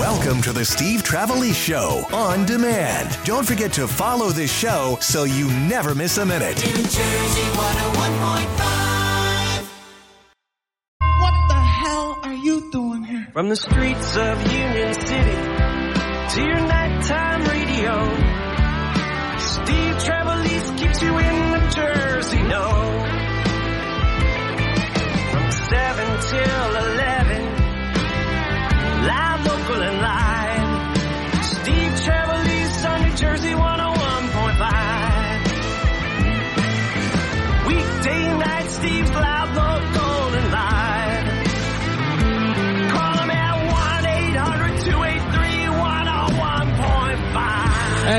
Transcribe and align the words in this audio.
Welcome 0.00 0.40
to 0.42 0.52
the 0.54 0.64
Steve 0.64 1.02
Trevelise 1.02 1.54
Show 1.54 2.06
on 2.10 2.46
demand. 2.46 3.18
Don't 3.26 3.46
forget 3.46 3.70
to 3.74 3.86
follow 3.86 4.30
this 4.30 4.50
show 4.50 4.96
so 5.02 5.24
you 5.24 5.46
never 5.68 5.94
miss 5.94 6.16
a 6.16 6.24
minute. 6.24 6.56
New 6.56 6.72
Jersey 6.72 6.96
101.5. 6.96 9.68
What 11.20 11.34
the 11.48 11.54
hell 11.54 12.18
are 12.22 12.32
you 12.32 12.70
doing 12.72 13.04
here? 13.04 13.28
From 13.34 13.50
the 13.50 13.56
streets 13.56 14.16
of 14.16 14.40
Union 14.50 14.94
City 14.94 15.36
to 16.32 16.42
your 16.48 16.60
nighttime 16.66 17.44
radio, 17.44 18.02
Steve 19.36 19.98
Trevelise 19.98 20.78
keeps 20.78 21.02
you 21.02 21.18
in 21.18 21.50
the 21.52 21.60
Jersey 21.76 22.42
know. 22.44 22.70
From 25.30 25.50
7 25.50 26.20
till 26.30 26.76
11, 26.76 26.99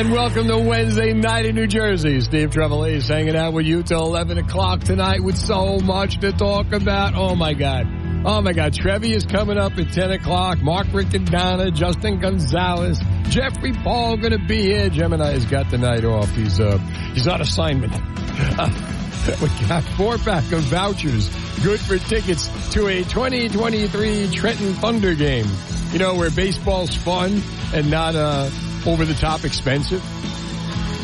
And 0.01 0.11
welcome 0.11 0.47
to 0.47 0.57
Wednesday 0.57 1.13
night 1.13 1.45
in 1.45 1.53
New 1.53 1.67
Jersey. 1.67 2.21
Steve 2.21 2.49
Trevelise 2.49 3.07
hanging 3.07 3.35
out 3.35 3.53
with 3.53 3.67
you 3.67 3.83
till 3.83 4.03
11 4.03 4.39
o'clock 4.39 4.79
tonight 4.79 5.21
with 5.21 5.37
so 5.37 5.77
much 5.77 6.19
to 6.21 6.31
talk 6.31 6.71
about. 6.71 7.13
Oh 7.13 7.35
my 7.35 7.53
God. 7.53 7.85
Oh 8.25 8.41
my 8.41 8.51
God. 8.51 8.73
Trevi 8.73 9.13
is 9.13 9.27
coming 9.27 9.59
up 9.59 9.77
at 9.77 9.93
10 9.93 10.09
o'clock. 10.13 10.59
Mark 10.59 10.87
Riccadonna, 10.87 11.71
Justin 11.71 12.19
Gonzalez, 12.19 12.99
Jeffery 13.29 13.73
Paul 13.73 14.17
going 14.17 14.31
to 14.31 14.43
be 14.43 14.63
here. 14.63 14.89
Gemini 14.89 15.33
has 15.33 15.45
got 15.45 15.69
the 15.69 15.77
night 15.77 16.03
off. 16.03 16.31
He's, 16.31 16.59
uh, 16.59 16.79
he's 17.13 17.27
on 17.27 17.39
assignment. 17.39 17.93
we 19.39 19.67
got 19.67 19.83
four 19.97 20.17
pack 20.17 20.51
of 20.51 20.61
vouchers 20.61 21.29
good 21.63 21.79
for 21.79 21.99
tickets 21.99 22.47
to 22.71 22.87
a 22.87 23.03
2023 23.03 24.31
Trenton 24.31 24.73
Thunder 24.73 25.13
game. 25.13 25.45
You 25.91 25.99
know, 25.99 26.15
where 26.15 26.31
baseball's 26.31 26.95
fun 26.95 27.43
and 27.71 27.91
not, 27.91 28.15
uh, 28.15 28.49
over 28.87 29.05
the 29.05 29.13
top 29.13 29.43
expensive. 29.45 30.03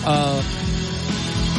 Uh, 0.06 0.42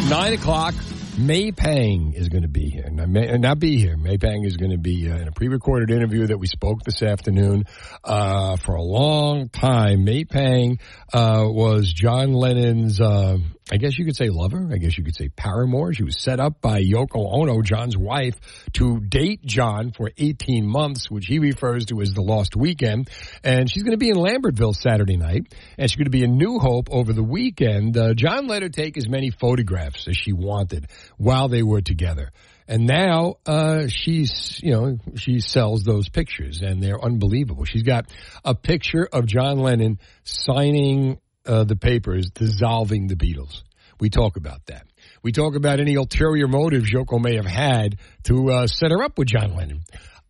nine 0.09 0.35
o'clock. 0.35 0.75
May 1.19 1.51
Pang 1.51 2.13
is 2.15 2.29
going 2.29 2.43
to 2.43 2.49
be 2.49 2.71
here. 2.71 2.89
Now, 2.91 3.07
may, 3.07 3.27
not 3.39 3.59
be 3.59 3.77
here. 3.77 3.97
May 3.97 4.19
Pang 4.19 4.45
is 4.45 4.57
going 4.57 4.71
to 4.71 4.79
be 4.79 5.11
uh, 5.11 5.17
in 5.17 5.27
a 5.27 5.33
pre-recorded 5.33 5.91
interview 5.91 6.29
that 6.29 6.39
we 6.39 6.47
spoke 6.47 6.85
this 6.85 7.03
afternoon. 7.03 7.65
Uh, 8.05 8.57
for 8.57 8.77
a 8.77 8.83
long 8.83 9.49
time, 9.49 10.05
May 10.05 10.25
Pang 10.25 10.79
uh, 11.13 11.43
was 11.45 11.93
John 11.93 12.35
Lennon's, 12.35 13.01
uh, 13.01 13.39
I 13.71 13.77
guess 13.77 13.99
you 13.99 14.05
could 14.05 14.17
say 14.17 14.31
lover. 14.31 14.71
I 14.73 14.79
guess 14.79 14.97
you 14.97 15.05
could 15.05 15.15
say 15.15 15.29
paramour. 15.29 15.93
She 15.93 16.03
was 16.03 16.19
set 16.19 16.41
up 16.41 16.61
by 16.61 16.83
Yoko 16.83 17.35
Ono, 17.35 17.61
John's 17.61 17.97
wife, 17.97 18.35
to 18.75 19.01
date 19.01 19.45
John 19.45 19.93
for 19.93 20.11
18 20.17 20.67
months, 20.67 21.11
which 21.11 21.27
he 21.27 21.39
refers 21.39 21.87
to 21.87 22.01
as 22.01 22.13
the 22.13 22.23
lost 22.23 22.57
weekend. 22.57 23.11
And 23.45 23.71
she's 23.71 23.83
going 23.83 23.93
to 23.93 23.99
be 23.99 24.09
in 24.09 24.17
Lambertville 24.17 24.75
Saturday 24.75 25.17
night, 25.17 25.55
and 25.77 25.91
she's 25.91 25.97
going 25.97 26.07
to 26.07 26.11
be 26.11 26.25
in 26.25 26.39
New 26.39 26.59
Hope 26.59 26.89
over 26.91 27.13
the 27.13 27.23
weekend. 27.23 27.97
Uh, 27.97 28.15
John 28.15 28.47
let 28.47 28.63
her 28.63 28.71
take 28.71 28.97
as 28.97 29.09
many 29.09 29.31
photographs 29.31 30.09
as 30.09 30.17
she 30.17 30.33
wanted 30.33 30.87
while 31.19 31.49
they 31.49 31.63
were 31.63 31.83
together. 31.83 32.33
And 32.69 32.87
now 32.87 33.37
uh, 33.47 33.87
she's, 33.89 34.61
you 34.63 34.73
know, 34.73 34.99
she 35.17 35.41
sells 35.41 35.85
those 35.85 36.09
pictures, 36.11 36.61
and 36.63 36.83
they're 36.83 37.03
unbelievable. 37.03 37.65
She's 37.65 37.83
got 37.83 38.11
a 38.45 38.55
picture 38.55 39.09
of 39.11 39.27
John 39.27 39.59
Lennon 39.59 39.99
signing 40.25 41.19
uh, 41.49 41.65
the 41.65 41.77
is 42.17 42.31
dissolving 42.31 43.09
the 43.09 43.17
Beatles. 43.17 43.63
We 43.99 44.11
talk 44.11 44.37
about 44.37 44.67
that. 44.67 44.87
We 45.23 45.33
talk 45.33 45.57
about 45.57 45.81
any 45.81 45.97
ulterior 45.97 46.47
motives 46.47 46.93
Yoko 46.93 47.21
may 47.21 47.37
have 47.37 47.47
had 47.47 47.97
to 48.25 48.51
uh, 48.51 48.67
set 48.67 48.93
her 48.93 49.03
up 49.03 49.19
with 49.19 49.29
John 49.29 49.57
Lennon. 49.57 49.81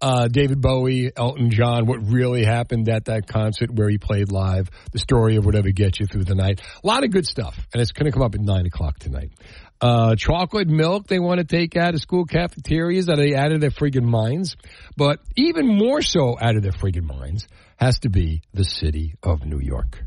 Uh, 0.00 0.28
David 0.28 0.60
Bowie, 0.60 1.10
Elton 1.14 1.50
John, 1.50 1.86
what 1.86 1.98
really 2.08 2.44
happened 2.44 2.88
at 2.88 3.06
that 3.06 3.26
concert 3.26 3.68
where 3.72 3.88
he 3.88 3.98
played 3.98 4.30
live, 4.30 4.70
the 4.92 5.00
story 5.00 5.36
of 5.36 5.44
whatever 5.44 5.70
gets 5.70 5.98
you 5.98 6.06
through 6.06 6.22
the 6.22 6.36
night. 6.36 6.60
A 6.84 6.86
lot 6.86 7.02
of 7.02 7.10
good 7.10 7.26
stuff, 7.26 7.58
and 7.72 7.82
it's 7.82 7.90
going 7.90 8.06
to 8.06 8.12
come 8.12 8.22
up 8.22 8.34
at 8.36 8.40
9 8.40 8.66
o'clock 8.66 9.00
tonight. 9.00 9.32
Uh, 9.80 10.14
chocolate 10.14 10.68
milk 10.68 11.08
they 11.08 11.18
want 11.18 11.38
to 11.38 11.44
take 11.44 11.76
out 11.76 11.94
of 11.94 12.00
school 12.00 12.24
cafeterias 12.24 13.06
that 13.06 13.16
they 13.16 13.34
out 13.34 13.52
of 13.52 13.60
their 13.60 13.70
friggin' 13.70 14.04
minds. 14.04 14.56
But 14.96 15.18
even 15.36 15.66
more 15.66 16.00
so 16.00 16.36
out 16.40 16.56
of 16.56 16.62
their 16.62 16.72
friggin' 16.72 17.04
minds 17.04 17.48
has 17.76 17.98
to 18.00 18.08
be 18.08 18.42
the 18.54 18.64
city 18.64 19.14
of 19.22 19.44
New 19.44 19.60
York. 19.60 20.04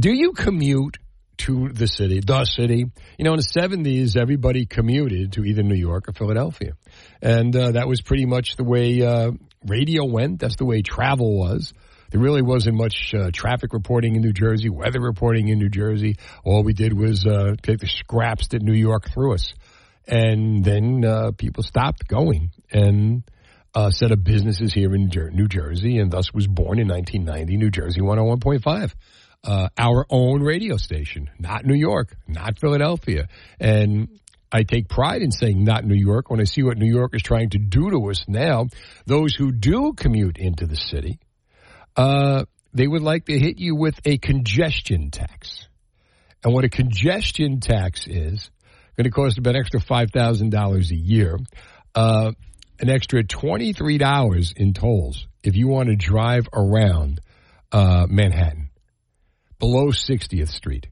Do 0.00 0.10
you 0.14 0.32
commute 0.32 0.96
to 1.38 1.68
the 1.68 1.86
city, 1.86 2.20
the 2.20 2.46
city? 2.46 2.86
You 3.18 3.24
know, 3.24 3.34
in 3.34 3.36
the 3.36 3.42
70s, 3.42 4.16
everybody 4.16 4.64
commuted 4.64 5.34
to 5.34 5.44
either 5.44 5.62
New 5.62 5.74
York 5.74 6.08
or 6.08 6.12
Philadelphia. 6.14 6.72
And 7.20 7.54
uh, 7.54 7.72
that 7.72 7.86
was 7.86 8.00
pretty 8.00 8.24
much 8.24 8.56
the 8.56 8.64
way 8.64 9.02
uh, 9.02 9.32
radio 9.66 10.06
went. 10.06 10.40
That's 10.40 10.56
the 10.56 10.64
way 10.64 10.80
travel 10.80 11.38
was. 11.38 11.74
There 12.10 12.20
really 12.20 12.40
wasn't 12.40 12.78
much 12.78 13.12
uh, 13.14 13.30
traffic 13.30 13.74
reporting 13.74 14.16
in 14.16 14.22
New 14.22 14.32
Jersey, 14.32 14.70
weather 14.70 15.02
reporting 15.02 15.48
in 15.48 15.58
New 15.58 15.68
Jersey. 15.68 16.16
All 16.44 16.64
we 16.64 16.72
did 16.72 16.98
was 16.98 17.26
uh, 17.26 17.56
take 17.62 17.80
the 17.80 17.86
scraps 17.86 18.48
that 18.48 18.62
New 18.62 18.72
York 18.72 19.10
threw 19.12 19.34
us. 19.34 19.52
And 20.06 20.64
then 20.64 21.04
uh, 21.04 21.32
people 21.36 21.62
stopped 21.62 22.08
going 22.08 22.52
and 22.72 23.22
uh, 23.74 23.90
set 23.90 24.12
up 24.12 24.22
businesses 24.24 24.72
here 24.72 24.94
in 24.94 25.10
New 25.32 25.46
Jersey, 25.46 25.98
and 25.98 26.10
thus 26.10 26.32
was 26.32 26.46
born 26.46 26.78
in 26.78 26.88
1990 26.88 27.56
New 27.58 27.70
Jersey 27.70 28.00
101.5. 28.00 28.94
Uh, 29.42 29.68
our 29.78 30.04
own 30.10 30.42
radio 30.42 30.76
station, 30.76 31.30
not 31.38 31.64
New 31.64 31.74
York, 31.74 32.14
not 32.28 32.58
Philadelphia. 32.58 33.26
And 33.58 34.20
I 34.52 34.64
take 34.64 34.88
pride 34.88 35.22
in 35.22 35.30
saying 35.30 35.64
not 35.64 35.84
New 35.84 35.94
York 35.94 36.30
when 36.30 36.40
I 36.40 36.44
see 36.44 36.62
what 36.62 36.76
New 36.76 36.90
York 36.92 37.14
is 37.14 37.22
trying 37.22 37.50
to 37.50 37.58
do 37.58 37.90
to 37.90 38.10
us 38.10 38.24
now. 38.28 38.66
Those 39.06 39.34
who 39.34 39.52
do 39.52 39.92
commute 39.94 40.36
into 40.38 40.66
the 40.66 40.76
city, 40.76 41.20
uh, 41.96 42.44
they 42.74 42.86
would 42.86 43.02
like 43.02 43.26
to 43.26 43.38
hit 43.38 43.58
you 43.58 43.76
with 43.76 43.98
a 44.04 44.18
congestion 44.18 45.10
tax. 45.10 45.68
And 46.42 46.52
what 46.52 46.64
a 46.64 46.68
congestion 46.68 47.60
tax 47.60 48.06
is, 48.06 48.50
going 48.96 49.04
to 49.04 49.10
cost 49.10 49.38
about 49.38 49.56
extra 49.56 49.80
$5,000 49.80 50.90
a 50.90 50.96
year, 50.96 51.38
uh, 51.94 52.32
an 52.80 52.88
extra 52.88 53.22
$23 53.22 54.56
in 54.56 54.72
tolls 54.72 55.26
if 55.42 55.54
you 55.54 55.68
want 55.68 55.88
to 55.90 55.96
drive 55.96 56.48
around 56.52 57.20
uh, 57.72 58.06
Manhattan 58.08 58.69
below 59.60 59.92
60th 59.92 60.48
Street. 60.48 60.88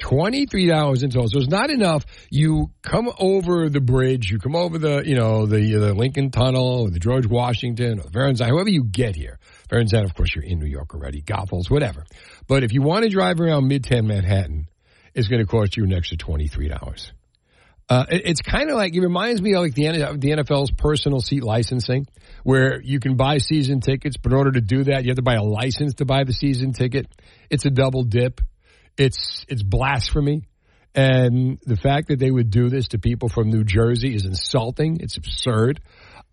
$23 0.00 1.02
in 1.02 1.10
total. 1.10 1.28
So 1.28 1.38
it's 1.38 1.48
not 1.48 1.70
enough. 1.70 2.04
You 2.30 2.70
come 2.82 3.10
over 3.18 3.70
the 3.70 3.80
bridge, 3.80 4.30
you 4.30 4.38
come 4.38 4.54
over 4.54 4.78
the, 4.78 5.02
you 5.06 5.14
know, 5.14 5.46
the, 5.46 5.76
uh, 5.76 5.78
the 5.78 5.94
Lincoln 5.94 6.30
Tunnel 6.30 6.82
or 6.82 6.90
the 6.90 6.98
George 6.98 7.26
Washington 7.26 8.00
or 8.00 8.02
the 8.02 8.10
Verrazano, 8.10 8.50
however 8.50 8.68
you 8.68 8.84
get 8.84 9.16
here. 9.16 9.38
Verrazano, 9.70 10.04
of 10.04 10.14
course, 10.14 10.34
you're 10.34 10.44
in 10.44 10.58
New 10.58 10.66
York 10.66 10.94
already. 10.94 11.22
Goethals, 11.22 11.70
whatever. 11.70 12.04
But 12.46 12.62
if 12.62 12.72
you 12.72 12.82
want 12.82 13.04
to 13.04 13.10
drive 13.10 13.40
around 13.40 13.70
Midtown 13.70 14.06
Manhattan, 14.06 14.66
it's 15.14 15.28
going 15.28 15.40
to 15.40 15.46
cost 15.46 15.76
you 15.76 15.84
an 15.84 15.94
extra 15.94 16.18
$23. 16.18 17.12
Uh, 17.88 18.04
it, 18.10 18.22
it's 18.24 18.42
kind 18.42 18.68
of 18.70 18.76
like, 18.76 18.94
it 18.94 19.00
reminds 19.00 19.40
me 19.40 19.54
of 19.54 19.62
like 19.62 19.74
the, 19.74 19.84
the 20.18 20.30
NFL's 20.30 20.72
personal 20.72 21.20
seat 21.20 21.42
licensing, 21.42 22.06
where 22.42 22.80
you 22.82 22.98
can 23.00 23.16
buy 23.16 23.38
season 23.38 23.80
tickets, 23.80 24.16
but 24.16 24.32
in 24.32 24.38
order 24.38 24.52
to 24.52 24.60
do 24.60 24.84
that, 24.84 25.04
you 25.04 25.10
have 25.10 25.16
to 25.16 25.22
buy 25.22 25.34
a 25.34 25.42
license 25.42 25.94
to 25.94 26.04
buy 26.04 26.24
the 26.24 26.32
season 26.32 26.72
ticket. 26.72 27.06
It's 27.50 27.64
a 27.64 27.70
double 27.70 28.02
dip. 28.02 28.40
It's 28.98 29.44
it's 29.48 29.62
blasphemy, 29.62 30.42
and 30.94 31.58
the 31.66 31.76
fact 31.76 32.08
that 32.08 32.18
they 32.18 32.30
would 32.30 32.50
do 32.50 32.70
this 32.70 32.88
to 32.88 32.98
people 32.98 33.28
from 33.28 33.50
New 33.50 33.62
Jersey 33.62 34.14
is 34.14 34.24
insulting. 34.24 34.98
It's 35.00 35.18
absurd. 35.18 35.80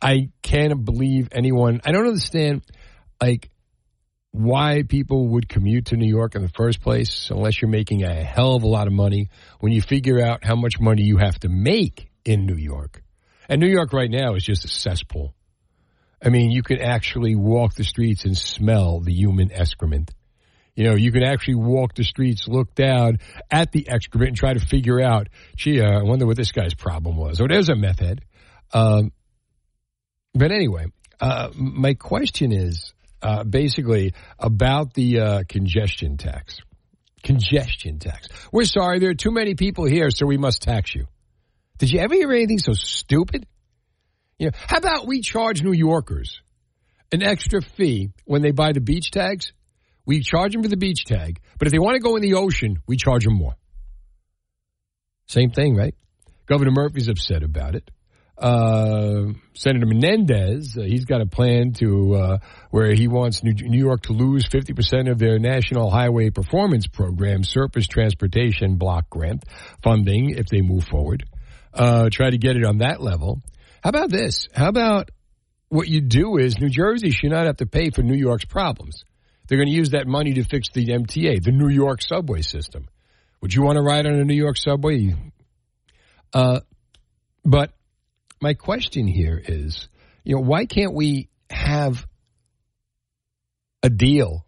I 0.01 0.29
can't 0.41 0.83
believe 0.83 1.27
anyone. 1.33 1.81
I 1.83 1.91
don't 1.91 2.07
understand, 2.07 2.63
like, 3.21 3.49
why 4.33 4.81
people 4.81 5.27
would 5.27 5.47
commute 5.47 5.85
to 5.85 5.95
New 5.95 6.09
York 6.09 6.33
in 6.33 6.41
the 6.41 6.50
first 6.50 6.81
place 6.81 7.30
unless 7.30 7.62
you're 7.62 7.69
making 7.69 8.03
a 8.03 8.13
hell 8.13 8.56
of 8.56 8.63
a 8.63 8.68
lot 8.68 8.88
of 8.88 8.94
money. 8.94 9.30
When 9.59 9.71
you 9.71 9.81
figure 9.81 10.19
out 10.19 10.44
how 10.44 10.56
much 10.56 10.80
money 10.80 11.03
you 11.03 11.18
have 11.18 11.39
to 11.41 11.50
make 11.50 12.09
in 12.25 12.47
New 12.47 12.56
York, 12.56 13.03
and 13.47 13.62
New 13.62 13.68
York 13.68 13.94
right 13.94 14.09
now 14.09 14.33
is 14.33 14.44
just 14.44 14.65
a 14.65 14.68
cesspool. 14.68 15.35
I 16.21 16.30
mean, 16.30 16.50
you 16.50 16.63
can 16.63 16.81
actually 16.81 17.35
walk 17.35 17.75
the 17.75 17.83
streets 17.83 18.25
and 18.25 18.35
smell 18.35 19.01
the 19.01 19.13
human 19.13 19.51
excrement. 19.51 20.12
You 20.75 20.85
know, 20.85 20.95
you 20.95 21.12
can 21.12 21.21
actually 21.21 21.56
walk 21.56 21.94
the 21.94 22.03
streets, 22.03 22.47
look 22.47 22.74
down 22.74 23.19
at 23.51 23.71
the 23.71 23.88
excrement, 23.88 24.30
and 24.30 24.38
try 24.38 24.53
to 24.53 24.59
figure 24.59 25.00
out, 25.00 25.27
gee, 25.56 25.80
uh, 25.80 26.00
I 26.00 26.03
wonder 26.03 26.25
what 26.25 26.38
this 26.38 26.51
guy's 26.51 26.74
problem 26.74 27.18
was. 27.18 27.39
Oh, 27.39 27.47
there's 27.47 27.69
a 27.69 27.75
meth 27.75 28.00
head. 28.00 28.21
Um, 28.74 29.12
but 30.33 30.51
anyway, 30.51 30.85
uh, 31.19 31.50
my 31.53 31.94
question 31.94 32.51
is 32.51 32.93
uh, 33.23 33.43
basically 33.43 34.13
about 34.37 34.93
the 34.93 35.19
uh, 35.19 35.43
congestion 35.47 36.17
tax. 36.17 36.59
Congestion 37.23 37.99
tax. 37.99 38.27
We're 38.51 38.65
sorry, 38.65 38.99
there 38.99 39.09
are 39.09 39.15
too 39.15 39.31
many 39.31 39.55
people 39.55 39.85
here, 39.85 40.09
so 40.09 40.25
we 40.25 40.37
must 40.37 40.61
tax 40.61 40.93
you. 40.93 41.07
Did 41.77 41.91
you 41.91 41.99
ever 41.99 42.13
hear 42.13 42.31
anything 42.31 42.59
so 42.59 42.73
stupid? 42.73 43.47
You 44.37 44.47
know, 44.47 44.51
how 44.67 44.77
about 44.77 45.07
we 45.07 45.21
charge 45.21 45.63
New 45.63 45.73
Yorkers 45.73 46.41
an 47.11 47.23
extra 47.23 47.61
fee 47.61 48.09
when 48.25 48.41
they 48.41 48.51
buy 48.51 48.73
the 48.73 48.81
beach 48.81 49.11
tags? 49.11 49.53
we 50.05 50.21
charge 50.21 50.53
them 50.53 50.63
for 50.63 50.69
the 50.69 50.77
beach 50.77 51.05
tag, 51.05 51.39
but 51.57 51.67
if 51.67 51.71
they 51.71 51.79
want 51.79 51.95
to 51.95 52.01
go 52.01 52.15
in 52.15 52.21
the 52.21 52.33
ocean, 52.35 52.81
we 52.87 52.97
charge 52.97 53.23
them 53.23 53.35
more. 53.35 53.55
Same 55.27 55.51
thing, 55.51 55.75
right? 55.75 55.95
Governor 56.45 56.71
Murphy's 56.71 57.07
upset 57.07 57.43
about 57.43 57.75
it. 57.75 57.89
Uh, 58.38 59.33
Senator 59.53 59.85
Menendez, 59.85 60.75
uh, 60.77 60.81
he's 60.81 61.06
got 61.06 61.21
a 61.21 61.25
plan 61.25 61.74
to 61.74 62.15
uh, 62.15 62.38
where 62.71 62.94
he 62.94 63.07
wants 63.07 63.44
New, 63.44 63.53
New 63.53 63.77
York 63.77 64.03
to 64.03 64.13
lose 64.13 64.47
50% 64.47 65.09
of 65.09 65.19
their 65.19 65.38
National 65.38 65.89
Highway 65.89 66.31
Performance 66.31 66.88
Program 66.88 67.44
Surface 67.44 67.88
Transportation 67.88 68.75
Block 68.77 69.09
Grant 69.09 69.44
funding 69.83 70.31
if 70.31 70.47
they 70.47 70.62
move 70.62 70.83
forward. 70.85 71.25
Uh, 71.74 72.09
try 72.12 72.30
to 72.30 72.38
get 72.38 72.56
it 72.56 72.65
on 72.65 72.80
that 72.80 73.01
level. 73.01 73.41
How 73.83 73.89
about 73.89 74.09
this? 74.09 74.47
How 74.53 74.69
about 74.69 75.12
what 75.69 75.88
you 75.88 76.01
do 76.01 76.38
is 76.38 76.59
New 76.59 76.69
Jersey 76.69 77.12
should 77.12 77.31
not 77.31 77.45
have 77.45 77.57
to 77.57 77.65
pay 77.65 77.89
for 77.89 78.01
New 78.01 78.18
York's 78.18 78.45
problems. 78.45 79.03
They're 79.47 79.57
going 79.57 79.69
to 79.69 79.75
use 79.75 79.89
that 79.91 80.07
money 80.07 80.33
to 80.33 80.44
fix 80.44 80.69
the 80.74 80.85
MTA, 80.85 81.44
the 81.44 81.51
New 81.51 81.69
York 81.69 82.01
subway 82.01 82.41
system. 82.41 82.88
Would 83.41 83.53
you 83.53 83.62
want 83.62 83.75
to 83.75 83.81
ride 83.81 84.06
on 84.06 84.13
a 84.15 84.24
New 84.24 84.35
York 84.35 84.57
subway? 84.57 85.13
Uh, 86.33 86.62
but 87.44 87.74
my 88.44 88.54
question 88.54 89.07
here 89.07 89.42
is, 89.44 89.88
you 90.24 90.36
know, 90.36 90.42
why 90.42 90.66
can't 90.66 90.94
we 90.94 91.30
have 91.50 92.06
a 93.81 93.90
deal 93.90 94.45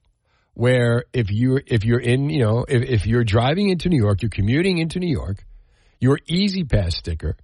where 0.53 1.05
if 1.13 1.31
you're 1.31 1.63
if 1.65 1.85
you're 1.85 1.99
in, 1.99 2.29
you 2.29 2.43
know, 2.43 2.65
if, 2.67 2.83
if 2.83 3.05
you're 3.07 3.23
driving 3.23 3.69
into 3.69 3.89
New 3.89 3.97
York, 3.97 4.21
you're 4.21 4.29
commuting 4.29 4.77
into 4.79 4.99
New 4.99 5.11
York, 5.11 5.45
your 5.99 6.19
E-ZPass 6.27 6.91
sticker 6.91 7.37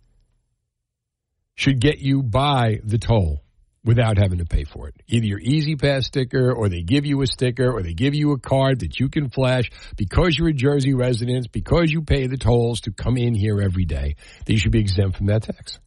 should 1.56 1.80
get 1.80 2.00
you 2.00 2.22
by 2.22 2.80
the 2.84 2.98
toll 2.98 3.42
without 3.84 4.18
having 4.18 4.40
to 4.40 4.46
pay 4.46 4.66
for 4.66 4.90
it. 4.90 4.96
Either 5.08 5.26
your 5.26 5.40
E-ZPass 5.40 6.04
sticker, 6.04 6.52
or 6.52 6.70
they 6.70 6.82
give 6.82 7.06
you 7.06 7.22
a 7.22 7.28
sticker, 7.28 7.72
or 7.72 7.82
they 7.82 7.94
give 7.94 8.14
you 8.14 8.34
a 8.34 8.40
card 8.40 8.82
that 8.82 9.00
you 9.00 9.10
can 9.10 9.30
flash 9.30 9.72
because 9.96 10.38
you're 10.38 10.50
a 10.50 10.54
Jersey 10.54 10.94
resident, 10.94 11.52
because 11.52 11.92
you 11.92 12.02
pay 12.02 12.28
the 12.28 12.38
tolls 12.38 12.82
to 12.82 12.92
come 12.92 13.18
in 13.18 13.36
here 13.36 13.62
every 13.62 13.86
day. 13.86 14.16
That 14.46 14.54
you 14.54 14.60
should 14.60 14.72
be 14.72 14.82
exempt 14.82 15.18
from 15.18 15.28
that 15.28 15.44
tax. 15.44 15.80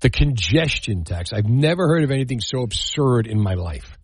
The 0.00 0.10
congestion 0.10 1.04
tax. 1.04 1.32
I've 1.32 1.48
never 1.48 1.86
heard 1.88 2.04
of 2.04 2.10
anything 2.10 2.40
so 2.40 2.62
absurd 2.62 3.26
in 3.26 3.40
my 3.40 3.54
life. 3.54 3.98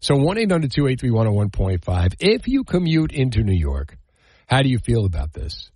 So 0.00 0.16
1 0.16 0.38
800 0.38 0.72
283 0.72 1.10
101.5. 1.10 2.14
If 2.18 2.48
you 2.48 2.64
commute 2.64 3.12
into 3.12 3.42
New 3.42 3.56
York, 3.56 3.96
how 4.46 4.62
do 4.62 4.68
you 4.68 4.78
feel 4.78 5.04
about 5.04 5.32
this? 5.32 5.70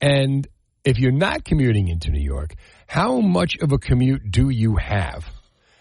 And 0.00 0.46
if 0.84 0.98
you're 0.98 1.12
not 1.12 1.44
commuting 1.44 1.88
into 1.88 2.10
New 2.10 2.22
York, 2.22 2.54
how 2.86 3.20
much 3.20 3.56
of 3.60 3.72
a 3.72 3.78
commute 3.78 4.30
do 4.30 4.50
you 4.50 4.76
have? 4.76 5.24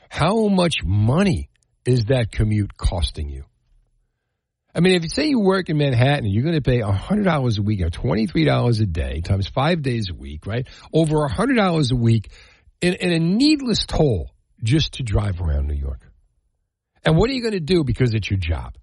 How 0.09 0.47
much 0.47 0.83
money 0.83 1.49
is 1.85 2.05
that 2.05 2.31
commute 2.31 2.77
costing 2.77 3.29
you? 3.29 3.43
I 4.75 4.79
mean, 4.79 4.95
if 4.95 5.03
you 5.03 5.09
say 5.09 5.27
you 5.27 5.39
work 5.39 5.69
in 5.69 5.77
Manhattan, 5.77 6.25
you're 6.25 6.43
going 6.43 6.53
to 6.53 6.61
pay 6.61 6.81
$100 6.81 7.59
a 7.59 7.61
week 7.63 7.81
or 7.81 7.89
$23 7.89 8.81
a 8.81 8.85
day 8.85 9.21
times 9.21 9.47
five 9.47 9.81
days 9.81 10.09
a 10.11 10.13
week, 10.13 10.45
right? 10.45 10.67
Over 10.93 11.27
$100 11.27 11.91
a 11.91 11.95
week 11.95 12.29
in, 12.81 13.11
a 13.11 13.19
needless 13.19 13.85
toll 13.85 14.31
just 14.63 14.93
to 14.93 15.03
drive 15.03 15.41
around 15.41 15.67
New 15.67 15.75
York. 15.75 16.01
And 17.03 17.17
what 17.17 17.29
are 17.29 17.33
you 17.33 17.41
going 17.41 17.53
to 17.53 17.59
do 17.59 17.83
because 17.83 18.13
it's 18.13 18.29
your 18.29 18.39
job? 18.39 18.75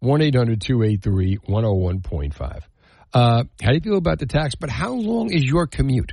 1 0.00 0.22
800 0.22 0.60
283 0.60 1.38
101.5. 1.38 2.62
Uh, 3.12 3.44
how 3.62 3.68
do 3.68 3.74
you 3.74 3.80
feel 3.80 3.96
about 3.96 4.18
the 4.18 4.26
tax? 4.26 4.54
But 4.54 4.70
how 4.70 4.92
long 4.92 5.32
is 5.32 5.44
your 5.44 5.66
commute? 5.66 6.12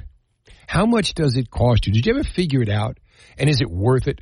How 0.67 0.85
much 0.85 1.13
does 1.13 1.35
it 1.35 1.49
cost 1.49 1.87
you? 1.87 1.93
Did 1.93 2.05
you 2.05 2.13
ever 2.13 2.23
figure 2.23 2.61
it 2.61 2.69
out? 2.69 2.99
And 3.37 3.49
is 3.49 3.61
it 3.61 3.69
worth 3.69 4.07
it? 4.07 4.21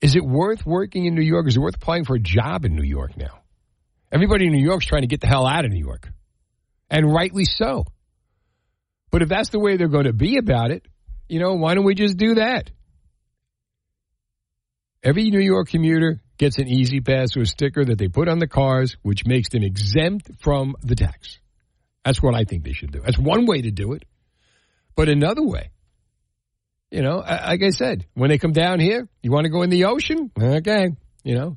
Is 0.00 0.16
it 0.16 0.24
worth 0.24 0.66
working 0.66 1.06
in 1.06 1.14
New 1.14 1.22
York? 1.22 1.46
Is 1.48 1.56
it 1.56 1.60
worth 1.60 1.76
applying 1.76 2.04
for 2.04 2.16
a 2.16 2.20
job 2.20 2.64
in 2.64 2.74
New 2.74 2.84
York 2.84 3.16
now? 3.16 3.40
Everybody 4.12 4.46
in 4.46 4.52
New 4.52 4.62
York's 4.62 4.86
trying 4.86 5.02
to 5.02 5.08
get 5.08 5.20
the 5.20 5.26
hell 5.26 5.46
out 5.46 5.64
of 5.64 5.70
New 5.70 5.84
York. 5.84 6.08
And 6.90 7.12
rightly 7.12 7.44
so. 7.44 7.84
But 9.16 9.22
if 9.22 9.28
that's 9.30 9.48
the 9.48 9.58
way 9.58 9.78
they're 9.78 9.88
going 9.88 10.04
to 10.04 10.12
be 10.12 10.36
about 10.36 10.70
it, 10.70 10.84
you 11.26 11.40
know, 11.40 11.54
why 11.54 11.74
don't 11.74 11.86
we 11.86 11.94
just 11.94 12.18
do 12.18 12.34
that? 12.34 12.70
Every 15.02 15.30
New 15.30 15.40
York 15.40 15.70
commuter 15.70 16.20
gets 16.36 16.58
an 16.58 16.68
E-ZPass 16.68 17.34
or 17.34 17.40
a 17.40 17.46
sticker 17.46 17.82
that 17.82 17.96
they 17.96 18.08
put 18.08 18.28
on 18.28 18.40
the 18.40 18.46
cars, 18.46 18.98
which 19.00 19.24
makes 19.24 19.48
them 19.48 19.62
exempt 19.62 20.32
from 20.42 20.76
the 20.82 20.94
tax. 20.94 21.38
That's 22.04 22.22
what 22.22 22.34
I 22.34 22.44
think 22.44 22.64
they 22.64 22.74
should 22.74 22.92
do. 22.92 23.00
That's 23.00 23.18
one 23.18 23.46
way 23.46 23.62
to 23.62 23.70
do 23.70 23.94
it. 23.94 24.04
But 24.94 25.08
another 25.08 25.42
way, 25.42 25.70
you 26.90 27.00
know, 27.00 27.16
like 27.16 27.62
I 27.62 27.70
said, 27.70 28.04
when 28.12 28.28
they 28.28 28.36
come 28.36 28.52
down 28.52 28.80
here, 28.80 29.08
you 29.22 29.32
want 29.32 29.46
to 29.46 29.50
go 29.50 29.62
in 29.62 29.70
the 29.70 29.86
ocean? 29.86 30.30
Okay. 30.38 30.88
You 31.24 31.34
know, 31.34 31.56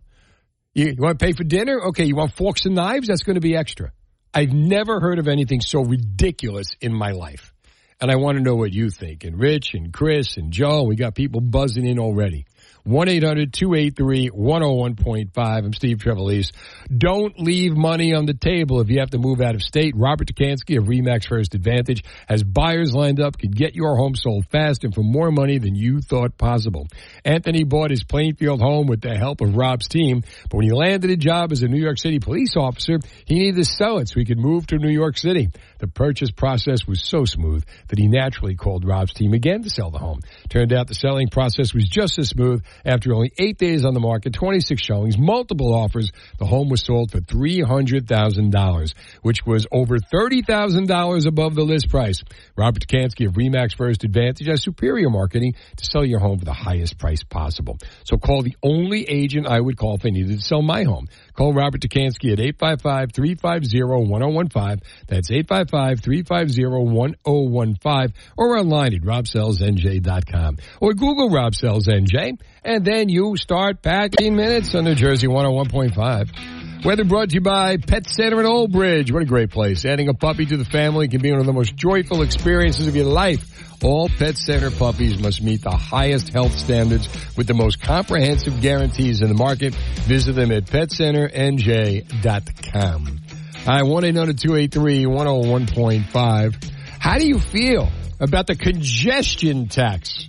you, 0.73 0.85
you 0.85 0.95
want 0.97 1.19
to 1.19 1.25
pay 1.25 1.33
for 1.33 1.44
dinner? 1.44 1.88
Okay. 1.88 2.06
You 2.06 2.15
want 2.15 2.31
forks 2.38 2.63
and 2.63 2.75
knives? 2.75 3.09
That's 3.09 3.23
going 3.23 3.35
to 3.35 3.41
be 3.41 3.57
extra. 3.57 3.91
I've 4.34 4.54
never 4.54 5.00
heard 5.00 5.20
of 5.20 5.28
anything 5.28 5.62
so 5.62 5.81
ridiculous 5.81 6.76
in 6.81 6.94
my 6.94 7.12
life. 7.12 7.54
And 8.02 8.10
I 8.12 8.16
want 8.16 8.38
to 8.38 8.44
know 8.44 8.56
what 8.56 8.72
you 8.72 8.90
think. 8.90 9.24
And 9.24 9.40
Rich 9.40 9.74
and 9.74 9.92
Chris 9.92 10.38
and 10.38 10.52
Joe, 10.52 10.84
we 10.84 10.96
got 10.96 11.16
people 11.16 11.42
buzzing 11.42 11.86
in 11.86 12.00
already. 12.00 12.46
1 12.84 13.10
800 13.10 13.54
283 13.54 14.30
101.5. 14.30 15.30
I'm 15.36 15.74
Steve 15.74 15.98
Trevelise. 15.98 16.52
Don't 16.96 17.38
leave 17.40 17.76
money 17.76 18.14
on 18.14 18.26
the 18.26 18.34
table 18.34 18.80
if 18.80 18.90
you 18.90 19.00
have 19.00 19.10
to 19.12 19.18
move 19.18 19.42
out 19.42 19.56
of 19.56 19.62
state. 19.62 19.94
Robert 19.96 20.28
Dekanski 20.28 20.78
of 20.78 20.86
Remax 20.86 21.28
First 21.28 21.56
Advantage 21.56 22.04
has 22.28 22.44
buyers 22.44 22.94
lined 22.94 23.20
up, 23.20 23.38
can 23.38 23.52
get 23.52 23.76
your 23.76 23.98
home 23.98 24.16
sold 24.16 24.46
fast 24.48 24.84
and 24.84 24.96
for 24.96 25.04
more 25.04 25.31
money 25.31 25.58
than 25.58 25.76
you 25.76 26.00
thought 26.02 26.38
possible. 26.38 26.88
Anthony 27.26 27.64
bought 27.64 27.92
his 27.92 28.04
Plainfield 28.04 28.62
home 28.62 28.88
with 28.88 29.02
the 29.02 29.18
help 29.18 29.42
of 29.42 29.56
Rob's 29.56 29.88
team, 29.88 30.24
but 30.50 30.58
when 30.58 30.66
he 30.66 30.72
landed 30.72 31.12
a 31.12 31.18
job 31.18 31.52
as 31.52 31.64
a 31.64 31.68
New 31.68 31.81
York 31.81 31.98
City 31.98 32.20
police 32.20 32.56
officer, 32.56 33.00
he 33.26 33.36
needed 33.36 33.58
to 33.58 33.66
sell 33.66 33.98
it 33.98 34.08
so 34.08 34.20
he 34.20 34.26
could 34.26 34.40
move 34.40 34.68
to 34.68 34.78
New 34.78 34.90
York 34.90 35.18
City. 35.18 35.50
The 35.80 35.88
purchase 35.88 36.31
process 36.31 36.86
was 36.86 37.02
so 37.02 37.26
smooth 37.26 37.64
that 37.88 37.98
he 37.98 38.08
naturally 38.08 38.56
called 38.56 38.86
Rob's 38.86 39.14
team 39.14 39.34
again 39.34 39.64
to 39.64 39.70
sell 39.70 39.90
the 39.90 39.98
home. 39.98 40.20
Turned 40.50 40.74
out 40.74 40.88
the 40.88 40.94
selling 40.94 41.30
process 41.30 41.74
was 41.74 41.88
just 41.88 42.20
as 42.20 42.30
smooth 42.30 42.64
after 42.86 43.14
only 43.14 43.31
eight 43.38 43.58
days 43.58 43.86
on 43.86 43.94
the 43.94 44.00
market, 44.00 44.34
26 44.34 44.81
showings, 44.81 45.18
multiple 45.18 45.74
offers, 45.74 46.12
the 46.38 46.46
home 46.46 46.70
was 46.70 46.81
sold 46.81 47.12
for 47.12 47.20
$300,000, 47.20 48.94
which 49.22 49.46
was 49.46 49.68
over 49.72 49.98
$30,000 49.98 51.26
above 51.26 51.56
the 51.56 51.64
list 51.64 51.90
price. 51.90 52.24
Robert 52.56 52.86
Dekanski 52.86 53.28
of 53.28 53.34
Remax 53.34 53.76
First 53.76 54.04
Advantage 54.04 54.48
has 54.48 54.62
superior 54.62 55.10
marketing 55.10 55.56
to 55.78 55.86
sell 55.86 56.06
your 56.06 56.20
home 56.20 56.40
for 56.40 56.46
the 56.46 56.54
highest 56.54 56.98
price 56.98 57.24
possible. 57.24 57.78
So 58.04 58.18
call 58.18 58.42
the 58.42 58.56
only 58.62 59.04
agent 59.04 59.48
I 59.48 59.60
would 59.60 59.78
call 59.78 59.96
if 59.96 60.06
I 60.06 60.10
needed 60.10 60.40
to 60.40 60.46
sell 60.46 60.62
my 60.62 60.84
home. 60.84 61.08
Call 61.34 61.54
Robert 61.54 61.81
Dekanski 61.81 62.33
at 62.33 62.40
855-350-1015. 62.57 64.81
That's 65.07 65.30
855-350-1015 65.30 68.14
or 68.38 68.57
online 68.57 68.94
at 68.94 69.02
robsellsnj.com 69.02 70.57
or 70.81 70.94
Google 70.94 71.30
Rob 71.30 71.54
NJ 71.54 72.38
and 72.64 72.86
then 72.86 73.09
you 73.09 73.36
start 73.38 73.81
packing 73.81 74.36
minutes 74.36 74.76
on 74.76 74.86
New 74.86 74.95
Jersey 74.95 75.28
101.5. 75.28 76.86
Weather 76.86 77.04
brought 77.04 77.30
to 77.30 77.36
you 77.36 77.42
by 77.42 77.76
Pet 77.76 78.07
Center 78.07 78.40
in 78.40 78.45
Old 78.45 78.71
Bridge. 78.71 79.12
What 79.12 79.21
a 79.21 79.26
great 79.26 79.52
place. 79.52 79.83
Adding 79.83 80.07
a 80.07 80.14
puppy 80.14 80.45
to 80.45 80.56
the 80.56 80.64
family 80.64 81.09
can 81.09 81.21
be 81.21 81.30
one 81.30 81.42
of 81.42 81.45
the 81.45 81.54
most 81.54 81.76
joyful 81.76 82.21
experiences 82.21 82.88
of 82.88 82.95
your 82.95 83.06
life. 83.06 83.69
All 83.83 84.07
Pet 84.09 84.38
Center 84.38 84.71
puppies 84.71 85.19
must 85.19 85.42
meet 85.42 85.62
the 85.62 85.71
highest 85.71 86.30
health 86.30 86.54
standards 86.54 87.09
with 87.38 87.48
the 87.48 87.54
most 87.54 87.81
comprehensive 87.81 88.59
guarantees 88.62 89.21
in 89.21 89.30
the 89.30 89.36
market. 89.36 89.74
Visit 89.74 90.33
them 90.33 90.52
at 90.52 90.66
PetCenterNJ.com. 90.66 93.19
Hi, 93.66 93.81
1-800-283-101.5. 93.81 96.71
How 97.00 97.18
do 97.18 97.26
you 97.26 97.40
feel 97.40 97.90
about 98.19 98.48
the 98.48 98.56
congestion 98.56 99.69
tax? 99.69 100.28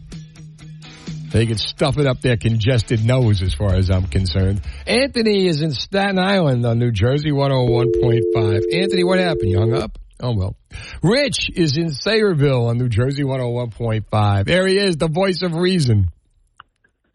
They 1.33 1.47
can 1.47 1.59
stuff 1.59 1.99
it 1.99 2.07
up 2.07 2.21
their 2.21 2.37
congested 2.37 3.05
nose 3.05 3.43
as 3.43 3.55
far 3.55 3.75
as 3.75 3.91
I'm 3.91 4.07
concerned. 4.07 4.61
Anthony 4.87 5.47
is 5.47 5.63
in 5.63 5.73
Staten 5.73 6.19
Island 6.19 6.65
on 6.67 6.79
New 6.79 6.93
Jersey 6.93 7.31
101.5. 7.31 8.63
Anthony, 8.73 9.05
what 9.05 9.19
happened? 9.19 9.51
You 9.51 9.59
hung 9.59 9.75
up? 9.75 9.99
Oh, 10.23 10.35
well. 10.35 10.57
Rich 11.03 11.51
is 11.55 11.77
in 11.77 11.89
Sayreville 11.89 12.69
on 12.69 12.79
New 12.79 12.89
Jersey 12.89 13.23
101.5. 13.23 14.45
There 14.45 14.67
he 14.67 14.77
is, 14.79 14.97
the 14.97 15.09
voice 15.09 15.43
of 15.43 15.55
reason. 15.55 16.11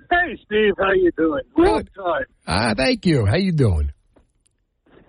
Hey, 0.10 0.38
Steve, 0.46 0.74
how 0.78 0.94
you 0.94 1.12
doing? 1.18 1.42
Long 1.58 1.78
Good. 1.78 1.90
time. 1.96 2.26
Ah, 2.48 2.74
thank 2.76 3.06
you. 3.06 3.26
How 3.26 3.38
you 3.38 3.52
doing? 3.52 3.92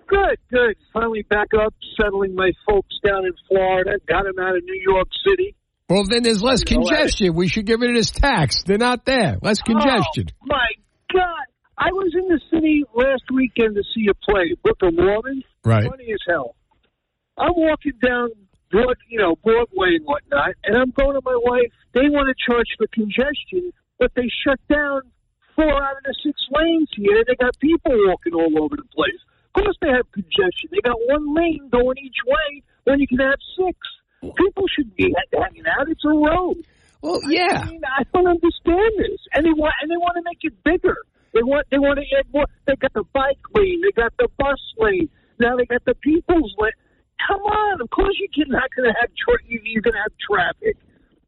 Good, 0.07 0.37
good. 0.49 0.75
Finally 0.93 1.23
back 1.23 1.47
up, 1.53 1.73
settling 1.99 2.33
my 2.35 2.51
folks 2.67 2.95
down 3.05 3.25
in 3.25 3.33
Florida. 3.47 3.99
Got 4.07 4.23
them 4.23 4.39
out 4.39 4.55
of 4.55 4.63
New 4.63 4.81
York 4.87 5.07
City. 5.27 5.55
Well, 5.89 6.03
then 6.09 6.23
there's 6.23 6.41
less 6.41 6.61
You 6.61 6.77
congestion. 6.77 7.35
We 7.35 7.47
should 7.47 7.65
get 7.65 7.79
rid 7.79 7.91
of 7.91 7.95
this 7.95 8.11
tax. 8.11 8.63
They're 8.65 8.77
not 8.77 9.05
there. 9.05 9.37
Less 9.41 9.61
congestion. 9.61 10.27
Oh, 10.41 10.45
my 10.47 10.67
God. 11.13 11.45
I 11.77 11.91
was 11.91 12.13
in 12.15 12.27
the 12.27 12.41
city 12.51 12.83
last 12.95 13.23
weekend 13.31 13.75
to 13.75 13.83
see 13.95 14.07
a 14.09 14.13
play, 14.29 14.55
Book 14.63 14.77
of 14.81 14.95
Mormon. 14.95 15.43
Right. 15.63 15.89
Funny 15.89 16.11
as 16.11 16.19
hell. 16.27 16.55
I'm 17.37 17.53
walking 17.55 17.93
down 18.01 18.29
Broad, 18.71 18.97
you 19.07 19.19
know, 19.19 19.35
Broadway 19.43 19.95
and 19.95 20.05
whatnot, 20.05 20.55
and 20.65 20.75
I'm 20.75 20.91
going 20.91 21.13
to 21.13 21.21
my 21.23 21.39
wife. 21.41 21.71
They 21.93 22.09
want 22.09 22.27
to 22.27 22.35
charge 22.35 22.67
for 22.77 22.87
congestion, 22.87 23.71
but 23.97 24.11
they 24.15 24.27
shut 24.43 24.59
down 24.67 25.01
four 25.55 25.71
out 25.71 25.97
of 25.97 26.03
the 26.03 26.15
six 26.23 26.35
lanes 26.51 26.89
here. 26.95 27.23
They 27.25 27.35
got 27.35 27.57
people 27.59 27.93
walking 28.07 28.33
all 28.33 28.51
over 28.61 28.75
the 28.75 28.87
place. 28.93 29.21
Of 29.55 29.63
course, 29.63 29.77
they 29.81 29.89
have 29.89 30.11
congestion. 30.11 30.69
They 30.71 30.81
got 30.83 30.97
one 31.07 31.33
lane 31.33 31.69
going 31.71 31.97
each 31.97 32.19
way 32.25 32.61
when 32.83 32.99
you 32.99 33.07
can 33.07 33.19
have 33.19 33.39
six. 33.55 33.77
People 34.21 34.65
should 34.75 34.95
be 34.95 35.15
hanging 35.31 35.65
out. 35.67 35.87
It's 35.87 36.03
a 36.03 36.09
road. 36.09 36.65
Well, 37.01 37.21
yeah. 37.29 37.61
I 37.63 37.71
mean, 37.71 37.81
I 37.85 38.03
don't 38.13 38.27
understand 38.27 38.91
this, 38.97 39.21
and 39.33 39.45
they 39.45 39.53
want 39.53 39.73
and 39.81 39.89
they 39.89 39.97
want 39.97 40.17
to 40.17 40.23
make 40.25 40.39
it 40.41 40.53
bigger. 40.63 40.97
They 41.33 41.43
want 41.43 41.67
they 41.69 41.77
want 41.77 41.99
to 41.99 42.05
add 42.17 42.25
more. 42.33 42.45
They 42.65 42.75
got 42.75 42.93
the 42.93 43.03
bike 43.13 43.39
lane, 43.55 43.81
they 43.81 43.91
got 43.91 44.13
the 44.17 44.27
bus 44.37 44.59
lane. 44.77 45.09
Now 45.39 45.55
they 45.55 45.65
got 45.65 45.85
the 45.85 45.93
people's 45.95 46.53
lane. 46.57 46.73
Come 47.25 47.41
on, 47.41 47.81
of 47.81 47.89
course 47.89 48.15
you're 48.35 48.47
not 48.47 48.69
going 48.75 48.89
to 48.89 48.95
have 48.99 49.09
tra- 49.17 49.43
you're 49.47 49.81
going 49.81 49.93
to 49.93 49.99
have 49.99 50.13
traffic. 50.19 50.77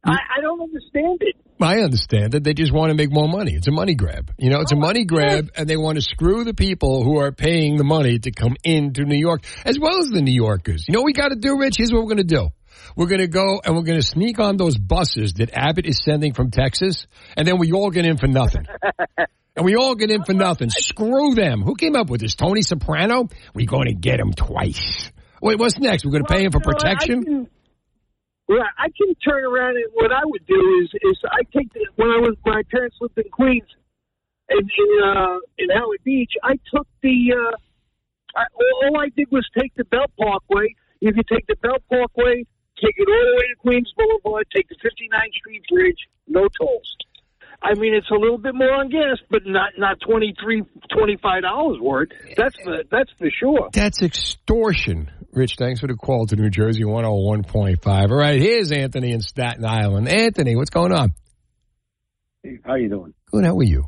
Mm. 0.06 0.12
I, 0.12 0.38
I 0.38 0.42
don't 0.42 0.62
understand 0.62 1.18
it. 1.22 1.36
I 1.62 1.80
understand 1.80 2.34
that 2.34 2.44
they 2.44 2.54
just 2.54 2.72
want 2.72 2.92
to 2.92 2.96
make 2.96 3.12
more 3.12 3.28
money. 3.28 3.54
It's 3.54 3.68
a 3.68 3.72
money 3.72 3.94
grab. 3.94 4.32
You 4.38 4.50
know, 4.50 4.62
it's 4.62 4.72
a 4.72 4.76
oh 4.76 4.80
money 4.80 5.04
grab, 5.04 5.50
and 5.58 5.70
they 5.70 5.76
want 5.76 5.98
to 5.98 6.02
screw 6.02 6.46
the 6.46 6.54
people 6.54 7.04
who 7.04 7.18
are 7.18 7.34
paying 7.34 7.76
the 7.76 7.84
money 7.84 8.18
to 8.20 8.32
come 8.32 8.56
into 8.64 9.04
New 9.04 9.18
York, 9.18 9.44
as 9.66 9.78
well 9.78 10.00
as 10.00 10.10
the 10.10 10.22
New 10.22 10.34
Yorkers. 10.34 10.86
You 10.88 10.94
know 10.94 11.02
what 11.02 11.08
we 11.08 11.14
got 11.14 11.30
to 11.30 11.36
do, 11.36 11.60
Rich? 11.60 11.76
Here's 11.78 11.92
what 11.92 12.00
we're 12.00 12.16
going 12.16 12.18
to 12.18 12.36
do. 12.36 12.50
We're 12.96 13.08
going 13.08 13.22
to 13.22 13.28
go 13.28 13.60
and 13.64 13.76
we're 13.76 13.84
going 13.84 14.00
to 14.00 14.06
sneak 14.06 14.40
on 14.40 14.58
those 14.58 14.78
buses 14.78 15.34
that 15.34 15.52
Abbott 15.54 15.86
is 15.86 16.00
sending 16.04 16.34
from 16.34 16.50
Texas, 16.50 17.08
and 17.36 17.46
then 17.48 17.58
we 17.58 17.74
all 17.74 17.90
get 17.92 18.06
in 18.06 18.18
for 18.18 18.28
nothing. 18.28 18.66
and 19.56 19.66
we 19.66 19.76
all 19.76 19.96
get 19.96 20.12
in 20.12 20.24
for 20.24 20.34
nothing. 20.34 20.70
Oh 20.70 20.80
screw 20.80 21.36
them. 21.36 21.62
Who 21.62 21.76
came 21.76 21.96
up 21.96 22.10
with 22.10 22.22
this? 22.22 22.36
Tony 22.36 22.62
Soprano? 22.62 23.28
We're 23.54 23.68
going 23.68 23.88
to 23.88 23.96
get 23.96 24.20
him 24.20 24.32
twice. 24.32 25.12
Wait, 25.42 25.60
what's 25.60 25.80
next? 25.80 26.06
We're 26.06 26.12
going 26.12 26.26
to 26.26 26.34
pay 26.34 26.44
him 26.44 26.52
for 26.52 26.60
Well, 26.60 26.76
you 26.78 26.84
know, 26.84 26.90
I 26.90 26.96
protection? 26.96 27.50
Well, 28.50 28.66
I 28.78 28.90
can 28.98 29.14
turn 29.22 29.46
around 29.46 29.78
and 29.78 29.86
what 29.94 30.12
I 30.12 30.26
would 30.26 30.46
do 30.48 30.82
is 30.82 30.90
is 31.04 31.18
I 31.30 31.44
take 31.56 31.72
the, 31.74 31.86
when 31.98 32.10
I 32.10 32.18
was 32.18 32.36
my 32.44 32.64
parents 32.72 32.98
lived 33.00 33.18
in 33.18 33.30
Queens 33.30 33.70
in 34.50 34.58
in, 34.58 34.92
uh, 35.06 35.38
in 35.60 35.70
Howard 35.70 36.04
Beach. 36.04 36.34
I 36.44 36.58
took 36.74 36.88
the 37.04 37.38
uh, 37.38 37.56
I, 38.36 38.44
all, 38.58 39.00
I 39.00 39.10
did 39.16 39.30
was 39.30 39.48
take 39.58 39.76
the 39.76 39.86
Belt 39.86 40.10
Parkway. 40.18 40.74
If 41.00 41.16
you 41.16 41.24
take 41.32 41.46
the 41.46 41.58
Belt 41.62 41.84
Parkway, 41.90 42.44
take 42.82 42.96
it 42.98 43.08
all 43.08 43.26
the 43.30 43.38
way 43.38 43.48
to 43.54 43.56
Queens 43.62 43.94
Boulevard, 43.96 44.48
take 44.54 44.68
the 44.68 44.76
59th 44.76 45.34
Street 45.38 45.64
Bridge, 45.70 46.00
no 46.28 46.48
tolls. 46.60 46.96
I 47.62 47.74
mean, 47.76 47.94
it's 47.94 48.10
a 48.10 48.16
little 48.16 48.38
bit 48.38 48.56
more 48.56 48.72
on 48.72 48.90
gas, 48.90 49.18
but 49.30 49.42
not 49.46 49.74
not 49.78 50.00
twenty 50.00 50.34
three, 50.42 50.64
twenty 50.92 51.18
five 51.22 51.44
dollars 51.44 51.80
worth. 51.80 52.10
That's 52.36 52.56
for 52.64 52.84
that's 52.90 53.12
for 53.18 53.30
sure. 53.30 53.70
That's 53.74 54.02
extortion. 54.02 55.12
Rich, 55.32 55.56
thanks 55.58 55.80
for 55.80 55.88
the 55.88 55.96
call 55.96 56.26
to 56.28 56.36
New 56.36 56.50
Jersey 56.50 56.84
101.5. 56.84 57.88
All 57.88 58.18
right, 58.18 58.42
here's 58.42 58.72
Anthony 58.72 59.12
in 59.12 59.22
Staten 59.22 59.64
Island. 59.64 60.08
Anthony, 60.08 60.56
what's 60.56 60.72
going 60.72 60.92
on? 60.92 61.14
How 62.64 62.76
you 62.76 62.90
doing? 62.90 63.14
Good, 63.32 63.46
how 63.46 63.56
are 63.56 63.64
you? 63.64 63.86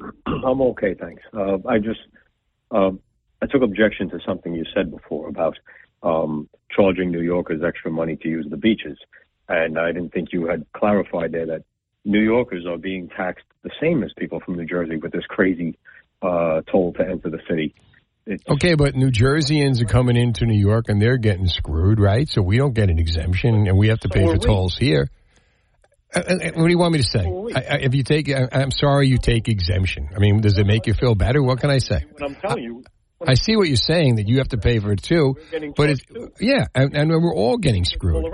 I'm 0.26 0.60
okay, 0.60 0.94
thanks. 0.94 1.22
Uh, 1.32 1.58
I 1.68 1.78
just 1.78 2.00
um, 2.72 3.00
I 3.40 3.46
took 3.46 3.62
objection 3.62 4.10
to 4.10 4.18
something 4.26 4.52
you 4.52 4.64
said 4.74 4.90
before 4.90 5.28
about 5.28 5.58
um, 6.02 6.48
charging 6.74 7.12
New 7.12 7.20
Yorkers 7.20 7.62
extra 7.64 7.92
money 7.92 8.16
to 8.16 8.28
use 8.28 8.46
the 8.50 8.56
beaches, 8.56 8.98
and 9.48 9.78
I 9.78 9.92
didn't 9.92 10.12
think 10.12 10.32
you 10.32 10.46
had 10.48 10.66
clarified 10.72 11.32
there 11.32 11.46
that 11.46 11.62
New 12.04 12.20
Yorkers 12.20 12.66
are 12.66 12.78
being 12.78 13.08
taxed 13.08 13.44
the 13.62 13.70
same 13.80 14.02
as 14.02 14.10
people 14.18 14.40
from 14.40 14.56
New 14.56 14.66
Jersey 14.66 14.96
with 14.96 15.12
this 15.12 15.26
crazy 15.28 15.78
uh, 16.20 16.62
toll 16.70 16.94
to 16.94 17.08
enter 17.08 17.30
the 17.30 17.40
city. 17.48 17.74
It's, 18.26 18.42
Okay, 18.48 18.74
but 18.74 18.94
New 18.94 19.10
Jerseyans 19.10 19.80
are 19.80 19.86
coming 19.86 20.16
into 20.16 20.46
New 20.46 20.58
York 20.58 20.86
and 20.88 21.00
they're 21.00 21.16
getting 21.16 21.46
screwed, 21.46 22.00
right? 22.00 22.28
So 22.28 22.42
we 22.42 22.58
don't 22.58 22.74
get 22.74 22.90
an 22.90 22.98
exemption 22.98 23.66
and 23.66 23.78
we 23.78 23.88
have 23.88 24.00
to 24.00 24.08
So 24.08 24.14
pay 24.14 24.24
are 24.24 24.34
for 24.34 24.38
we. 24.40 24.46
tolls 24.46 24.76
here. 24.76 25.08
Uh, 26.14 26.20
uh, 26.20 26.34
what 26.54 26.64
do 26.64 26.70
you 26.70 26.78
want 26.78 26.92
me 26.92 26.98
to 26.98 27.04
say? 27.04 27.24
So. 27.24 27.50
I, 27.54 27.60
I, 27.60 27.76
if 27.82 27.94
you 27.94 28.02
take, 28.02 28.30
I, 28.30 28.48
I'm 28.52 28.70
sorry, 28.70 29.08
you 29.08 29.18
take 29.18 29.48
exemption. 29.48 30.10
I 30.14 30.18
mean, 30.18 30.40
does 30.40 30.58
it 30.58 30.66
make 30.66 30.86
you 30.86 30.94
feel 30.94 31.14
better? 31.14 31.42
What 31.42 31.60
can 31.60 31.70
I 31.70 31.78
say? 31.78 32.04
What 32.10 32.22
I'm 32.22 32.36
telling 32.36 32.62
you, 32.62 32.84
I 33.26 33.34
see 33.34 33.56
what 33.56 33.66
you're 33.66 33.76
saying 33.76 34.16
that 34.16 34.28
you 34.28 34.38
have 34.38 34.48
to 34.48 34.58
pay 34.58 34.78
for 34.78 34.92
it 34.92 35.02
too, 35.02 35.36
but 35.76 35.90
it's 35.90 36.02
charged, 36.04 36.32
yeah, 36.40 36.66
and, 36.74 36.94
and 36.94 37.10
we're 37.10 37.34
all 37.34 37.56
getting 37.56 37.84
screwed. 37.84 38.24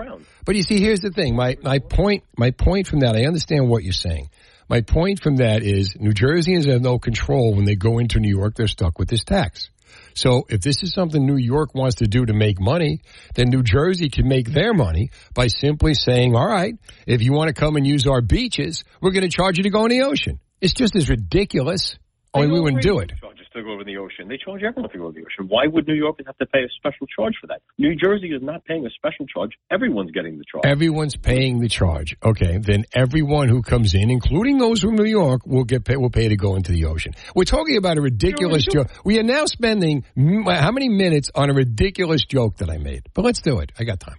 But 0.44 0.56
you 0.56 0.62
see, 0.64 0.80
here's 0.80 1.00
the 1.00 1.10
thing. 1.10 1.36
My 1.36 1.56
my 1.62 1.78
point 1.78 2.24
my 2.36 2.50
point 2.50 2.88
from 2.88 3.00
that, 3.00 3.14
I 3.14 3.26
understand 3.26 3.68
what 3.68 3.84
you're 3.84 3.92
saying. 3.92 4.30
My 4.68 4.80
point 4.80 5.22
from 5.22 5.36
that 5.36 5.62
is 5.62 5.94
New 5.98 6.12
Jerseyans 6.12 6.66
have 6.70 6.82
no 6.82 6.98
control 6.98 7.54
when 7.54 7.64
they 7.64 7.76
go 7.76 7.98
into 7.98 8.18
New 8.18 8.34
York. 8.34 8.54
They're 8.56 8.66
stuck 8.66 8.98
with 8.98 9.08
this 9.08 9.22
tax. 9.22 9.70
So 10.14 10.44
if 10.48 10.60
this 10.60 10.82
is 10.82 10.92
something 10.92 11.24
New 11.24 11.36
York 11.36 11.74
wants 11.74 11.96
to 11.96 12.06
do 12.06 12.26
to 12.26 12.32
make 12.32 12.60
money, 12.60 13.00
then 13.34 13.48
New 13.48 13.62
Jersey 13.62 14.08
can 14.08 14.28
make 14.28 14.52
their 14.52 14.74
money 14.74 15.10
by 15.34 15.46
simply 15.46 15.94
saying, 15.94 16.34
all 16.34 16.46
right, 16.46 16.74
if 17.06 17.22
you 17.22 17.32
want 17.32 17.48
to 17.48 17.54
come 17.54 17.76
and 17.76 17.86
use 17.86 18.06
our 18.06 18.20
beaches, 18.20 18.84
we're 19.00 19.12
going 19.12 19.28
to 19.28 19.34
charge 19.34 19.58
you 19.58 19.64
to 19.64 19.70
go 19.70 19.84
in 19.84 19.90
the 19.90 20.02
ocean. 20.02 20.38
It's 20.60 20.74
just 20.74 20.94
as 20.96 21.08
ridiculous. 21.08 21.96
Only 22.34 22.48
we 22.48 22.60
wouldn't 22.60 22.82
do 22.82 23.00
it. 23.00 23.12
Charges 23.20 23.31
to 23.52 23.62
go 23.62 23.72
over 23.72 23.84
the 23.84 23.96
ocean. 23.96 24.28
They 24.28 24.38
charge 24.38 24.62
everyone 24.62 24.90
to 24.90 24.98
go 24.98 25.04
over 25.04 25.12
the 25.12 25.20
ocean. 25.20 25.48
Why 25.48 25.66
would 25.66 25.86
New 25.86 25.94
Yorkers 25.94 26.26
have 26.26 26.38
to 26.38 26.46
pay 26.46 26.60
a 26.60 26.68
special 26.76 27.06
charge 27.06 27.34
for 27.40 27.46
that? 27.48 27.62
New 27.78 27.94
Jersey 27.96 28.28
is 28.28 28.42
not 28.42 28.64
paying 28.64 28.86
a 28.86 28.90
special 28.90 29.26
charge. 29.26 29.52
Everyone's 29.70 30.10
getting 30.10 30.38
the 30.38 30.44
charge. 30.50 30.64
Everyone's 30.64 31.16
paying 31.16 31.60
the 31.60 31.68
charge. 31.68 32.16
Okay, 32.24 32.58
then 32.58 32.84
everyone 32.94 33.48
who 33.48 33.62
comes 33.62 33.94
in, 33.94 34.10
including 34.10 34.58
those 34.58 34.80
from 34.80 34.96
New 34.96 35.04
York, 35.04 35.46
will 35.46 35.64
get 35.64 35.84
pay, 35.84 35.96
will 35.96 36.10
pay 36.10 36.28
to 36.28 36.36
go 36.36 36.56
into 36.56 36.72
the 36.72 36.86
ocean. 36.86 37.12
We're 37.34 37.44
talking 37.44 37.76
about 37.76 37.98
a 37.98 38.00
ridiculous 38.02 38.64
joke. 38.64 38.88
We 39.04 39.18
are 39.18 39.24
now 39.24 39.46
spending 39.46 40.04
m- 40.16 40.46
uh, 40.46 40.60
how 40.60 40.72
many 40.72 40.88
minutes 40.88 41.30
on 41.34 41.50
a 41.50 41.54
ridiculous 41.54 42.24
joke 42.24 42.58
that 42.58 42.70
I 42.70 42.78
made? 42.78 43.02
But 43.14 43.24
let's 43.24 43.40
do 43.40 43.60
it. 43.60 43.72
I 43.78 43.84
got 43.84 44.00
time. 44.00 44.16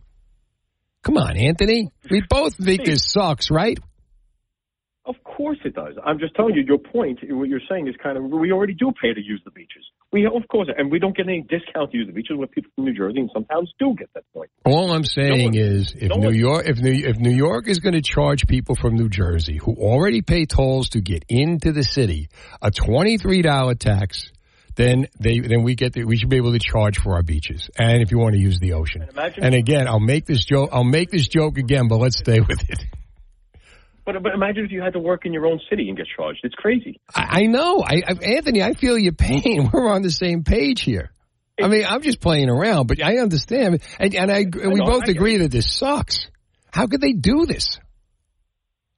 Come 1.04 1.18
on, 1.18 1.36
Anthony. 1.36 1.92
We 2.10 2.22
both 2.30 2.56
think 2.56 2.86
this 2.86 3.04
sucks, 3.12 3.52
right? 3.52 3.78
Of 5.44 5.48
course 5.48 5.60
it 5.66 5.76
does. 5.76 5.96
I'm 6.06 6.20
just 6.20 6.36
telling 6.36 6.56
you, 6.56 6.64
your 6.66 6.78
point, 6.78 7.20
what 7.24 7.50
you're 7.50 7.60
saying 7.70 7.90
is 7.90 7.96
kind 8.02 8.18
of, 8.18 8.24
we 8.24 8.54
already 8.54 8.74
do 8.74 8.94
pay 9.02 9.14
to 9.14 9.22
use 9.22 9.42
the 9.44 9.52
beaches. 9.52 9.84
We, 10.14 10.26
of 10.26 10.48
course, 10.48 10.70
and 10.78 10.90
we 10.90 11.00
don't 11.00 11.18
get 11.18 11.28
any 11.28 11.42
discount 11.42 11.92
to 11.92 11.98
use 11.98 12.08
the 12.08 12.14
beaches 12.14 12.38
where 12.38 12.48
people 12.48 12.72
from 12.76 12.86
New 12.86 12.94
Jersey 12.94 13.20
and 13.20 13.30
some 13.34 13.44
towns 13.44 13.70
do 13.78 13.94
get 13.98 14.08
that 14.14 14.24
point. 14.34 14.50
All 14.64 14.94
I'm 14.94 15.04
saying 15.04 15.44
one- 15.44 15.56
is, 15.56 15.94
if 15.98 16.10
no 16.12 16.16
New 16.16 16.26
one- 16.28 16.36
York, 16.36 16.66
if 16.70 16.78
New, 16.80 16.94
if 16.94 17.18
New 17.18 17.36
York 17.36 17.68
is 17.68 17.80
going 17.80 17.94
to 17.94 18.02
charge 18.02 18.48
people 18.48 18.76
from 18.76 18.96
New 18.96 19.10
Jersey 19.10 19.58
who 19.58 19.74
already 19.74 20.22
pay 20.22 20.46
tolls 20.46 20.90
to 20.92 21.02
get 21.02 21.26
into 21.28 21.74
the 21.74 21.84
city 21.84 22.30
a 22.62 22.72
twenty 22.72 23.18
three 23.18 23.42
dollar 23.42 23.76
tax, 23.76 24.32
then 24.76 25.08
they 25.20 25.40
then 25.40 25.64
we 25.64 25.76
get 25.76 25.92
the, 25.92 26.06
we 26.06 26.16
should 26.16 26.30
be 26.30 26.38
able 26.38 26.54
to 26.54 26.60
charge 26.60 27.00
for 27.00 27.16
our 27.16 27.24
beaches 27.24 27.70
and 27.78 28.02
if 28.02 28.12
you 28.12 28.18
want 28.18 28.34
to 28.34 28.40
use 28.40 28.60
the 28.60 28.74
ocean. 28.74 29.02
And 29.02 29.38
And 29.44 29.56
again, 29.56 29.90
I'll 29.90 30.00
make 30.00 30.26
this 30.26 30.46
joke. 30.46 30.70
I'll 30.72 30.86
make 30.86 31.12
this 31.12 31.28
joke 31.28 31.58
again, 31.58 31.90
but 31.90 31.98
let's 31.98 32.18
stay 32.18 32.40
with 32.40 32.70
it. 32.70 32.86
But, 34.06 34.22
but 34.22 34.34
imagine 34.34 34.66
if 34.66 34.72
you 34.72 34.82
had 34.82 34.94
to 34.94 35.00
work 35.00 35.26
in 35.26 35.34
your 35.34 35.46
own 35.46 35.60
city 35.70 35.88
and 35.88 35.98
get 35.98 36.08
charged. 36.16 36.42
It's 36.44 36.56
crazy. 36.56 37.00
I, 37.14 37.42
I 37.42 37.42
know, 37.44 37.82
I, 37.82 38.02
I, 38.08 38.14
Anthony. 38.36 38.62
I 38.62 38.74
feel 38.74 38.98
your 38.98 39.14
pain. 39.14 39.70
We're 39.74 39.90
on 39.90 40.02
the 40.02 40.12
same 40.12 40.44
page 40.44 40.82
here. 40.82 41.12
I 41.62 41.68
mean, 41.68 41.86
I'm 41.88 42.02
just 42.02 42.20
playing 42.20 42.50
around, 42.50 42.88
but 42.88 43.02
I 43.04 43.18
understand, 43.18 43.82
and, 44.00 44.16
and 44.16 44.32
I, 44.32 44.46
we 44.52 44.80
know, 44.80 44.86
both 44.86 45.08
agree 45.08 45.38
that 45.38 45.52
this 45.52 45.72
sucks. 45.72 46.26
How 46.72 46.88
could 46.88 47.00
they 47.00 47.14
do 47.14 47.46
this? 47.46 47.80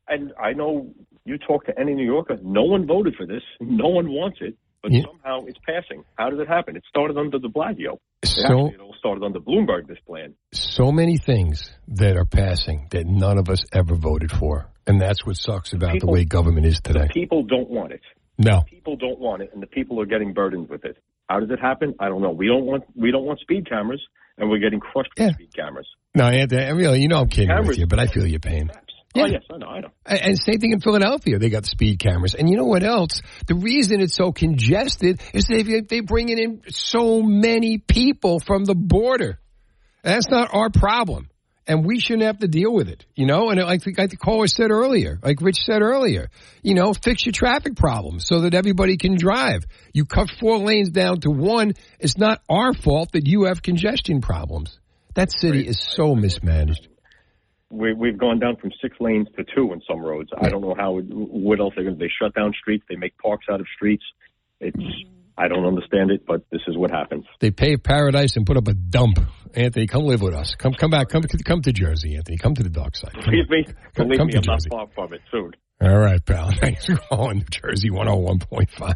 And 0.07 0.31
I 0.41 0.53
know 0.53 0.93
you 1.25 1.37
talk 1.37 1.65
to 1.65 1.77
any 1.77 1.93
New 1.93 2.05
Yorker, 2.05 2.37
no 2.41 2.63
one 2.63 2.87
voted 2.87 3.15
for 3.15 3.25
this. 3.25 3.41
No 3.59 3.89
one 3.89 4.09
wants 4.09 4.37
it. 4.41 4.55
But 4.85 4.91
Yeah. 4.93 5.01
somehow 5.07 5.45
it's 5.47 5.57
passing. 5.65 6.03
How 6.15 6.29
did 6.29 6.39
it 6.39 6.47
happen? 6.47 6.75
It 6.75 6.83
started 6.87 7.17
under 7.17 7.39
de 7.39 7.47
Blasio. 7.47 7.97
So 8.23 8.43
Actually, 8.43 8.73
it 8.75 8.79
all 8.79 8.93
started 8.99 9.23
under 9.23 9.39
Bloomberg, 9.39 9.87
this 9.87 9.97
plan. 10.05 10.35
so 10.53 10.91
many 10.91 11.17
things 11.17 11.75
that 11.87 12.15
are 12.15 12.25
passing 12.25 12.85
that 12.91 13.07
none 13.07 13.39
of 13.39 13.49
us 13.49 13.65
ever 13.73 13.95
voted 13.95 14.31
for. 14.31 14.69
And 14.85 15.01
that's 15.01 15.25
what 15.25 15.37
sucks 15.37 15.73
about 15.73 15.93
People- 15.93 16.09
the 16.09 16.13
way 16.13 16.25
government 16.25 16.67
is 16.67 16.79
today. 16.81 17.07
People 17.11 17.41
don't 17.41 17.67
want 17.67 17.93
it. 17.93 18.01
No. 18.37 18.61
People 18.69 18.95
don't 18.95 19.19
want 19.19 19.41
it, 19.41 19.49
and 19.53 19.63
the 19.63 19.67
people 19.67 19.99
are 19.99 20.05
getting 20.05 20.33
burdened 20.33 20.69
with 20.69 20.85
it. 20.85 20.97
How 21.27 21.39
does 21.39 21.49
it 21.49 21.59
happen? 21.59 21.95
I 21.99 22.07
don't 22.09 22.21
know. 22.21 22.29
We 22.31 22.45
don't 22.45 22.65
want 22.65 22.83
we 22.95 23.09
don't 23.09 23.25
want 23.25 23.39
speed 23.39 23.67
cameras, 23.67 24.03
and 24.37 24.51
we're 24.51 24.59
getting 24.59 24.79
crushed 24.79 25.09
by 25.17 25.23
Yeah. 25.23 25.31
speed 25.31 25.49
cameras. 25.55 25.87
No, 26.13 26.25
Anthony, 26.25 26.61
I 26.63 26.93
you 26.93 27.07
know 27.07 27.21
I'm 27.21 27.29
kidding 27.29 27.49
with 27.65 27.79
you, 27.79 27.87
but 27.87 27.97
I 27.97 28.05
feel 28.05 28.27
your 28.27 28.39
pain. 28.39 28.69
Oh 29.15 29.25
yes, 29.25 29.43
I 29.51 29.57
know, 29.57 29.67
I 29.67 29.79
know. 29.79 29.89
And 30.05 30.37
same 30.37 30.59
thing 30.59 30.71
in 30.71 30.81
Philadelphia. 30.81 31.39
They 31.39 31.49
got 31.49 31.65
speed 31.65 31.99
cameras. 31.99 32.35
And 32.35 32.49
you 32.49 32.57
know 32.57 32.65
what 32.65 32.83
else? 32.83 33.21
The 33.47 33.55
reason 33.55 34.01
it's 34.01 34.15
so 34.15 34.31
congested 34.31 35.21
is 35.33 35.45
they 35.47 35.63
they 35.81 36.01
bringing 36.01 36.37
in 36.37 36.61
so 36.69 37.21
many 37.21 37.77
people 37.77 38.39
from 38.39 38.65
the 38.65 38.75
border. 38.75 39.39
That's 40.03 40.29
not 40.29 40.53
our 40.53 40.69
problem. 40.69 41.29
And 41.67 41.83
we 41.83 41.99
shouldn't 41.99 42.23
have 42.23 42.37
to 42.39 42.47
deal 42.47 42.71
with 42.71 42.89
it, 42.89 43.07
you 43.15 43.25
know. 43.25 43.49
And 43.49 43.59
like 43.59 43.81
the, 43.81 43.95
like 43.97 44.11
the 44.11 44.17
caller 44.17 44.45
said 44.45 44.69
earlier, 44.69 45.17
like 45.23 45.41
Rich 45.41 45.63
said 45.63 45.81
earlier, 45.81 46.29
you 46.61 46.75
know, 46.75 46.93
fix 46.93 47.25
your 47.25 47.33
traffic 47.33 47.75
problems 47.75 48.27
so 48.27 48.41
that 48.41 48.53
everybody 48.53 48.97
can 48.97 49.17
drive. 49.17 49.65
You 49.91 50.05
cut 50.05 50.29
four 50.39 50.59
lanes 50.59 50.91
down 50.91 51.21
to 51.21 51.31
one. 51.31 51.73
It's 51.99 52.19
not 52.19 52.43
our 52.47 52.73
fault 52.73 53.13
that 53.13 53.25
you 53.25 53.45
have 53.45 53.63
congestion 53.63 54.21
problems. 54.21 54.79
That 55.15 55.31
city 55.31 55.65
is 55.67 55.81
so 55.81 56.13
mismanaged. 56.13 56.87
We, 57.71 57.93
we've 57.93 58.17
gone 58.17 58.39
down 58.39 58.57
from 58.57 58.71
six 58.81 58.95
lanes 58.99 59.27
to 59.37 59.43
two 59.55 59.73
in 59.73 59.81
some 59.89 59.99
roads. 59.99 60.29
I 60.39 60.49
don't 60.49 60.61
know 60.61 60.75
how. 60.77 60.99
What 60.99 61.59
else 61.59 61.73
they're 61.75 61.83
going 61.83 61.97
to? 61.97 62.03
They 62.03 62.11
shut 62.21 62.33
down 62.35 62.53
streets. 62.59 62.85
They 62.89 62.95
make 62.95 63.17
parks 63.17 63.45
out 63.51 63.59
of 63.59 63.67
streets. 63.75 64.03
It's. 64.59 64.77
Mm-hmm. 64.77 65.11
I 65.37 65.49
don't 65.49 65.65
understand 65.65 66.11
it, 66.11 66.25
but 66.25 66.45
this 66.49 66.61
is 66.65 66.77
what 66.77 66.91
happens. 66.91 67.25
They 67.41 67.51
pave 67.51 67.83
paradise 67.83 68.37
and 68.37 68.45
put 68.45 68.55
up 68.55 68.69
a 68.69 68.73
dump. 68.73 69.19
Anthony, 69.53 69.85
come 69.85 70.03
live 70.05 70.21
with 70.21 70.33
us. 70.33 70.55
Come, 70.55 70.73
come 70.73 70.91
back. 70.91 71.09
Come, 71.09 71.23
come 71.23 71.61
to 71.63 71.73
Jersey, 71.73 72.15
Anthony. 72.15 72.37
Come 72.37 72.55
to 72.55 72.63
the 72.63 72.69
dark 72.69 72.95
side. 72.95 73.11
Come, 73.11 73.31
Believe 73.31 73.49
me, 73.49 73.65
come, 73.95 74.07
believe 74.07 74.17
come 74.19 74.27
me, 74.27 74.31
to 74.33 74.37
I'm 74.37 74.43
not 74.45 74.59
Jersey. 74.59 74.69
far 74.69 74.87
from 74.95 75.13
it 75.13 75.19
soon. 75.29 75.51
All 75.81 75.97
right, 75.97 76.23
pal. 76.25 76.51
Thanks 76.59 76.85
for 76.85 76.95
calling 76.95 77.39
New 77.39 77.45
Jersey 77.49 77.89
101.5. 77.89 78.95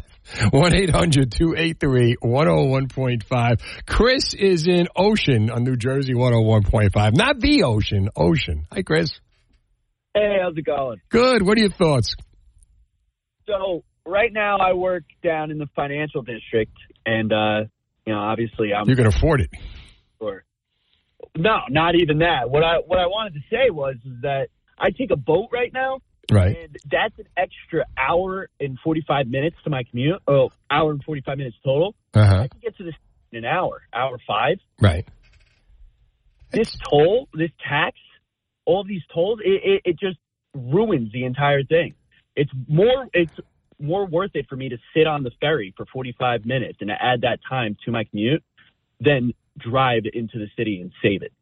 1 0.52 0.74
800 0.74 1.32
283 1.32 2.16
101.5. 2.22 3.60
Chris 3.86 4.34
is 4.34 4.66
in 4.66 4.88
Ocean 4.96 5.50
on 5.50 5.64
New 5.64 5.76
Jersey 5.76 6.14
101.5. 6.14 7.14
Not 7.14 7.38
the 7.40 7.64
Ocean, 7.64 8.08
Ocean. 8.16 8.66
Hi, 8.72 8.82
Chris. 8.82 9.10
Hey, 10.14 10.38
how's 10.42 10.56
it 10.56 10.64
going? 10.64 11.00
Good. 11.10 11.42
What 11.42 11.58
are 11.58 11.60
your 11.60 11.70
thoughts? 11.70 12.16
So 13.46 13.84
right 14.06 14.32
now 14.32 14.56
I 14.58 14.72
work 14.72 15.04
down 15.22 15.50
in 15.50 15.58
the 15.58 15.66
financial 15.76 16.22
district, 16.22 16.72
and 17.04 17.32
uh, 17.32 17.60
you 18.06 18.12
know, 18.14 18.18
obviously 18.20 18.72
I'm 18.72 18.88
You 18.88 18.96
can 18.96 19.06
afford 19.06 19.42
it. 19.42 19.50
sure. 20.18 20.44
No, 21.36 21.58
not 21.68 21.94
even 21.94 22.18
that. 22.20 22.50
What 22.50 22.64
I 22.64 22.78
what 22.84 22.98
I 22.98 23.06
wanted 23.06 23.34
to 23.34 23.40
say 23.50 23.70
was 23.70 23.96
is 24.04 24.22
that 24.22 24.48
I 24.78 24.90
take 24.90 25.10
a 25.12 25.16
boat 25.16 25.50
right 25.52 25.72
now, 25.72 26.00
Right. 26.30 26.56
and 26.56 26.76
that's 26.90 27.18
an 27.18 27.26
extra 27.36 27.84
hour 27.96 28.48
and 28.58 28.78
forty 28.82 29.02
five 29.06 29.26
minutes 29.26 29.56
to 29.64 29.70
my 29.70 29.84
commute. 29.84 30.20
Oh, 30.26 30.50
hour 30.70 30.90
and 30.90 31.02
forty 31.02 31.20
five 31.20 31.38
minutes 31.38 31.56
total. 31.64 31.94
Uh 32.14 32.20
I 32.20 32.48
can 32.48 32.60
get 32.62 32.76
to 32.78 32.84
this 32.84 32.94
in 33.32 33.38
an 33.38 33.44
hour, 33.44 33.82
hour 33.92 34.18
five. 34.26 34.58
Right. 34.80 35.06
This 36.52 36.76
toll, 36.88 37.28
this 37.32 37.50
tax, 37.66 37.96
all 38.64 38.82
these 38.84 39.02
tolls, 39.14 39.38
it, 39.44 39.62
it, 39.64 39.82
it 39.84 39.98
just 40.00 40.18
ruins 40.54 41.12
the 41.12 41.24
entire 41.24 41.62
thing. 41.62 41.94
It's 42.34 42.50
more 42.68 43.06
it's 43.12 43.32
more 43.78 44.06
worth 44.06 44.32
it 44.34 44.46
for 44.48 44.56
me 44.56 44.68
to 44.68 44.78
sit 44.94 45.06
on 45.06 45.22
the 45.22 45.30
ferry 45.40 45.72
for 45.76 45.86
45 45.86 46.44
minutes 46.44 46.78
and 46.80 46.90
add 46.90 47.22
that 47.22 47.38
time 47.48 47.76
to 47.84 47.90
my 47.90 48.04
commute 48.04 48.42
than 49.00 49.32
drive 49.56 50.02
into 50.12 50.38
the 50.38 50.48
city 50.56 50.80
and 50.80 50.92
save 51.02 51.22
it. 51.22 51.32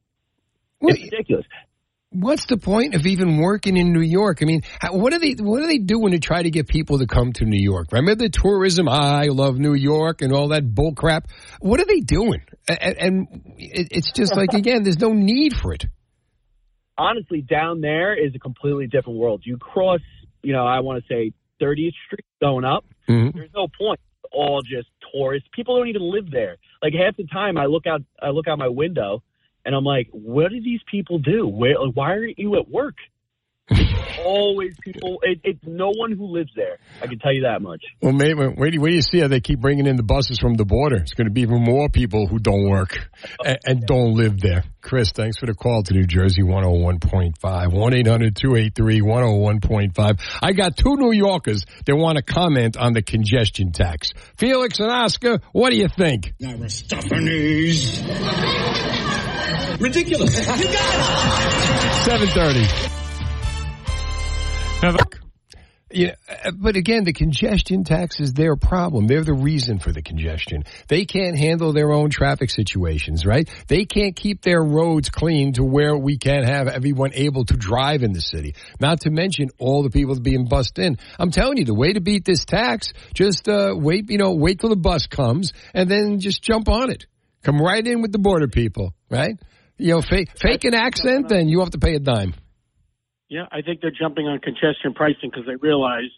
Well, 0.81 0.95
It's 0.95 1.03
ridiculous. 1.05 1.47
What's 2.11 2.47
the 2.47 2.57
point 2.57 2.95
of 2.95 3.07
even 3.07 3.39
working 3.39 3.77
in 3.77 3.93
New 3.93 4.03
York? 4.03 4.39
I 4.43 4.45
mean, 4.47 4.63
what 4.91 5.13
are 5.13 5.19
they 5.19 5.33
what 5.39 5.63
are 5.63 5.67
they 5.67 5.79
doing 5.79 6.13
to 6.13 6.19
try 6.19 6.43
to 6.43 6.51
get 6.51 6.69
people 6.69 6.99
to 6.99 7.07
come 7.07 7.33
to 7.35 7.45
New 7.45 7.61
York? 7.61 7.89
Remember 7.93 8.15
the 8.15 8.31
tourism? 8.31 8.89
I 8.89 9.27
love 9.27 9.59
New 9.59 9.75
York 9.75 10.23
and 10.23 10.33
all 10.33 10.49
that 10.49 10.75
bull 10.75 10.95
crap. 10.95 11.29
What 11.61 11.81
are 11.81 11.87
they 11.87 12.01
doing? 12.01 12.43
And, 12.69 12.97
and 12.99 13.29
it's 13.59 14.13
just 14.13 14.35
like 14.37 14.53
again, 14.55 14.83
there's 14.83 14.99
no 14.99 15.13
need 15.13 15.55
for 15.55 15.73
it. 15.73 15.85
Honestly, 16.97 17.43
down 17.43 17.81
there 17.81 18.15
is 18.15 18.35
a 18.35 18.39
completely 18.39 18.87
different 18.89 19.19
world. 19.19 19.43
You 19.45 19.57
cross, 19.57 20.01
you 20.43 20.53
know, 20.53 20.67
I 20.67 20.81
want 20.81 21.05
to 21.05 21.09
say 21.09 21.33
30th 21.63 21.93
Street 22.07 22.25
going 22.41 22.65
up. 22.65 22.85
Mhm. 23.09 23.35
There's 23.35 23.51
no 23.55 23.69
point. 23.79 24.01
It's 24.25 24.33
all 24.33 24.63
just 24.63 24.89
tourists. 25.13 25.49
People 25.55 25.77
don't 25.77 25.89
even 25.89 26.03
live 26.03 26.31
there. 26.31 26.57
Like 26.83 26.93
half 26.95 27.17
the 27.17 27.27
time, 27.27 27.57
I 27.57 27.67
look 27.67 27.87
out, 27.87 28.03
I 28.21 28.31
look 28.31 28.49
out 28.49 28.59
my 28.59 28.69
window, 28.69 29.23
and 29.65 29.75
I'm 29.75 29.85
like, 29.85 30.09
what 30.13 30.51
do 30.51 30.61
these 30.61 30.81
people 30.91 31.19
do? 31.19 31.47
Where, 31.47 31.75
why 31.95 32.11
aren't 32.11 32.39
you 32.39 32.57
at 32.57 32.69
work? 32.69 32.97
It's 33.71 34.19
always 34.25 34.75
people. 34.81 35.19
It, 35.23 35.41
it's 35.45 35.61
no 35.65 35.91
one 35.95 36.13
who 36.13 36.27
lives 36.27 36.51
there. 36.55 36.79
I 37.03 37.07
can 37.07 37.19
tell 37.19 37.33
you 37.33 37.43
that 37.43 37.63
much. 37.63 37.83
Well, 38.01 38.13
maybe, 38.13 38.35
wait, 38.35 38.79
wait 38.79 38.91
do 38.91 38.95
you 38.95 39.03
see 39.03 39.21
how 39.21 39.29
they 39.29 39.41
keep 39.41 39.61
bringing 39.61 39.87
in 39.87 39.97
the 39.97 40.03
buses 40.03 40.39
from 40.39 40.55
the 40.55 40.65
border? 40.65 40.97
It's 40.97 41.15
going 41.15 41.27
to 41.27 41.33
be 41.33 41.43
even 41.43 41.63
more 41.63 41.89
people 41.89 42.27
who 42.27 42.39
don't 42.39 42.69
work 42.69 42.99
and, 43.45 43.59
and 43.65 43.87
don't 43.87 44.15
live 44.15 44.41
there. 44.41 44.65
Chris, 44.81 45.13
thanks 45.13 45.39
for 45.39 45.47
the 45.47 45.55
call 45.55 45.83
to 45.83 45.95
New 45.95 46.07
Jersey 46.07 46.43
101.5. 46.43 47.73
1 47.73 47.95
800 47.95 48.37
283 48.37 49.01
101.5. 49.01 50.21
I 50.43 50.53
got 50.53 50.77
two 50.77 50.97
New 50.97 51.13
Yorkers 51.13 51.65
that 51.85 51.97
want 51.97 52.17
to 52.17 52.23
comment 52.23 52.77
on 52.77 52.93
the 52.95 53.03
congestion 53.03 53.73
tax. 53.73 54.13
Felix 54.37 54.81
and 54.81 54.91
Oscar, 54.91 55.41
what 55.53 55.71
do 55.71 55.77
you 55.77 55.89
think? 55.89 56.33
Aristophanes. 56.43 58.01
Ridiculous. 59.81 60.35
You 60.59 60.65
got 60.65 60.95
it. 61.85 62.05
730. 62.05 62.98
Yeah, 65.91 66.17
uh, 66.29 66.53
but 66.55 66.77
again, 66.77 67.05
the 67.05 67.15
congestion 67.15 67.83
tax 67.83 68.21
is 68.21 68.35
their 68.35 68.57
problem. 68.57 69.07
They're 69.07 69.25
the 69.25 69.33
reason 69.33 69.79
for 69.79 69.91
the 69.91 70.03
congestion. 70.03 70.65
They 70.87 71.07
can't 71.07 71.37
handle 71.37 71.73
their 71.73 71.91
own 71.91 72.11
traffic 72.11 72.51
situations, 72.51 73.25
right? 73.25 73.49
They 73.69 73.87
can't 73.87 74.15
keep 74.15 74.43
their 74.43 74.63
roads 74.63 75.09
clean 75.09 75.55
to 75.55 75.65
where 75.65 75.97
we 75.97 76.19
can't 76.19 76.45
have 76.45 76.69
everyone 76.69 77.13
able 77.15 77.45
to 77.47 77.57
drive 77.57 78.03
in 78.03 78.13
the 78.13 78.21
city. 78.21 78.55
Not 78.79 79.01
to 79.01 79.11
mention 79.11 79.49
all 79.59 79.83
the 79.83 79.91
people 79.91 80.19
being 80.21 80.47
bussed 80.47 80.79
in. 80.79 80.99
I'm 81.19 81.31
telling 81.31 81.57
you, 81.57 81.65
the 81.65 81.75
way 81.75 81.95
to 81.95 82.01
beat 82.01 82.25
this 82.25 82.45
tax, 82.45 82.93
just 83.15 83.49
uh, 83.49 83.75
wait, 83.75 84.11
you 84.11 84.19
know, 84.19 84.35
wait 84.35 84.61
till 84.61 84.71
the 84.71 84.77
bus 84.77 85.07
comes 85.07 85.55
and 85.73 85.91
then 85.91 86.21
just 86.21 86.43
jump 86.43 86.69
on 86.69 86.91
it. 86.91 87.07
Come 87.43 87.61
right 87.61 87.85
in 87.85 88.03
with 88.03 88.13
the 88.13 88.19
border 88.19 88.49
people, 88.49 88.95
right? 89.11 89.37
You 89.79 89.95
know, 89.95 90.03
fake, 90.03 90.29
fake 90.39 90.65
an 90.65 90.75
accent, 90.75 91.29
then 91.29 91.49
you 91.49 91.61
have 91.61 91.71
to 91.71 91.79
pay 91.79 91.95
a 91.95 92.01
dime. 92.01 92.35
Yeah, 93.29 93.47
I 93.53 93.63
think 93.63 93.81
they're 93.81 93.91
jumping 93.91 94.27
on 94.27 94.39
congestion 94.39 94.95
pricing 94.95 95.31
because 95.31 95.45
they 95.47 95.57
realize 95.57 96.11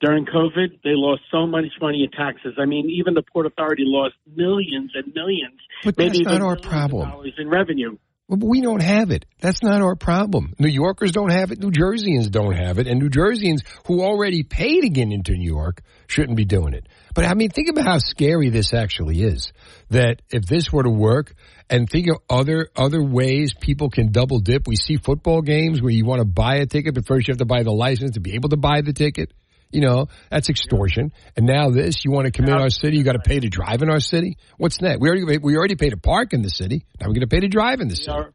during 0.00 0.26
COVID 0.26 0.82
they 0.84 0.92
lost 0.94 1.22
so 1.30 1.46
much 1.46 1.64
money 1.80 2.04
in 2.04 2.10
taxes. 2.10 2.54
I 2.58 2.66
mean, 2.66 2.90
even 2.90 3.14
the 3.14 3.22
Port 3.22 3.46
Authority 3.46 3.84
lost 3.86 4.14
millions 4.36 4.90
and 4.94 5.14
millions, 5.14 5.58
But 5.84 5.96
maybe 5.96 6.18
that's 6.24 6.38
not 6.38 6.42
our 6.42 6.54
of 6.54 6.62
problem. 6.62 7.08
dollars 7.08 7.34
in 7.38 7.48
revenue. 7.48 7.96
But 8.32 8.48
we 8.48 8.62
don't 8.62 8.80
have 8.80 9.10
it. 9.10 9.26
That's 9.40 9.62
not 9.62 9.82
our 9.82 9.94
problem. 9.94 10.54
New 10.58 10.70
Yorkers 10.70 11.12
don't 11.12 11.30
have 11.30 11.50
it. 11.50 11.58
New 11.58 11.70
Jerseyans 11.70 12.30
don't 12.30 12.54
have 12.54 12.78
it. 12.78 12.86
And 12.86 12.98
New 12.98 13.10
Jerseyans 13.10 13.60
who 13.86 14.00
already 14.00 14.42
pay 14.42 14.80
to 14.80 14.88
get 14.88 15.12
into 15.12 15.32
New 15.32 15.52
York 15.52 15.82
shouldn't 16.06 16.38
be 16.38 16.46
doing 16.46 16.72
it. 16.72 16.88
But 17.14 17.26
I 17.26 17.34
mean, 17.34 17.50
think 17.50 17.68
about 17.68 17.84
how 17.84 17.98
scary 17.98 18.48
this 18.48 18.72
actually 18.72 19.22
is. 19.22 19.52
That 19.90 20.22
if 20.30 20.46
this 20.46 20.72
were 20.72 20.82
to 20.82 20.88
work 20.88 21.34
and 21.68 21.90
think 21.90 22.08
of 22.08 22.20
other, 22.30 22.70
other 22.74 23.02
ways 23.02 23.52
people 23.52 23.90
can 23.90 24.12
double 24.12 24.40
dip. 24.40 24.66
We 24.66 24.76
see 24.76 24.96
football 24.96 25.42
games 25.42 25.82
where 25.82 25.92
you 25.92 26.06
want 26.06 26.20
to 26.20 26.24
buy 26.24 26.56
a 26.56 26.66
ticket, 26.66 26.94
but 26.94 27.06
first 27.06 27.28
you 27.28 27.32
have 27.32 27.38
to 27.40 27.44
buy 27.44 27.64
the 27.64 27.70
license 27.70 28.12
to 28.12 28.20
be 28.20 28.34
able 28.34 28.48
to 28.48 28.56
buy 28.56 28.80
the 28.80 28.94
ticket. 28.94 29.30
You 29.72 29.80
know, 29.80 30.06
that's 30.30 30.48
extortion. 30.50 31.12
And 31.36 31.46
now 31.46 31.70
this, 31.70 32.04
you 32.04 32.10
want 32.10 32.26
to 32.26 32.30
come 32.30 32.46
in 32.46 32.54
our 32.54 32.70
city, 32.70 32.98
you 32.98 33.04
got 33.04 33.12
to 33.12 33.20
pay 33.20 33.40
to 33.40 33.48
drive 33.48 33.82
in 33.82 33.90
our 33.90 34.00
city. 34.00 34.36
What's 34.58 34.80
next? 34.80 35.00
We 35.00 35.08
already, 35.08 35.38
we 35.38 35.56
already 35.56 35.76
pay 35.76 35.90
to 35.90 35.96
park 35.96 36.32
in 36.32 36.42
the 36.42 36.50
city. 36.50 36.84
Now 37.00 37.06
we're 37.06 37.14
going 37.14 37.20
to 37.22 37.26
pay 37.26 37.40
to 37.40 37.48
drive 37.48 37.80
in 37.80 37.88
the 37.88 37.92
We 37.92 38.04
city. 38.04 38.10
are, 38.10 38.32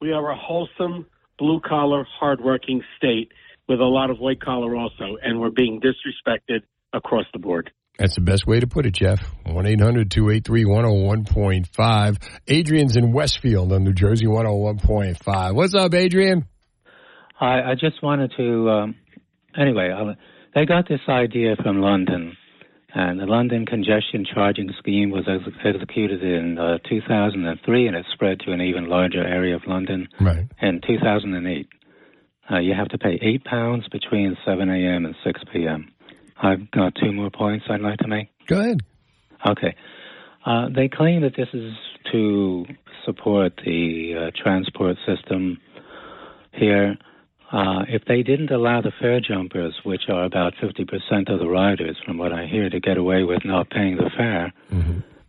we 0.00 0.12
are 0.12 0.30
a 0.30 0.36
wholesome, 0.36 1.06
blue 1.38 1.60
collar, 1.60 2.06
hardworking 2.18 2.82
state 2.96 3.32
with 3.68 3.80
a 3.80 3.84
lot 3.84 4.10
of 4.10 4.18
white 4.18 4.40
collar 4.40 4.74
also, 4.76 5.16
and 5.22 5.40
we're 5.40 5.50
being 5.50 5.80
disrespected 5.80 6.60
across 6.92 7.26
the 7.32 7.38
board. 7.38 7.70
That's 7.98 8.14
the 8.14 8.20
best 8.20 8.46
way 8.46 8.60
to 8.60 8.66
put 8.68 8.86
it, 8.86 8.94
Jeff. 8.94 9.20
1 9.44 9.66
800 9.66 10.10
283 10.10 10.64
101.5. 10.64 12.16
Adrian's 12.46 12.96
in 12.96 13.12
Westfield 13.12 13.72
on 13.72 13.82
New 13.82 13.92
Jersey 13.92 14.26
101.5. 14.26 15.54
What's 15.54 15.74
up, 15.74 15.92
Adrian? 15.94 16.46
I, 17.40 17.72
I 17.72 17.74
just 17.74 18.02
wanted 18.02 18.32
to. 18.36 18.70
Um, 18.70 18.94
anyway, 19.58 19.90
I, 19.92 20.14
they 20.58 20.66
got 20.66 20.88
this 20.88 21.00
idea 21.08 21.54
from 21.62 21.80
London, 21.80 22.36
and 22.92 23.20
the 23.20 23.26
London 23.26 23.64
congestion 23.64 24.24
charging 24.24 24.70
scheme 24.78 25.10
was 25.10 25.24
ex- 25.28 25.56
executed 25.64 26.20
in 26.22 26.58
uh, 26.58 26.78
2003, 26.88 27.86
and 27.86 27.96
it 27.96 28.04
spread 28.12 28.40
to 28.40 28.50
an 28.50 28.60
even 28.60 28.88
larger 28.88 29.24
area 29.24 29.54
of 29.54 29.62
London 29.68 30.08
Right. 30.20 30.48
in 30.60 30.80
2008. 30.84 31.68
Uh, 32.50 32.58
you 32.58 32.74
have 32.74 32.88
to 32.88 32.98
pay 32.98 33.20
eight 33.22 33.44
pounds 33.44 33.86
between 33.88 34.36
7 34.44 34.68
a.m. 34.68 35.04
and 35.06 35.14
6 35.22 35.40
p.m. 35.52 35.92
I've 36.42 36.68
got 36.72 36.94
two 36.96 37.12
more 37.12 37.30
points 37.30 37.66
I'd 37.70 37.80
like 37.80 37.98
to 37.98 38.08
make. 38.08 38.28
Go 38.48 38.58
ahead. 38.58 38.80
Okay. 39.46 39.76
Uh, 40.44 40.70
they 40.74 40.88
claim 40.88 41.22
that 41.22 41.36
this 41.36 41.48
is 41.52 41.72
to 42.10 42.64
support 43.04 43.52
the 43.64 44.14
uh, 44.16 44.30
transport 44.42 44.96
system 45.06 45.58
here. 46.52 46.96
Uh, 47.50 47.84
if 47.88 48.04
they 48.04 48.22
didn't 48.22 48.50
allow 48.50 48.80
the 48.82 48.92
fare 49.00 49.20
jumpers, 49.20 49.74
which 49.82 50.02
are 50.08 50.24
about 50.24 50.54
50% 50.56 51.32
of 51.32 51.38
the 51.38 51.48
riders, 51.48 51.96
from 52.04 52.18
what 52.18 52.32
I 52.32 52.46
hear, 52.46 52.68
to 52.68 52.78
get 52.78 52.98
away 52.98 53.22
with 53.24 53.44
not 53.44 53.70
paying 53.70 53.96
the 53.96 54.10
fare, 54.16 54.52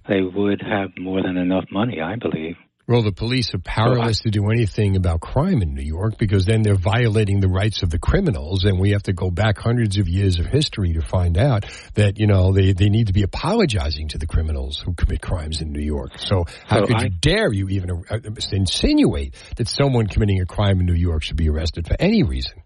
they 0.08 0.22
would 0.22 0.62
have 0.62 0.90
more 0.98 1.22
than 1.22 1.38
enough 1.38 1.66
money, 1.72 2.02
I 2.02 2.16
believe. 2.16 2.58
Well, 2.90 3.04
the 3.04 3.12
police 3.12 3.54
are 3.54 3.60
powerless 3.60 4.22
to 4.22 4.32
do 4.32 4.50
anything 4.50 4.96
about 4.96 5.22
crime 5.22 5.62
in 5.62 5.76
New 5.76 5.84
York 5.84 6.18
because 6.18 6.48
then 6.48 6.64
they're 6.64 6.74
violating 6.74 7.40
the 7.40 7.48
rights 7.48 7.84
of 7.84 7.92
the 7.92 8.00
criminals, 8.00 8.66
and 8.66 8.80
we 8.80 8.90
have 8.94 9.04
to 9.04 9.14
go 9.14 9.30
back 9.30 9.60
hundreds 9.60 10.00
of 10.00 10.08
years 10.08 10.40
of 10.40 10.48
history 10.48 10.94
to 10.94 11.02
find 11.04 11.38
out 11.38 11.68
that 11.94 12.18
you 12.18 12.26
know 12.26 12.52
they, 12.52 12.74
they 12.74 12.90
need 12.90 13.06
to 13.06 13.14
be 13.14 13.22
apologizing 13.22 14.08
to 14.08 14.18
the 14.18 14.26
criminals 14.26 14.82
who 14.84 14.96
commit 14.96 15.22
crimes 15.22 15.62
in 15.62 15.72
New 15.72 15.84
York. 15.84 16.18
So 16.18 16.46
how 16.66 16.80
So 16.80 16.88
could 16.88 16.96
I- 16.96 17.04
you 17.04 17.10
dare 17.12 17.54
you 17.54 17.70
even 17.70 17.92
uh, 18.10 18.18
insinuate 18.52 19.36
that 19.58 19.68
someone 19.68 20.08
committing 20.08 20.42
a 20.42 20.48
crime 20.48 20.80
in 20.80 20.88
New 20.88 20.96
York 20.96 21.22
should 21.22 21.38
be 21.38 21.48
arrested 21.48 21.86
for 21.88 21.96
any 22.00 22.24
reason? 22.24 22.64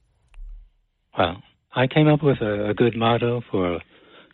Well, 1.18 1.44
I 1.76 1.88
came 1.88 2.08
up 2.08 2.24
with 2.24 2.38
a, 2.40 2.70
a 2.70 2.74
good 2.74 2.96
motto 2.96 3.42
for 3.52 3.82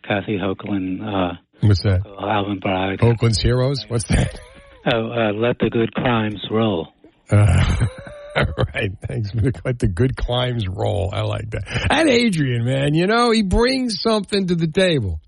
Kathy 0.06 0.38
Hochul, 0.38 1.02
uh, 1.02 1.34
What's 1.66 1.82
that? 1.82 2.06
Alvin 2.06 2.60
Bragg. 2.60 3.02
Oakland's 3.02 3.42
heroes. 3.42 3.84
What's 3.88 4.04
that? 4.04 4.38
Oh, 4.86 5.10
uh, 5.10 5.32
let 5.32 5.58
the 5.58 5.68
good 5.70 5.92
crimes 5.92 6.40
roll. 6.50 6.88
Uh, 7.30 7.86
all 8.36 8.44
right. 8.74 8.90
Thanks 9.06 9.30
let 9.64 9.78
the 9.78 9.88
good 9.88 10.16
climbs 10.16 10.66
roll. 10.68 11.10
I 11.12 11.20
like 11.22 11.50
that. 11.50 11.64
And 11.90 12.08
Adrian, 12.08 12.64
man, 12.64 12.94
you 12.94 13.06
know, 13.06 13.30
he 13.30 13.42
brings 13.42 14.00
something 14.00 14.46
to 14.46 14.54
the 14.54 14.68
table. 14.68 15.20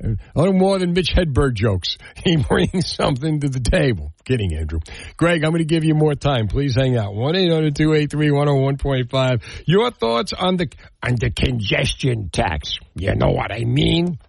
A 0.00 0.16
little 0.36 0.54
more 0.54 0.78
than 0.78 0.92
Mitch 0.92 1.12
Hedberg 1.12 1.54
jokes. 1.54 1.98
He 2.24 2.36
brings 2.36 2.94
something 2.94 3.40
to 3.40 3.48
the 3.48 3.58
table. 3.58 4.12
Kidding, 4.24 4.54
Andrew. 4.54 4.78
Greg, 5.16 5.42
I'm 5.44 5.50
going 5.50 5.58
to 5.58 5.64
give 5.64 5.82
you 5.84 5.94
more 5.94 6.14
time. 6.14 6.46
Please 6.46 6.76
hang 6.76 6.96
out. 6.96 7.14
1-800-283-101.5. 7.14 9.42
Your 9.66 9.90
thoughts 9.90 10.32
on 10.32 10.56
the, 10.56 10.68
on 11.02 11.16
the 11.16 11.30
congestion 11.30 12.30
tax. 12.30 12.78
You 12.94 13.16
know 13.16 13.30
what 13.30 13.50
I 13.52 13.64
mean? 13.64 14.20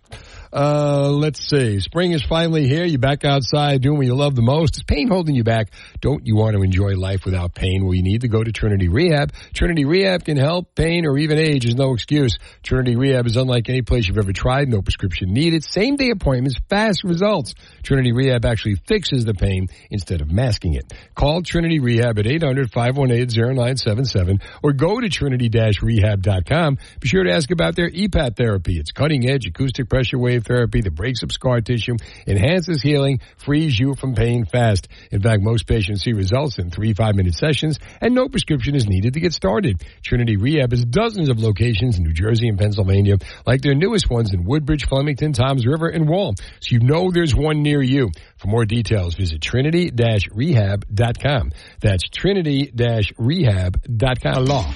Uh, 0.52 1.12
let's 1.12 1.48
see. 1.48 1.80
Spring 1.80 2.12
is 2.12 2.24
finally 2.24 2.68
here. 2.68 2.84
You're 2.84 2.98
back 2.98 3.24
outside 3.24 3.84
doing 3.84 3.98
what 3.98 4.08
you 4.08 4.16
love 4.16 4.36
the 4.36 4.42
most. 4.42 4.78
Is 4.78 4.84
pain 4.84 5.08
holding 5.08 5.36
you 5.36 5.44
back? 5.44 5.70
Don't 6.02 6.26
you 6.26 6.36
want 6.36 6.56
to 6.56 6.64
enjoy 6.64 6.96
life 6.96 7.24
without 7.24 7.54
pain? 7.54 7.86
Well, 7.86 7.94
you 7.94 8.02
need 8.02 8.22
to 8.22 8.28
go 8.28 8.44
to 8.44 8.52
Trinity 8.52 8.88
Rehab. 8.88 9.32
Trinity 9.54 9.86
Rehab 9.86 10.26
can 10.26 10.38
help. 10.38 10.74
Pain 10.74 11.06
or 11.06 11.20
even 11.20 11.38
age 11.38 11.66
is 11.66 11.76
no 11.76 11.94
excuse. 11.94 12.40
Trinity 12.64 12.96
Rehab 12.96 13.28
is 13.28 13.38
unlike 13.38 13.70
any 13.70 13.84
place 13.84 14.08
you've 14.08 14.18
ever 14.18 14.34
tried. 14.34 14.70
No 14.70 14.82
prescription 14.82 15.34
needed. 15.34 15.64
Same 15.64 15.98
day 15.98 16.10
appointments, 16.10 16.58
fast 16.68 17.04
results. 17.04 17.54
Trinity 17.84 18.12
Rehab 18.12 18.44
actually 18.44 18.78
fixes 18.88 19.26
the 19.26 19.36
pain 19.36 19.68
instead 19.92 20.22
of 20.22 20.32
masking 20.32 20.74
it. 20.74 20.92
Call 21.14 21.44
Trinity 21.44 21.80
Rehab 21.80 22.18
at 22.18 22.26
800-518-0977 22.26 24.42
or 24.64 24.74
go 24.74 25.00
to 25.00 25.10
trinity-rehab.com. 25.10 26.78
Be 27.00 27.08
sure 27.08 27.24
to 27.24 27.32
ask 27.32 27.52
about 27.52 27.76
their 27.76 27.92
EPAT 27.92 28.36
therapy. 28.36 28.80
It's 28.80 28.92
cutting 28.92 29.30
edge 29.30 29.46
acoustic 29.46 29.88
pressure 29.90 30.18
wave 30.18 30.39
therapy 30.42 30.82
that 30.82 30.96
breaks 30.96 31.24
up 31.24 31.32
scar 31.32 31.62
tissue, 31.62 31.96
enhances 32.28 32.82
healing, 32.82 33.20
frees 33.38 33.80
you 33.80 33.96
from 33.96 34.16
pain 34.16 34.46
fast. 34.46 34.88
In 35.12 35.22
fact, 35.22 35.42
most 35.42 35.68
patients 35.68 36.04
see 36.04 36.14
results 36.14 36.60
in 36.60 36.72
three 36.72 36.94
five-minute 36.94 37.36
sessions, 37.36 37.80
and 38.02 38.14
no 38.14 38.28
prescription 38.28 38.76
is 38.76 38.88
needed 38.88 39.14
to 39.14 39.20
get 39.20 39.34
started. 39.34 39.84
Trinity 40.04 40.38
Rehab 40.38 40.72
has 40.72 40.86
dozens 40.86 41.30
of 41.30 41.40
locations 41.40 41.98
in 41.98 42.04
New 42.04 42.14
Jersey 42.14 42.48
and 42.48 42.58
Pennsylvania, 42.58 43.18
like 43.46 43.62
their 43.62 43.76
newest 43.76 44.10
ones 44.10 44.34
in 44.34 44.44
Woodbridge, 44.44 44.88
Flemington, 44.88 45.34
Toms 45.34 45.66
River, 45.66 45.88
and 45.88 46.08
Wall. 46.08 46.36
So 46.60 46.70
you 46.72 46.80
know 46.80 47.12
there's 47.12 47.36
one 47.36 47.62
near 47.62 47.82
you. 47.82 48.10
For 48.40 48.48
more 48.48 48.66
details, 48.66 49.14
visit 49.16 49.42
trinity-rehab.com. 49.42 51.52
That's 51.82 52.08
trinity-rehab.com. 52.10 54.46
Law. 54.46 54.74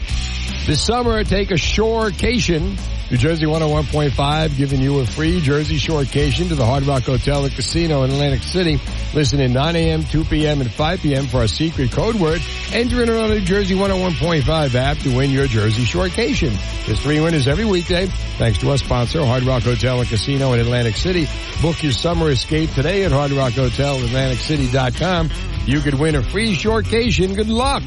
This 0.65 0.81
summer, 0.81 1.23
take 1.23 1.51
a 1.51 1.57
shorecation. 1.57 2.75
New 3.11 3.17
Jersey 3.17 3.45
101.5 3.45 4.57
giving 4.57 4.81
you 4.81 4.99
a 4.99 5.05
free 5.05 5.41
Jersey 5.41 5.77
shorecation 5.77 6.47
to 6.47 6.55
the 6.55 6.65
Hard 6.65 6.83
Rock 6.83 7.03
Hotel 7.03 7.43
and 7.43 7.53
Casino 7.53 8.03
in 8.03 8.11
Atlantic 8.11 8.43
City. 8.43 8.79
Listen 9.13 9.41
in 9.41 9.51
9 9.53 9.75
a.m., 9.75 10.03
2 10.03 10.23
p.m., 10.23 10.61
and 10.61 10.71
5 10.71 11.01
p.m. 11.01 11.27
for 11.27 11.39
our 11.39 11.47
secret 11.47 11.91
code 11.91 12.15
word. 12.15 12.41
Enter 12.71 13.03
in 13.03 13.09
on 13.09 13.29
the 13.29 13.35
New 13.35 13.41
Jersey 13.45 13.75
101.5 13.75 14.75
app 14.75 14.97
to 14.99 15.13
win 15.15 15.31
your 15.31 15.47
Jersey 15.47 15.83
shorecation. 15.83 16.53
There's 16.85 17.01
three 17.01 17.19
winners 17.19 17.45
every 17.47 17.65
weekday. 17.65 18.07
Thanks 18.37 18.59
to 18.59 18.71
our 18.71 18.77
sponsor, 18.77 19.23
Hard 19.25 19.43
Rock 19.43 19.63
Hotel 19.63 19.99
and 19.99 20.07
Casino 20.09 20.53
in 20.53 20.61
Atlantic 20.61 20.95
City. 20.95 21.27
Book 21.61 21.83
your 21.83 21.91
summer 21.91 22.31
escape 22.31 22.71
today 22.71 23.03
at 23.03 23.11
Hard 23.11 23.31
Rock 23.31 23.52
Hotel 23.55 23.97
AtlanticCity.com. 23.97 25.29
You 25.65 25.79
could 25.79 25.93
win 25.93 26.15
a 26.15 26.23
free 26.23 26.55
shorecation. 26.55 27.35
Good 27.35 27.49
luck 27.49 27.83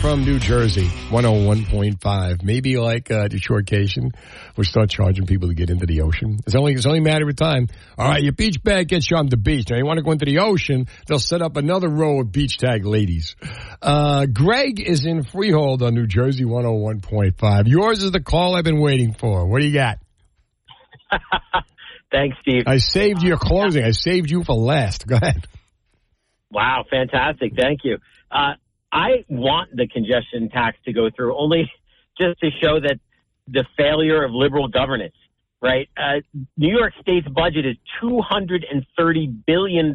from 0.00 0.24
New 0.24 0.38
Jersey, 0.38 0.86
101.5. 1.10 2.42
Maybe 2.42 2.78
like 2.78 3.10
uh, 3.10 3.28
the 3.28 3.38
shorecation, 3.38 4.12
we'll 4.56 4.64
start 4.64 4.88
charging 4.88 5.26
people 5.26 5.48
to 5.48 5.54
get 5.54 5.68
into 5.68 5.84
the 5.84 6.00
ocean. 6.00 6.38
It's 6.46 6.56
only 6.56 6.72
it's 6.72 6.86
only 6.86 7.00
a 7.00 7.02
matter 7.02 7.28
of 7.28 7.36
time. 7.36 7.68
All 7.98 8.08
right, 8.08 8.22
your 8.22 8.32
beach 8.32 8.62
bag 8.62 8.88
gets 8.88 9.10
you 9.10 9.18
on 9.18 9.26
the 9.26 9.36
beach. 9.36 9.68
Now 9.70 9.76
you 9.76 9.84
want 9.84 9.98
to 9.98 10.02
go 10.02 10.12
into 10.12 10.24
the 10.24 10.38
ocean, 10.38 10.86
they'll 11.06 11.18
set 11.18 11.42
up 11.42 11.56
another 11.56 11.88
row 11.88 12.20
of 12.20 12.32
beach 12.32 12.56
tag 12.56 12.86
ladies. 12.86 13.36
Uh, 13.82 14.26
Greg 14.26 14.80
is 14.80 15.04
in 15.04 15.22
Freehold 15.22 15.82
on 15.82 15.94
New 15.94 16.06
Jersey 16.06 16.44
101.5. 16.44 17.68
Yours 17.68 18.02
is 18.02 18.10
the 18.10 18.20
call 18.20 18.56
I've 18.56 18.64
been 18.64 18.80
waiting 18.80 19.12
for. 19.12 19.46
What 19.46 19.60
do 19.60 19.66
you 19.66 19.74
got? 19.74 19.98
Thanks, 22.10 22.36
Steve. 22.42 22.64
I 22.66 22.78
saved 22.78 23.22
your 23.22 23.36
closing. 23.36 23.84
I 23.84 23.92
saved 23.92 24.30
you 24.30 24.42
for 24.42 24.54
last. 24.54 25.06
Go 25.06 25.16
ahead. 25.16 25.46
Wow, 26.50 26.84
fantastic. 26.90 27.52
Thank 27.56 27.80
you. 27.84 27.98
Uh, 28.30 28.54
I 28.92 29.24
want 29.28 29.70
the 29.74 29.86
congestion 29.86 30.48
tax 30.50 30.78
to 30.84 30.92
go 30.92 31.10
through 31.14 31.36
only 31.38 31.70
just 32.18 32.40
to 32.40 32.50
show 32.60 32.80
that 32.80 32.98
the 33.46 33.64
failure 33.76 34.24
of 34.24 34.32
liberal 34.32 34.68
governance, 34.68 35.14
right? 35.62 35.88
Uh, 35.96 36.20
New 36.56 36.76
York 36.76 36.92
State's 37.00 37.28
budget 37.28 37.66
is 37.66 37.76
$230 38.02 39.44
billion 39.46 39.94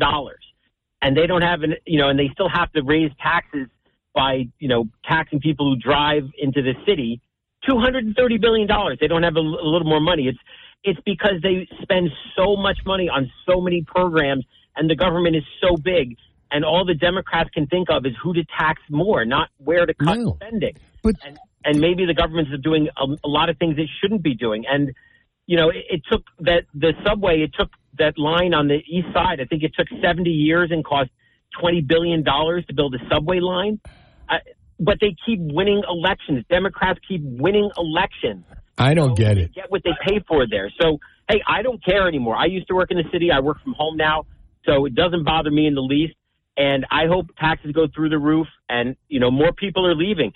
and 1.02 1.18
they 1.18 1.28
don't 1.28 1.42
have 1.42 1.62
an, 1.64 1.76
you 1.86 2.00
know, 2.00 2.10
and 2.10 2.18
they 2.18 2.30
still 2.34 2.50
have 2.50 2.72
to 2.72 2.82
raise 2.84 3.12
taxes 3.22 3.68
by, 4.14 4.48
you 4.60 4.70
know, 4.70 4.86
taxing 5.04 5.40
people 5.42 5.70
who 5.70 5.76
drive 5.78 6.24
into 6.38 6.62
the 6.62 6.74
city. 6.88 7.22
$230 7.70 8.16
billion. 8.40 8.68
They 9.00 9.08
don't 9.08 9.24
have 9.24 9.36
a, 9.36 9.40
a 9.40 9.68
little 9.68 9.88
more 9.88 10.00
money. 10.00 10.28
It's, 10.28 10.40
it's 10.86 11.00
because 11.06 11.42
they 11.42 11.68
spend 11.82 12.10
so 12.38 12.56
much 12.56 12.78
money 12.86 13.10
on 13.10 13.32
so 13.48 13.60
many 13.60 13.84
programs 13.84 14.46
and 14.76 14.90
the 14.90 14.96
government 14.96 15.36
is 15.36 15.44
so 15.60 15.76
big 15.76 16.16
and 16.52 16.64
all 16.64 16.86
the 16.86 16.94
Democrats 16.94 17.50
can 17.54 17.66
think 17.68 17.90
of 17.90 18.06
is 18.06 18.14
who 18.22 18.34
to 18.34 18.46
tax 18.58 18.82
more, 18.90 19.26
not 19.26 19.50
where 19.58 19.86
to 19.86 19.94
cut 19.94 20.18
No. 20.20 20.36
spending. 20.36 20.76
But 21.04 21.16
and, 21.26 21.38
and 21.66 21.80
maybe 21.82 22.06
the 22.06 22.14
governments 22.14 22.52
are 22.54 22.58
doing 22.58 22.88
a, 22.96 23.06
a 23.24 23.28
lot 23.28 23.50
of 23.50 23.58
things 23.58 23.76
it 23.78 23.90
shouldn't 24.00 24.22
be 24.22 24.36
doing. 24.36 24.64
And 24.70 24.94
you 25.48 25.58
know, 25.58 25.70
it, 25.70 25.86
it 25.90 26.02
took 26.10 26.24
that 26.40 26.66
the 26.74 26.94
subway. 27.06 27.42
It 27.42 27.52
took 27.58 27.70
that 27.98 28.18
line 28.18 28.54
on 28.54 28.68
the 28.68 28.76
east 28.88 29.08
side. 29.14 29.40
I 29.40 29.46
think 29.46 29.64
it 29.64 29.74
took 29.78 29.88
70 30.02 30.30
years 30.30 30.70
and 30.72 30.84
cost 30.86 31.10
20 31.60 31.82
billion 31.82 32.24
dollars 32.24 32.66
to 32.68 32.74
build 32.74 32.96
a 32.96 33.00
subway 33.10 33.40
line. 33.40 33.80
Uh, 34.30 34.38
but 34.80 34.98
they 35.02 35.16
keep 35.26 35.40
winning 35.40 35.84
elections. 35.90 36.44
Democrats 36.50 37.00
keep 37.08 37.22
winning 37.24 37.70
elections 37.78 38.44
I 38.78 38.94
don't 38.94 39.16
get 39.18 39.38
it. 39.38 39.54
get 39.54 39.72
what 39.72 39.84
they 39.84 39.92
pay 40.06 40.20
for 40.28 40.46
there. 40.50 40.72
So, 40.82 41.00
hey, 41.30 41.42
I 41.48 41.62
don't 41.62 41.84
care 41.84 42.08
anymore. 42.08 42.36
I 42.36 42.46
used 42.46 42.68
to 42.68 42.76
work 42.76 42.92
in 42.92 42.98
the 42.98 43.06
city. 43.12 43.32
I 43.32 43.40
work 43.40 43.58
from 43.64 43.74
home 43.78 43.96
now, 43.98 44.26
so 44.66 44.86
it 44.86 44.96
doesn't 44.96 45.24
bother 45.24 45.50
me 45.52 45.66
in 45.68 45.76
the 45.76 45.82
least. 45.82 46.14
And 46.58 46.86
I 46.90 47.08
hope 47.08 47.28
taxes 47.38 47.72
go 47.74 47.88
through 47.94 48.10
the 48.10 48.18
roof, 48.20 48.48
and 48.70 48.96
you 49.10 49.20
know 49.20 49.32
more 49.32 49.52
people 49.52 49.86
are 49.86 49.96
leaving. 49.96 50.32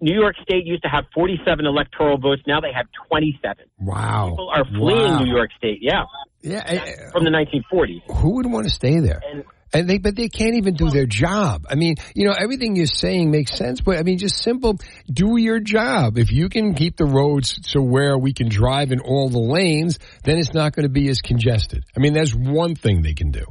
New 0.00 0.14
York 0.14 0.36
State 0.42 0.66
used 0.66 0.82
to 0.82 0.88
have 0.90 1.04
47 1.14 1.64
electoral 1.64 2.18
votes. 2.18 2.42
Now 2.46 2.60
they 2.60 2.72
have 2.74 2.84
27. 3.08 3.64
Wow. 3.78 4.28
People 4.30 4.50
are 4.54 4.64
fleeing 4.66 5.12
Wow. 5.12 5.18
New 5.24 5.34
York 5.34 5.50
State. 5.56 5.78
Yeah, 5.80 6.04
Yeah. 6.42 6.62
I- 6.66 6.74
eh, 6.74 7.10
from 7.12 7.24
the 7.24 7.30
1940s. 7.30 8.02
who 8.20 8.34
would 8.36 8.44
want 8.44 8.64
to 8.64 8.70
stay 8.70 9.00
there? 9.00 9.22
And 9.32 9.42
And 9.72 9.88
they, 9.88 9.98
but 9.98 10.14
they 10.16 10.28
can't 10.28 10.54
even 10.54 10.74
do 10.74 10.90
their 10.90 11.06
job. 11.06 11.66
I 11.68 11.74
mean, 11.74 11.96
you 12.14 12.24
know, 12.26 12.32
everything 12.38 12.76
you're 12.76 12.86
saying 12.86 13.30
makes 13.30 13.52
sense, 13.56 13.80
but 13.80 13.98
I 13.98 14.02
mean, 14.04 14.16
just 14.18 14.38
simple, 14.38 14.78
do 15.12 15.36
your 15.36 15.58
job. 15.60 16.18
If 16.18 16.30
you 16.30 16.48
can 16.48 16.74
keep 16.74 16.96
the 16.96 17.04
roads 17.04 17.58
to 17.72 17.82
where 17.82 18.16
we 18.16 18.32
can 18.32 18.48
drive 18.48 18.92
in 18.92 19.00
all 19.00 19.28
the 19.28 19.40
lanes, 19.40 19.98
then 20.24 20.38
it's 20.38 20.54
not 20.54 20.72
going 20.74 20.84
to 20.84 20.88
be 20.88 21.08
as 21.08 21.20
congested. 21.20 21.84
I 21.96 22.00
mean, 22.00 22.12
that's 22.12 22.32
one 22.32 22.74
thing 22.76 23.02
they 23.02 23.14
can 23.14 23.32
do. 23.32 23.44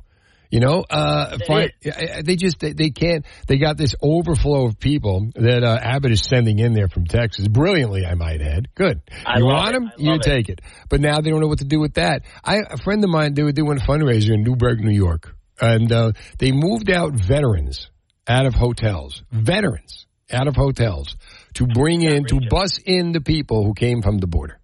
You 0.51 0.59
know, 0.61 0.85
uh, 0.89 1.37
It 1.39 1.47
fi- 1.47 1.71
I- 1.91 2.17
I- 2.17 2.21
they 2.21 2.35
just 2.37 2.59
they, 2.59 2.71
they 2.71 2.91
can't. 2.91 3.25
They 3.47 3.57
got 3.57 3.77
this 3.77 3.93
overflow 4.01 4.67
of 4.67 4.79
people 4.79 5.31
that 5.35 5.63
uh, 5.63 5.79
Abbott 5.81 6.11
is 6.11 6.21
sending 6.21 6.59
in 6.59 6.71
there 6.73 6.87
from 6.87 7.05
Texas, 7.05 7.47
brilliantly, 7.47 8.05
I 8.05 8.13
might 8.13 8.41
add. 8.41 8.69
Good. 8.73 9.01
I 9.25 9.39
you 9.39 9.45
want 9.45 9.69
it. 9.75 9.79
them, 9.79 9.91
you 9.97 10.13
it. 10.13 10.21
take 10.21 10.47
it. 10.49 10.61
But 10.87 11.01
now 11.01 11.19
they 11.19 11.29
don't 11.31 11.41
know 11.41 11.47
what 11.47 11.59
to 11.59 11.65
do 11.65 11.79
with 11.79 11.95
that. 11.95 12.21
I 12.43 12.59
a 12.69 12.77
friend 12.77 13.03
of 13.03 13.09
mine, 13.09 13.33
they 13.33 13.43
were 13.43 13.51
doing 13.51 13.79
a 13.79 13.81
fundraiser 13.81 14.33
in 14.33 14.43
Newburgh, 14.43 14.79
New 14.81 14.95
York, 14.95 15.35
and 15.61 15.91
uh, 15.91 16.11
they 16.39 16.51
moved 16.51 16.89
out 16.89 17.13
veterans 17.13 17.89
out 18.27 18.45
of 18.45 18.53
hotels, 18.55 19.23
veterans 19.31 20.05
out 20.31 20.47
of 20.47 20.55
hotels 20.55 21.15
to 21.53 21.67
bring 21.67 22.01
in 22.01 22.25
to 22.25 22.39
bus 22.49 22.79
in 22.85 23.11
the 23.11 23.21
people 23.21 23.63
who 23.63 23.73
came 23.73 24.01
from 24.01 24.17
the 24.17 24.27
border. 24.27 24.59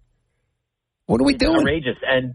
What 1.06 1.20
are 1.20 1.24
we 1.24 1.34
It's 1.34 1.42
doing? 1.44 1.58
outrageous. 1.58 1.96
And 2.06 2.34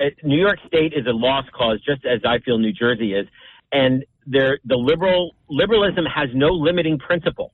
uh, 0.00 0.04
New 0.22 0.40
York 0.40 0.58
State 0.66 0.92
is 0.94 1.06
a 1.06 1.12
lost 1.12 1.50
cause, 1.52 1.80
just 1.84 2.04
as 2.04 2.20
I 2.24 2.38
feel 2.38 2.58
New 2.58 2.72
Jersey 2.72 3.14
is. 3.14 3.26
And 3.72 4.04
they're, 4.26 4.58
the 4.64 4.76
liberal 4.76 5.34
liberalism 5.48 6.04
has 6.04 6.28
no 6.34 6.48
limiting 6.48 6.98
principle, 6.98 7.52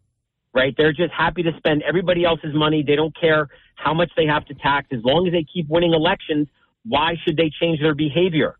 right? 0.53 0.75
They're 0.77 0.93
just 0.93 1.13
happy 1.17 1.43
to 1.45 1.53
spend 1.57 1.83
everybody 1.89 2.25
else's 2.25 2.55
money. 2.55 2.85
They 2.87 2.97
don't 2.97 3.15
care 3.19 3.49
how 3.77 3.95
much 3.95 4.11
they 4.17 4.27
have 4.27 4.45
to 4.47 4.55
tax 4.55 4.89
as 4.93 4.99
long 5.05 5.27
as 5.27 5.33
they 5.33 5.45
keep 5.51 5.69
winning 5.69 5.93
elections. 5.95 6.49
Why 6.85 7.15
should 7.25 7.37
they 7.37 7.51
change 7.61 7.81
their 7.81 7.95
behavior, 7.95 8.57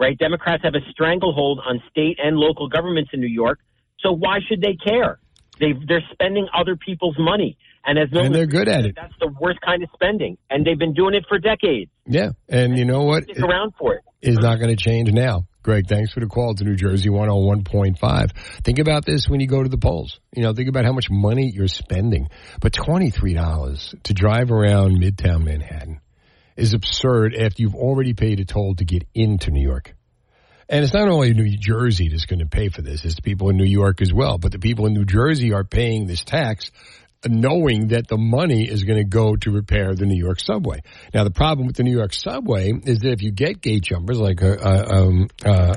right? 0.00 0.18
Democrats 0.18 0.64
have 0.64 0.74
a 0.74 0.90
stranglehold 0.90 1.60
on 1.64 1.80
state 1.90 2.18
and 2.20 2.36
local 2.36 2.68
governments 2.68 3.10
in 3.12 3.20
New 3.20 3.28
York, 3.28 3.60
so 4.00 4.12
why 4.12 4.38
should 4.48 4.62
they 4.62 4.74
care? 4.74 5.20
They 5.60 5.74
they're 5.86 6.02
spending 6.12 6.48
other 6.58 6.74
people's 6.74 7.16
money, 7.18 7.58
and 7.84 7.98
as 7.98 8.08
And 8.12 8.34
they're 8.34 8.46
good 8.46 8.66
at 8.66 8.86
it. 8.86 8.96
That's 8.96 9.12
the 9.20 9.32
worst 9.38 9.60
kind 9.60 9.82
of 9.82 9.90
spending, 9.92 10.38
and 10.48 10.66
they've 10.66 10.78
been 10.78 10.94
doing 10.94 11.14
it 11.14 11.26
for 11.28 11.38
decades. 11.38 11.90
Yeah, 12.06 12.30
and 12.48 12.78
you 12.78 12.86
know 12.86 13.02
what? 13.02 13.24
Stick 13.24 13.38
around 13.40 13.74
for 13.78 13.94
it. 13.94 14.04
is 14.22 14.38
not 14.38 14.56
going 14.56 14.74
to 14.74 14.82
change 14.82 15.12
now. 15.12 15.46
Greg, 15.62 15.86
thanks 15.86 16.10
for 16.14 16.20
the 16.20 16.26
call 16.26 16.54
to 16.54 16.64
New 16.64 16.74
Jersey 16.74 17.10
101.5. 17.10 18.30
Think 18.64 18.78
about 18.78 19.04
this 19.04 19.28
when 19.28 19.40
you 19.40 19.46
go 19.46 19.62
to 19.62 19.68
the 19.68 19.76
polls. 19.76 20.18
You 20.34 20.42
know, 20.42 20.54
think 20.54 20.70
about 20.70 20.86
how 20.86 20.92
much 20.92 21.08
money 21.10 21.52
you're 21.54 21.68
spending. 21.68 22.28
But 22.62 22.72
$23 22.72 24.02
to 24.04 24.14
drive 24.14 24.50
around 24.50 24.96
Midtown 25.02 25.44
Manhattan 25.44 26.00
is 26.60 26.74
absurd 26.74 27.34
after 27.34 27.62
you've 27.62 27.74
already 27.74 28.14
paid 28.14 28.40
a 28.40 28.44
toll 28.44 28.74
to 28.76 28.84
get 28.84 29.04
into 29.14 29.50
New 29.50 29.66
York. 29.66 29.94
And 30.68 30.84
it's 30.84 30.94
not 30.94 31.08
only 31.08 31.34
New 31.34 31.56
Jersey 31.58 32.08
that's 32.08 32.26
going 32.26 32.38
to 32.38 32.46
pay 32.46 32.68
for 32.68 32.82
this, 32.82 33.04
it's 33.04 33.16
the 33.16 33.22
people 33.22 33.48
in 33.48 33.56
New 33.56 33.64
York 33.64 34.00
as 34.00 34.12
well. 34.12 34.38
But 34.38 34.52
the 34.52 34.60
people 34.60 34.86
in 34.86 34.94
New 34.94 35.04
Jersey 35.04 35.52
are 35.52 35.64
paying 35.64 36.06
this 36.06 36.22
tax 36.22 36.70
knowing 37.26 37.88
that 37.88 38.08
the 38.08 38.16
money 38.16 38.64
is 38.64 38.84
going 38.84 38.98
to 38.98 39.04
go 39.04 39.36
to 39.36 39.50
repair 39.50 39.94
the 39.94 40.06
New 40.06 40.18
York 40.18 40.40
subway. 40.40 40.80
Now, 41.12 41.24
the 41.24 41.30
problem 41.30 41.66
with 41.66 41.76
the 41.76 41.82
New 41.82 41.94
York 41.94 42.14
subway 42.14 42.72
is 42.72 43.00
that 43.00 43.12
if 43.12 43.22
you 43.22 43.30
get 43.30 43.60
gate 43.60 43.82
jumpers 43.82 44.18
like 44.18 44.42
uh, 44.42 44.56
uh, 44.58 44.86
um, 44.90 45.28
uh, 45.44 45.74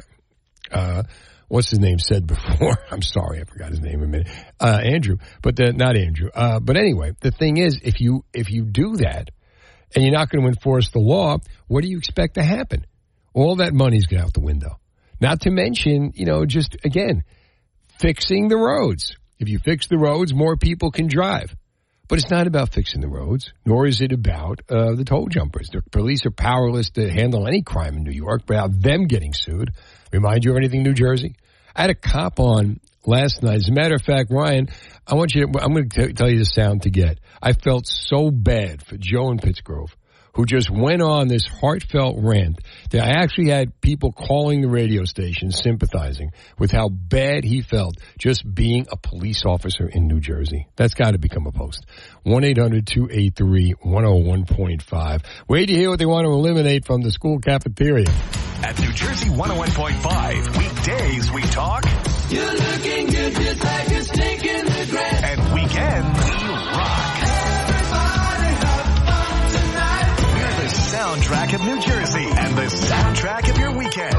uh, 0.72 1.04
what's 1.48 1.70
his 1.70 1.80
name 1.80 2.00
said 2.00 2.28
before. 2.28 2.78
I'm 2.92 3.02
sorry, 3.02 3.42
I 3.42 3.44
forgot 3.44 3.72
his 3.72 3.82
name 3.82 4.02
a 4.04 4.08
minute. 4.08 4.30
Uh, 4.60 4.80
Andrew, 4.84 5.18
but 5.42 5.56
the, 5.56 5.74
not 5.74 5.98
Andrew. 5.98 6.30
Uh, 6.34 6.60
but 6.60 6.78
anyway, 6.78 7.12
the 7.22 7.32
thing 7.32 7.58
is, 7.58 7.80
if 7.84 8.00
you 8.00 8.24
if 8.34 8.50
you 8.50 8.64
do 8.64 8.96
that 8.98 9.32
and 9.96 10.04
you're 10.04 10.14
not 10.14 10.30
going 10.30 10.44
to 10.44 10.48
enforce 10.48 10.90
the 10.90 11.00
law, 11.00 11.38
what 11.68 11.82
do 11.84 11.90
you 11.90 11.98
expect 11.98 12.36
to 12.36 12.44
happen? 12.44 12.86
All 13.34 13.58
that 13.58 13.74
money's 13.74 14.06
going 14.06 14.22
out 14.22 14.34
the 14.34 14.42
window. 14.42 14.80
Not 15.20 15.42
to 15.42 15.52
mention, 15.52 16.12
you 16.16 16.26
know, 16.26 16.46
just 16.46 16.78
again, 16.84 17.24
fixing 18.00 18.48
the 18.48 18.58
roads. 18.58 19.16
If 19.40 19.50
you 19.50 19.60
fix 19.60 19.88
the 19.88 19.98
roads, 19.98 20.34
more 20.34 20.58
people 20.58 20.92
can 20.92 21.08
drive. 21.08 21.56
But 22.10 22.20
it's 22.20 22.30
not 22.30 22.48
about 22.48 22.74
fixing 22.74 23.02
the 23.02 23.08
roads, 23.08 23.54
nor 23.66 23.88
is 23.88 24.02
it 24.02 24.12
about 24.12 24.60
uh, 24.70 24.94
the 24.96 25.06
toll 25.06 25.28
jumpers. 25.28 25.70
The 25.72 25.82
police 25.90 26.26
are 26.26 26.32
powerless 26.32 26.92
to 26.92 27.10
handle 27.10 27.48
any 27.48 27.62
crime 27.62 27.96
in 27.96 28.04
New 28.04 28.12
York 28.12 28.44
without 28.48 28.72
them 28.80 29.08
getting 29.08 29.34
sued. 29.34 29.72
Remind 30.12 30.44
you 30.44 30.52
of 30.52 30.58
anything, 30.58 30.84
New 30.84 30.94
Jersey? 30.94 31.36
I 31.76 31.82
had 31.82 31.90
a 31.90 31.96
cop 31.96 32.40
on 32.40 32.80
last 33.06 33.44
night. 33.44 33.56
As 33.56 33.70
a 33.70 33.74
matter 33.74 33.96
of 33.96 34.02
fact, 34.02 34.32
Ryan, 34.32 34.70
I 35.08 35.16
want 35.16 35.34
you 35.36 35.46
to, 35.48 35.60
I'm 35.62 35.74
going 35.74 35.90
to 35.90 36.14
tell 36.14 36.30
you 36.30 36.40
the 36.40 36.46
sound 36.46 36.84
to 36.84 36.90
get. 36.90 37.20
I 37.42 37.54
felt 37.54 37.88
so 37.88 38.32
bad 38.32 38.86
for 38.86 38.98
Joe 38.98 39.32
in 39.32 39.40
Pittsgrove 39.40 39.92
who 40.34 40.46
just 40.46 40.70
went 40.70 41.02
on 41.02 41.28
this 41.28 41.48
heartfelt 41.48 42.18
rant 42.20 42.60
that 42.92 43.04
I 43.04 43.22
actually 43.22 43.50
had 43.50 43.82
people 43.82 44.12
calling 44.12 44.62
the 44.62 44.68
radio 44.68 45.06
station 45.06 45.52
sympathizing 45.52 46.32
with 46.58 46.72
how 46.72 46.90
bad 46.90 47.44
he 47.44 47.62
felt 47.62 47.98
just 48.18 48.44
being 48.54 48.88
a 48.92 48.98
police 48.98 49.46
officer 49.46 49.88
in 49.88 50.08
New 50.08 50.20
Jersey. 50.20 50.68
That's 50.76 50.96
got 50.96 51.12
to 51.12 51.20
become 51.20 51.46
a 51.48 51.52
post. 51.52 51.86
1-800-283-101.5. 52.26 55.24
Wait 55.48 55.68
to 55.68 55.74
hear 55.74 55.90
what 55.90 56.00
they 56.00 56.06
want 56.06 56.26
to 56.26 56.32
eliminate 56.32 56.86
from 56.86 57.02
the 57.02 57.12
school 57.12 57.40
cafeteria. 57.40 58.08
At 58.64 58.80
New 58.80 58.94
Jersey 58.94 59.30
101.5, 59.30 60.58
weekdays 60.58 61.32
we 61.32 61.42
talk. 61.44 61.84
You're 62.30 62.54
looking 62.54 63.08
good 63.08 63.34
just 63.36 63.62
like 63.64 63.92
a 63.92 64.02
snake 64.04 64.46
in 64.46 64.66
the 64.66 64.88
grass. 64.90 65.24
And 65.24 65.54
weekends 65.54 66.23
soundtrack 71.04 71.54
of 71.54 71.62
New 71.66 71.82
Jersey 71.82 72.24
and 72.24 72.56
the 72.56 72.62
soundtrack 72.62 73.50
of 73.50 73.58
your 73.58 73.78
weekend. 73.78 74.16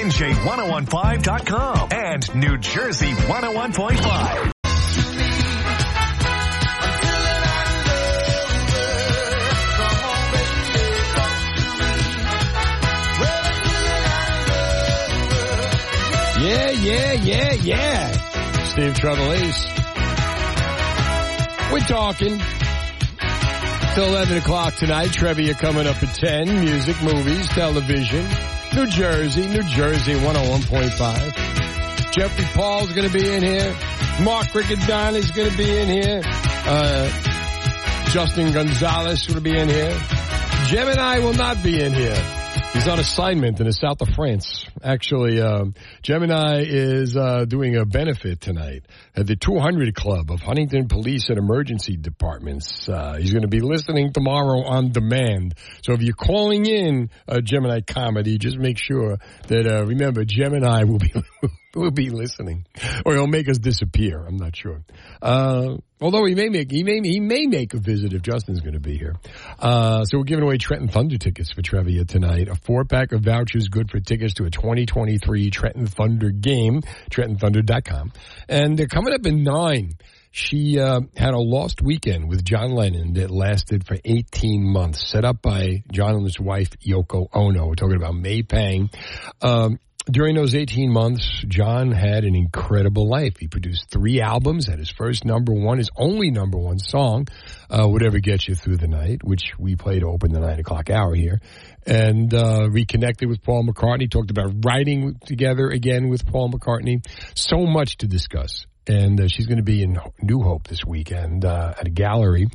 NJ1015.com 0.00 1.88
and 1.92 2.34
New 2.34 2.56
Jersey 2.56 3.12
101.5. 3.12 4.52
Yeah, 16.40 16.70
yeah, 16.70 17.12
yeah, 17.12 17.52
yeah. 17.52 18.10
Steve 18.70 18.94
Trevelise. 18.94 19.68
We're 21.70 21.80
talking 21.80 22.40
till 23.94 24.06
11 24.06 24.38
o'clock 24.38 24.74
tonight. 24.74 25.10
Trevia 25.10 25.54
coming 25.54 25.86
up 25.86 26.02
at 26.02 26.14
10. 26.14 26.60
Music, 26.60 27.00
movies, 27.02 27.48
television. 27.48 28.26
New 28.74 28.86
Jersey, 28.86 29.46
New 29.48 29.62
Jersey 29.64 30.14
101.5. 30.14 32.12
Jeffery 32.12 32.44
Paul's 32.54 32.92
going 32.92 33.08
to 33.08 33.12
be 33.12 33.28
in 33.28 33.42
here. 33.42 33.74
Mark 34.22 34.46
Riccadonna 34.48 35.16
is 35.16 35.30
going 35.30 35.50
to 35.50 35.56
be 35.56 35.70
in 35.78 35.88
here. 35.88 36.22
Uh, 36.24 37.08
Justin 38.10 38.52
Gonzalez 38.52 39.28
will 39.28 39.40
be 39.40 39.56
in 39.56 39.68
here. 39.68 40.00
Gemini 40.66 41.18
will 41.18 41.34
not 41.34 41.62
be 41.62 41.80
in 41.80 41.92
here. 41.92 42.41
He's 42.72 42.88
on 42.88 42.98
assignment 42.98 43.60
in 43.60 43.66
the 43.66 43.72
south 43.72 44.00
of 44.00 44.08
France. 44.14 44.64
Actually, 44.82 45.40
um, 45.42 45.74
Gemini 46.02 46.64
is 46.66 47.14
uh, 47.14 47.44
doing 47.44 47.76
a 47.76 47.84
benefit 47.84 48.40
tonight 48.40 48.86
at 49.14 49.26
the 49.26 49.36
200 49.36 49.94
Club 49.94 50.30
of 50.30 50.40
Huntington 50.40 50.88
Police 50.88 51.28
and 51.28 51.36
Emergency 51.36 51.98
Departments. 51.98 52.88
Uh, 52.88 53.18
he's 53.18 53.30
going 53.30 53.42
to 53.42 53.48
be 53.48 53.60
listening 53.60 54.14
tomorrow 54.14 54.62
on 54.64 54.90
demand. 54.90 55.54
So 55.82 55.92
if 55.92 56.00
you're 56.00 56.14
calling 56.14 56.64
in 56.64 57.10
a 57.28 57.42
Gemini 57.42 57.82
comedy, 57.82 58.38
just 58.38 58.56
make 58.56 58.78
sure 58.78 59.18
that 59.48 59.66
uh, 59.66 59.84
remember 59.84 60.24
Gemini 60.24 60.84
will 60.84 60.98
be 60.98 61.12
will 61.80 61.90
be 61.90 62.10
listening, 62.10 62.66
or 63.04 63.14
he'll 63.14 63.26
make 63.26 63.48
us 63.48 63.58
disappear. 63.58 64.24
I'm 64.26 64.36
not 64.36 64.56
sure. 64.56 64.82
Uh, 65.20 65.76
although 66.00 66.24
he 66.24 66.34
may 66.34 66.48
make 66.48 66.70
he 66.70 66.82
may 66.82 67.00
he 67.02 67.20
may 67.20 67.46
make 67.46 67.74
a 67.74 67.78
visit 67.78 68.12
if 68.12 68.22
Justin's 68.22 68.60
going 68.60 68.74
to 68.74 68.80
be 68.80 68.98
here. 68.98 69.16
Uh, 69.58 70.04
so 70.04 70.18
we're 70.18 70.24
giving 70.24 70.44
away 70.44 70.58
Trenton 70.58 70.88
Thunder 70.88 71.18
tickets 71.18 71.52
for 71.52 71.62
Trevia 71.62 72.06
tonight. 72.06 72.48
A 72.48 72.54
four 72.54 72.84
pack 72.84 73.12
of 73.12 73.22
vouchers 73.22 73.68
good 73.68 73.90
for 73.90 74.00
tickets 74.00 74.34
to 74.34 74.44
a 74.44 74.50
2023 74.50 75.50
Trenton 75.50 75.86
Thunder 75.86 76.30
game. 76.30 76.82
TrentonThunder.com, 77.10 78.12
and 78.48 78.78
they're 78.78 78.86
coming 78.86 79.14
up 79.14 79.26
in 79.26 79.42
nine. 79.42 79.92
She 80.34 80.80
uh, 80.80 81.02
had 81.14 81.34
a 81.34 81.38
lost 81.38 81.82
weekend 81.82 82.30
with 82.30 82.42
John 82.42 82.70
Lennon 82.70 83.12
that 83.14 83.30
lasted 83.30 83.86
for 83.86 83.98
18 84.02 84.64
months, 84.64 85.06
set 85.06 85.26
up 85.26 85.42
by 85.42 85.82
John 85.92 86.14
and 86.14 86.24
his 86.24 86.40
wife 86.40 86.70
Yoko 86.80 87.28
Ono. 87.34 87.66
We're 87.66 87.74
talking 87.74 87.96
about 87.96 88.14
May 88.14 88.42
Pang. 88.42 88.88
Um, 89.42 89.78
during 90.10 90.34
those 90.34 90.54
18 90.54 90.92
months, 90.92 91.44
John 91.46 91.92
had 91.92 92.24
an 92.24 92.34
incredible 92.34 93.08
life. 93.08 93.36
He 93.38 93.46
produced 93.46 93.88
three 93.90 94.20
albums, 94.20 94.66
had 94.66 94.78
his 94.78 94.90
first 94.90 95.24
number 95.24 95.52
one, 95.52 95.78
his 95.78 95.90
only 95.96 96.30
number 96.30 96.58
one 96.58 96.78
song, 96.78 97.28
uh, 97.70 97.86
Whatever 97.86 98.18
Gets 98.18 98.48
You 98.48 98.54
Through 98.54 98.78
the 98.78 98.88
Night, 98.88 99.22
which 99.22 99.52
we 99.58 99.76
played 99.76 100.00
to 100.00 100.08
open 100.08 100.32
the 100.32 100.40
nine 100.40 100.58
o'clock 100.58 100.90
hour 100.90 101.14
here, 101.14 101.40
and 101.86 102.34
uh, 102.34 102.68
reconnected 102.70 103.28
with 103.28 103.42
Paul 103.42 103.64
McCartney, 103.64 104.10
talked 104.10 104.30
about 104.30 104.64
writing 104.64 105.18
together 105.24 105.68
again 105.68 106.08
with 106.08 106.26
Paul 106.26 106.50
McCartney. 106.50 107.06
So 107.34 107.66
much 107.66 107.98
to 107.98 108.08
discuss 108.08 108.66
and 108.86 109.20
uh, 109.20 109.28
she's 109.28 109.46
going 109.46 109.58
to 109.58 109.62
be 109.62 109.82
in 109.82 109.98
New 110.20 110.40
Hope 110.40 110.66
this 110.66 110.84
weekend 110.84 111.44
uh, 111.44 111.74
at 111.78 111.86
a 111.86 111.90
gallery, 111.90 112.48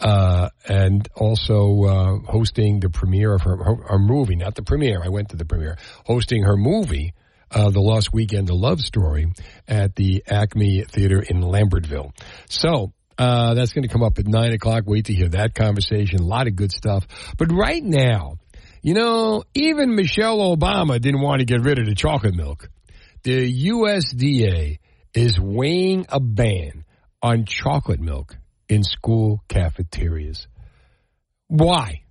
uh, 0.00 0.48
and 0.66 1.06
also 1.14 1.84
uh, 1.84 2.30
hosting 2.30 2.80
the 2.80 2.90
premiere 2.90 3.34
of 3.34 3.42
her, 3.42 3.56
her, 3.56 3.76
her 3.88 3.98
movie. 3.98 4.36
Not 4.36 4.54
the 4.54 4.62
premiere. 4.62 5.02
I 5.04 5.08
went 5.08 5.30
to 5.30 5.36
the 5.36 5.44
premiere. 5.44 5.76
Hosting 6.06 6.44
her 6.44 6.56
movie, 6.56 7.14
uh, 7.50 7.70
The 7.70 7.80
Lost 7.80 8.12
Weekend, 8.12 8.50
a 8.50 8.54
love 8.54 8.80
story, 8.80 9.32
at 9.68 9.94
the 9.94 10.24
Acme 10.28 10.84
Theater 10.84 11.20
in 11.20 11.40
Lambertville. 11.40 12.12
So. 12.48 12.92
Uh, 13.16 13.54
that's 13.54 13.72
going 13.72 13.84
to 13.84 13.88
come 13.88 14.02
up 14.02 14.18
at 14.18 14.26
nine 14.26 14.52
o'clock. 14.52 14.82
Wait 14.88 15.04
to 15.04 15.14
hear 15.14 15.28
that 15.28 15.54
conversation. 15.54 16.18
A 16.18 16.24
lot 16.24 16.48
of 16.48 16.56
good 16.56 16.72
stuff. 16.72 17.06
But 17.38 17.52
right 17.52 17.80
now, 17.80 18.38
you 18.82 18.92
know, 18.92 19.44
even 19.54 19.94
Michelle 19.94 20.38
Obama 20.38 21.00
didn't 21.00 21.20
want 21.20 21.38
to 21.38 21.44
get 21.44 21.60
rid 21.60 21.78
of 21.78 21.86
the 21.86 21.94
chocolate 21.94 22.34
milk. 22.34 22.68
The 23.22 23.68
USDA 23.70 24.78
is 25.14 25.38
weighing 25.40 26.06
a 26.08 26.20
ban 26.20 26.84
on 27.22 27.44
chocolate 27.46 28.00
milk 28.00 28.36
in 28.68 28.82
school 28.82 29.42
cafeterias. 29.48 30.46
Why? 31.48 32.02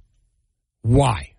Why? 0.82 1.34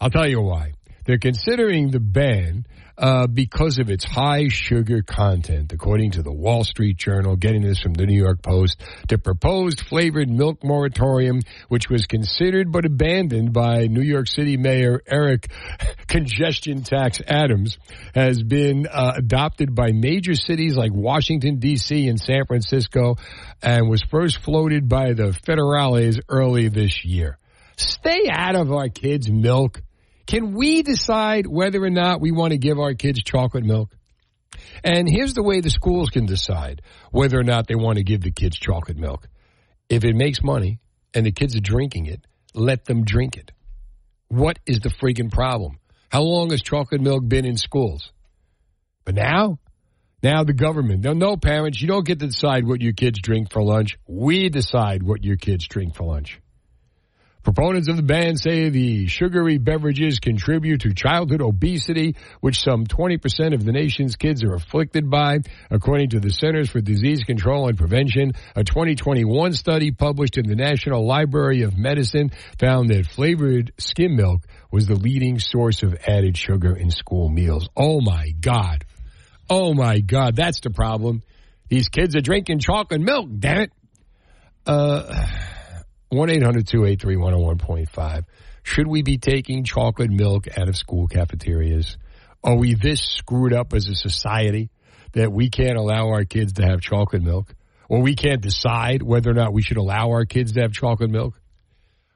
I'll 0.00 0.10
tell 0.10 0.28
you 0.28 0.40
why. 0.40 0.72
They're 1.06 1.18
considering 1.18 1.90
the 1.90 2.00
ban 2.00 2.66
uh, 2.98 3.26
because 3.26 3.78
of 3.78 3.90
its 3.90 4.04
high 4.04 4.48
sugar 4.48 5.02
content, 5.02 5.72
according 5.72 6.12
to 6.12 6.22
the 6.22 6.32
Wall 6.32 6.64
Street 6.64 6.96
Journal, 6.96 7.36
getting 7.36 7.62
this 7.62 7.78
from 7.78 7.94
the 7.94 8.06
New 8.06 8.16
York 8.16 8.42
Post. 8.42 8.82
The 9.08 9.18
proposed 9.18 9.80
flavored 9.86 10.28
milk 10.30 10.64
moratorium, 10.64 11.40
which 11.68 11.88
was 11.88 12.06
considered 12.06 12.72
but 12.72 12.84
abandoned 12.86 13.52
by 13.52 13.86
New 13.86 14.02
York 14.02 14.28
City 14.28 14.56
Mayor 14.56 15.02
Eric 15.06 15.48
Congestion 16.08 16.82
Tax 16.82 17.20
Adams, 17.26 17.78
has 18.14 18.42
been 18.42 18.86
uh, 18.86 19.12
adopted 19.16 19.74
by 19.74 19.92
major 19.92 20.34
cities 20.34 20.76
like 20.76 20.92
Washington, 20.92 21.58
D.C. 21.58 22.08
and 22.08 22.18
San 22.18 22.46
Francisco, 22.46 23.16
and 23.62 23.88
was 23.88 24.02
first 24.10 24.38
floated 24.38 24.88
by 24.88 25.12
the 25.12 25.36
federales 25.46 26.20
early 26.28 26.68
this 26.68 27.04
year. 27.04 27.38
Stay 27.76 28.28
out 28.30 28.56
of 28.56 28.72
our 28.72 28.88
kids' 28.88 29.30
milk. 29.30 29.82
Can 30.26 30.54
we 30.54 30.82
decide 30.82 31.46
whether 31.46 31.82
or 31.82 31.90
not 31.90 32.20
we 32.20 32.32
want 32.32 32.52
to 32.52 32.58
give 32.58 32.78
our 32.78 32.94
kids 32.94 33.22
chocolate 33.22 33.64
milk? 33.64 33.94
And 34.82 35.08
here's 35.08 35.34
the 35.34 35.42
way 35.42 35.60
the 35.60 35.70
schools 35.70 36.10
can 36.10 36.26
decide 36.26 36.82
whether 37.10 37.38
or 37.38 37.44
not 37.44 37.66
they 37.66 37.74
want 37.74 37.98
to 37.98 38.04
give 38.04 38.22
the 38.22 38.32
kids 38.32 38.58
chocolate 38.58 38.96
milk. 38.96 39.28
If 39.88 40.04
it 40.04 40.16
makes 40.16 40.42
money 40.42 40.80
and 41.14 41.24
the 41.24 41.32
kids 41.32 41.56
are 41.56 41.60
drinking 41.60 42.06
it, 42.06 42.26
let 42.54 42.84
them 42.84 43.04
drink 43.04 43.36
it. 43.36 43.52
What 44.28 44.58
is 44.66 44.80
the 44.80 44.88
freaking 44.88 45.30
problem? 45.30 45.78
How 46.10 46.22
long 46.22 46.50
has 46.50 46.62
chocolate 46.62 47.00
milk 47.00 47.28
been 47.28 47.44
in 47.44 47.56
schools? 47.56 48.12
But 49.04 49.14
now, 49.14 49.58
now 50.22 50.42
the 50.42 50.52
government, 50.52 51.04
no, 51.04 51.12
no 51.12 51.36
parents, 51.36 51.80
you 51.80 51.86
don't 51.86 52.06
get 52.06 52.18
to 52.18 52.26
decide 52.26 52.66
what 52.66 52.80
your 52.80 52.92
kids 52.92 53.20
drink 53.20 53.52
for 53.52 53.62
lunch. 53.62 53.98
We 54.08 54.48
decide 54.48 55.02
what 55.02 55.22
your 55.22 55.36
kids 55.36 55.68
drink 55.68 55.94
for 55.94 56.04
lunch. 56.04 56.40
Proponents 57.46 57.86
of 57.86 57.96
the 57.96 58.02
ban 58.02 58.36
say 58.36 58.70
the 58.70 59.06
sugary 59.06 59.58
beverages 59.58 60.18
contribute 60.18 60.80
to 60.80 60.92
childhood 60.92 61.40
obesity, 61.40 62.16
which 62.40 62.60
some 62.60 62.84
20% 62.84 63.54
of 63.54 63.64
the 63.64 63.70
nation's 63.70 64.16
kids 64.16 64.42
are 64.42 64.54
afflicted 64.54 65.08
by, 65.08 65.38
according 65.70 66.10
to 66.10 66.18
the 66.18 66.32
Centers 66.32 66.68
for 66.68 66.80
Disease 66.80 67.22
Control 67.22 67.68
and 67.68 67.78
Prevention. 67.78 68.32
A 68.56 68.64
2021 68.64 69.52
study 69.52 69.92
published 69.92 70.38
in 70.38 70.48
the 70.48 70.56
National 70.56 71.06
Library 71.06 71.62
of 71.62 71.78
Medicine 71.78 72.32
found 72.58 72.90
that 72.90 73.06
flavored 73.06 73.70
skim 73.78 74.16
milk 74.16 74.40
was 74.72 74.88
the 74.88 74.96
leading 74.96 75.38
source 75.38 75.84
of 75.84 75.94
added 76.04 76.36
sugar 76.36 76.74
in 76.74 76.90
school 76.90 77.28
meals. 77.28 77.68
Oh 77.76 78.00
my 78.00 78.32
God. 78.40 78.84
Oh 79.48 79.72
my 79.72 80.00
God. 80.00 80.34
That's 80.34 80.58
the 80.62 80.70
problem. 80.70 81.22
These 81.68 81.90
kids 81.90 82.16
are 82.16 82.20
drinking 82.20 82.58
chocolate 82.58 83.00
milk, 83.00 83.28
damn 83.38 83.60
it. 83.60 83.72
Uh, 84.66 85.28
1 86.08 86.30
800 86.30 86.66
283 86.66 87.16
101.5. 87.16 88.24
Should 88.62 88.86
we 88.86 89.02
be 89.02 89.18
taking 89.18 89.64
chocolate 89.64 90.10
milk 90.10 90.46
out 90.56 90.68
of 90.68 90.76
school 90.76 91.08
cafeterias? 91.08 91.96
Are 92.44 92.56
we 92.56 92.74
this 92.74 93.00
screwed 93.00 93.52
up 93.52 93.72
as 93.72 93.88
a 93.88 93.94
society 93.94 94.70
that 95.12 95.32
we 95.32 95.50
can't 95.50 95.76
allow 95.76 96.08
our 96.10 96.24
kids 96.24 96.54
to 96.54 96.62
have 96.66 96.80
chocolate 96.80 97.22
milk? 97.22 97.52
Or 97.88 98.02
we 98.02 98.14
can't 98.14 98.40
decide 98.40 99.02
whether 99.02 99.30
or 99.30 99.34
not 99.34 99.52
we 99.52 99.62
should 99.62 99.76
allow 99.76 100.10
our 100.10 100.24
kids 100.24 100.52
to 100.52 100.60
have 100.62 100.72
chocolate 100.72 101.10
milk? 101.10 101.40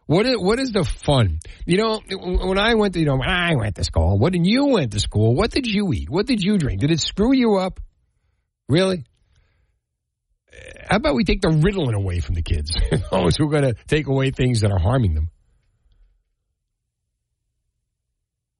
What 0.06 0.26
is, 0.26 0.38
what 0.38 0.58
is 0.58 0.72
the 0.72 0.84
fun? 0.84 1.38
You 1.66 1.78
know, 1.78 2.00
when 2.10 2.58
I 2.58 2.74
went 2.74 2.94
to, 2.94 3.00
you 3.00 3.06
know, 3.06 3.16
when 3.16 3.28
I 3.28 3.54
went 3.54 3.76
to 3.76 3.84
school, 3.84 4.18
when 4.18 4.44
you 4.44 4.66
went 4.66 4.92
to 4.92 5.00
school, 5.00 5.34
what 5.34 5.50
did 5.52 5.66
you 5.66 5.92
eat? 5.92 6.10
What 6.10 6.26
did 6.26 6.42
you 6.42 6.58
drink? 6.58 6.80
Did 6.80 6.90
it 6.90 7.00
screw 7.00 7.32
you 7.32 7.56
up? 7.56 7.78
Really? 8.68 9.04
How 10.88 10.96
about 10.96 11.14
we 11.14 11.24
take 11.24 11.40
the 11.40 11.50
riddling 11.50 11.94
away 11.94 12.20
from 12.20 12.34
the 12.34 12.42
kids? 12.42 12.72
Those 13.10 13.36
who 13.36 13.46
are 13.46 13.50
going 13.50 13.74
to 13.74 13.74
take 13.86 14.06
away 14.06 14.30
things 14.30 14.62
that 14.62 14.72
are 14.72 14.78
harming 14.78 15.14
them. 15.14 15.30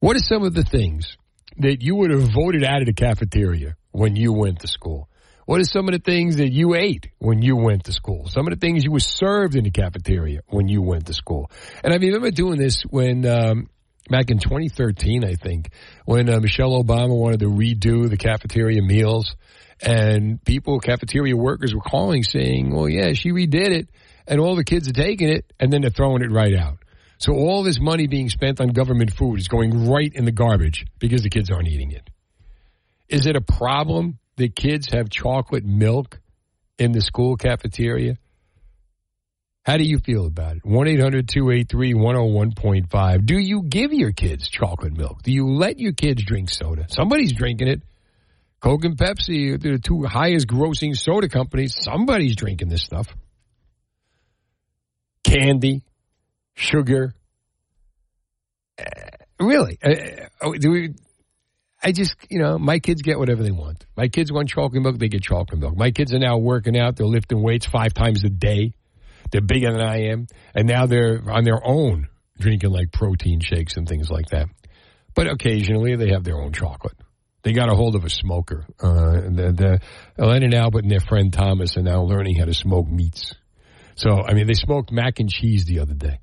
What 0.01 0.17
are 0.17 0.21
some 0.21 0.45
of 0.45 0.55
the 0.55 0.65
things 0.65 1.17
that 1.59 1.83
you 1.83 1.97
would 1.97 2.11
have 2.11 2.33
voted 2.33 2.65
out 2.65 2.81
of 2.81 2.87
the 2.87 2.93
cafeteria 2.93 3.77
when 3.91 4.17
you 4.17 4.33
went 4.33 4.61
to 4.61 4.69
school? 4.69 5.09
What 5.45 5.61
are 5.61 5.65
some 5.65 5.89
of 5.89 5.93
the 5.93 5.99
things 5.99 6.37
that 6.37 6.53
you 6.53 6.75
ate 6.75 7.09
when 7.19 7.43
you 7.43 7.57
went 7.57 7.85
to 7.85 7.93
school? 7.93 8.29
Some 8.29 8.47
of 8.47 8.55
the 8.55 8.61
things 8.61 8.85
you 8.85 8.93
were 8.93 9.01
served 9.01 9.57
in 9.57 9.65
the 9.65 9.73
cafeteria 9.73 10.43
when 10.49 10.69
you 10.69 10.81
went 10.81 11.07
to 11.07 11.13
school. 11.13 11.51
And 11.83 11.93
I 11.93 11.97
remember 11.97 12.31
doing 12.31 12.59
this 12.59 12.83
when, 12.89 13.27
um, 13.27 13.69
back 14.09 14.31
in 14.31 14.39
2013, 14.39 15.25
I 15.25 15.35
think, 15.35 15.71
when 16.05 16.31
uh, 16.31 16.39
Michelle 16.39 16.81
Obama 16.83 17.19
wanted 17.19 17.41
to 17.41 17.47
redo 17.47 18.09
the 18.09 18.17
cafeteria 18.17 18.81
meals 18.81 19.35
and 19.83 20.43
people, 20.45 20.79
cafeteria 20.81 21.37
workers 21.37 21.75
were 21.75 21.81
calling 21.81 22.23
saying, 22.23 22.75
well, 22.75 22.89
yeah, 22.89 23.13
she 23.15 23.31
redid 23.31 23.71
it 23.71 23.89
and 24.27 24.41
all 24.41 24.57
the 24.57 24.65
kids 24.65 24.89
are 24.89 24.93
taking 24.93 25.29
it 25.29 25.51
and 25.59 25.73
then 25.73 25.81
they're 25.81 25.91
throwing 25.91 26.23
it 26.23 26.31
right 26.31 26.55
out. 26.55 26.79
So 27.19 27.35
all 27.35 27.63
this 27.63 27.81
money 27.81 28.07
being 28.07 28.31
spent 28.31 28.61
on 28.61 28.69
government 28.69 29.13
food 29.13 29.39
is 29.39 29.49
going 29.49 29.91
right 29.91 30.11
in 30.15 30.25
the 30.25 30.33
garbage 30.33 30.87
because 30.99 31.23
the 31.23 31.31
kids 31.31 31.51
aren't 31.51 31.69
eating 31.69 31.93
it. 31.93 32.09
Is 33.09 33.27
it 33.27 33.37
a 33.37 33.41
problem 33.41 34.19
that 34.37 34.55
kids 34.55 34.89
have 34.93 35.11
chocolate 35.11 35.65
milk 35.65 36.21
in 36.79 36.93
the 36.93 37.01
school 37.01 37.37
cafeteria? 37.37 38.17
How 39.63 39.77
do 39.77 39.85
you 39.85 39.99
feel 39.99 40.27
about 40.27 40.57
it? 40.57 40.65
1 40.65 40.89
800 40.89 41.29
283 41.29 41.93
101.5. 41.95 43.27
Do 43.27 43.39
you 43.39 43.63
give 43.63 43.93
your 43.93 44.13
kids 44.13 44.49
chocolate 44.49 44.97
milk? 44.97 45.23
Do 45.23 45.33
you 45.33 45.47
let 45.47 45.79
your 45.79 45.93
kids 45.93 46.25
drink 46.25 46.49
soda? 46.49 46.87
Somebody's 46.89 47.33
drinking 47.33 47.69
it. 47.69 47.83
Coke 48.61 48.85
and 48.85 48.97
Pepsi, 48.97 49.61
the 49.61 49.79
two 49.79 50.05
highest 50.05 50.47
grossing 50.47 50.97
soda 50.97 51.29
companies, 51.29 51.77
somebody's 51.81 52.37
drinking 52.37 52.69
this 52.69 52.83
stuff. 52.83 53.09
Candy, 55.25 55.83
sugar. 56.55 57.15
Uh, 58.79 58.85
really? 59.39 59.79
Uh, 59.83 60.53
do 60.59 60.71
we? 60.71 60.95
I 61.83 61.93
just, 61.93 62.15
you 62.29 62.39
know, 62.39 62.59
my 62.59 62.79
kids 62.79 63.01
get 63.01 63.19
whatever 63.19 63.43
they 63.43 63.51
want. 63.51 63.87
My 63.97 64.09
kids 64.09 64.31
want 64.31 64.51
chocolate 64.51 64.83
milk, 64.83 64.99
they 64.99 65.09
get 65.09 65.23
chocolate 65.23 65.59
milk. 65.59 65.77
My 65.77 65.91
kids 65.91 66.13
are 66.13 66.19
now 66.19 66.37
working 66.37 66.79
out, 66.79 66.97
they're 66.97 67.07
lifting 67.07 67.43
weights 67.43 67.65
five 67.65 67.95
times 67.95 68.23
a 68.25 68.29
day. 68.29 68.75
They're 69.31 69.41
bigger 69.41 69.73
than 69.73 69.81
I 69.81 70.11
am. 70.11 70.27
And 70.55 70.69
now 70.69 70.87
they're 70.87 71.23
on 71.31 71.45
their 71.45 71.61
own 71.65 72.09
drinking 72.39 72.71
like 72.71 72.93
protein 72.93 73.41
shakes 73.41 73.77
and 73.77 73.89
things 73.89 74.11
like 74.11 74.27
that. 74.31 74.49
But 75.15 75.29
occasionally 75.29 75.97
they 75.97 76.11
have 76.11 76.25
their 76.25 76.39
own 76.39 76.53
chocolate. 76.53 76.97
They 77.43 77.53
got 77.53 77.71
a 77.71 77.75
hold 77.75 77.97
of 77.97 78.05
a 78.05 78.11
smoker. 78.11 78.67
Uh, 78.81 79.13
the, 79.13 79.53
the, 79.57 79.81
Ellen 80.23 80.55
Albert 80.55 80.83
and 80.83 80.91
their 80.91 81.01
friend 81.01 81.33
Thomas 81.33 81.77
are 81.77 81.83
now 81.83 82.03
learning 82.03 82.37
how 82.37 82.45
to 82.45 82.55
smoke 82.55 82.87
meats. 82.87 83.35
So, 83.95 84.23
I 84.23 84.35
mean, 84.35 84.47
they 84.47 84.55
smoked 84.55 84.93
mac 84.93 85.21
and 85.21 85.31
cheese 85.31 85.65
the 85.65 85.81
other 85.81 85.95
day. 85.95 86.21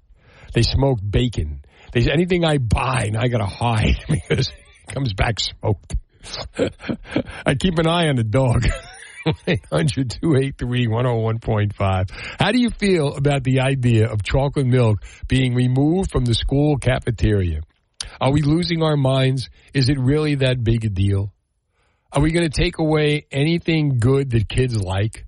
They 0.54 0.62
smoked 0.62 1.10
bacon. 1.10 1.64
They 1.92 2.10
anything 2.12 2.44
I 2.46 2.58
buy, 2.58 3.06
and 3.08 3.18
I 3.18 3.28
got 3.28 3.40
to 3.40 3.46
hide 3.46 3.98
because 4.10 4.50
it 4.50 4.94
comes 4.94 5.14
back 5.14 5.40
smoked. 5.40 5.96
I 7.46 7.56
keep 7.56 7.78
an 7.80 7.88
eye 7.88 8.10
on 8.10 8.16
the 8.16 8.24
dog. 8.24 8.66
800 9.46 10.10
283 10.22 10.88
101.5. 10.88 12.12
How 12.40 12.52
do 12.52 12.60
you 12.60 12.70
feel 12.70 13.16
about 13.16 13.44
the 13.44 13.60
idea 13.60 14.10
of 14.10 14.24
chocolate 14.24 14.66
milk 14.66 15.04
being 15.28 15.54
removed 15.54 16.12
from 16.12 16.26
the 16.26 16.34
school 16.34 16.78
cafeteria? 16.78 17.62
Are 18.20 18.32
we 18.32 18.42
losing 18.42 18.82
our 18.82 18.98
minds? 18.98 19.50
Is 19.74 19.90
it 19.90 20.00
really 20.00 20.36
that 20.36 20.64
big 20.64 20.86
a 20.86 20.90
deal? 20.90 21.34
Are 22.12 22.22
we 22.22 22.32
going 22.32 22.50
to 22.50 22.62
take 22.62 22.80
away 22.80 23.28
anything 23.32 24.00
good 24.00 24.32
that 24.32 24.48
kids 24.48 24.76
like? 24.80 25.26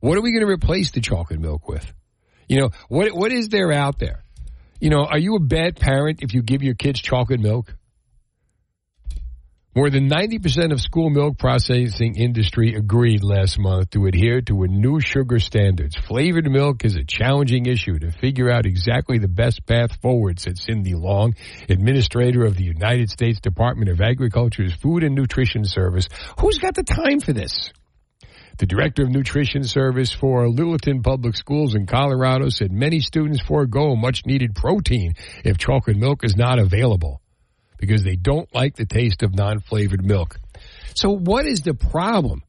What 0.00 0.18
are 0.18 0.22
we 0.22 0.32
going 0.32 0.44
to 0.44 0.50
replace 0.50 0.90
the 0.90 1.00
chocolate 1.00 1.40
milk 1.40 1.68
with? 1.68 1.92
You 2.48 2.60
know, 2.60 2.70
what 2.88 3.12
what 3.12 3.32
is 3.32 3.48
there 3.48 3.72
out 3.72 3.98
there? 3.98 4.24
You 4.80 4.90
know, 4.90 5.04
are 5.04 5.18
you 5.18 5.36
a 5.36 5.40
bad 5.40 5.76
parent 5.76 6.22
if 6.22 6.34
you 6.34 6.42
give 6.42 6.62
your 6.62 6.74
kids 6.74 7.00
chocolate 7.00 7.40
milk? 7.40 7.76
More 9.74 9.88
than 9.88 10.10
90% 10.10 10.70
of 10.70 10.82
school 10.82 11.08
milk 11.08 11.38
processing 11.38 12.16
industry 12.16 12.74
agreed 12.74 13.24
last 13.24 13.58
month 13.58 13.88
to 13.92 14.04
adhere 14.04 14.42
to 14.42 14.64
a 14.64 14.68
new 14.68 15.00
sugar 15.00 15.38
standards. 15.38 15.96
Flavored 15.96 16.44
milk 16.50 16.84
is 16.84 16.94
a 16.94 17.04
challenging 17.04 17.64
issue 17.64 17.98
to 18.00 18.12
figure 18.12 18.50
out 18.50 18.66
exactly 18.66 19.16
the 19.16 19.28
best 19.28 19.64
path 19.64 19.96
forward, 20.02 20.38
said 20.38 20.58
Cindy 20.58 20.94
Long, 20.94 21.36
administrator 21.70 22.44
of 22.44 22.58
the 22.58 22.64
United 22.64 23.08
States 23.08 23.40
Department 23.40 23.88
of 23.88 24.02
Agriculture's 24.02 24.74
Food 24.74 25.04
and 25.04 25.14
Nutrition 25.14 25.64
Service. 25.64 26.06
Who's 26.38 26.58
got 26.58 26.74
the 26.74 26.82
time 26.82 27.20
for 27.20 27.32
this? 27.32 27.72
The 28.58 28.66
director 28.66 29.04
of 29.04 29.08
nutrition 29.08 29.64
service 29.64 30.12
for 30.12 30.50
Littleton 30.50 31.02
Public 31.02 31.34
Schools 31.34 31.74
in 31.74 31.86
Colorado 31.86 32.50
said 32.50 32.72
many 32.72 33.00
students 33.00 33.40
forego 33.40 33.96
much 33.96 34.26
needed 34.26 34.54
protein 34.54 35.14
if 35.46 35.56
chocolate 35.56 35.96
milk 35.96 36.24
is 36.24 36.36
not 36.36 36.58
available 36.58 37.21
because 37.82 38.04
they 38.04 38.14
don't 38.14 38.48
like 38.54 38.76
the 38.76 38.86
taste 38.86 39.24
of 39.24 39.34
non-flavored 39.34 40.04
milk. 40.04 40.38
So 40.94 41.10
what 41.10 41.46
is 41.46 41.62
the 41.62 41.74
problem? 41.74 42.44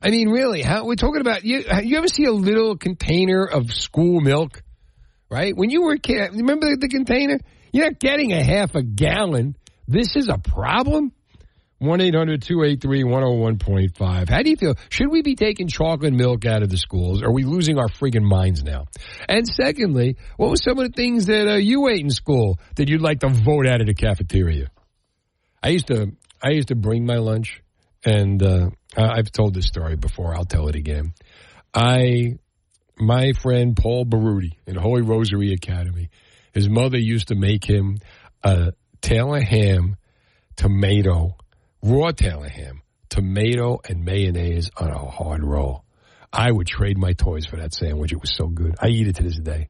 I 0.00 0.08
mean, 0.08 0.30
really, 0.30 0.62
how, 0.62 0.86
we're 0.86 0.94
talking 0.94 1.20
about 1.20 1.44
you. 1.44 1.64
You 1.82 1.98
ever 1.98 2.08
see 2.08 2.24
a 2.24 2.32
little 2.32 2.78
container 2.78 3.44
of 3.44 3.70
school 3.70 4.22
milk, 4.22 4.62
right? 5.30 5.54
When 5.54 5.68
you 5.68 5.82
were 5.82 5.92
a 5.92 5.98
kid, 5.98 6.30
remember 6.32 6.74
the 6.78 6.88
container? 6.88 7.40
You're 7.72 7.90
not 7.90 8.00
getting 8.00 8.32
a 8.32 8.42
half 8.42 8.74
a 8.74 8.82
gallon. 8.82 9.54
This 9.86 10.16
is 10.16 10.30
a 10.30 10.38
problem. 10.38 11.12
1 11.80 11.98
800 12.02 12.42
283 12.42 13.04
101.5. 13.04 14.28
How 14.28 14.42
do 14.42 14.50
you 14.50 14.56
feel? 14.56 14.74
Should 14.90 15.10
we 15.10 15.22
be 15.22 15.34
taking 15.34 15.66
chocolate 15.66 16.12
milk 16.12 16.44
out 16.44 16.62
of 16.62 16.68
the 16.68 16.76
schools? 16.76 17.22
Are 17.22 17.32
we 17.32 17.44
losing 17.44 17.78
our 17.78 17.88
friggin' 17.88 18.22
minds 18.22 18.62
now? 18.62 18.84
And 19.26 19.48
secondly, 19.48 20.16
what 20.36 20.50
were 20.50 20.56
some 20.56 20.78
of 20.78 20.84
the 20.84 20.92
things 20.94 21.24
that 21.26 21.48
uh, 21.48 21.54
you 21.54 21.88
ate 21.88 22.00
in 22.00 22.10
school 22.10 22.58
that 22.76 22.90
you'd 22.90 23.00
like 23.00 23.20
to 23.20 23.30
vote 23.30 23.66
out 23.66 23.80
of 23.80 23.86
the 23.86 23.94
cafeteria? 23.94 24.70
I 25.62 25.70
used 25.70 25.86
to, 25.86 26.12
I 26.42 26.50
used 26.50 26.68
to 26.68 26.74
bring 26.74 27.06
my 27.06 27.16
lunch, 27.16 27.62
and 28.04 28.42
uh, 28.42 28.70
I've 28.94 29.32
told 29.32 29.54
this 29.54 29.66
story 29.66 29.96
before. 29.96 30.34
I'll 30.34 30.44
tell 30.44 30.68
it 30.68 30.74
again. 30.74 31.14
I, 31.72 32.34
my 32.98 33.32
friend 33.32 33.74
Paul 33.74 34.04
Baruti 34.04 34.52
in 34.66 34.76
Holy 34.76 35.00
Rosary 35.00 35.54
Academy, 35.54 36.10
his 36.52 36.68
mother 36.68 36.98
used 36.98 37.28
to 37.28 37.36
make 37.36 37.64
him 37.64 38.00
a 38.42 38.74
Taylor 39.00 39.40
ham, 39.40 39.96
tomato 40.56 41.36
raw 41.82 42.10
Taylor 42.10 42.48
ham, 42.48 42.82
tomato 43.08 43.80
and 43.88 44.04
mayonnaise 44.04 44.70
on 44.76 44.90
a 44.90 44.98
hard 44.98 45.42
roll. 45.42 45.84
I 46.32 46.50
would 46.50 46.66
trade 46.66 46.96
my 46.96 47.12
toys 47.12 47.46
for 47.46 47.56
that 47.56 47.74
sandwich. 47.74 48.12
It 48.12 48.20
was 48.20 48.34
so 48.34 48.46
good. 48.46 48.76
I 48.80 48.88
eat 48.88 49.08
it 49.08 49.16
to 49.16 49.22
this 49.22 49.38
day. 49.38 49.68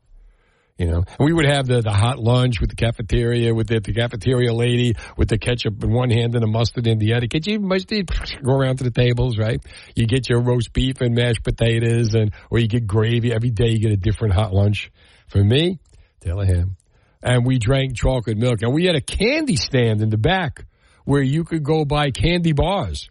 You 0.76 0.86
know, 0.86 1.04
and 1.18 1.26
we 1.26 1.34
would 1.34 1.44
have 1.44 1.66
the, 1.66 1.82
the 1.82 1.92
hot 1.92 2.18
lunch 2.18 2.58
with 2.58 2.70
the 2.70 2.76
cafeteria, 2.76 3.54
with 3.54 3.66
the, 3.66 3.80
the 3.80 3.92
cafeteria 3.92 4.54
lady, 4.54 4.94
with 5.14 5.28
the 5.28 5.36
ketchup 5.36 5.84
in 5.84 5.92
one 5.92 6.08
hand 6.08 6.34
and 6.34 6.42
the 6.42 6.46
mustard 6.46 6.86
in 6.86 6.98
the 6.98 7.12
other. 7.12 7.26
Get 7.26 7.46
you 7.46 7.60
mustard, 7.60 8.10
go 8.42 8.52
around 8.52 8.78
to 8.78 8.84
the 8.84 8.90
tables, 8.90 9.36
right? 9.36 9.62
You 9.94 10.06
get 10.06 10.30
your 10.30 10.40
roast 10.40 10.72
beef 10.72 11.02
and 11.02 11.14
mashed 11.14 11.42
potatoes, 11.42 12.14
and 12.14 12.32
or 12.50 12.60
you 12.60 12.66
get 12.66 12.86
gravy. 12.86 13.30
Every 13.30 13.50
day 13.50 13.68
you 13.68 13.78
get 13.78 13.92
a 13.92 13.98
different 13.98 14.32
hot 14.32 14.54
lunch. 14.54 14.90
For 15.28 15.44
me, 15.44 15.80
Taylor 16.20 16.46
ham. 16.46 16.76
And 17.22 17.44
we 17.44 17.58
drank 17.58 17.94
chocolate 17.94 18.38
milk, 18.38 18.62
and 18.62 18.72
we 18.72 18.86
had 18.86 18.96
a 18.96 19.02
candy 19.02 19.56
stand 19.56 20.00
in 20.00 20.08
the 20.08 20.16
back 20.16 20.64
where 21.04 21.22
you 21.22 21.44
could 21.44 21.62
go 21.62 21.84
buy 21.84 22.10
candy 22.10 22.52
bars 22.52 23.08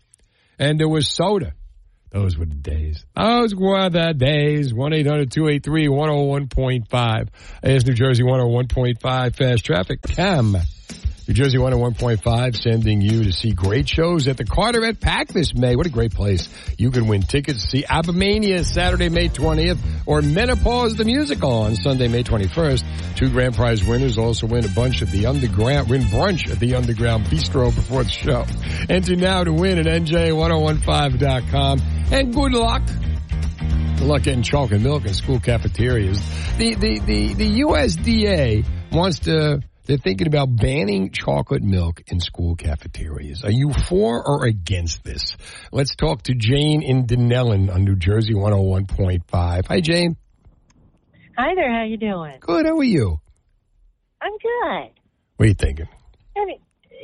and 0.60 0.80
there 0.80 0.90
was 0.90 1.08
soda. 1.08 1.54
Those 2.12 2.38
were 2.38 2.46
the 2.46 2.56
days. 2.56 3.06
Those 3.16 3.54
were 3.54 3.90
the 3.90 4.14
days. 4.14 4.74
1 4.74 4.94
800 4.94 5.32
283 5.32 5.88
101.5. 5.88 7.28
As 7.62 7.86
New 7.86 7.94
Jersey 7.94 8.24
101.5 8.24 9.36
Fast 9.36 9.64
Traffic. 9.64 10.02
Cam. 10.02 10.58
New 11.30 11.36
Jersey 11.36 11.60
101.5 11.60 12.56
sending 12.60 13.02
you 13.02 13.24
to 13.26 13.32
see 13.32 13.52
great 13.52 13.88
shows 13.88 14.28
at 14.28 14.38
the 14.38 14.44
Carteret 14.44 15.00
PAC 15.00 15.28
this 15.28 15.54
May. 15.54 15.76
What 15.76 15.86
a 15.86 15.92
great 15.92 16.12
place. 16.12 16.50
You 16.80 16.90
can 16.90 17.06
win 17.06 17.22
tickets 17.22 17.62
to 17.62 17.70
see 17.70 17.84
ABBAMANIA 17.84 18.66
Saturday, 18.66 19.10
May 19.10 19.30
20th 19.30 19.78
or 20.08 20.24
Menopause 20.24 20.96
the 20.96 21.06
Musical 21.06 21.52
on 21.52 21.76
Sunday, 21.76 22.08
May 22.08 22.24
21st. 22.24 23.16
Two 23.16 23.30
grand 23.30 23.54
prize 23.54 23.86
winners 23.86 24.18
also 24.18 24.48
win 24.48 24.66
a 24.66 24.70
bunch 24.70 25.04
at 25.04 25.12
the 25.12 25.28
Underground, 25.28 25.88
win 25.88 26.02
brunch 26.02 26.50
at 26.50 26.60
the 26.60 26.74
Underground 26.74 27.26
Bistro 27.26 27.76
before 27.76 28.04
the 28.04 28.10
show. 28.10 28.44
Enter 28.90 29.16
now 29.16 29.44
to 29.44 29.54
win 29.54 29.78
at 29.78 29.86
NJ1015.com 29.86 31.80
and 32.12 32.34
good 32.34 32.54
luck. 32.54 32.82
Good 32.88 34.08
luck 34.08 34.24
getting 34.24 34.42
chalk 34.42 34.72
and 34.72 34.82
milk 34.82 35.06
in 35.06 35.14
school 35.14 35.40
cafeterias. 35.40 36.20
The, 36.58 36.74
the, 36.74 36.98
the, 36.98 37.36
the 37.36 37.60
USDA 37.62 38.66
wants 38.92 39.20
to 39.20 39.62
they're 39.90 39.98
thinking 39.98 40.28
about 40.28 40.56
banning 40.56 41.10
chocolate 41.12 41.64
milk 41.64 42.04
in 42.08 42.20
school 42.20 42.56
cafeterias. 42.56 43.44
Are 43.44 43.52
you 43.52 43.74
for 43.74 44.24
or 44.24 44.46
against 44.46 45.04
this? 45.04 45.36
Let's 45.72 45.96
talk 45.96 46.22
to 46.24 46.36
Jane 46.36 46.84
in 46.84 47.08
Dunellen 47.08 47.74
on 47.74 47.86
New 47.86 47.96
Jersey 47.96 48.36
101.5. 48.36 49.66
Hi, 49.66 49.82
Jane. 49.82 50.16
Hi 51.36 51.56
there. 51.56 51.74
How 51.76 51.86
you 51.86 51.98
doing? 51.98 52.38
Good. 52.40 52.68
How 52.68 52.78
are 52.78 52.84
you? 52.84 53.20
I'm 54.22 54.32
good. 54.34 54.92
What 55.38 55.46
are 55.46 55.48
you 55.48 55.56
thinking? 55.56 55.88
I 56.38 56.46
mean, 56.46 56.60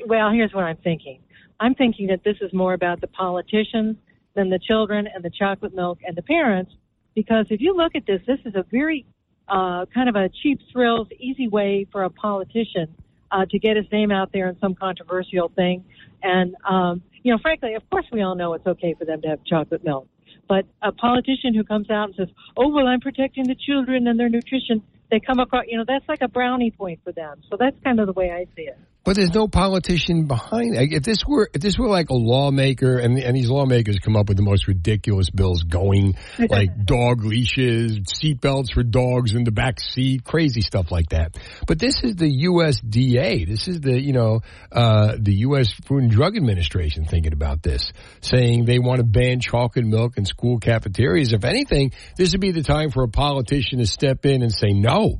well, 0.05 0.29
here's 0.31 0.53
what 0.53 0.65
I'm 0.65 0.77
thinking. 0.77 1.23
I'm 1.59 1.73
thinking 1.73 2.07
that 2.07 2.23
this 2.23 2.37
is 2.39 2.53
more 2.53 2.75
about 2.75 3.01
the 3.01 3.07
politicians 3.07 3.95
than 4.35 4.51
the 4.51 4.59
children 4.59 5.07
and 5.11 5.23
the 5.23 5.31
chocolate 5.31 5.73
milk 5.73 5.99
and 6.05 6.15
the 6.15 6.21
parents. 6.21 6.71
Because 7.15 7.47
if 7.49 7.61
you 7.61 7.75
look 7.75 7.95
at 7.95 8.05
this, 8.05 8.21
this 8.27 8.39
is 8.45 8.53
a 8.53 8.63
very 8.71 9.07
uh, 9.47 9.85
kind 9.93 10.09
of 10.09 10.15
a 10.15 10.29
cheap 10.29 10.59
thrills, 10.71 11.07
easy 11.19 11.47
way 11.47 11.85
for 11.91 12.03
a 12.03 12.09
politician 12.09 12.95
uh, 13.31 13.45
to 13.49 13.59
get 13.59 13.77
his 13.77 13.85
name 13.91 14.11
out 14.11 14.31
there 14.31 14.47
in 14.49 14.57
some 14.59 14.75
controversial 14.75 15.49
thing. 15.49 15.83
And, 16.23 16.55
um, 16.67 17.01
you 17.23 17.31
know, 17.31 17.39
frankly, 17.39 17.75
of 17.75 17.87
course 17.89 18.05
we 18.11 18.21
all 18.21 18.35
know 18.35 18.53
it's 18.53 18.65
okay 18.65 18.95
for 18.97 19.05
them 19.05 19.21
to 19.21 19.27
have 19.27 19.43
chocolate 19.45 19.83
milk. 19.83 20.07
But 20.47 20.65
a 20.81 20.91
politician 20.91 21.53
who 21.55 21.63
comes 21.63 21.89
out 21.89 22.09
and 22.09 22.15
says, 22.15 22.27
oh, 22.55 22.69
well, 22.69 22.87
I'm 22.87 22.99
protecting 22.99 23.47
the 23.47 23.55
children 23.55 24.07
and 24.07 24.19
their 24.19 24.29
nutrition, 24.29 24.83
they 25.09 25.19
come 25.19 25.39
across, 25.39 25.65
you 25.67 25.77
know, 25.77 25.85
that's 25.87 26.07
like 26.07 26.21
a 26.21 26.27
brownie 26.27 26.71
point 26.71 26.99
for 27.03 27.11
them. 27.11 27.41
So 27.49 27.57
that's 27.59 27.75
kind 27.83 27.99
of 27.99 28.05
the 28.07 28.13
way 28.13 28.31
I 28.31 28.45
see 28.55 28.63
it. 28.63 28.77
But 29.05 29.15
there's 29.15 29.33
no 29.35 29.47
politician 29.47 30.25
behind 30.25 30.75
it. 30.75 30.91
If 30.91 31.03
this 31.03 31.19
were 31.27 31.47
if 31.53 31.61
this 31.61 31.77
were 31.77 31.87
like 31.87 32.09
a 32.09 32.15
lawmaker, 32.15 32.97
and 32.97 33.19
and 33.19 33.37
these 33.37 33.51
lawmakers 33.51 33.99
come 33.99 34.17
up 34.17 34.27
with 34.27 34.37
the 34.37 34.43
most 34.43 34.67
ridiculous 34.67 35.29
bills 35.29 35.61
going, 35.61 36.17
like 36.49 36.85
dog 36.85 37.23
leashes, 37.23 37.99
seatbelts 37.99 38.73
for 38.73 38.81
dogs 38.81 39.35
in 39.35 39.43
the 39.43 39.51
back 39.51 39.79
seat, 39.79 40.23
crazy 40.23 40.61
stuff 40.61 40.91
like 40.91 41.09
that. 41.09 41.37
But 41.67 41.77
this 41.77 42.03
is 42.03 42.15
the 42.15 42.45
USDA. 42.45 43.47
This 43.47 43.67
is 43.67 43.79
the 43.79 44.01
you 44.01 44.11
know 44.11 44.41
uh, 44.71 45.15
the 45.19 45.35
U.S. 45.49 45.71
Food 45.85 46.01
and 46.01 46.11
Drug 46.11 46.35
Administration 46.35 47.05
thinking 47.05 47.33
about 47.33 47.61
this, 47.61 47.93
saying 48.21 48.65
they 48.65 48.79
want 48.79 48.97
to 48.97 49.05
ban 49.05 49.39
chocolate 49.39 49.85
milk 49.85 50.17
in 50.17 50.25
school 50.25 50.57
cafeterias. 50.57 51.31
If 51.31 51.43
anything, 51.45 51.91
this 52.17 52.31
would 52.31 52.41
be 52.41 52.51
the 52.51 52.63
time 52.63 52.89
for 52.89 53.03
a 53.03 53.07
politician 53.07 53.77
to 53.77 53.85
step 53.85 54.25
in 54.25 54.41
and 54.41 54.51
say 54.51 54.73
no. 54.73 55.19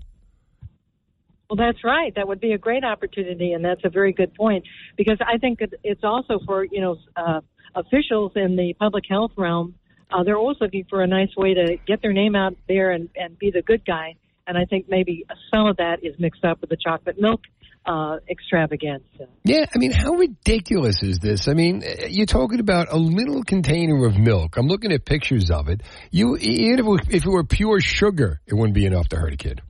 Well, 1.49 1.57
that's 1.57 1.83
right. 1.83 2.13
That 2.15 2.27
would 2.27 2.39
be 2.39 2.53
a 2.53 2.57
great 2.57 2.83
opportunity, 2.83 3.51
and 3.53 3.63
that's 3.63 3.81
a 3.83 3.89
very 3.89 4.13
good 4.13 4.33
point 4.33 4.65
because 4.97 5.17
I 5.21 5.37
think 5.37 5.59
it's 5.83 6.03
also 6.03 6.39
for 6.45 6.63
you 6.63 6.81
know 6.81 6.97
uh, 7.15 7.41
officials 7.75 8.31
in 8.35 8.55
the 8.55 8.73
public 8.79 9.03
health 9.09 9.31
realm. 9.37 9.75
Uh, 10.11 10.23
they're 10.23 10.37
always 10.37 10.57
looking 10.61 10.85
for 10.89 11.01
a 11.01 11.07
nice 11.07 11.35
way 11.35 11.53
to 11.53 11.77
get 11.87 12.01
their 12.01 12.13
name 12.13 12.35
out 12.35 12.55
there 12.67 12.91
and, 12.91 13.09
and 13.15 13.37
be 13.37 13.51
the 13.51 13.61
good 13.61 13.83
guy. 13.85 14.15
And 14.47 14.57
I 14.57 14.65
think 14.65 14.85
maybe 14.87 15.25
some 15.53 15.65
of 15.65 15.77
that 15.77 16.03
is 16.03 16.15
mixed 16.19 16.45
up 16.45 16.61
with 16.61 16.69
the 16.69 16.77
chocolate 16.77 17.19
milk 17.19 17.41
uh, 17.85 18.17
extravaganza. 18.29 19.27
Yeah, 19.43 19.65
I 19.73 19.77
mean, 19.77 19.91
how 19.91 20.13
ridiculous 20.13 21.01
is 21.01 21.19
this? 21.19 21.47
I 21.47 21.53
mean, 21.53 21.83
you're 22.09 22.25
talking 22.25 22.59
about 22.59 22.91
a 22.91 22.97
little 22.97 23.43
container 23.43 24.05
of 24.05 24.17
milk. 24.17 24.57
I'm 24.57 24.67
looking 24.67 24.91
at 24.91 25.05
pictures 25.05 25.49
of 25.51 25.69
it. 25.69 25.81
You, 26.11 26.37
even 26.37 26.79
if 26.79 26.85
it, 26.85 27.15
if 27.15 27.25
it 27.25 27.29
were 27.29 27.43
pure 27.43 27.79
sugar, 27.79 28.41
it 28.45 28.53
wouldn't 28.53 28.75
be 28.75 28.85
enough 28.85 29.09
to 29.09 29.17
hurt 29.17 29.33
a 29.33 29.37
kid. 29.37 29.61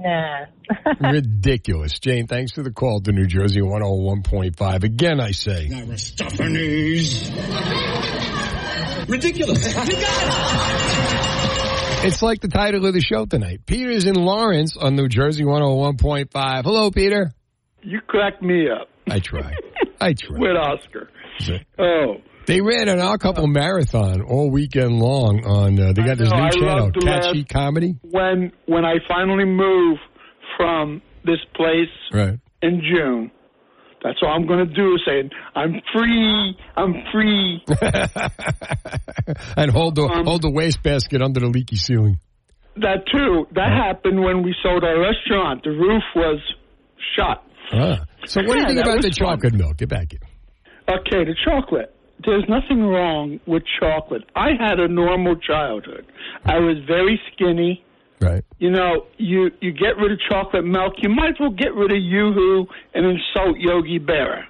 Nah. 0.00 0.46
ridiculous. 1.12 1.98
Jane, 1.98 2.26
thanks 2.26 2.52
for 2.52 2.62
the 2.62 2.70
call 2.70 3.00
to 3.02 3.12
New 3.12 3.26
Jersey 3.26 3.60
101.5. 3.60 4.84
Again, 4.84 5.20
I 5.20 5.32
say. 5.32 5.68
Aristophanes. 5.70 7.30
Ridiculous. 9.08 9.66
You 9.90 9.96
got 10.00 12.06
It's 12.06 12.22
like 12.22 12.40
the 12.40 12.48
title 12.48 12.86
of 12.86 12.94
the 12.94 13.00
show 13.02 13.26
tonight. 13.26 13.66
Peter's 13.66 14.06
in 14.06 14.14
Lawrence 14.14 14.74
on 14.76 14.94
New 14.96 15.08
Jersey 15.08 15.44
101.5. 15.44 16.62
Hello, 16.64 16.90
Peter. 16.90 17.30
You 17.82 18.00
cracked 18.06 18.42
me 18.42 18.68
up. 18.70 18.88
I 19.08 19.18
try. 19.18 19.54
I 20.00 20.14
try. 20.14 20.36
With 20.38 20.56
Oscar. 20.56 21.10
Oh. 21.78 22.16
They 22.50 22.60
ran 22.60 22.88
an 22.88 22.98
Odd 23.00 23.20
Couple 23.20 23.46
marathon 23.46 24.22
all 24.22 24.50
weekend 24.50 24.98
long 24.98 25.44
on, 25.46 25.78
uh, 25.78 25.92
they 25.92 26.02
got 26.02 26.18
this 26.18 26.28
know, 26.30 26.36
new 26.36 26.42
I 26.42 26.50
channel, 26.50 26.90
Catchy 26.90 27.00
to 27.00 27.06
Cat 27.06 27.24
laugh. 27.24 27.34
Sheet 27.34 27.48
Comedy. 27.48 27.94
When 28.02 28.52
when 28.66 28.84
I 28.84 28.94
finally 29.06 29.44
move 29.44 29.98
from 30.56 31.00
this 31.24 31.38
place 31.54 31.88
Right. 32.12 32.38
in 32.60 32.82
June, 32.82 33.30
that's 34.02 34.18
all 34.22 34.30
I'm 34.30 34.46
going 34.46 34.66
to 34.66 34.74
do 34.74 34.94
is 34.94 35.02
say, 35.06 35.30
I'm 35.54 35.80
free, 35.94 36.56
I'm 36.76 36.94
free. 37.12 37.62
and 39.56 39.70
hold 39.70 39.94
the, 39.94 40.02
Um, 40.02 40.24
hold 40.26 40.42
the 40.42 40.50
wastebasket 40.50 41.22
under 41.22 41.40
the 41.40 41.46
leaky 41.48 41.76
ceiling. 41.76 42.18
That 42.76 43.04
too, 43.12 43.46
that 43.54 43.70
happened 43.70 44.20
when 44.22 44.42
we 44.42 44.54
sold 44.62 44.82
our 44.84 44.98
restaurant. 45.00 45.62
The 45.64 45.70
roof 45.70 46.02
was 46.16 46.40
shut. 47.14 47.42
Ah. 47.72 48.04
So 48.26 48.40
what 48.42 48.54
do 48.54 48.60
you 48.60 48.66
think 48.66 48.80
about 48.80 48.96
was 48.96 49.04
the 49.04 49.10
fun. 49.12 49.38
chocolate 49.38 49.54
milk? 49.54 49.76
Get 49.76 49.88
back 49.88 50.08
here. 50.10 50.20
Okay, 50.88 51.24
the 51.24 51.34
chocolate. 51.44 51.94
There's 52.24 52.44
nothing 52.48 52.82
wrong 52.82 53.40
with 53.46 53.62
chocolate. 53.78 54.24
I 54.34 54.50
had 54.58 54.78
a 54.78 54.88
normal 54.88 55.36
childhood. 55.36 56.06
I 56.44 56.58
was 56.58 56.76
very 56.86 57.20
skinny. 57.32 57.84
Right. 58.20 58.44
You 58.58 58.70
know, 58.70 59.06
you 59.16 59.50
you 59.60 59.72
get 59.72 59.96
rid 59.96 60.12
of 60.12 60.18
chocolate 60.28 60.64
milk, 60.64 60.94
you 60.98 61.08
might 61.08 61.30
as 61.30 61.36
well 61.40 61.50
get 61.50 61.74
rid 61.74 61.90
of 61.92 61.98
Yoo-Hoo 61.98 62.66
and 62.94 63.06
insult 63.06 63.56
Yogi 63.58 63.98
Berra. 63.98 64.42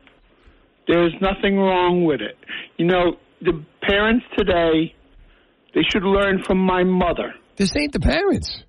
There's 0.88 1.14
nothing 1.20 1.56
wrong 1.56 2.04
with 2.04 2.20
it. 2.20 2.36
You 2.76 2.86
know, 2.86 3.16
the 3.40 3.64
parents 3.82 4.26
today, 4.36 4.92
they 5.72 5.82
should 5.88 6.02
learn 6.02 6.42
from 6.42 6.58
my 6.58 6.82
mother. 6.82 7.34
This 7.56 7.76
ain't 7.76 7.92
the 7.92 8.00
parents. 8.00 8.64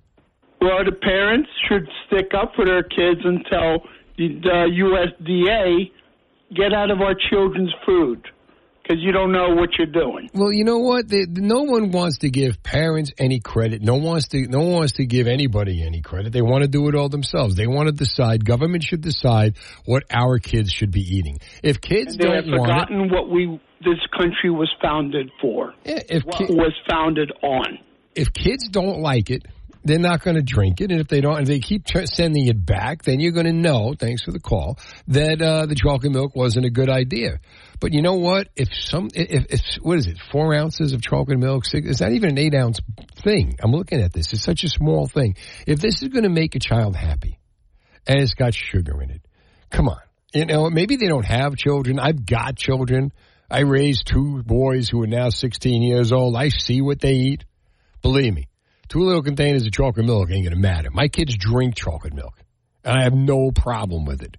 Well, 0.60 0.84
the 0.84 0.92
parents 0.92 1.48
should 1.68 1.88
stick 2.06 2.30
up 2.38 2.52
for 2.54 2.64
their 2.64 2.84
kids 2.84 3.20
and 3.24 3.44
tell 3.50 3.82
the, 4.16 4.28
the 4.28 5.10
USDA, 5.18 5.90
get 6.54 6.72
out 6.72 6.92
of 6.92 7.00
our 7.00 7.14
children's 7.28 7.74
food 7.84 8.28
because 8.82 9.02
you 9.02 9.12
don't 9.12 9.32
know 9.32 9.54
what 9.54 9.70
you're 9.78 9.86
doing. 9.86 10.28
Well, 10.34 10.52
you 10.52 10.64
know 10.64 10.78
what? 10.78 11.08
The, 11.08 11.26
the- 11.30 11.40
no 11.40 11.62
one 11.62 11.90
wants 11.90 12.18
to 12.18 12.30
give 12.30 12.62
parents 12.62 13.12
any 13.18 13.40
credit. 13.40 13.80
No 13.82 13.94
one 13.94 14.02
wants 14.04 14.28
to. 14.28 14.46
No 14.48 14.60
one 14.60 14.72
wants 14.72 14.92
to 14.94 15.06
give 15.06 15.26
anybody 15.26 15.84
any 15.84 16.00
credit. 16.02 16.32
They 16.32 16.42
want 16.42 16.62
to 16.62 16.68
do 16.68 16.88
it 16.88 16.94
all 16.94 17.08
themselves. 17.08 17.54
They 17.54 17.66
want 17.66 17.86
to 17.88 17.92
decide. 17.92 18.44
Government 18.44 18.82
should 18.82 19.00
decide 19.02 19.56
what 19.84 20.04
our 20.10 20.38
kids 20.38 20.72
should 20.72 20.90
be 20.90 21.00
eating. 21.02 21.38
If 21.62 21.80
kids 21.80 22.16
They 22.16 22.28
have 22.28 22.44
don't 22.44 22.58
want 22.58 22.70
it, 22.70 22.74
forgotten 22.74 23.10
what 23.10 23.30
we 23.30 23.60
this 23.84 23.98
country 24.16 24.50
was 24.50 24.70
founded 24.80 25.30
for. 25.40 25.74
if 25.84 26.22
what 26.24 26.38
ki- 26.38 26.46
was 26.54 26.72
founded 26.88 27.32
on. 27.42 27.78
if 28.14 28.32
kids 28.32 28.68
don't 28.68 29.00
like 29.00 29.28
it, 29.30 29.42
they're 29.84 29.98
not 29.98 30.22
going 30.22 30.36
to 30.36 30.42
drink 30.42 30.80
it. 30.80 30.92
And 30.92 31.00
if 31.00 31.08
they 31.08 31.20
don't, 31.20 31.40
if 31.42 31.48
they 31.48 31.58
keep 31.58 31.88
sending 32.04 32.46
it 32.46 32.64
back, 32.64 33.02
then 33.02 33.18
you're 33.18 33.32
going 33.32 33.46
to 33.46 33.52
know, 33.52 33.94
thanks 33.98 34.22
for 34.22 34.30
the 34.30 34.38
call, 34.38 34.78
that 35.08 35.42
uh, 35.42 35.66
the 35.66 35.74
chocolate 35.74 36.12
milk 36.12 36.36
wasn't 36.36 36.64
a 36.64 36.70
good 36.70 36.88
idea. 36.88 37.40
But 37.82 37.92
you 37.92 38.00
know 38.00 38.14
what? 38.14 38.48
If 38.54 38.68
some, 38.72 39.08
if, 39.12 39.46
if 39.50 39.60
what 39.82 39.98
is 39.98 40.06
it, 40.06 40.16
four 40.30 40.54
ounces 40.54 40.92
of 40.92 41.02
chocolate 41.02 41.40
milk, 41.40 41.64
six, 41.64 41.90
it's 41.90 42.00
not 42.00 42.12
even 42.12 42.30
an 42.30 42.38
eight 42.38 42.54
ounce 42.54 42.78
thing. 43.24 43.58
I'm 43.60 43.72
looking 43.72 44.00
at 44.00 44.12
this. 44.12 44.32
It's 44.32 44.44
such 44.44 44.62
a 44.62 44.68
small 44.68 45.08
thing. 45.08 45.34
If 45.66 45.80
this 45.80 46.00
is 46.00 46.08
going 46.10 46.22
to 46.22 46.28
make 46.28 46.54
a 46.54 46.60
child 46.60 46.94
happy, 46.94 47.40
and 48.06 48.20
it's 48.20 48.34
got 48.34 48.54
sugar 48.54 49.02
in 49.02 49.10
it, 49.10 49.26
come 49.68 49.88
on. 49.88 49.98
You 50.32 50.46
know, 50.46 50.70
maybe 50.70 50.94
they 50.94 51.08
don't 51.08 51.24
have 51.24 51.56
children. 51.56 51.98
I've 51.98 52.24
got 52.24 52.54
children. 52.54 53.12
I 53.50 53.62
raised 53.62 54.06
two 54.06 54.44
boys 54.44 54.88
who 54.88 55.02
are 55.02 55.08
now 55.08 55.30
16 55.30 55.82
years 55.82 56.12
old. 56.12 56.36
I 56.36 56.50
see 56.50 56.80
what 56.82 57.00
they 57.00 57.14
eat. 57.14 57.44
Believe 58.00 58.32
me, 58.32 58.46
two 58.86 59.00
little 59.00 59.24
containers 59.24 59.66
of 59.66 59.72
chocolate 59.72 60.06
milk 60.06 60.30
ain't 60.30 60.44
going 60.44 60.54
to 60.54 60.56
matter. 60.56 60.90
My 60.92 61.08
kids 61.08 61.36
drink 61.36 61.74
chocolate 61.74 62.14
milk, 62.14 62.38
and 62.84 62.96
I 62.96 63.02
have 63.02 63.12
no 63.12 63.50
problem 63.50 64.04
with 64.04 64.22
it. 64.22 64.36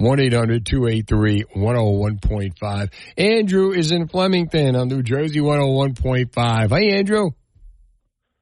1 0.00 0.18
800 0.20 0.64
283 0.64 1.44
101.5. 1.56 2.90
Andrew 3.18 3.72
is 3.72 3.92
in 3.92 4.08
Flemington 4.08 4.74
on 4.74 4.88
New 4.88 5.02
Jersey 5.02 5.40
101.5. 5.40 6.70
Hi, 6.70 6.82
Andrew. 6.96 7.30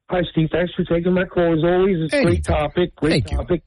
Hi, 0.09 0.21
Steve. 0.31 0.49
Thanks 0.51 0.73
for 0.73 0.83
taking 0.85 1.13
my 1.13 1.25
call. 1.25 1.53
As 1.57 1.63
always, 1.63 1.97
it's 2.05 2.13
a 2.13 2.23
great 2.23 2.43
topic. 2.45 2.95
Great 2.95 3.27
topic. 3.27 3.61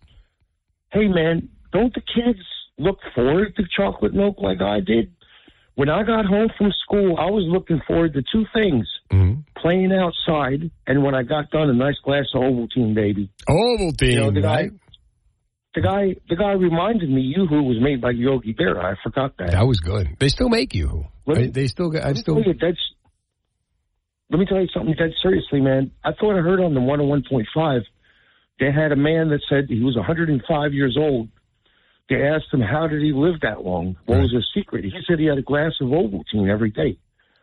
Hey, 0.91 1.07
man, 1.07 1.51
don't 1.73 1.93
the 1.95 2.01
kids 2.01 2.41
look 2.79 2.99
forward 3.15 3.55
to 3.57 3.63
chocolate 3.77 4.15
milk 4.15 4.37
like 4.39 4.61
I 4.63 4.81
did? 4.81 5.13
When 5.75 5.89
I 5.89 6.03
got 6.03 6.27
home 6.27 6.49
from 6.59 6.71
school, 6.85 7.17
I 7.19 7.27
was 7.31 7.45
looking 7.49 7.81
forward 7.87 8.15
to 8.15 8.23
two 8.33 8.45
things: 8.55 8.87
Mm-hmm. 9.13 9.41
playing 9.61 9.93
outside, 9.93 10.71
and 10.87 11.03
when 11.05 11.15
I 11.15 11.23
got 11.23 11.51
done, 11.51 11.69
a 11.69 11.75
nice 11.75 11.97
glass 12.05 12.25
of 12.35 12.43
Ovaltine, 12.43 12.95
baby. 12.95 13.31
Ovaltine, 13.49 14.13
You 14.13 14.33
know, 14.33 14.41
right? 14.49 14.71
The 15.75 15.81
guy, 15.81 16.17
the 16.29 16.37
guy 16.37 16.53
reminded 16.53 17.09
me 17.11 17.23
Yoo-Hoo 17.23 17.63
was 17.63 17.79
made 17.81 18.01
by 18.01 18.11
Yogi 18.11 18.55
Berra. 18.55 18.85
I 18.85 18.95
forgot 19.03 19.37
that. 19.39 19.53
That 19.53 19.67
was 19.67 19.81
good. 19.81 20.17
They 20.19 20.29
still 20.29 20.49
make 20.49 20.75
you. 20.75 21.07
Let 21.27 21.39
me- 21.39 21.47
They 21.49 21.67
still 21.67 21.91
got. 21.91 22.03
I 22.03 22.07
Let 22.09 22.17
me 22.17 22.21
still. 22.21 22.35
tell 22.37 22.45
you, 22.45 22.55
that's, 22.61 22.79
let 24.31 24.39
me 24.41 24.47
tell 24.47 24.61
you 24.61 24.69
something 24.75 24.95
dead 24.95 25.13
seriously, 25.23 25.61
man. 25.61 25.91
I 26.05 26.13
thought 26.13 26.37
I 26.37 26.43
heard 26.43 26.61
on 26.61 26.75
the 26.75 26.81
101.5 26.81 27.83
they 28.61 28.71
had 28.71 28.93
a 28.93 28.97
man 28.97 29.31
that 29.31 29.41
said 29.49 29.65
he 29.69 29.81
was 29.83 29.97
105 29.97 30.73
years 30.75 30.97
old. 30.99 31.29
They 32.09 32.23
asked 32.23 32.53
him 32.53 32.61
how 32.61 32.87
did 32.87 33.03
he 33.03 33.13
live 33.13 33.41
that 33.41 33.65
long? 33.65 33.97
What 34.07 34.21
was 34.21 34.33
his 34.33 34.47
secret? 34.55 34.85
He 34.85 34.93
said 35.09 35.19
he 35.19 35.25
had 35.27 35.39
a 35.39 35.43
glass 35.43 35.73
of 35.81 35.89
Ovaltine 35.89 36.49
every 36.53 36.71
day. 36.71 36.99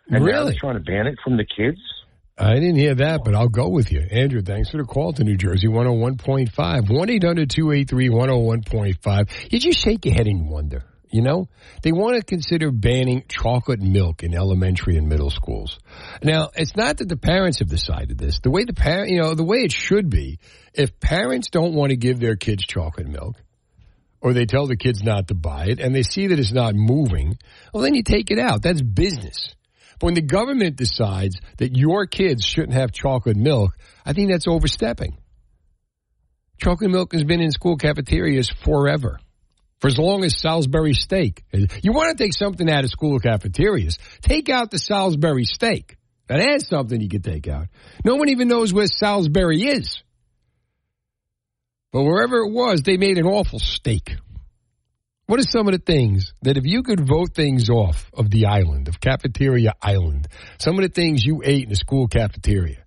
And 0.10 0.24
Really? 0.24 0.52
they're 0.52 0.60
trying 0.60 0.76
to 0.76 0.80
ban 0.84 1.08
it 1.08 1.18
from 1.24 1.38
the 1.38 1.46
kids. 1.46 1.80
I 2.42 2.54
didn't 2.54 2.78
hear 2.78 2.96
that, 2.96 3.26
but 3.26 3.36
I'll 3.36 3.50
go 3.50 3.68
with 3.68 3.92
you. 3.92 4.00
Andrew, 4.00 4.42
thanks 4.42 4.70
for 4.70 4.78
the 4.78 4.86
call 4.86 5.12
to 5.12 5.26
New 5.26 5.36
Jersey 5.36 5.68
101.5. 5.68 6.90
1 6.90 7.10
800 7.10 7.50
283 7.50 8.10
101.5. 8.10 9.52
You 9.52 9.60
just 9.60 9.80
shake 9.80 10.06
your 10.06 10.16
head 10.16 10.26
and 10.26 10.50
wonder. 10.50 10.86
You 11.12 11.22
know, 11.22 11.50
they 11.82 11.92
want 11.92 12.16
to 12.18 12.24
consider 12.24 12.72
banning 12.72 13.26
chocolate 13.28 13.82
milk 13.82 14.24
in 14.24 14.34
elementary 14.34 14.96
and 14.96 15.10
middle 15.10 15.32
schools. 15.32 15.80
Now, 16.24 16.50
it's 16.56 16.78
not 16.78 16.98
that 16.98 17.10
the 17.10 17.18
parents 17.18 17.60
have 17.60 17.68
decided 17.68 18.18
this. 18.18 18.40
The 18.40 18.52
way 18.52 18.64
the 18.64 18.74
parent, 18.74 19.10
you 19.10 19.20
know, 19.20 19.34
the 19.34 19.44
way 19.44 19.58
it 19.58 19.74
should 19.74 20.10
be, 20.10 20.40
if 20.74 20.98
parents 21.00 21.50
don't 21.50 21.74
want 21.74 21.90
to 21.90 21.98
give 21.98 22.22
their 22.22 22.38
kids 22.38 22.64
chocolate 22.66 23.08
milk, 23.08 23.36
or 24.22 24.34
they 24.34 24.46
tell 24.46 24.68
the 24.68 24.78
kids 24.78 25.04
not 25.04 25.28
to 25.28 25.34
buy 25.34 25.66
it, 25.66 25.80
and 25.80 25.94
they 25.94 26.04
see 26.04 26.28
that 26.28 26.40
it's 26.40 26.54
not 26.54 26.76
moving, 26.76 27.38
well, 27.74 27.84
then 27.84 27.96
you 27.96 28.04
take 28.04 28.32
it 28.32 28.40
out. 28.40 28.62
That's 28.62 28.82
business. 28.82 29.56
But 30.00 30.08
when 30.08 30.14
the 30.14 30.22
government 30.22 30.78
decides 30.78 31.36
that 31.58 31.76
your 31.76 32.06
kids 32.08 32.44
shouldn't 32.44 32.74
have 32.74 32.92
chocolate 32.92 33.38
milk, 33.38 33.72
I 34.06 34.14
think 34.14 34.32
that's 34.32 34.48
overstepping. 34.48 35.18
Chocolate 36.58 36.92
milk 36.92 37.14
has 37.14 37.24
been 37.24 37.42
in 37.42 37.52
school 37.52 37.78
cafeterias 37.78 38.50
forever. 38.50 39.20
For 39.80 39.88
as 39.88 39.98
long 39.98 40.26
as 40.26 40.38
Salisbury 40.38 40.94
steak. 40.94 41.44
You 41.54 41.94
want 41.94 42.18
to 42.18 42.22
take 42.22 42.34
something 42.34 42.70
out 42.70 42.84
of 42.84 42.90
school 42.90 43.18
cafeterias, 43.20 43.98
take 44.22 44.50
out 44.50 44.72
the 44.72 44.80
Salisbury 44.80 45.46
steak. 45.46 45.96
That 46.28 46.42
is 46.42 46.68
something 46.68 47.00
you 47.00 47.08
could 47.10 47.24
take 47.24 47.48
out. 47.48 47.68
No 48.06 48.16
one 48.16 48.30
even 48.30 48.50
knows 48.50 48.74
where 48.74 48.88
Salisbury 48.88 49.64
is. 49.64 50.04
But 51.92 52.04
wherever 52.04 52.38
it 52.38 52.52
was, 52.52 52.82
they 52.82 52.98
made 52.98 53.18
an 53.18 53.26
awful 53.26 53.60
steak. 53.60 54.18
What 55.30 55.40
are 55.40 55.44
some 55.44 55.68
of 55.68 55.74
the 55.74 55.78
things 55.78 56.34
that 56.42 56.58
if 56.58 56.66
you 56.66 56.82
could 56.82 57.08
vote 57.08 57.36
things 57.36 57.70
off 57.70 58.10
of 58.16 58.32
the 58.32 58.48
island, 58.48 58.88
of 58.88 59.00
Cafeteria 59.00 59.76
Island, 59.80 60.28
some 60.58 60.80
of 60.80 60.82
the 60.82 60.90
things 60.90 61.24
you 61.24 61.44
ate 61.46 61.66
in 61.66 61.70
the 61.70 61.76
school 61.76 62.08
cafeteria 62.08 62.84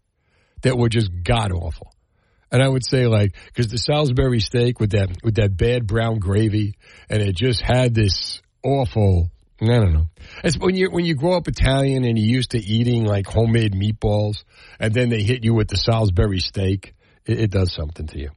that 0.62 0.76
were 0.76 0.88
just 0.88 1.12
god 1.22 1.52
awful? 1.52 1.94
And 2.50 2.60
I 2.60 2.66
would 2.66 2.84
say 2.84 3.06
like, 3.06 3.36
because 3.46 3.68
the 3.68 3.78
Salisbury 3.78 4.40
steak 4.40 4.80
with 4.80 4.90
that 4.90 5.18
with 5.22 5.36
that 5.36 5.56
bad 5.56 5.86
brown 5.86 6.18
gravy, 6.18 6.74
and 7.08 7.22
it 7.22 7.36
just 7.36 7.62
had 7.62 7.94
this 7.94 8.42
awful. 8.64 9.30
I 9.60 9.66
don't 9.66 9.92
know. 9.92 10.06
It's 10.42 10.58
when 10.58 10.74
you 10.74 10.90
when 10.90 11.04
you 11.04 11.14
grow 11.14 11.36
up 11.36 11.46
Italian 11.46 12.02
and 12.02 12.18
you're 12.18 12.38
used 12.38 12.50
to 12.50 12.58
eating 12.58 13.04
like 13.04 13.28
homemade 13.28 13.72
meatballs, 13.72 14.42
and 14.80 14.92
then 14.92 15.10
they 15.10 15.22
hit 15.22 15.44
you 15.44 15.54
with 15.54 15.68
the 15.68 15.76
Salisbury 15.76 16.40
steak, 16.40 16.96
it, 17.24 17.38
it 17.38 17.50
does 17.52 17.72
something 17.72 18.08
to 18.08 18.18
you. 18.18 18.30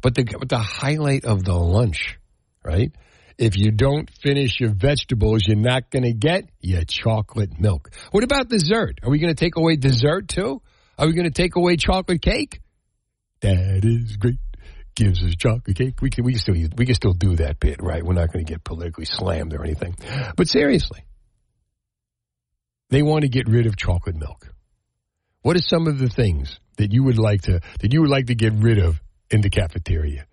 But 0.00 0.14
the 0.14 0.22
but 0.38 0.48
the 0.48 0.58
highlight 0.58 1.24
of 1.24 1.42
the 1.42 1.54
lunch, 1.54 2.20
right? 2.62 2.92
If 3.38 3.56
you 3.56 3.70
don't 3.70 4.10
finish 4.20 4.58
your 4.58 4.74
vegetables, 4.74 5.42
you're 5.46 5.56
not 5.56 5.90
going 5.90 6.02
to 6.02 6.12
get 6.12 6.50
your 6.60 6.82
chocolate 6.84 7.60
milk. 7.60 7.90
What 8.10 8.24
about 8.24 8.48
dessert? 8.48 8.98
Are 9.04 9.10
we 9.10 9.20
going 9.20 9.32
to 9.32 9.38
take 9.38 9.56
away 9.56 9.76
dessert 9.76 10.26
too? 10.28 10.60
Are 10.98 11.06
we 11.06 11.12
going 11.12 11.30
to 11.30 11.42
take 11.42 11.54
away 11.54 11.76
chocolate 11.76 12.20
cake? 12.20 12.60
That 13.40 13.84
is 13.84 14.16
great. 14.16 14.38
Gives 14.96 15.22
us 15.22 15.36
chocolate 15.36 15.76
cake. 15.76 16.02
We 16.02 16.10
can 16.10 16.24
we 16.24 16.32
can 16.32 16.40
still 16.40 16.56
we 16.76 16.84
can 16.84 16.94
still 16.96 17.12
do 17.12 17.36
that 17.36 17.60
bit, 17.60 17.80
right? 17.80 18.02
We're 18.02 18.14
not 18.14 18.32
going 18.32 18.44
to 18.44 18.52
get 18.52 18.64
politically 18.64 19.04
slammed 19.04 19.54
or 19.54 19.62
anything. 19.62 19.94
But 20.36 20.48
seriously, 20.48 21.04
they 22.90 23.02
want 23.02 23.22
to 23.22 23.28
get 23.28 23.46
rid 23.48 23.66
of 23.66 23.76
chocolate 23.76 24.16
milk. 24.16 24.52
What 25.42 25.54
are 25.54 25.62
some 25.62 25.86
of 25.86 25.98
the 25.98 26.08
things 26.08 26.58
that 26.78 26.92
you 26.92 27.04
would 27.04 27.18
like 27.18 27.42
to 27.42 27.60
that 27.80 27.92
you 27.92 28.00
would 28.00 28.10
like 28.10 28.26
to 28.26 28.34
get 28.34 28.54
rid 28.54 28.80
of 28.80 29.00
in 29.30 29.40
the 29.40 29.50
cafeteria? 29.50 30.26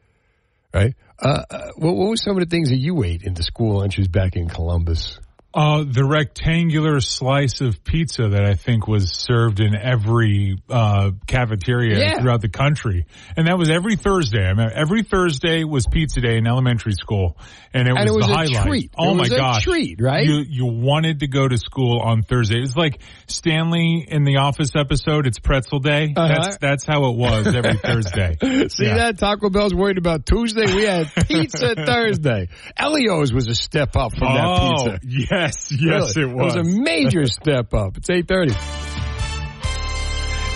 Right? 0.73 0.95
Uh, 1.19 1.43
uh, 1.49 1.71
what, 1.77 1.95
what 1.95 2.09
were 2.09 2.17
some 2.17 2.37
of 2.37 2.43
the 2.43 2.49
things 2.49 2.69
that 2.69 2.77
you 2.77 3.03
ate 3.03 3.23
in 3.23 3.33
the 3.33 3.43
school 3.43 3.79
lunches 3.79 4.07
back 4.07 4.35
in 4.35 4.49
Columbus? 4.49 5.19
Uh, 5.55 5.85
the 5.87 6.03
rectangular 6.03 6.99
slice 6.99 7.61
of 7.61 7.81
pizza 7.85 8.27
that 8.27 8.43
I 8.43 8.55
think 8.55 8.89
was 8.89 9.09
served 9.13 9.61
in 9.61 9.73
every 9.73 10.57
uh, 10.69 11.11
cafeteria 11.27 11.97
Yeah. 11.97 12.19
throughout 12.19 12.41
the 12.41 12.49
country, 12.49 13.05
and 13.37 13.47
that 13.47 13.57
was 13.57 13.69
every 13.69 13.95
Thursday. 13.95 14.45
I 14.45 14.53
mean, 14.53 14.69
every 14.75 15.03
Thursday 15.03 15.63
was 15.63 15.87
pizza 15.87 16.19
day 16.19 16.37
in 16.37 16.45
elementary 16.45 16.91
school, 16.91 17.37
and 17.73 17.87
it 17.87 17.93
was, 17.93 17.99
And 18.01 18.09
it 18.09 18.13
was 18.13 18.25
the 18.27 18.33
a 18.33 18.35
highlight. 18.35 18.67
treat. 18.67 18.91
Oh 18.97 19.11
It 19.11 19.15
my 19.15 19.19
was 19.21 19.31
a 19.31 19.37
gosh, 19.37 19.63
treat, 19.63 20.01
right? 20.01 20.25
You 20.25 20.43
you 20.45 20.65
wanted 20.65 21.21
to 21.21 21.27
go 21.27 21.47
to 21.47 21.57
school 21.57 21.99
on 22.01 22.23
Thursday. 22.23 22.57
It 22.57 22.61
was 22.61 22.75
like 22.75 22.99
Stanley 23.27 24.05
in 24.07 24.25
the 24.25 24.37
Office 24.37 24.75
episode. 24.75 25.25
It's 25.25 25.39
Pretzel 25.39 25.79
Day. 25.79 26.13
Uh-huh. 26.17 26.27
That's 26.27 26.57
that's 26.57 26.85
how 26.85 27.05
it 27.11 27.15
was 27.15 27.47
every 27.47 27.75
Thursday. 27.77 28.35
See 28.69 28.85
Yeah. 28.85 28.97
that 28.97 29.19
Taco 29.19 29.49
Bell's 29.49 29.73
worried 29.73 29.97
about 29.97 30.25
Tuesday. 30.25 30.65
We 30.75 30.83
had 30.83 31.07
pizza 31.27 31.75
Thursday. 31.85 32.49
Ellio's 32.75 33.31
was 33.33 33.47
a 33.47 33.55
step 33.55 33.95
up 33.95 34.11
from 34.17 34.33
that 34.33 34.59
pizza. 34.59 34.99
pizza. 34.99 35.44
Yes, 35.45 35.71
yes, 35.71 36.15
Really. 36.17 36.31
it 36.31 36.35
was. 36.35 36.55
It 36.55 36.59
was 36.63 36.67
a 36.77 36.79
major 36.81 37.25
step 37.27 37.73
up. 37.73 37.97
It's 37.97 38.09
eight 38.09 38.27
thirty. 38.27 38.53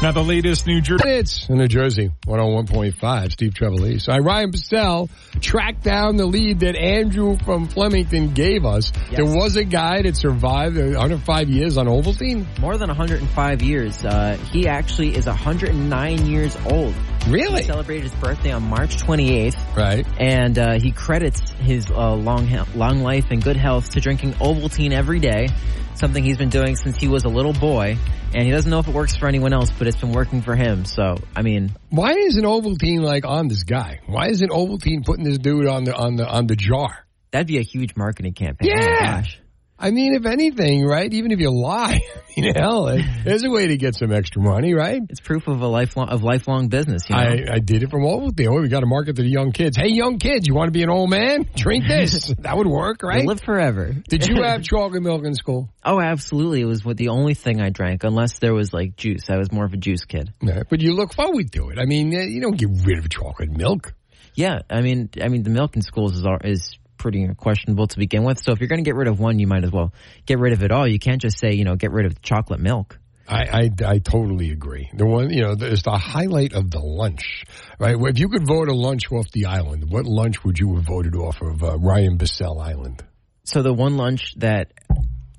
Now 0.01 0.13
the 0.13 0.23
latest 0.23 0.65
New 0.65 0.79
Jersey. 0.79 1.09
It's 1.09 1.49
in 1.49 1.57
New 1.57 1.67
Jersey, 1.67 2.09
101.5, 2.25 3.31
Steve 3.33 3.53
Trevelise. 3.53 4.07
All 4.07 4.15
right, 4.17 4.23
Ryan 4.25 4.51
Bissell 4.51 5.09
tracked 5.41 5.83
down 5.83 6.15
the 6.15 6.25
lead 6.25 6.61
that 6.61 6.77
Andrew 6.77 7.37
from 7.43 7.67
Flemington 7.67 8.33
gave 8.33 8.63
us. 8.63 8.93
There 9.11 9.25
was 9.25 9.57
a 9.57 9.65
guy 9.65 10.03
that 10.03 10.15
survived 10.15 10.77
105 10.77 11.49
years 11.49 11.77
on 11.77 11.87
Ovaltine. 11.87 12.45
More 12.61 12.77
than 12.77 12.87
105 12.87 13.61
years. 13.61 14.05
Uh, 14.05 14.37
he 14.53 14.69
actually 14.69 15.17
is 15.17 15.25
109 15.25 16.25
years 16.27 16.55
old. 16.71 16.95
Really? 17.27 17.63
He 17.63 17.67
celebrated 17.67 18.03
his 18.03 18.15
birthday 18.21 18.53
on 18.53 18.63
March 18.63 18.95
28th. 18.95 19.75
Right. 19.75 20.07
And 20.17 20.57
uh, 20.57 20.79
he 20.79 20.93
credits 20.93 21.41
his 21.59 21.91
uh, 21.91 22.13
long 22.15 22.47
he- 22.47 22.57
long 22.73 22.99
life 23.01 23.31
and 23.31 23.43
good 23.43 23.57
health 23.57 23.89
to 23.91 23.99
drinking 23.99 24.31
Ovaltine 24.35 24.93
every 24.93 25.19
day, 25.19 25.49
something 25.95 26.23
he's 26.23 26.37
been 26.37 26.47
doing 26.49 26.77
since 26.77 26.95
he 26.95 27.09
was 27.09 27.25
a 27.25 27.29
little 27.29 27.51
boy. 27.51 27.97
And 28.31 28.43
he 28.43 28.51
doesn't 28.51 28.69
know 28.69 28.77
if 28.77 28.87
it 28.87 28.93
works 28.93 29.15
for 29.15 29.27
anyone 29.27 29.53
else, 29.53 29.71
but 29.71 29.87
it's 29.89 29.97
been 29.99 30.13
working 30.13 30.41
for 30.41 30.55
him. 30.55 30.85
So, 30.85 31.17
I 31.35 31.41
mean, 31.41 31.71
Why 31.89 32.13
isn't 32.13 32.43
Ovaltine 32.43 33.01
like 33.01 33.25
on 33.25 33.47
this 33.49 33.63
guy? 33.63 33.99
Why 34.07 34.29
isn't 34.29 34.49
Ovaltine 34.49 35.03
putting 35.05 35.25
this 35.25 35.37
dude 35.37 35.67
on 35.67 35.83
the 35.83 35.95
on 35.95 36.15
the 36.15 36.25
on 36.27 36.47
the 36.47 36.55
jar? 36.55 37.05
that'd 37.31 37.45
be 37.45 37.59
a 37.59 37.63
huge 37.63 37.95
marketing 37.95 38.33
campaign. 38.33 38.71
Oh 38.71 38.81
Yeah. 38.81 39.21
gosh. 39.21 39.39
I 39.81 39.91
mean, 39.91 40.13
if 40.13 40.25
anything, 40.25 40.85
right? 40.85 41.11
Even 41.13 41.31
if 41.31 41.39
you 41.39 41.51
lie, 41.51 42.01
you 42.35 42.51
know, 42.51 42.51
hell, 42.53 42.97
there's 43.23 43.43
a 43.43 43.49
way 43.49 43.67
to 43.67 43.77
get 43.77 43.95
some 43.95 44.11
extra 44.11 44.41
money, 44.41 44.73
right? 44.73 45.01
It's 45.09 45.21
proof 45.21 45.47
of 45.47 45.61
a 45.61 45.67
lifelong 45.67 46.09
of 46.09 46.21
lifelong 46.21 46.67
business. 46.67 47.09
You 47.09 47.15
know? 47.15 47.21
I, 47.21 47.45
I 47.53 47.59
did 47.59 47.83
it 47.83 47.89
from 47.89 48.01
Ovaltine. 48.01 48.47
Oh, 48.49 48.61
we 48.61 48.67
got 48.67 48.81
to 48.81 48.85
market 48.85 49.15
to 49.15 49.21
the 49.21 49.29
young 49.29 49.53
kids. 49.53 49.77
Hey, 49.77 49.87
young 49.87 50.19
kids, 50.19 50.47
you 50.47 50.53
want 50.53 50.67
to 50.67 50.73
be 50.73 50.83
an 50.83 50.89
old 50.89 51.09
man? 51.09 51.47
Drink 51.55 51.85
this. 51.87 52.33
that 52.39 52.57
would 52.57 52.67
work, 52.67 53.03
right? 53.03 53.19
You'll 53.19 53.29
live 53.29 53.41
forever. 53.41 53.95
Did 54.09 54.27
you 54.27 54.43
have 54.43 54.63
chocolate 54.63 55.01
milk 55.01 55.23
in 55.23 55.33
school? 55.33 55.69
Oh, 55.85 56.01
absolutely. 56.01 56.59
It 56.59 56.65
was 56.65 56.83
what 56.83 56.97
the 56.97 57.09
only 57.09 57.33
thing 57.33 57.61
I 57.61 57.69
drank, 57.69 58.03
unless 58.03 58.39
there 58.39 58.53
was 58.53 58.73
like 58.73 58.97
juice. 58.97 59.29
I 59.29 59.37
was 59.37 59.49
more 59.51 59.63
of 59.63 59.73
a 59.73 59.77
juice 59.77 60.03
kid. 60.03 60.33
Yeah, 60.41 60.63
but 60.69 60.81
you 60.81 60.93
look 60.93 61.13
forward 61.13 61.53
to 61.53 61.69
it. 61.69 61.79
I 61.79 61.85
mean, 61.85 62.13
uh, 62.13 62.19
you 62.19 62.41
don't 62.41 62.57
get 62.57 62.69
rid 62.83 62.97
of 62.97 63.09
chocolate 63.09 63.51
milk. 63.51 63.93
Yeah, 64.35 64.59
I 64.69 64.81
mean, 64.81 65.09
I 65.21 65.27
mean, 65.29 65.43
the 65.43 65.49
milk 65.49 65.75
in 65.75 65.81
schools 65.81 66.15
is 66.15 66.25
is 66.43 66.78
pretty 66.99 67.27
questionable 67.35 67.87
to 67.87 67.97
begin 67.97 68.23
with. 68.23 68.39
So 68.43 68.51
if 68.51 68.59
you're 68.59 68.69
going 68.69 68.83
to 68.83 68.87
get 68.87 68.95
rid 68.95 69.07
of 69.07 69.19
one, 69.19 69.39
you 69.39 69.47
might 69.47 69.63
as 69.63 69.71
well 69.71 69.93
get 70.27 70.37
rid 70.37 70.53
of 70.53 70.61
it 70.61 70.71
all. 70.71 70.87
You 70.87 70.99
can't 70.99 71.19
just 71.21 71.39
say, 71.39 71.53
you 71.53 71.63
know, 71.63 71.75
get 71.75 71.91
rid 71.91 72.05
of 72.05 72.21
chocolate 72.21 72.59
milk. 72.59 72.99
I, 73.27 73.43
I, 73.43 73.69
I 73.85 73.99
totally 73.99 74.51
agree. 74.51 74.89
The 74.93 75.05
one, 75.05 75.29
you 75.29 75.41
know, 75.41 75.55
it's 75.59 75.83
the 75.83 75.97
highlight 75.97 76.53
of 76.53 76.71
the 76.71 76.79
lunch, 76.79 77.45
right? 77.79 77.95
If 77.97 78.19
you 78.19 78.27
could 78.27 78.47
vote 78.47 78.69
a 78.69 78.73
lunch 78.73 79.11
off 79.11 79.29
the 79.31 79.45
island, 79.45 79.85
what 79.89 80.05
lunch 80.05 80.43
would 80.43 80.57
you 80.57 80.75
have 80.75 80.85
voted 80.85 81.15
off 81.15 81.41
of 81.41 81.63
uh, 81.63 81.77
Ryan 81.77 82.17
Bissell 82.17 82.59
Island? 82.59 83.03
So 83.43 83.61
the 83.61 83.73
one 83.73 83.97
lunch 83.97 84.33
that 84.37 84.73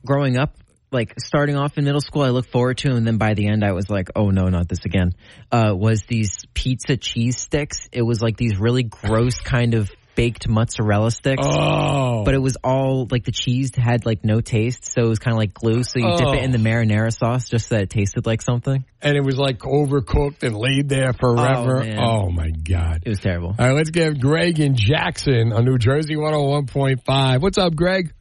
growing 0.07 0.37
up, 0.37 0.57
like 0.93 1.15
starting 1.21 1.57
off 1.57 1.79
in 1.79 1.85
middle 1.85 2.01
school, 2.01 2.23
I 2.23 2.31
looked 2.31 2.51
forward 2.51 2.79
to, 2.79 2.93
and 2.93 3.07
then 3.07 3.19
by 3.19 3.35
the 3.35 3.49
end, 3.49 3.65
I 3.65 3.73
was 3.73 3.91
like, 3.91 4.11
oh 4.15 4.31
no, 4.31 4.49
not 4.49 4.69
this 4.69 4.85
again. 4.85 5.13
Uh, 5.51 5.73
was 5.77 6.05
these 6.05 6.47
pizza 6.55 6.97
cheese 6.97 7.39
sticks? 7.39 7.89
It 7.93 8.03
was 8.03 8.23
like 8.23 8.37
these 8.37 8.57
really 8.57 8.85
gross 8.85 9.41
kind 9.41 9.75
of 9.75 9.91
baked 10.15 10.49
mozzarella 10.49 11.11
sticks. 11.11 11.47
Oh. 11.47 12.25
But 12.25 12.35
it 12.35 12.43
was 12.43 12.57
all 12.63 13.07
like 13.11 13.25
the 13.25 13.33
cheese 13.33 13.73
had 13.77 14.07
like 14.07 14.25
no 14.25 14.41
taste, 14.41 14.85
so 14.85 15.03
it 15.03 15.09
was 15.09 15.19
kind 15.19 15.35
of 15.35 15.39
like 15.39 15.55
glue. 15.55 15.83
So 15.83 15.99
you 15.99 16.17
dip 16.17 16.27
Oh. 16.27 16.33
it 16.33 16.43
in 16.43 16.51
the 16.51 16.59
oh. 16.59 16.63
marinara 16.63 17.13
sauce 17.17 17.49
just 17.49 17.69
so 17.69 17.77
that 17.77 17.83
it 17.85 17.91
tasted 17.91 18.27
like 18.27 18.43
something. 18.43 18.85
And 19.03 19.17
it 19.17 19.25
was 19.25 19.37
like 19.39 19.61
overcooked 19.61 20.43
and 20.43 20.57
laid 20.57 20.89
there 20.89 21.13
forever. 21.13 21.81
Oh, 21.81 21.85
man. 21.85 21.99
Oh, 21.99 22.31
my 22.31 22.51
God. 22.51 23.03
It 23.05 23.09
was 23.09 23.21
terrible. 23.21 23.55
All 23.59 23.67
right, 23.67 23.75
let's 23.75 23.91
get 23.91 24.21
Greg 24.21 24.61
in 24.61 24.77
Jackson 24.77 25.53
on 25.53 25.65
New 25.65 25.79
Jersey 25.79 26.17
101.5. 26.17 27.41
What's 27.41 27.59
up, 27.59 27.75
Greg? 27.75 28.13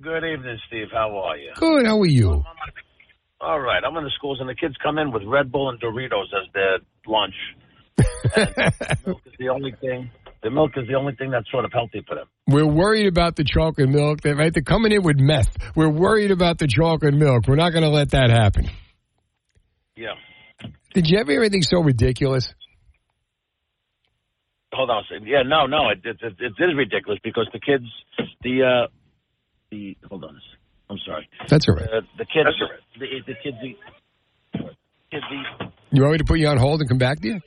Good 0.00 0.24
evening, 0.24 0.58
Steve. 0.66 0.88
How 0.92 1.16
are 1.16 1.36
you? 1.36 1.52
Good. 1.54 1.86
How 1.86 2.00
are 2.00 2.06
you? 2.06 2.42
All 3.40 3.60
right. 3.60 3.82
I'm 3.86 3.96
in 3.96 4.04
the 4.04 4.10
schools, 4.16 4.38
and 4.40 4.48
the 4.48 4.54
kids 4.54 4.74
come 4.82 4.98
in 4.98 5.12
with 5.12 5.22
Red 5.24 5.52
Bull 5.52 5.68
and 5.70 5.80
Doritos 5.80 6.24
as 6.32 6.48
their 6.54 6.78
lunch. 7.06 7.34
Milk 9.06 9.20
is 9.26 9.32
the 9.38 9.48
only 9.48 9.72
thing. 9.80 10.10
The 10.42 10.50
milk 10.50 10.72
is 10.76 10.88
the 10.88 10.94
only 10.94 11.14
thing 11.14 11.30
that's 11.30 11.48
sort 11.50 11.64
of 11.64 11.72
healthy 11.72 12.04
for 12.06 12.16
them. 12.16 12.26
We're 12.48 12.66
worried 12.66 13.06
about 13.06 13.36
the 13.36 13.44
chocolate 13.44 13.88
milk. 13.88 14.22
They, 14.22 14.32
right? 14.32 14.52
They're 14.52 14.62
coming 14.62 14.90
in 14.90 15.02
with 15.02 15.18
meth. 15.18 15.56
We're 15.76 15.88
worried 15.88 16.32
about 16.32 16.58
the 16.58 16.66
chocolate 16.66 17.14
milk. 17.14 17.46
We're 17.46 17.56
not 17.56 17.70
going 17.70 17.84
to 17.84 17.90
let 17.90 18.10
that 18.10 18.30
happen. 18.30 18.68
Yeah. 19.96 20.14
Did 20.94 21.08
you 21.08 21.18
ever 21.18 21.30
hear 21.30 21.42
anything 21.42 21.62
so 21.62 21.80
ridiculous? 21.80 22.52
Hold 24.72 24.90
on 24.90 25.04
a 25.04 25.06
second. 25.08 25.28
Yeah, 25.28 25.42
no, 25.46 25.66
no, 25.66 25.90
it, 25.90 26.00
it, 26.04 26.16
it, 26.22 26.34
it 26.40 26.62
is 26.62 26.76
ridiculous 26.76 27.20
because 27.22 27.48
the 27.52 27.60
kids, 27.60 27.84
the, 28.42 28.62
uh, 28.62 28.86
the, 29.70 29.96
hold 30.08 30.24
on 30.24 30.30
a 30.30 30.40
second. 30.40 30.58
I'm 30.90 30.98
sorry. 31.06 31.28
That's 31.48 31.68
all 31.68 31.76
right. 31.76 31.88
Uh, 31.88 32.00
the 32.18 32.24
kids, 32.24 32.48
the, 32.98 33.06
the 33.26 33.34
kids 33.42 33.56
eat, 33.64 33.78
kids 35.10 35.24
eat, 35.32 35.68
You 35.92 36.02
want 36.02 36.12
me 36.12 36.18
to 36.18 36.24
put 36.24 36.38
you 36.38 36.48
on 36.48 36.56
hold 36.56 36.80
and 36.80 36.88
come 36.88 36.98
back 36.98 37.20
to 37.20 37.28
you? 37.28 37.40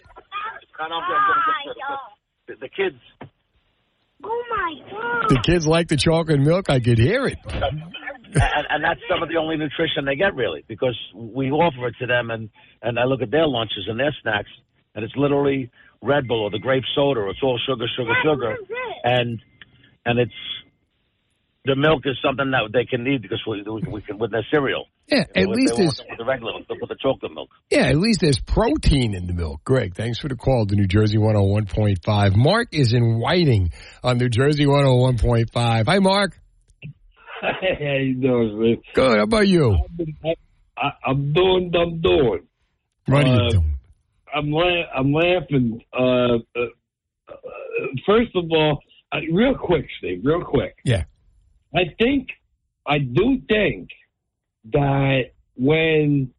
I 0.80 0.88
don't, 0.88 0.92
I'm 0.92 1.10
gonna 1.10 1.74
get 1.74 2.15
the, 2.48 2.56
the 2.60 2.70
kids, 2.70 2.98
Oh 4.24 4.44
my 4.50 4.92
god. 4.92 5.30
The 5.30 5.42
kids 5.46 5.68
like 5.68 5.88
the 5.88 5.98
chocolate 5.98 6.40
milk. 6.40 6.70
I 6.70 6.80
could 6.80 6.98
hear 6.98 7.28
it. 7.28 7.38
and, 7.46 8.66
and 8.70 8.84
that's 8.84 9.00
some 9.10 9.22
of 9.22 9.30
the 9.30 9.38
only 9.38 9.58
nutrition 9.58 10.06
they 10.06 10.16
get 10.16 10.36
really 10.36 10.64
because 10.68 10.98
we 11.14 11.52
offer 11.52 11.88
it 11.88 11.96
to 12.00 12.08
them 12.08 12.32
and 12.32 12.50
and 12.82 13.00
I 13.00 13.06
look 13.06 13.22
at 13.22 13.32
their 13.32 13.48
lunches 13.48 13.86
and 13.88 14.00
their 14.00 14.16
snacks 14.22 14.50
and 14.96 15.04
it's 15.06 15.16
literally 15.16 15.70
Red 16.02 16.28
Bull 16.28 16.42
or 16.44 16.50
the 16.50 16.60
grape 16.60 16.84
soda 16.96 17.22
or 17.22 17.30
it's 17.30 17.40
all 17.44 17.60
sugar 17.68 17.86
sugar 17.96 18.14
sugar 18.24 18.58
and 19.04 19.42
and 20.06 20.20
it's 20.20 20.34
the 21.66 21.76
milk 21.76 22.04
is 22.06 22.18
something 22.24 22.52
that 22.52 22.70
they 22.74 22.86
can 22.86 23.04
need 23.04 23.22
because 23.22 23.42
we 23.48 23.62
we, 23.64 23.82
we 23.92 24.02
can 24.02 24.18
with 24.18 24.32
their 24.32 24.46
cereal. 24.52 24.86
Yeah, 25.08 25.24
You 25.36 25.44
at 25.44 25.46
know, 25.48 25.52
if 25.52 25.58
least 25.58 25.76
they 25.76 25.84
want 25.84 25.98
there's 25.98 26.10
with 26.10 26.18
the 26.18 26.26
regular 26.26 26.52
they'll 26.68 26.80
put 26.80 26.90
the 26.90 26.96
chocolate 27.02 27.34
milk. 27.34 27.50
yeah, 27.70 27.88
at 27.90 27.98
least 27.98 28.22
there's 28.22 28.40
protein 28.40 29.14
in 29.14 29.28
the 29.28 29.34
milk. 29.34 29.64
Greg, 29.64 29.96
thanks 29.96 30.20
for 30.20 30.28
the 30.30 30.36
call 30.36 30.66
to 30.66 30.76
New 30.76 30.88
Jersey 30.88 31.18
101.5. 31.18 32.36
Mark 32.36 32.70
is 32.72 32.94
in 32.94 33.20
Whiting 33.20 33.72
on 34.04 34.18
New 34.18 34.30
Jersey 34.30 34.66
101.5. 34.66 35.86
Hi, 35.88 36.00
Mark. 36.00 36.40
Hey, 37.42 37.76
how 37.80 37.94
you 38.04 38.16
doing, 38.16 38.60
man? 38.60 38.78
Good. 38.94 39.18
How 39.18 39.24
about 39.24 39.48
you? 39.48 39.78
I, 40.78 40.92
I'm 41.06 41.34
doing. 41.34 41.72
I'm 41.76 42.02
doing. 42.02 42.48
What 43.08 43.24
are 43.24 43.28
you 43.28 43.34
Uh, 43.34 43.50
doing? 43.52 43.78
I'm 44.34 44.52
la- 44.52 44.90
I'm 44.96 45.14
laughing. 45.14 45.82
Uh, 45.94 46.04
uh, 46.04 46.38
uh, 47.30 47.34
first 48.06 48.32
of 48.36 48.46
all, 48.52 48.80
uh, 49.12 49.20
real 49.32 49.54
quick, 49.56 49.86
Steve. 50.00 50.22
Real 50.24 50.44
quick. 50.44 50.76
Yeah. 50.84 51.04
I 51.76 51.94
think 52.00 52.30
I 52.86 53.00
do 53.00 53.42
think 53.48 53.90
that 54.72 55.32
when 55.56 56.32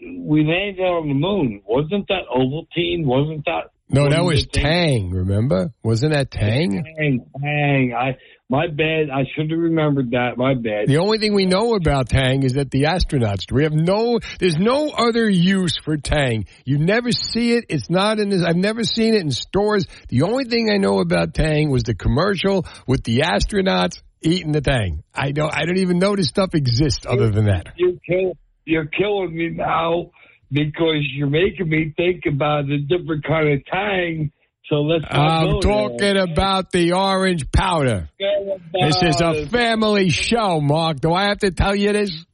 we 0.00 0.44
landed 0.44 0.82
on 0.82 1.08
the 1.08 1.14
moon, 1.14 1.62
wasn't 1.64 2.08
that 2.08 2.24
Ovaltine? 2.34 3.04
Wasn't 3.04 3.44
that? 3.46 3.70
No, 3.88 4.08
that 4.08 4.24
was 4.24 4.46
Tang. 4.46 5.10
Remember? 5.10 5.72
Wasn't 5.82 6.12
that 6.12 6.30
Tang? 6.30 6.82
Tang, 6.96 7.26
Tang. 7.40 7.94
I 7.94 8.16
my 8.50 8.66
bad. 8.66 9.08
I 9.10 9.24
should 9.34 9.50
have 9.50 9.58
remembered 9.58 10.10
that. 10.10 10.36
My 10.36 10.54
bad. 10.54 10.86
The 10.86 10.98
only 10.98 11.18
thing 11.18 11.34
we 11.34 11.46
know 11.46 11.74
about 11.74 12.08
Tang 12.08 12.42
is 12.42 12.54
that 12.54 12.70
the 12.70 12.84
astronauts. 12.84 13.50
We 13.50 13.62
have 13.62 13.72
no. 13.72 14.18
There's 14.38 14.58
no 14.58 14.90
other 14.90 15.28
use 15.28 15.78
for 15.82 15.96
Tang. 15.96 16.46
You 16.64 16.78
never 16.78 17.10
see 17.10 17.54
it. 17.54 17.64
It's 17.68 17.88
not 17.88 18.18
in 18.18 18.28
this. 18.28 18.42
I've 18.46 18.56
never 18.56 18.84
seen 18.84 19.14
it 19.14 19.22
in 19.22 19.30
stores. 19.30 19.86
The 20.08 20.22
only 20.22 20.44
thing 20.44 20.70
I 20.70 20.76
know 20.76 21.00
about 21.00 21.34
Tang 21.34 21.70
was 21.70 21.84
the 21.84 21.94
commercial 21.94 22.66
with 22.86 23.02
the 23.04 23.20
astronauts 23.20 24.02
eating 24.20 24.52
the 24.52 24.60
Tang. 24.60 25.02
I 25.14 25.32
don't. 25.32 25.52
I 25.54 25.64
don't 25.64 25.78
even 25.78 25.98
know 25.98 26.14
this 26.14 26.28
stuff 26.28 26.54
exists 26.54 27.06
other 27.08 27.30
than 27.30 27.46
that. 27.46 27.72
You're 27.76 27.98
kill, 28.06 28.36
you're 28.66 28.86
killing 28.86 29.34
me 29.34 29.50
now 29.50 30.10
because 30.50 31.02
you're 31.14 31.28
making 31.30 31.68
me 31.68 31.94
think 31.96 32.24
about 32.26 32.70
a 32.70 32.78
different 32.78 33.24
kind 33.24 33.54
of 33.54 33.64
tang. 33.66 34.32
So 34.68 34.76
let's. 34.76 35.04
I'm 35.08 35.60
talking 35.60 35.96
there. 35.98 36.22
about 36.24 36.70
the 36.70 36.92
orange 36.92 37.50
powder. 37.52 38.08
This 38.18 39.02
is 39.02 39.20
a 39.20 39.46
family 39.46 40.08
show, 40.10 40.60
Mark. 40.60 41.00
Do 41.00 41.12
I 41.12 41.24
have 41.28 41.38
to 41.40 41.50
tell 41.50 41.74
you 41.76 41.92
this? 41.92 42.24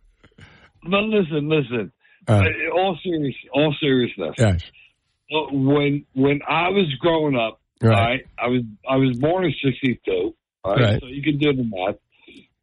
But 0.83 1.03
listen, 1.03 1.49
listen. 1.49 1.93
Uh. 2.29 2.33
Uh, 2.33 2.45
all 2.77 2.97
serious, 3.03 3.35
all 3.53 3.75
seriousness. 3.81 4.35
Yes. 4.39 4.63
When 5.31 6.05
when 6.15 6.41
I 6.49 6.69
was 6.71 6.87
growing 7.01 7.37
up, 7.37 7.61
Right. 7.83 7.91
right, 7.93 8.21
I 8.39 8.49
was 8.49 8.63
I 8.89 8.97
was 8.97 9.19
born 9.19 9.45
in 9.45 9.55
'62. 9.63 10.35
All 10.63 10.75
right, 10.75 10.83
Right. 10.83 11.01
so 11.01 11.07
you 11.07 11.23
can 11.23 11.39
do 11.39 11.53
the 11.53 11.65
math. 11.65 11.97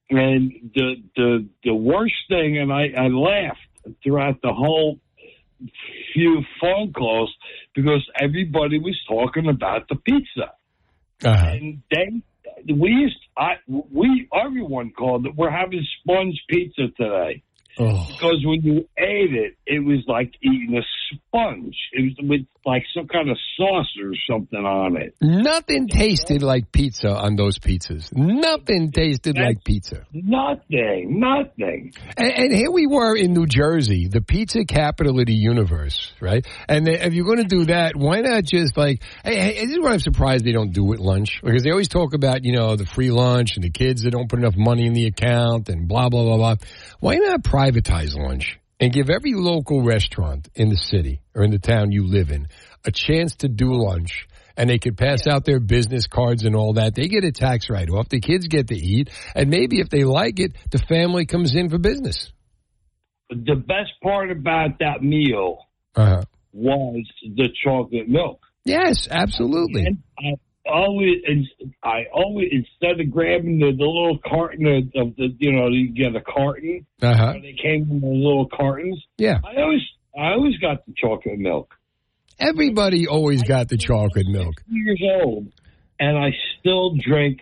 And 0.09 0.71
the 0.75 0.95
the 1.15 1.47
the 1.65 1.73
worst 1.73 2.13
thing, 2.29 2.57
and 2.57 2.71
I 2.71 2.89
I 2.97 3.07
laughed 3.07 3.59
throughout 4.03 4.41
the 4.41 4.53
whole 4.53 4.99
few 6.13 6.43
phone 6.61 6.93
calls 6.93 7.33
because 7.75 8.07
everybody 8.19 8.79
was 8.79 8.97
talking 9.07 9.47
about 9.47 9.87
the 9.89 9.95
pizza. 9.95 10.51
Uh-huh. 11.23 11.47
And 11.47 11.81
then 11.91 12.23
we 12.77 12.89
used, 12.89 13.17
I, 13.37 13.53
we, 13.67 14.27
everyone 14.33 14.91
called 14.91 15.25
it. 15.25 15.35
We're 15.35 15.51
having 15.51 15.85
sponge 16.01 16.41
pizza 16.49 16.87
today. 16.97 17.43
Oh. 17.79 18.07
Because 18.07 18.43
when 18.43 18.61
you 18.61 18.89
ate 18.97 19.33
it, 19.33 19.55
it 19.65 19.79
was 19.79 19.99
like 20.07 20.33
eating 20.41 20.77
a 20.77 20.81
sponge. 21.13 21.75
It 21.93 22.01
was 22.03 22.29
with 22.29 22.47
like 22.65 22.83
some 22.93 23.07
kind 23.07 23.29
of 23.29 23.37
sauce 23.55 23.95
or 24.01 24.11
something 24.29 24.59
on 24.59 24.97
it. 24.97 25.15
Nothing 25.21 25.87
tasted 25.87 26.43
like 26.43 26.71
pizza 26.71 27.09
on 27.09 27.35
those 27.35 27.59
pizzas. 27.59 28.09
Nothing 28.13 28.91
tasted 28.91 29.37
like 29.37 29.63
pizza. 29.63 30.05
Nothing, 30.11 31.19
nothing. 31.19 31.93
And, 32.17 32.31
and 32.31 32.53
here 32.53 32.71
we 32.71 32.87
were 32.87 33.15
in 33.15 33.33
New 33.33 33.45
Jersey, 33.45 34.09
the 34.09 34.21
pizza 34.21 34.65
capital 34.65 35.19
of 35.19 35.25
the 35.25 35.33
universe, 35.33 36.11
right? 36.19 36.45
And 36.67 36.85
they, 36.85 36.99
if 36.99 37.13
you're 37.13 37.25
going 37.25 37.37
to 37.37 37.43
do 37.43 37.65
that, 37.65 37.95
why 37.95 38.19
not 38.21 38.43
just 38.43 38.75
like, 38.75 39.01
hey, 39.23 39.35
hey, 39.35 39.65
this 39.65 39.71
is 39.71 39.79
what 39.79 39.93
I'm 39.93 39.99
surprised 39.99 40.43
they 40.43 40.51
don't 40.51 40.73
do 40.73 40.93
at 40.93 40.99
lunch 40.99 41.39
because 41.41 41.63
they 41.63 41.71
always 41.71 41.87
talk 41.87 42.13
about, 42.13 42.43
you 42.43 42.51
know, 42.51 42.75
the 42.75 42.85
free 42.85 43.11
lunch 43.11 43.55
and 43.55 43.63
the 43.63 43.69
kids 43.69 44.03
that 44.03 44.11
don't 44.11 44.29
put 44.29 44.39
enough 44.39 44.57
money 44.57 44.85
in 44.85 44.93
the 44.93 45.05
account 45.05 45.69
and 45.69 45.87
blah, 45.87 46.09
blah, 46.09 46.23
blah, 46.23 46.37
blah. 46.37 46.55
Why 46.99 47.15
not 47.15 47.43
privatize 47.43 48.15
lunch 48.15 48.59
and 48.79 48.93
give 48.93 49.09
every 49.09 49.33
local 49.33 49.81
restaurant 49.83 50.47
in 50.55 50.69
the 50.69 50.75
city 50.77 51.21
or 51.35 51.43
in 51.43 51.51
the 51.51 51.59
town 51.59 51.91
you 51.91 52.05
live 52.07 52.29
in 52.31 52.47
a 52.85 52.91
chance 52.91 53.35
to 53.37 53.47
do 53.47 53.73
lunch? 53.73 54.27
and 54.59 54.67
they 54.67 54.79
could 54.79 54.97
pass 54.97 55.27
out 55.27 55.45
their 55.45 55.59
business 55.59 56.07
cards 56.07 56.43
and 56.43 56.55
all 56.55 56.73
that. 56.73 56.95
They 56.95 57.07
get 57.09 57.23
a 57.23 57.31
tax 57.31 57.69
write 57.69 57.91
off. 57.91 58.09
The 58.09 58.19
kids 58.19 58.47
get 58.47 58.69
to 58.69 58.75
eat, 58.75 59.11
and 59.35 59.51
maybe 59.51 59.79
if 59.79 59.89
they 59.89 60.03
like 60.03 60.39
it, 60.39 60.53
the 60.71 60.79
family 60.79 61.27
comes 61.27 61.53
in 61.55 61.69
for 61.69 61.77
business. 61.77 62.31
The 63.29 63.53
best 63.53 63.91
part 64.01 64.31
about 64.31 64.79
that 64.79 65.03
meal 65.03 65.59
Uh-huh. 65.95 66.23
was 66.53 67.05
the 67.21 67.49
chocolate 67.63 68.09
milk. 68.09 68.39
Yes, 68.65 69.07
absolutely. 69.11 69.85
And 69.85 69.97
I 70.17 70.33
always, 70.69 71.17
I 71.83 72.05
always 72.13 72.49
instead 72.51 72.99
of 72.99 73.11
grabbing 73.11 73.59
the, 73.59 73.71
the 73.77 73.85
little 73.85 74.19
carton 74.25 74.91
of, 74.95 75.15
the, 75.15 75.35
you 75.39 75.51
know, 75.53 75.67
you 75.67 75.89
get 75.89 76.15
a 76.15 76.21
carton. 76.21 76.85
Uh-huh. 77.01 77.33
They 77.41 77.55
came 77.61 77.87
in 77.89 78.01
the 78.01 78.07
little 78.07 78.47
cartons. 78.47 79.03
Yeah. 79.17 79.39
I 79.43 79.61
always, 79.61 79.81
I 80.17 80.31
always 80.31 80.57
got 80.57 80.85
the 80.85 80.93
chocolate 80.95 81.39
milk. 81.39 81.73
Everybody 82.39 83.07
always 83.07 83.41
got 83.43 83.67
the 83.67 83.77
chocolate 83.77 84.27
milk. 84.27 84.53
Years 84.67 85.01
old, 85.23 85.47
and 85.99 86.17
I 86.17 86.29
still 86.59 86.95
drink 86.95 87.41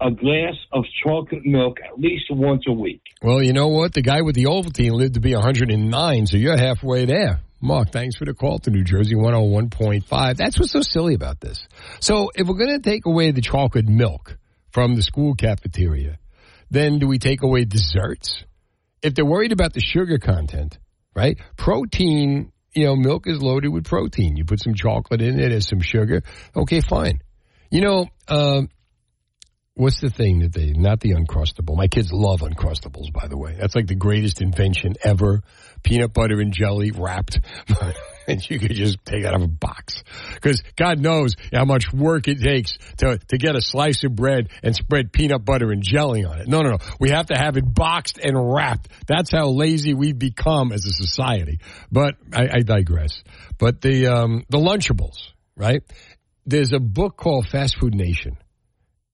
a 0.00 0.10
glass 0.10 0.54
of 0.72 0.84
chocolate 1.04 1.44
milk 1.44 1.78
at 1.84 2.00
least 2.00 2.24
once 2.30 2.64
a 2.66 2.72
week. 2.72 3.02
Well, 3.22 3.42
you 3.42 3.52
know 3.52 3.68
what? 3.68 3.92
The 3.92 4.00
guy 4.00 4.22
with 4.22 4.34
the 4.34 4.44
Ovaltine 4.44 4.92
lived 4.92 5.14
to 5.14 5.20
be 5.20 5.34
109, 5.34 6.26
so 6.26 6.38
you're 6.38 6.56
halfway 6.56 7.04
there. 7.04 7.40
Mark, 7.62 7.92
thanks 7.92 8.16
for 8.16 8.24
the 8.24 8.32
call 8.32 8.58
to 8.60 8.70
New 8.70 8.84
Jersey 8.84 9.14
101.5. 9.14 10.36
That's 10.36 10.58
what's 10.58 10.72
so 10.72 10.80
silly 10.80 11.14
about 11.14 11.40
this. 11.40 11.68
So, 12.00 12.30
if 12.34 12.48
we're 12.48 12.56
going 12.56 12.80
to 12.80 12.90
take 12.90 13.04
away 13.04 13.32
the 13.32 13.42
chocolate 13.42 13.86
milk 13.86 14.38
from 14.70 14.94
the 14.94 15.02
school 15.02 15.34
cafeteria, 15.34 16.18
then 16.70 16.98
do 16.98 17.06
we 17.06 17.18
take 17.18 17.42
away 17.42 17.66
desserts? 17.66 18.44
If 19.02 19.14
they're 19.14 19.26
worried 19.26 19.52
about 19.52 19.74
the 19.74 19.80
sugar 19.80 20.18
content, 20.18 20.78
right? 21.14 21.38
Protein, 21.58 22.52
you 22.72 22.86
know, 22.86 22.96
milk 22.96 23.26
is 23.26 23.42
loaded 23.42 23.68
with 23.68 23.84
protein. 23.84 24.36
You 24.36 24.46
put 24.46 24.60
some 24.60 24.74
chocolate 24.74 25.20
in 25.20 25.38
it, 25.38 25.50
there's 25.50 25.68
some 25.68 25.82
sugar. 25.82 26.22
Okay, 26.56 26.80
fine. 26.80 27.20
You 27.70 27.82
know, 27.82 28.06
um, 28.28 28.70
what's 29.80 30.00
the 30.00 30.10
thing 30.10 30.40
that 30.40 30.52
they, 30.52 30.72
not 30.72 31.00
the 31.00 31.12
Uncrustable. 31.12 31.74
My 31.74 31.88
kids 31.88 32.12
love 32.12 32.40
Uncrustables, 32.40 33.12
by 33.12 33.28
the 33.28 33.38
way. 33.38 33.56
That's 33.58 33.74
like 33.74 33.86
the 33.86 33.94
greatest 33.94 34.42
invention 34.42 34.94
ever. 35.02 35.40
Peanut 35.82 36.12
butter 36.12 36.38
and 36.38 36.52
jelly 36.52 36.90
wrapped. 36.90 37.40
and 38.28 38.48
you 38.50 38.58
could 38.58 38.74
just 38.74 38.98
take 39.06 39.24
it 39.24 39.26
out 39.26 39.34
of 39.34 39.42
a 39.42 39.48
box. 39.48 40.02
Because 40.34 40.62
God 40.76 41.00
knows 41.00 41.34
how 41.50 41.64
much 41.64 41.92
work 41.94 42.28
it 42.28 42.42
takes 42.42 42.72
to, 42.98 43.18
to 43.28 43.38
get 43.38 43.56
a 43.56 43.62
slice 43.62 44.04
of 44.04 44.14
bread 44.14 44.50
and 44.62 44.76
spread 44.76 45.12
peanut 45.12 45.46
butter 45.46 45.72
and 45.72 45.82
jelly 45.82 46.26
on 46.26 46.40
it. 46.40 46.46
No, 46.46 46.60
no, 46.60 46.72
no. 46.72 46.78
We 47.00 47.08
have 47.10 47.26
to 47.26 47.38
have 47.38 47.56
it 47.56 47.64
boxed 47.64 48.18
and 48.22 48.36
wrapped. 48.36 48.88
That's 49.08 49.32
how 49.32 49.48
lazy 49.48 49.94
we've 49.94 50.18
become 50.18 50.72
as 50.72 50.84
a 50.84 50.92
society. 50.92 51.58
But 51.90 52.16
I, 52.34 52.48
I 52.52 52.58
digress. 52.60 53.22
But 53.58 53.80
the, 53.80 54.08
um, 54.08 54.44
the 54.50 54.58
Lunchables, 54.58 55.16
right? 55.56 55.82
There's 56.44 56.72
a 56.74 56.80
book 56.80 57.16
called 57.16 57.46
Fast 57.46 57.78
Food 57.78 57.94
Nation 57.94 58.36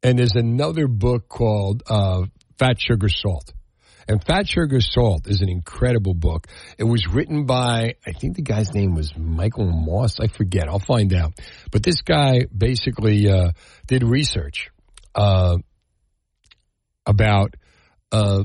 And 0.03 0.19
there's 0.19 0.37
another 0.37 0.89
book 0.89 1.29
called 1.29 1.83
uh, 1.89 2.23
Fat 2.59 2.77
Sugar 2.81 3.09
Salt. 3.09 3.53
And 4.09 4.23
Fat 4.25 4.47
Sugar 4.47 4.81
Salt 4.81 5.27
is 5.27 5.41
an 5.41 5.49
incredible 5.49 6.15
book. 6.15 6.47
It 6.79 6.85
was 6.85 7.09
written 7.09 7.45
by, 7.45 7.95
I 8.07 8.13
think 8.13 8.37
the 8.37 8.43
guy's 8.43 8.73
name 8.73 8.95
was 8.95 9.13
Michael 9.17 9.67
Moss. 9.67 10.21
I 10.21 10.29
forget. 10.29 10.69
I'll 10.69 10.79
find 10.79 11.13
out. 11.13 11.33
But 11.73 11.83
this 11.83 12.03
guy 12.03 12.43
basically 12.57 13.29
uh, 13.29 13.51
did 13.87 14.05
research 14.05 14.71
uh, 15.15 15.59
about. 17.05 17.57
Uh, 18.13 18.45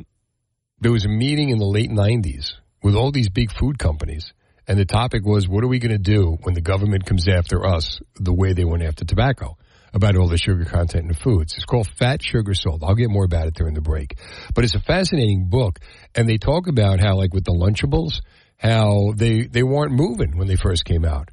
there 0.80 0.91
was 0.91 1.06
a 1.06 1.10
meeting 1.10 1.49
in 1.49 1.60
the 1.60 1.66
late 1.66 1.91
90s 1.91 2.54
with 2.82 2.95
all 2.95 3.12
these 3.12 3.30
big 3.30 3.52
food 3.52 3.78
companies. 3.78 4.34
And 4.68 4.80
the 4.80 4.86
topic 4.86 5.24
was, 5.24 5.47
what 5.47 5.64
are 5.64 5.68
we 5.68 5.78
going 5.78 5.91
to 5.91 5.99
do 5.99 6.38
when 6.41 6.56
the 6.56 6.62
government 6.62 7.06
comes 7.06 7.28
after 7.28 7.66
us 7.66 7.99
the 8.16 8.34
way 8.34 8.54
they 8.54 8.66
went 8.66 8.84
after 8.84 9.06
tobacco? 9.06 9.58
About 9.94 10.16
all 10.16 10.30
the 10.30 10.38
sugar 10.38 10.64
content 10.64 11.04
in 11.04 11.08
the 11.10 11.14
foods. 11.14 11.54
It's 11.56 11.66
called 11.66 11.88
Fat 12.00 12.22
Sugar 12.24 12.54
Salt. 12.54 12.82
I'll 12.82 12.96
get 12.96 13.10
more 13.10 13.26
about 13.26 13.48
it 13.48 13.56
during 13.56 13.74
the 13.74 13.82
break. 13.82 14.18
But 14.54 14.64
it's 14.64 14.76
a 14.76 14.80
fascinating 14.80 15.50
book. 15.50 15.80
And 16.16 16.30
they 16.30 16.38
talk 16.38 16.68
about 16.68 17.02
how, 17.02 17.18
like 17.18 17.34
with 17.34 17.44
the 17.44 17.52
Lunchables, 17.52 18.22
how 18.56 19.14
they, 19.16 19.48
they 19.48 19.64
weren't 19.64 19.92
moving 19.92 20.38
when 20.38 20.48
they 20.48 20.56
first 20.56 20.86
came 20.86 21.04
out 21.04 21.30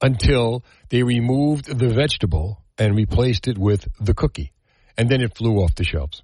until 0.00 0.64
they 0.88 1.02
removed 1.02 1.66
the 1.66 1.88
vegetable 1.88 2.62
and 2.78 2.94
replaced 2.94 3.48
it 3.48 3.58
with 3.58 3.86
the 4.00 4.14
cookie. 4.14 4.52
And 4.96 5.08
then 5.08 5.20
it 5.20 5.36
flew 5.36 5.56
off 5.56 5.74
the 5.74 5.84
shelves. 5.84 6.22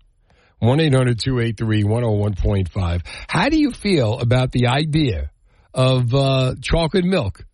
1 0.59 0.81
800 0.81 1.19
283 1.19 1.85
101.5. 1.85 3.01
How 3.29 3.49
do 3.49 3.59
you 3.59 3.73
feel 3.73 4.19
about 4.19 4.53
the 4.53 4.69
idea 4.69 5.31
of 5.75 6.15
uh, 6.15 6.55
chocolate 6.63 7.05
milk 7.05 7.45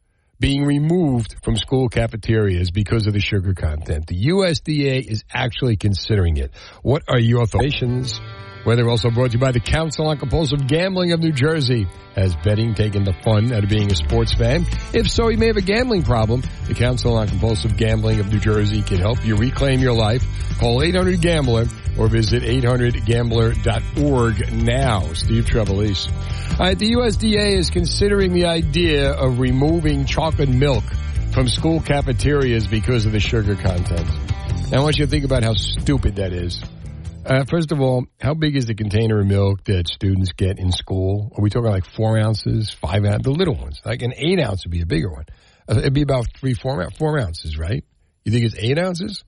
being 0.42 0.64
removed 0.64 1.36
from 1.44 1.56
school 1.56 1.88
cafeterias 1.88 2.72
because 2.72 3.06
of 3.06 3.12
the 3.12 3.20
sugar 3.20 3.54
content? 3.54 4.08
The 4.08 4.26
USDA 4.26 5.08
is 5.08 5.22
actually 5.32 5.76
considering 5.76 6.36
it. 6.36 6.50
What 6.82 7.04
are 7.08 7.18
your 7.18 7.46
thoughts? 7.46 8.20
Weather 8.64 8.88
also 8.88 9.10
brought 9.10 9.32
to 9.32 9.34
you 9.34 9.40
by 9.40 9.50
the 9.50 9.60
Council 9.60 10.06
on 10.06 10.18
Compulsive 10.18 10.68
Gambling 10.68 11.10
of 11.12 11.20
New 11.20 11.32
Jersey. 11.32 11.88
Has 12.14 12.36
betting 12.36 12.74
taken 12.74 13.02
the 13.04 13.12
fun 13.12 13.52
out 13.52 13.64
of 13.64 13.70
being 13.70 13.90
a 13.90 13.96
sports 13.96 14.32
fan? 14.34 14.66
If 14.92 15.10
so, 15.10 15.28
you 15.28 15.38
may 15.38 15.48
have 15.48 15.56
a 15.56 15.62
gambling 15.62 16.02
problem. 16.02 16.42
The 16.68 16.74
Council 16.74 17.16
on 17.16 17.26
Compulsive 17.26 17.76
Gambling 17.76 18.20
of 18.20 18.30
New 18.30 18.38
Jersey 18.38 18.82
can 18.82 18.98
help 18.98 19.24
you 19.24 19.34
reclaim 19.34 19.80
your 19.80 19.94
life. 19.94 20.24
Call 20.60 20.78
800-GAMBLER 20.80 21.66
or 21.98 22.08
visit 22.08 22.44
800gambler.org 22.44 24.52
now. 24.52 25.12
Steve 25.14 25.46
Trevelise. 25.46 26.08
All 26.52 26.58
right, 26.66 26.78
the 26.78 26.92
USDA 26.92 27.56
is 27.56 27.70
considering 27.70 28.32
the 28.32 28.46
idea 28.46 29.10
of 29.12 29.40
removing 29.40 30.04
chocolate 30.04 30.50
milk 30.50 30.84
from 31.32 31.48
school 31.48 31.80
cafeterias 31.80 32.68
because 32.68 33.06
of 33.06 33.12
the 33.12 33.20
sugar 33.20 33.56
content. 33.56 34.06
Now, 34.70 34.80
I 34.80 34.82
want 34.82 34.98
you 34.98 35.06
to 35.06 35.10
think 35.10 35.24
about 35.24 35.42
how 35.42 35.54
stupid 35.54 36.16
that 36.16 36.32
is. 36.32 36.62
Uh, 37.24 37.44
first 37.44 37.70
of 37.70 37.80
all, 37.80 38.04
how 38.20 38.34
big 38.34 38.56
is 38.56 38.66
the 38.66 38.74
container 38.74 39.20
of 39.20 39.26
milk 39.26 39.62
that 39.64 39.86
students 39.86 40.32
get 40.32 40.58
in 40.58 40.72
school? 40.72 41.32
Are 41.36 41.42
we 41.42 41.50
talking 41.50 41.70
like 41.70 41.84
four 41.84 42.18
ounces, 42.18 42.70
five 42.70 43.04
ounces, 43.04 43.22
the 43.22 43.30
little 43.30 43.54
ones? 43.54 43.80
Like 43.84 44.02
an 44.02 44.12
eight 44.16 44.40
ounce 44.40 44.64
would 44.64 44.72
be 44.72 44.80
a 44.80 44.86
bigger 44.86 45.08
one. 45.08 45.26
Uh, 45.68 45.78
it'd 45.78 45.94
be 45.94 46.02
about 46.02 46.26
three, 46.36 46.54
four, 46.54 46.90
four 46.98 47.20
ounces, 47.20 47.56
right? 47.56 47.84
You 48.24 48.32
think 48.32 48.44
it's 48.44 48.56
eight 48.58 48.76
ounces? 48.76 49.22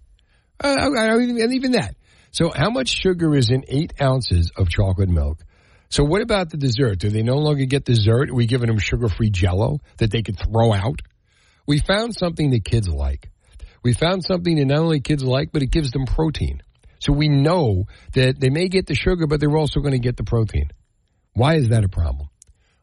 Uh, 0.62 0.74
I 0.76 1.06
don't 1.06 1.22
even, 1.22 1.40
and 1.40 1.54
even 1.54 1.72
that. 1.72 1.94
So 2.32 2.50
how 2.50 2.70
much 2.70 2.88
sugar 2.88 3.32
is 3.36 3.50
in 3.50 3.64
eight 3.68 3.92
ounces 4.02 4.50
of 4.56 4.68
chocolate 4.68 5.08
milk? 5.08 5.44
So 5.88 6.02
what 6.02 6.20
about 6.20 6.50
the 6.50 6.56
dessert? 6.56 6.98
Do 6.98 7.10
they 7.10 7.22
no 7.22 7.36
longer 7.36 7.64
get 7.64 7.84
dessert? 7.84 8.30
Are 8.30 8.34
we 8.34 8.46
giving 8.46 8.66
them 8.66 8.78
sugar-free 8.78 9.30
jello 9.30 9.78
that 9.98 10.10
they 10.10 10.22
could 10.22 10.36
throw 10.36 10.72
out? 10.72 10.98
We 11.64 11.78
found 11.78 12.16
something 12.16 12.50
that 12.50 12.64
kids 12.64 12.88
like. 12.88 13.30
We 13.84 13.92
found 13.92 14.24
something 14.24 14.56
that 14.56 14.64
not 14.64 14.78
only 14.78 14.98
kids 14.98 15.22
like, 15.22 15.52
but 15.52 15.62
it 15.62 15.70
gives 15.70 15.92
them 15.92 16.06
protein. 16.06 16.60
So 17.04 17.12
we 17.12 17.28
know 17.28 17.84
that 18.14 18.40
they 18.40 18.48
may 18.48 18.68
get 18.68 18.86
the 18.86 18.94
sugar, 18.94 19.26
but 19.26 19.38
they're 19.38 19.54
also 19.54 19.80
going 19.80 19.92
to 19.92 19.98
get 19.98 20.16
the 20.16 20.24
protein. 20.24 20.70
Why 21.34 21.56
is 21.56 21.68
that 21.68 21.84
a 21.84 21.88
problem? 21.88 22.30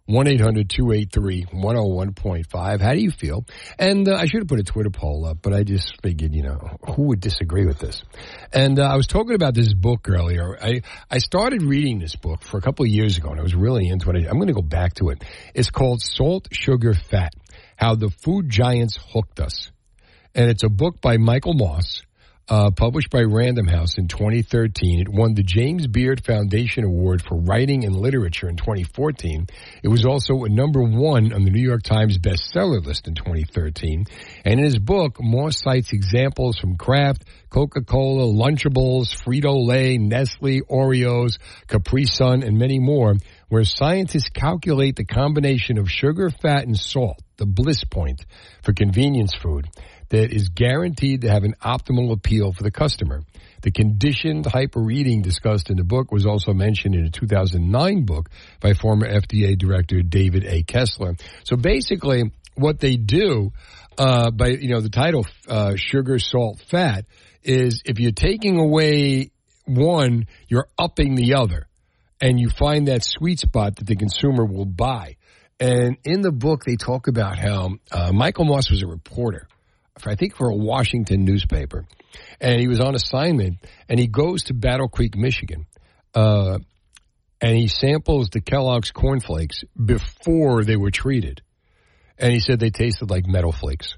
1 0.05 0.27
800 0.27 0.69
283 0.69 1.45
101.5. 1.45 2.81
How 2.81 2.93
do 2.93 2.99
you 2.99 3.09
feel? 3.09 3.45
And 3.79 4.07
uh, 4.07 4.15
I 4.15 4.25
should 4.25 4.41
have 4.41 4.47
put 4.47 4.59
a 4.59 4.63
Twitter 4.63 4.91
poll 4.91 5.25
up, 5.25 5.39
but 5.41 5.53
I 5.53 5.63
just 5.63 5.99
figured, 6.03 6.35
you 6.35 6.43
know, 6.43 6.59
who 6.95 7.03
would 7.03 7.19
disagree 7.19 7.65
with 7.65 7.79
this? 7.79 8.03
And 8.53 8.77
uh, 8.77 8.83
I 8.83 8.95
was 8.95 9.07
talking 9.07 9.33
about 9.33 9.55
this 9.55 9.73
book 9.73 10.07
earlier. 10.07 10.55
I, 10.61 10.81
I 11.09 11.17
started 11.17 11.63
reading 11.63 11.97
this 11.97 12.15
book 12.15 12.43
for 12.43 12.57
a 12.57 12.61
couple 12.61 12.85
of 12.85 12.91
years 12.91 13.17
ago, 13.17 13.29
and 13.29 13.39
I 13.39 13.43
was 13.43 13.55
really 13.55 13.87
into 13.87 14.11
it. 14.11 14.27
I'm 14.27 14.35
going 14.35 14.47
to 14.47 14.53
go 14.53 14.61
back 14.61 14.95
to 14.95 15.09
it. 15.09 15.23
It's 15.55 15.71
called 15.71 16.01
Salt, 16.01 16.47
Sugar, 16.51 16.93
Fat 16.93 17.33
How 17.75 17.95
the 17.95 18.09
Food 18.09 18.49
Giants 18.49 18.99
Hooked 19.13 19.39
Us. 19.39 19.71
And 20.35 20.49
it's 20.49 20.63
a 20.63 20.69
book 20.69 21.01
by 21.01 21.17
Michael 21.17 21.53
Moss 21.55 22.03
uh, 22.49 22.71
published 22.71 23.09
by 23.09 23.21
Random 23.21 23.67
House 23.67 23.97
in 23.97 24.07
2013. 24.07 24.99
It 24.99 25.09
won 25.09 25.33
the 25.33 25.43
James 25.43 25.87
Beard 25.87 26.23
Foundation 26.25 26.83
Award 26.83 27.21
for 27.21 27.35
Writing 27.35 27.85
and 27.85 27.95
Literature 27.95 28.49
in 28.49 28.57
2014. 28.57 29.47
It 29.83 29.87
was 29.87 30.05
also 30.05 30.43
a 30.43 30.49
number 30.49 30.81
one 30.81 31.33
on 31.33 31.43
the 31.43 31.51
New 31.51 31.61
York 31.61 31.83
Times 31.83 32.17
bestseller 32.17 32.85
list 32.85 33.07
in 33.07 33.15
2013. 33.15 34.05
And 34.43 34.59
in 34.59 34.65
his 34.65 34.79
book, 34.79 35.17
Moss 35.21 35.61
cites 35.61 35.93
examples 35.93 36.57
from 36.57 36.77
Kraft, 36.77 37.25
Coca-Cola, 37.49 38.23
Lunchables, 38.23 39.15
Frito-Lay, 39.15 39.97
Nestle, 39.97 40.61
Oreos, 40.69 41.37
Capri 41.67 42.05
Sun, 42.05 42.43
and 42.43 42.57
many 42.57 42.79
more, 42.79 43.15
where 43.49 43.63
scientists 43.63 44.29
calculate 44.29 44.95
the 44.95 45.05
combination 45.05 45.77
of 45.77 45.89
sugar, 45.89 46.29
fat, 46.29 46.65
and 46.65 46.77
salt, 46.77 47.21
the 47.37 47.45
bliss 47.45 47.83
point, 47.83 48.25
for 48.63 48.73
convenience 48.73 49.33
food 49.35 49.67
that 50.11 50.33
is 50.33 50.49
guaranteed 50.49 51.21
to 51.21 51.29
have 51.29 51.43
an 51.43 51.55
optimal 51.63 52.11
appeal 52.11 52.51
for 52.51 52.63
the 52.63 52.71
customer. 52.71 53.23
The 53.61 53.71
conditioned 53.71 54.45
hyper 54.45 54.89
eating 54.91 55.21
discussed 55.21 55.69
in 55.69 55.77
the 55.77 55.85
book 55.85 56.11
was 56.11 56.25
also 56.25 56.53
mentioned 56.53 56.95
in 56.95 57.05
a 57.05 57.09
2009 57.09 58.05
book 58.05 58.29
by 58.59 58.73
former 58.73 59.07
FDA 59.07 59.57
Director 59.57 60.01
David 60.01 60.43
A. 60.45 60.63
Kessler. 60.63 61.15
So 61.45 61.55
basically, 61.55 62.31
what 62.55 62.79
they 62.79 62.97
do 62.97 63.53
uh, 63.97 64.31
by 64.31 64.49
you 64.49 64.69
know 64.69 64.81
the 64.81 64.89
title 64.89 65.25
uh, 65.47 65.75
sugar, 65.77 66.19
salt, 66.19 66.59
fat 66.59 67.05
is 67.43 67.81
if 67.85 67.99
you're 67.99 68.11
taking 68.11 68.59
away 68.59 69.31
one, 69.65 70.27
you're 70.47 70.67
upping 70.77 71.15
the 71.15 71.35
other, 71.35 71.67
and 72.19 72.37
you 72.37 72.49
find 72.49 72.89
that 72.89 73.03
sweet 73.03 73.39
spot 73.39 73.77
that 73.77 73.87
the 73.87 73.95
consumer 73.95 74.43
will 74.43 74.65
buy. 74.65 75.15
And 75.59 75.97
in 76.03 76.21
the 76.21 76.31
book, 76.31 76.65
they 76.65 76.75
talk 76.75 77.07
about 77.07 77.37
how 77.37 77.75
uh, 77.91 78.11
Michael 78.11 78.45
Moss 78.45 78.69
was 78.69 78.81
a 78.81 78.87
reporter 78.87 79.47
I 80.05 80.15
think 80.15 80.35
for 80.35 80.49
a 80.49 80.55
Washington 80.55 81.25
newspaper, 81.25 81.85
and 82.39 82.59
he 82.59 82.67
was 82.67 82.79
on 82.79 82.95
assignment, 82.95 83.57
and 83.89 83.99
he 83.99 84.07
goes 84.07 84.43
to 84.43 84.53
Battle 84.53 84.87
Creek, 84.87 85.15
Michigan, 85.15 85.65
uh, 86.15 86.59
and 87.39 87.57
he 87.57 87.67
samples 87.67 88.29
the 88.29 88.41
Kellogg's 88.41 88.91
cornflakes 88.91 89.63
before 89.83 90.63
they 90.63 90.75
were 90.75 90.91
treated, 90.91 91.41
and 92.17 92.31
he 92.31 92.39
said 92.39 92.59
they 92.59 92.69
tasted 92.69 93.09
like 93.09 93.25
metal 93.25 93.51
flakes. 93.51 93.95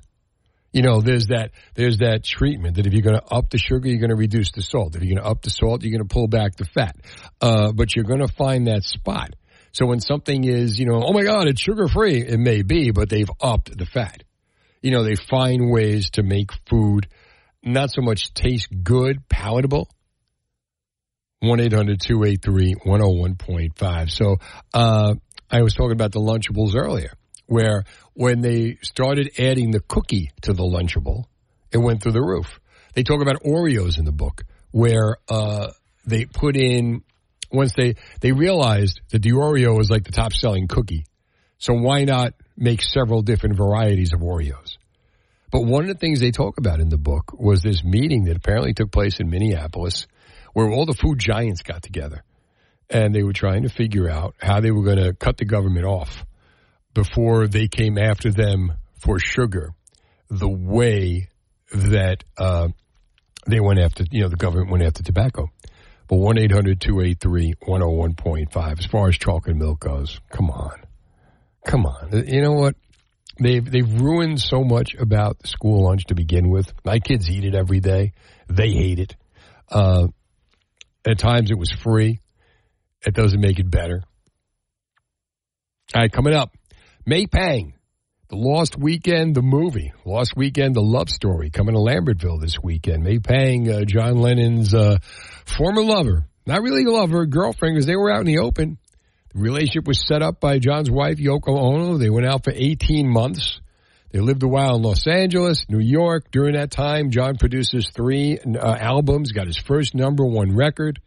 You 0.72 0.82
know, 0.82 1.02
there's 1.02 1.28
that 1.28 1.52
there's 1.76 2.00
that 2.00 2.24
treatment 2.24 2.78
that 2.78 2.88
if 2.88 2.94
you're 2.94 3.04
going 3.04 3.20
to 3.20 3.26
up 3.26 3.52
the 3.52 3.60
sugar, 3.60 3.88
you're 3.88 4.00
going 4.00 4.10
to 4.10 4.16
reduce 4.16 4.52
the 4.52 4.64
salt. 4.64 4.96
If 4.96 5.04
you're 5.04 5.16
going 5.16 5.24
to 5.24 5.30
up 5.30 5.44
the 5.44 5.52
salt, 5.52 5.84
you're 5.84 5.92
going 5.92 6.08
to 6.08 6.12
pull 6.12 6.28
back 6.28 6.56
the 6.56 6.66
fat. 6.66 6.96
Uh, 7.40 7.72
but 7.72 7.96
you're 7.96 8.06
going 8.06 8.26
to 8.26 8.34
find 8.34 8.66
that 8.66 8.84
spot. 8.84 9.36
So 9.72 9.86
when 9.86 10.00
something 10.00 10.44
is, 10.44 10.80
you 10.80 10.88
know, 10.88 11.04
oh 11.04 11.14
my 11.14 11.24
God, 11.24 11.48
it's 11.48 11.62
sugar 11.62 11.88
free, 11.88 12.22
it 12.22 12.40
may 12.40 12.64
be, 12.64 12.90
but 12.90 13.10
they've 13.10 13.30
upped 13.40 13.78
the 13.78 13.86
fat 13.86 14.24
you 14.84 14.92
know, 14.92 15.04
they 15.04 15.16
find 15.16 15.72
ways 15.72 16.12
to 16.12 16.24
make 16.24 16.52
food 16.70 17.08
not 17.64 17.90
so 17.90 18.02
much 18.02 18.34
taste 18.34 18.68
good, 18.84 19.28
palatable. 19.30 19.90
1 21.40 21.60
800 21.60 22.00
283 22.00 22.76
101.5. 22.86 24.12
So, 24.12 24.38
uh, 24.74 25.16
I 25.50 25.62
was 25.62 25.74
talking 25.74 25.92
about 25.92 26.12
the 26.12 26.20
Lunchables 26.20 26.76
earlier, 26.76 27.14
where 27.48 27.84
when 28.14 28.42
they 28.42 28.78
started 28.82 29.32
adding 29.38 29.72
the 29.72 29.82
cookie 29.82 30.32
to 30.42 30.54
the 30.54 30.64
Lunchable, 30.64 31.26
it 31.72 31.78
went 31.78 32.02
through 32.02 32.14
the 32.14 32.22
roof. 32.22 32.60
They 32.94 33.04
talk 33.04 33.22
about 33.22 33.44
Oreos 33.44 33.98
in 33.98 34.06
the 34.06 34.12
book, 34.12 34.44
where 34.72 35.18
uh, 35.30 35.72
they 36.06 36.26
put 36.26 36.56
in, 36.56 37.04
once 37.52 37.74
they, 37.76 37.96
they 38.22 38.32
realized 38.32 39.02
that 39.12 39.22
the 39.22 39.32
Oreo 39.32 39.78
was 39.78 39.90
like 39.90 40.04
the 40.04 40.12
top 40.12 40.34
selling 40.34 40.68
cookie. 40.68 41.06
So 41.64 41.74
why 41.74 42.04
not 42.04 42.34
make 42.58 42.82
several 42.82 43.22
different 43.22 43.56
varieties 43.56 44.12
of 44.12 44.20
Oreos. 44.20 44.76
But 45.50 45.62
one 45.64 45.84
of 45.84 45.88
the 45.88 45.98
things 45.98 46.20
they 46.20 46.32
talk 46.32 46.58
about 46.58 46.82
in 46.82 46.90
the 46.90 46.98
book 46.98 47.40
was 47.40 47.62
this 47.62 47.86
meeting 47.86 48.26
that 48.26 48.36
apparently 48.36 48.74
took 48.74 48.92
place 48.92 49.22
in 49.22 49.30
Minneapolis 49.30 50.06
where 50.52 50.70
all 50.70 50.86
the 50.86 50.94
food 50.94 51.20
giants 51.20 51.62
got 51.62 51.82
together 51.82 52.22
and 52.90 53.16
they 53.16 53.24
were 53.24 53.32
trying 53.32 53.64
to 53.64 53.70
figure 53.70 54.10
out 54.10 54.36
how 54.42 54.60
they 54.60 54.72
were 54.72 54.84
going 54.84 55.02
to 55.02 55.14
cut 55.14 55.38
the 55.38 55.46
government 55.46 55.86
off 55.86 56.26
before 56.94 57.48
they 57.48 57.70
came 57.70 57.98
after 57.98 58.30
them 58.30 58.74
for 59.00 59.18
sugar 59.18 59.74
the 60.30 60.50
way 60.50 61.30
that 61.72 62.26
uh, 62.38 62.68
they 63.48 63.62
went 63.62 63.80
after, 63.80 64.04
you 64.12 64.24
know, 64.24 64.28
the 64.28 64.36
government 64.36 64.70
went 64.70 64.84
after 64.84 65.02
tobacco. 65.02 65.50
But 66.10 66.18
1 66.18 66.40
800 66.40 66.82
283 66.82 67.54
101.5, 67.66 68.80
as 68.80 68.86
far 68.86 69.08
as 69.08 69.18
chocolate 69.18 69.56
milk 69.56 69.80
goes, 69.80 70.20
come 70.30 70.50
on. 70.52 70.83
Come 71.66 71.86
on. 71.86 72.26
You 72.28 72.42
know 72.42 72.54
what? 72.54 72.76
They've 73.40 73.64
they've 73.64 74.02
ruined 74.02 74.40
so 74.40 74.64
much 74.64 74.94
about 74.94 75.48
school 75.48 75.86
lunch 75.86 76.06
to 76.06 76.16
begin 76.16 76.50
with. 76.50 76.72
My 76.86 77.00
kids 77.00 77.30
eat 77.30 77.46
it 77.46 77.56
every 77.56 77.80
day. 77.80 78.14
They 78.48 78.72
hate 78.72 79.00
it. 79.00 79.16
Uh, 79.70 80.08
at 81.06 81.18
times 81.18 81.50
it 81.50 81.58
was 81.58 81.72
free. 81.72 82.20
It 83.06 83.14
doesn't 83.14 83.42
make 83.42 83.60
it 83.60 83.70
better. 83.70 84.04
All 85.96 86.02
right, 86.02 86.12
coming 86.12 86.34
up, 86.34 86.56
May 87.06 87.28
Pang, 87.28 87.74
The 88.30 88.38
Lost 88.38 88.78
Weekend, 88.78 89.36
the 89.36 89.42
movie. 89.42 89.94
Lost 90.06 90.36
Weekend, 90.36 90.76
the 90.76 90.82
love 90.82 91.10
story, 91.10 91.50
coming 91.50 91.76
to 91.76 91.82
Lambertville 91.82 92.40
this 92.40 92.58
weekend. 92.62 93.04
May 93.04 93.20
Pang, 93.20 93.70
uh, 93.70 93.82
John 93.86 94.18
Lennon's 94.18 94.74
uh, 94.74 94.98
former 95.46 95.84
lover. 95.84 96.26
Not 96.46 96.62
really 96.62 96.84
a 96.84 96.92
lover, 96.92 97.26
girlfriend, 97.26 97.76
because 97.76 97.86
they 97.86 97.96
were 97.96 98.12
out 98.12 98.22
in 98.22 98.26
the 98.26 98.40
open. 98.40 98.78
Relationship 99.34 99.88
was 99.88 100.06
set 100.06 100.22
up 100.22 100.40
by 100.40 100.60
John's 100.60 100.92
wife, 100.92 101.18
Yoko 101.18 101.58
Ono. 101.58 101.98
They 101.98 102.10
went 102.10 102.28
out 102.28 102.44
for 102.44 102.54
18 102.56 103.10
months. 103.10 103.60
They 104.12 104.20
lived 104.20 104.44
a 104.44 104.48
while 104.48 104.76
in 104.76 104.84
Los 104.84 105.08
Angeles, 105.08 105.66
New 105.70 105.80
York. 105.80 106.30
During 106.30 106.54
that 106.54 106.70
time, 106.70 107.10
John 107.10 107.38
produces 107.38 107.90
three 107.90 108.38
uh, 108.38 108.76
albums, 108.80 109.32
got 109.32 109.48
his 109.48 109.58
first 109.58 109.96
number 109.96 110.24
one 110.24 110.56
record, 110.56 111.00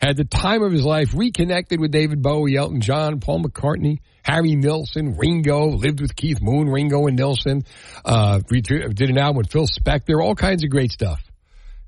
had 0.00 0.16
the 0.16 0.24
time 0.24 0.62
of 0.62 0.70
his 0.70 0.84
life, 0.84 1.12
reconnected 1.12 1.80
with 1.80 1.90
David 1.90 2.22
Bowie, 2.22 2.56
Elton 2.56 2.80
John, 2.80 3.18
Paul 3.18 3.42
McCartney, 3.42 3.98
Harry 4.22 4.54
Nilsson, 4.54 5.16
Ringo, 5.16 5.70
lived 5.70 6.00
with 6.00 6.14
Keith 6.14 6.40
Moon, 6.40 6.68
Ringo 6.68 7.08
and 7.08 7.16
Nilsson, 7.16 7.64
uh, 8.04 8.38
did 8.48 9.10
an 9.10 9.18
album 9.18 9.38
with 9.38 9.50
Phil 9.50 9.66
Spector, 9.66 10.22
all 10.22 10.36
kinds 10.36 10.62
of 10.62 10.70
great 10.70 10.92
stuff. 10.92 11.20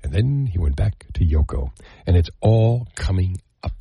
And 0.03 0.11
then 0.11 0.45
he 0.45 0.59
went 0.59 0.75
back 0.75 1.05
to 1.13 1.25
Yoko, 1.25 1.69
and 2.05 2.17
it's 2.17 2.29
all 2.41 2.85
coming 2.95 3.37
up. 3.63 3.71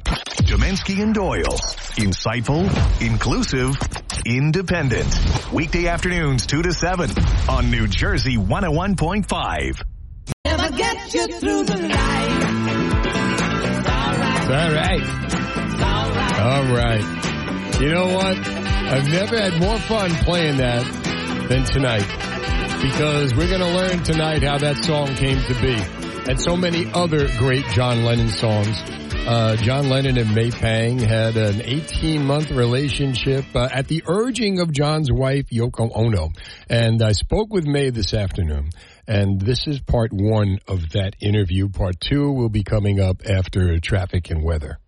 Deminski 0.44 1.02
and 1.02 1.14
Doyle. 1.14 1.58
Insightful, 1.98 2.64
inclusive, 3.00 3.76
independent. 4.24 5.08
Weekday 5.52 5.88
afternoons 5.88 6.46
2 6.46 6.62
to 6.62 6.72
7 6.72 7.10
on 7.48 7.70
New 7.70 7.86
Jersey 7.86 8.36
101.5. 8.36 9.82
Never 10.44 10.70
get 10.76 11.14
you 11.14 11.26
through 11.38 11.64
the 11.64 11.76
night. 11.76 12.68
All 14.50 14.72
right. 14.72 15.28
All 16.40 16.64
right. 16.74 17.80
You 17.80 17.90
know 17.90 18.14
what? 18.14 18.36
I've 18.36 19.08
never 19.08 19.38
had 19.38 19.60
more 19.60 19.78
fun 19.78 20.10
playing 20.24 20.56
that 20.58 20.84
than 21.48 21.64
tonight 21.64 22.06
because 22.80 23.34
we're 23.34 23.48
going 23.48 23.60
to 23.60 23.74
learn 23.74 24.02
tonight 24.02 24.42
how 24.42 24.58
that 24.58 24.78
song 24.84 25.14
came 25.16 25.40
to 25.42 25.54
be 25.60 25.76
and 26.30 26.40
so 26.40 26.56
many 26.56 26.90
other 26.92 27.28
great 27.38 27.64
John 27.66 28.04
Lennon 28.04 28.28
songs. 28.30 28.80
Uh, 29.28 29.56
John 29.56 29.90
Lennon 29.90 30.16
and 30.16 30.34
May 30.34 30.50
Pang 30.50 30.98
had 30.98 31.36
an 31.36 31.60
18 31.60 32.24
month 32.24 32.50
relationship 32.50 33.44
uh, 33.54 33.68
at 33.70 33.86
the 33.86 34.02
urging 34.06 34.58
of 34.58 34.72
John's 34.72 35.12
wife, 35.12 35.50
Yoko 35.50 35.90
Ono. 35.94 36.30
And 36.70 37.02
I 37.02 37.12
spoke 37.12 37.52
with 37.52 37.66
May 37.66 37.90
this 37.90 38.14
afternoon. 38.14 38.70
And 39.06 39.38
this 39.38 39.66
is 39.66 39.80
part 39.80 40.14
one 40.14 40.60
of 40.66 40.92
that 40.92 41.14
interview. 41.20 41.68
Part 41.68 42.00
two 42.00 42.32
will 42.32 42.48
be 42.48 42.62
coming 42.62 43.00
up 43.00 43.20
after 43.28 43.78
traffic 43.80 44.30
and 44.30 44.42
weather. 44.42 44.78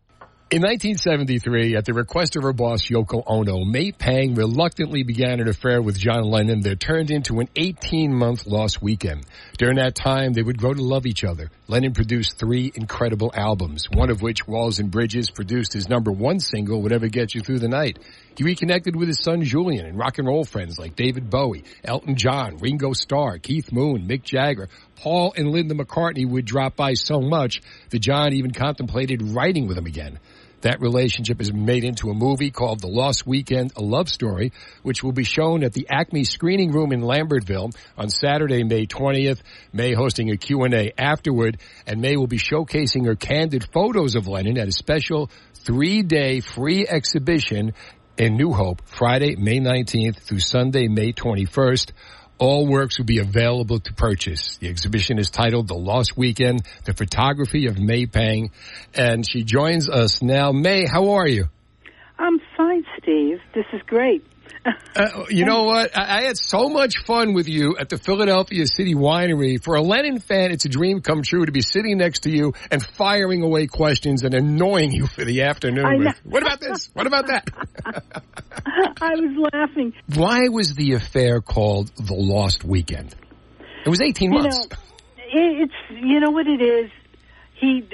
In 0.53 0.63
1973, 0.63 1.77
at 1.77 1.85
the 1.85 1.95
request 1.95 2.35
of 2.35 2.43
her 2.43 2.53
boss 2.53 2.89
Yoko 2.89 3.23
Ono, 3.25 3.65
May 3.65 3.93
Pang 3.93 4.35
reluctantly 4.35 5.05
began 5.05 5.39
an 5.39 5.47
affair 5.47 5.81
with 5.81 5.97
John 5.97 6.25
Lennon 6.25 6.63
that 6.63 6.81
turned 6.81 7.13
into 7.13 7.39
an 7.39 7.47
18-month 7.55 8.49
lost 8.49 8.83
weekend. 8.83 9.25
During 9.59 9.77
that 9.77 9.95
time, 9.95 10.33
they 10.33 10.43
would 10.43 10.59
grow 10.59 10.75
to 10.75 10.83
love 10.83 11.07
each 11.07 11.23
other. 11.23 11.53
Lennon 11.69 11.93
produced 11.93 12.37
three 12.37 12.73
incredible 12.75 13.31
albums, 13.33 13.89
one 13.93 14.11
of 14.11 14.23
which, 14.23 14.49
Walls 14.49 14.81
and 14.81 14.91
Bridges, 14.91 15.31
produced 15.31 15.73
his 15.73 15.89
number 15.89 16.11
one 16.11 16.41
single, 16.41 16.83
Whatever 16.83 17.07
Gets 17.07 17.37
You 17.37 17.43
Through 17.43 17.61
the 17.61 17.69
Night. 17.69 18.01
He 18.37 18.43
reconnected 18.43 18.97
with 18.97 19.07
his 19.07 19.23
son 19.23 19.45
Julian 19.45 19.87
and 19.87 19.97
rock 19.97 20.19
and 20.19 20.27
roll 20.27 20.43
friends 20.43 20.81
like 20.81 20.97
David 20.97 21.31
Bowie, 21.31 21.63
Elton 21.85 22.17
John, 22.17 22.57
Ringo 22.57 22.93
Starr, 22.93 23.39
Keith 23.39 23.71
Moon, 23.71 24.09
Mick 24.09 24.25
Jagger. 24.25 24.69
Paul 24.97 25.33
and 25.37 25.53
Linda 25.53 25.75
McCartney 25.75 26.29
would 26.29 26.45
drop 26.45 26.75
by 26.75 26.95
so 26.95 27.21
much 27.21 27.61
that 27.91 28.01
John 28.01 28.33
even 28.33 28.51
contemplated 28.51 29.23
writing 29.23 29.69
with 29.69 29.77
them 29.77 29.87
again. 29.87 30.19
That 30.63 30.81
relationship 30.81 31.41
is 31.41 31.53
made 31.53 31.85
into 31.85 32.11
a 32.11 32.15
movie 32.15 32.51
called 32.51 32.81
The 32.81 32.89
Lost 32.89 33.27
Weekend, 33.27 33.73
a 33.77 33.83
love 33.83 34.09
story, 34.09 34.53
which 34.83 35.03
will 35.03 35.13
be 35.13 35.25
shown 35.25 35.65
at 35.65 35.73
the 35.73 35.87
Acme 35.89 36.25
Screening 36.25 36.73
Room 36.73 36.93
in 36.93 37.01
Lambertville 37.01 37.75
on 37.97 38.11
Saturday, 38.11 38.63
May 38.63 38.87
20th. 38.87 39.41
May 39.73 39.95
hosting 39.95 40.31
a 40.31 40.37
Q&A 40.37 40.93
afterward, 40.99 41.59
and 41.87 42.01
May 42.03 42.17
will 42.17 42.27
be 42.27 42.39
showcasing 42.39 43.07
her 43.07 43.17
candid 43.17 43.67
photos 43.73 44.17
of 44.17 44.29
Lennon 44.29 44.59
at 44.59 44.69
a 44.69 44.73
special 44.73 45.31
three-day 45.55 46.41
free 46.41 46.87
exhibition 46.87 47.73
in 48.19 48.37
New 48.37 48.53
Hope, 48.53 48.83
Friday, 48.85 49.37
May 49.37 49.61
19th 49.61 50.17
through 50.17 50.41
Sunday, 50.41 50.89
May 50.89 51.15
21st. 51.15 51.93
All 52.41 52.67
works 52.67 52.99
will 52.99 53.05
be 53.05 53.19
available 53.19 53.81
to 53.81 53.93
purchase. 53.93 54.57
The 54.57 54.69
exhibition 54.69 55.19
is 55.19 55.31
titled 55.31 55.69
The 55.69 55.75
Lost 55.75 56.17
Weekend, 56.17 56.63
the 56.87 56.95
photography 56.95 57.67
of 57.67 57.79
May 57.79 58.07
Pang. 58.07 58.51
And 58.95 59.31
she 59.31 59.45
joins 59.45 59.91
us 59.91 60.23
now. 60.23 60.51
May, 60.51 60.87
how 60.87 61.11
are 61.11 61.29
you? 61.29 61.49
I'm 62.19 62.41
fine, 62.57 62.85
Steve. 62.99 63.41
This 63.55 63.67
is 63.75 63.83
great. 63.87 64.25
Uh, 64.97 65.25
you 65.31 65.45
know 65.45 65.63
what? 65.63 65.97
I, 65.97 66.19
I 66.19 66.23
had 66.23 66.37
so 66.37 66.69
much 66.69 67.05
fun 67.07 67.33
with 67.33 67.49
you 67.49 67.77
at 67.79 67.89
the 67.89 67.97
Philadelphia 67.97 68.67
City 68.67 68.95
Winery. 68.95 69.63
For 69.63 69.77
a 69.77 69.81
Lennon 69.81 70.19
fan, 70.19 70.51
it's 70.51 70.65
a 70.65 70.69
dream 70.69 71.01
come 71.01 71.23
true 71.23 71.47
to 71.47 71.53
be 71.53 71.63
sitting 71.63 71.97
next 71.97 72.25
to 72.25 72.31
you 72.31 72.53
and 72.71 72.85
firing 72.85 73.43
away 73.43 73.69
questions 73.69 74.25
and 74.25 74.35
annoying 74.35 74.91
you 74.91 75.07
for 75.07 75.25
the 75.25 75.43
afternoon. 75.43 76.13
What 76.25 76.43
about 76.43 76.61
this? 76.61 76.91
What 76.93 77.07
about 77.07 77.29
that? 77.29 77.49
I 79.01 79.15
was 79.17 79.51
laughing. 79.53 79.93
Why 80.15 80.49
was 80.49 80.75
the 80.75 80.95
affair 80.95 81.41
called 81.41 81.91
The 81.97 82.15
Lost 82.15 82.65
Weekend? 82.65 83.15
It 83.85 83.89
was 83.89 84.01
18 84.01 84.33
You 84.33 84.39
months. 84.41 84.59
know, 84.71 84.77
it's 85.33 85.73
you 85.91 86.21
know 86.21 86.31
what 86.31 86.47
it 86.47 86.61
is. 86.61 86.91
He, 87.55 87.89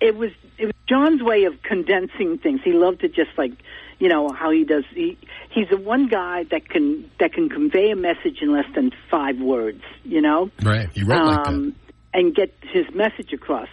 it 0.00 0.16
was 0.16 0.30
it 0.58 0.66
was 0.66 0.74
John's 0.88 1.22
way 1.22 1.44
of 1.44 1.62
condensing 1.62 2.38
things. 2.38 2.60
He 2.64 2.72
loved 2.72 3.00
to 3.00 3.08
just 3.08 3.30
like, 3.36 3.52
you 3.98 4.08
know 4.08 4.28
how 4.30 4.50
he 4.50 4.64
does. 4.64 4.84
He 4.94 5.18
he's 5.50 5.68
the 5.70 5.76
one 5.76 6.08
guy 6.08 6.44
that 6.50 6.68
can 6.68 7.10
that 7.20 7.32
can 7.32 7.48
convey 7.48 7.90
a 7.90 7.96
message 7.96 8.38
in 8.42 8.52
less 8.52 8.66
than 8.74 8.90
five 9.10 9.38
words. 9.40 9.82
You 10.04 10.20
know, 10.22 10.50
Right. 10.62 10.88
He 10.92 11.02
wrote 11.04 11.24
like 11.24 11.44
that. 11.44 11.48
um, 11.52 11.74
and 12.14 12.34
get 12.34 12.54
his 12.72 12.86
message 12.94 13.32
across. 13.32 13.68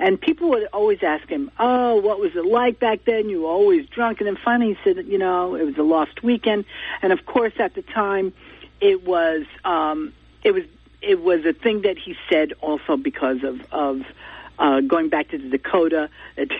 And 0.00 0.18
people 0.18 0.48
would 0.50 0.66
always 0.72 1.02
ask 1.02 1.28
him, 1.28 1.50
"Oh, 1.58 1.96
what 1.96 2.18
was 2.18 2.34
it 2.34 2.46
like 2.46 2.80
back 2.80 3.04
then? 3.04 3.28
You 3.28 3.42
were 3.42 3.50
always 3.50 3.86
drunk." 3.86 4.20
And 4.20 4.26
then 4.26 4.38
finally, 4.42 4.74
he 4.74 4.78
said, 4.82 5.06
"You 5.06 5.18
know, 5.18 5.54
it 5.54 5.64
was 5.64 5.76
a 5.76 5.82
lost 5.82 6.22
weekend." 6.22 6.64
And 7.02 7.12
of 7.12 7.26
course, 7.26 7.52
at 7.58 7.74
the 7.74 7.82
time, 7.82 8.32
it 8.80 9.04
was 9.04 9.44
um, 9.64 10.14
it 10.42 10.52
was 10.52 10.64
it 11.02 11.22
was 11.22 11.44
a 11.44 11.52
thing 11.52 11.82
that 11.82 11.98
he 11.98 12.16
said 12.30 12.54
also 12.60 12.96
because 12.96 13.44
of 13.44 13.60
of 13.72 14.00
uh, 14.58 14.80
going 14.80 15.08
back 15.08 15.28
to 15.30 15.38
the 15.38 15.48
Dakota. 15.48 16.08
It, 16.36 16.50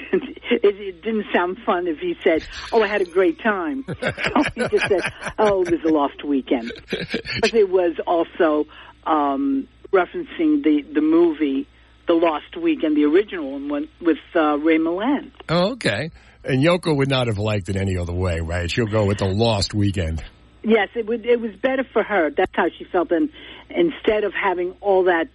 it, 0.65 0.77
it 0.77 1.03
didn't 1.03 1.27
sound 1.33 1.59
fun 1.65 1.87
if 1.87 2.01
he 2.01 2.17
said, 2.23 2.45
"Oh, 2.73 2.83
I 2.83 2.89
had 2.89 3.01
a 3.01 3.07
great 3.07 3.41
time." 3.41 3.85
so 3.87 3.95
he 4.55 4.69
just 4.69 4.89
said, 4.89 5.01
"Oh, 5.39 5.63
it 5.63 5.71
was 5.71 5.85
a 5.85 5.89
lost 5.89 6.25
weekend," 6.25 6.73
but 6.91 7.55
it 7.55 7.71
was 7.71 7.95
also 8.07 8.67
um, 9.05 9.69
referencing 9.93 10.63
the 10.63 10.85
the 10.93 11.01
movie. 11.01 11.67
The 12.11 12.17
Lost 12.17 12.57
Weekend, 12.57 12.97
the 12.97 13.05
original 13.05 13.61
one 13.69 13.89
with 14.01 14.19
uh, 14.35 14.59
Ray 14.59 14.79
Milland. 14.79 15.31
Oh, 15.49 15.75
okay. 15.75 16.11
And 16.43 16.61
Yoko 16.61 16.97
would 16.97 17.09
not 17.09 17.29
have 17.29 17.39
liked 17.39 17.69
it 17.69 17.77
any 17.77 17.97
other 17.97 18.13
way, 18.13 18.41
right? 18.41 18.69
She'll 18.69 18.87
go 18.87 19.05
with 19.05 19.19
The 19.19 19.29
Lost 19.29 19.75
Weekend. 19.75 20.21
Yes, 20.65 20.89
it 20.97 21.07
would. 21.07 21.25
It 21.25 21.41
was 21.41 21.53
better 21.63 21.85
for 21.93 22.03
her. 22.03 22.31
That's 22.37 22.51
how 22.53 22.67
she 22.77 22.83
felt. 22.83 23.13
And 23.13 23.31
instead 23.69 24.25
of 24.25 24.33
having 24.35 24.75
all 24.81 25.05
that 25.05 25.29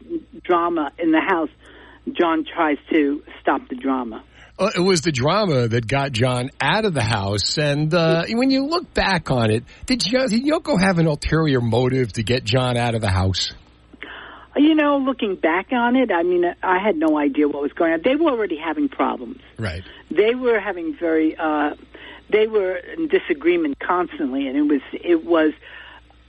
drama 0.44 0.92
in 1.00 1.12
the 1.12 1.22
house, 1.22 1.48
John 2.12 2.44
tries 2.44 2.78
to 2.92 3.24
stop 3.40 3.70
the 3.70 3.76
drama. 3.76 4.26
Uh, 4.60 4.72
it 4.76 4.82
was 4.82 5.00
the 5.00 5.14
drama 5.14 5.70
that 5.70 5.88
got 5.88 6.12
John 6.12 6.50
out 6.60 6.84
of 6.84 6.94
the 6.94 7.04
house. 7.04 7.58
And 7.58 7.94
uh, 7.94 8.26
when 8.32 8.50
you 8.50 8.66
look 8.66 8.94
back 8.94 9.32
on 9.32 9.50
it, 9.50 9.64
did, 9.86 10.02
Jo- 10.02 10.28
did 10.28 10.44
Yoko 10.44 10.78
have 10.78 11.00
an 11.00 11.08
ulterior 11.08 11.62
motive 11.62 12.12
to 12.14 12.24
get 12.24 12.44
John 12.44 12.76
out 12.76 12.96
of 12.96 13.02
the 13.02 13.12
house? 13.12 13.54
You 14.58 14.74
know, 14.74 14.98
looking 14.98 15.36
back 15.36 15.74
on 15.74 15.96
it, 15.96 16.12
I 16.12 16.24
mean, 16.24 16.46
I 16.64 16.80
had 16.80 16.96
no 16.96 17.18
idea 17.18 17.48
what 17.48 17.62
was 17.62 17.74
going 17.74 17.92
on. 17.94 18.02
They 18.04 18.16
were 18.16 18.32
already 18.32 18.58
having 18.58 18.88
problems. 18.88 19.42
Right. 19.58 19.84
They 20.10 20.34
were 20.34 20.60
having 20.60 20.96
very. 20.96 21.36
Uh, 21.36 21.76
they 22.30 22.48
were 22.48 22.76
in 22.76 23.08
disagreement 23.08 23.80
constantly, 23.80 24.48
and 24.48 24.58
it 24.58 24.62
was. 24.62 24.82
It 24.94 25.26
was. 25.26 25.54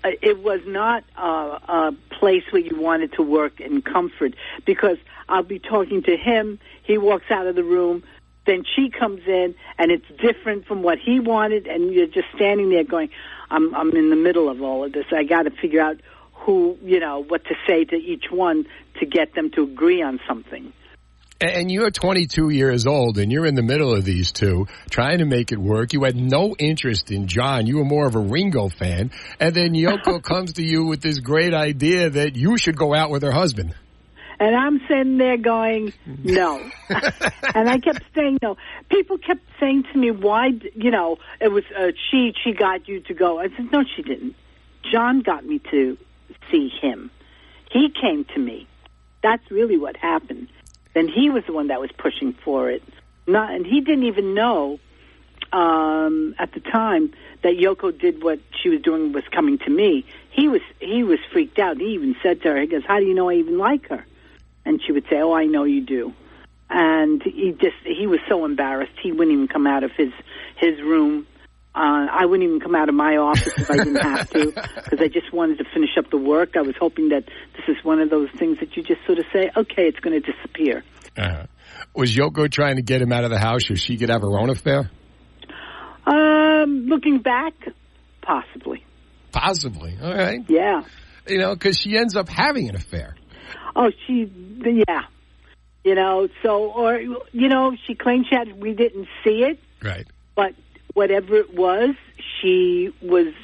Uh, 0.03 0.11
it 0.23 0.43
was 0.43 0.61
not 0.67 1.05
uh, 1.17 1.59
a 1.69 1.93
place 2.11 2.43
where 2.51 2.63
you 2.63 2.77
wanted 2.77 3.13
to 3.15 3.23
work 3.23 3.61
in 3.61 3.81
comfort 3.83 4.35
because 4.65 4.99
I'll 5.29 5.43
be 5.43 5.59
talking 5.59 6.03
to 6.03 6.17
him. 6.17 6.59
He 6.83 6.99
walks 6.99 7.31
out 7.31 7.47
of 7.47 7.55
the 7.55 7.65
room. 7.65 8.03
Then 8.45 8.65
she 8.65 8.91
comes 8.91 9.23
in, 9.27 9.55
and 9.79 9.91
it's 9.91 10.07
different 10.21 10.67
from 10.67 10.83
what 10.83 10.99
he 10.99 11.19
wanted, 11.19 11.67
and 11.67 11.93
you're 11.93 12.07
just 12.07 12.29
standing 12.35 12.71
there 12.71 12.85
going, 12.85 13.11
"I'm 13.51 13.73
I'm 13.75 13.95
in 13.97 14.11
the 14.11 14.17
middle 14.17 14.49
of 14.49 14.63
all 14.63 14.83
of 14.85 14.93
this. 14.93 15.07
I 15.13 15.23
got 15.23 15.45
to 15.45 15.51
figure 15.51 15.81
out 15.81 16.01
who 16.47 16.79
you 16.83 17.01
know 17.01 17.23
what 17.23 17.45
to 17.45 17.55
say 17.67 17.85
to 17.85 17.97
each 17.97 18.25
one 18.31 18.65
to 19.01 19.07
get 19.07 19.35
them 19.35 19.51
to 19.51 19.65
agree 19.65 20.03
on 20.03 20.21
something." 20.27 20.73
And 21.39 21.71
you're 21.71 21.91
22 21.91 22.49
years 22.49 22.87
old, 22.87 23.19
and 23.19 23.31
you're 23.31 23.45
in 23.45 23.57
the 23.57 23.63
middle 23.63 23.95
of 23.95 24.07
these 24.07 24.33
two, 24.33 24.67
trying 24.89 25.19
to 25.19 25.27
make 25.27 25.53
it 25.53 25.59
work. 25.59 25.93
You 25.93 26.05
had 26.05 26.17
no 26.17 26.55
interest 26.59 27.11
in 27.11 27.27
John. 27.27 27.67
You 27.67 27.77
were 27.77 27.85
more 27.85 28.07
of 28.07 28.15
a 28.15 28.21
Ringo 28.21 28.71
fan. 28.71 29.11
And 29.39 29.55
then 29.55 29.75
Yoko 29.75 30.23
comes 30.23 30.55
to 30.55 30.63
you 30.63 30.87
with 30.87 31.03
this 31.03 31.19
great 31.19 31.53
idea 31.53 32.09
that 32.09 32.37
you 32.37 32.57
should 32.57 32.79
go 32.79 32.95
out 32.95 33.11
with 33.11 33.23
her 33.23 33.33
husband. 33.33 33.75
And 34.39 34.55
I'm 34.55 34.81
sitting 34.89 35.19
there 35.19 35.37
going, 35.37 35.93
no. 36.07 36.59
and 36.89 37.69
I 37.69 37.79
kept 37.79 38.03
saying 38.15 38.39
no. 38.43 38.57
People 38.91 39.19
kept 39.19 39.43
saying 39.61 39.85
to 39.93 39.99
me, 39.99 40.11
why, 40.11 40.49
you 40.75 40.91
know, 40.91 41.19
it 41.39 41.49
was, 41.49 41.65
uh, 41.79 41.89
she, 42.11 42.33
she 42.45 42.53
got 42.53 42.89
you 42.89 43.01
to 43.01 43.15
go. 43.15 43.39
I 43.39 43.49
said, 43.49 43.71
no, 43.71 43.83
she 43.95 44.03
didn't. 44.03 44.37
John 44.91 45.21
got 45.21 45.45
me 45.45 45.61
to 45.71 45.99
see 46.51 46.69
him. 46.69 47.11
He 47.71 47.91
came 47.91 48.25
to 48.35 48.39
me. 48.39 48.67
That's 49.23 49.51
really 49.51 49.77
what 49.77 49.97
happened. 49.97 50.49
Then 50.95 51.09
he 51.09 51.31
was 51.31 51.45
the 51.47 51.53
one 51.53 51.69
that 51.69 51.81
was 51.81 51.91
pushing 51.93 52.33
for 52.33 52.71
it. 52.71 52.83
Not, 53.27 53.53
and 53.53 53.67
he 53.67 53.81
didn't 53.81 54.05
even 54.05 54.35
know 54.35 54.79
um, 55.53 56.35
at 56.39 56.53
the 56.53 56.61
time 56.61 57.13
that 57.43 57.55
Yoko 57.55 57.97
did 57.97 58.23
what 58.23 58.41
she 58.63 58.69
was 58.69 58.81
doing 58.81 59.13
was 59.13 59.25
coming 59.31 59.59
to 59.59 59.71
me. 59.71 60.05
He 60.31 60.49
was 60.49 60.61
he 60.81 61.03
was 61.03 61.19
freaked 61.33 61.59
out. 61.59 61.79
He 61.79 61.95
even 61.95 62.17
said 62.23 62.43
to 62.43 62.49
her, 62.51 62.61
"He 62.61 62.67
goes, 62.67 62.83
how 62.87 62.99
do 62.99 63.05
you 63.07 63.15
know 63.15 63.31
I 63.31 63.35
even 63.35 63.59
like 63.59 63.89
her?" 63.89 64.05
And 64.65 64.81
she 64.83 64.93
would 64.93 65.05
say, 65.09 65.21
"Oh, 65.21 65.33
I 65.33 65.47
know 65.47 65.65
you 65.65 65.81
do." 65.81 66.13
And 66.69 67.23
he 67.23 67.53
just 67.53 67.77
he 67.85 68.07
was 68.07 68.21
so 68.29 68.45
embarrassed. 68.45 68.93
He 69.03 69.13
wouldn't 69.13 69.33
even 69.33 69.49
come 69.49 69.67
out 69.67 69.85
of 69.85 69.93
his 69.93 70.13
his 70.57 70.81
room. 70.81 71.27
Uh, 71.77 72.07
I 72.11 72.25
wouldn't 72.25 72.49
even 72.49 72.61
come 72.61 72.75
out 72.75 72.89
of 72.89 72.95
my 72.95 73.17
office 73.19 73.53
if 73.55 73.71
I 73.71 73.77
didn't 73.77 73.97
have 73.97 74.31
to, 74.31 74.47
because 74.77 74.99
I 74.99 75.09
just 75.09 75.31
wanted 75.31 75.59
to 75.59 75.65
finish 75.75 75.91
up 75.99 76.11
the 76.11 76.17
work. 76.17 76.57
I 76.57 76.63
was 76.63 76.75
hoping 76.81 77.11
that 77.11 77.25
this 77.27 77.69
is 77.69 77.77
one 77.85 78.01
of 78.01 78.09
those 78.09 78.31
things 78.39 78.59
that 78.61 78.75
you 78.77 78.83
just 78.83 79.05
sort 79.05 79.19
of 79.19 79.27
say, 79.31 79.51
"Okay, 79.55 79.83
it's 79.83 80.01
going 80.01 80.19
to 80.21 80.33
disappear." 80.33 80.83
Uh, 81.19 81.45
was 81.95 82.17
Yoko 82.17 82.51
trying 82.51 82.77
to 82.77 82.83
get 82.83 83.03
him 83.03 83.13
out 83.13 83.25
of 83.25 83.31
the 83.31 83.39
house 83.39 83.67
so 83.67 83.75
she 83.75 83.99
could 83.99 84.09
have 84.09 84.23
her 84.23 84.39
own 84.39 84.49
affair? 84.49 84.91
Um, 86.07 86.87
looking 86.89 87.19
back, 87.21 87.53
possibly. 88.23 88.85
Possibly. 89.33 89.97
All 90.03 90.15
right. 90.15 90.41
Yeah. 90.49 90.83
You 91.29 91.39
know, 91.39 91.55
because 91.55 91.79
she 91.79 91.97
ends 91.97 92.17
up 92.17 92.29
having 92.29 92.69
an 92.69 92.77
affair. 92.77 93.17
Oh, 93.75 93.91
she, 94.07 94.31
yeah. 94.89 95.03
You 95.85 95.95
know, 95.95 96.29
so, 96.43 96.71
or, 96.71 96.99
you 96.99 97.49
know, 97.49 97.73
she 97.87 97.95
claimed 97.95 98.27
she 98.31 98.37
had, 98.37 98.61
we 98.61 98.75
didn't 98.75 99.09
see 99.25 99.43
it, 99.45 99.59
Right. 99.83 100.07
but 100.35 100.53
whatever 100.97 101.37
it 101.37 101.55
was, 101.55 101.95
she 102.41 102.91
was 103.03 103.35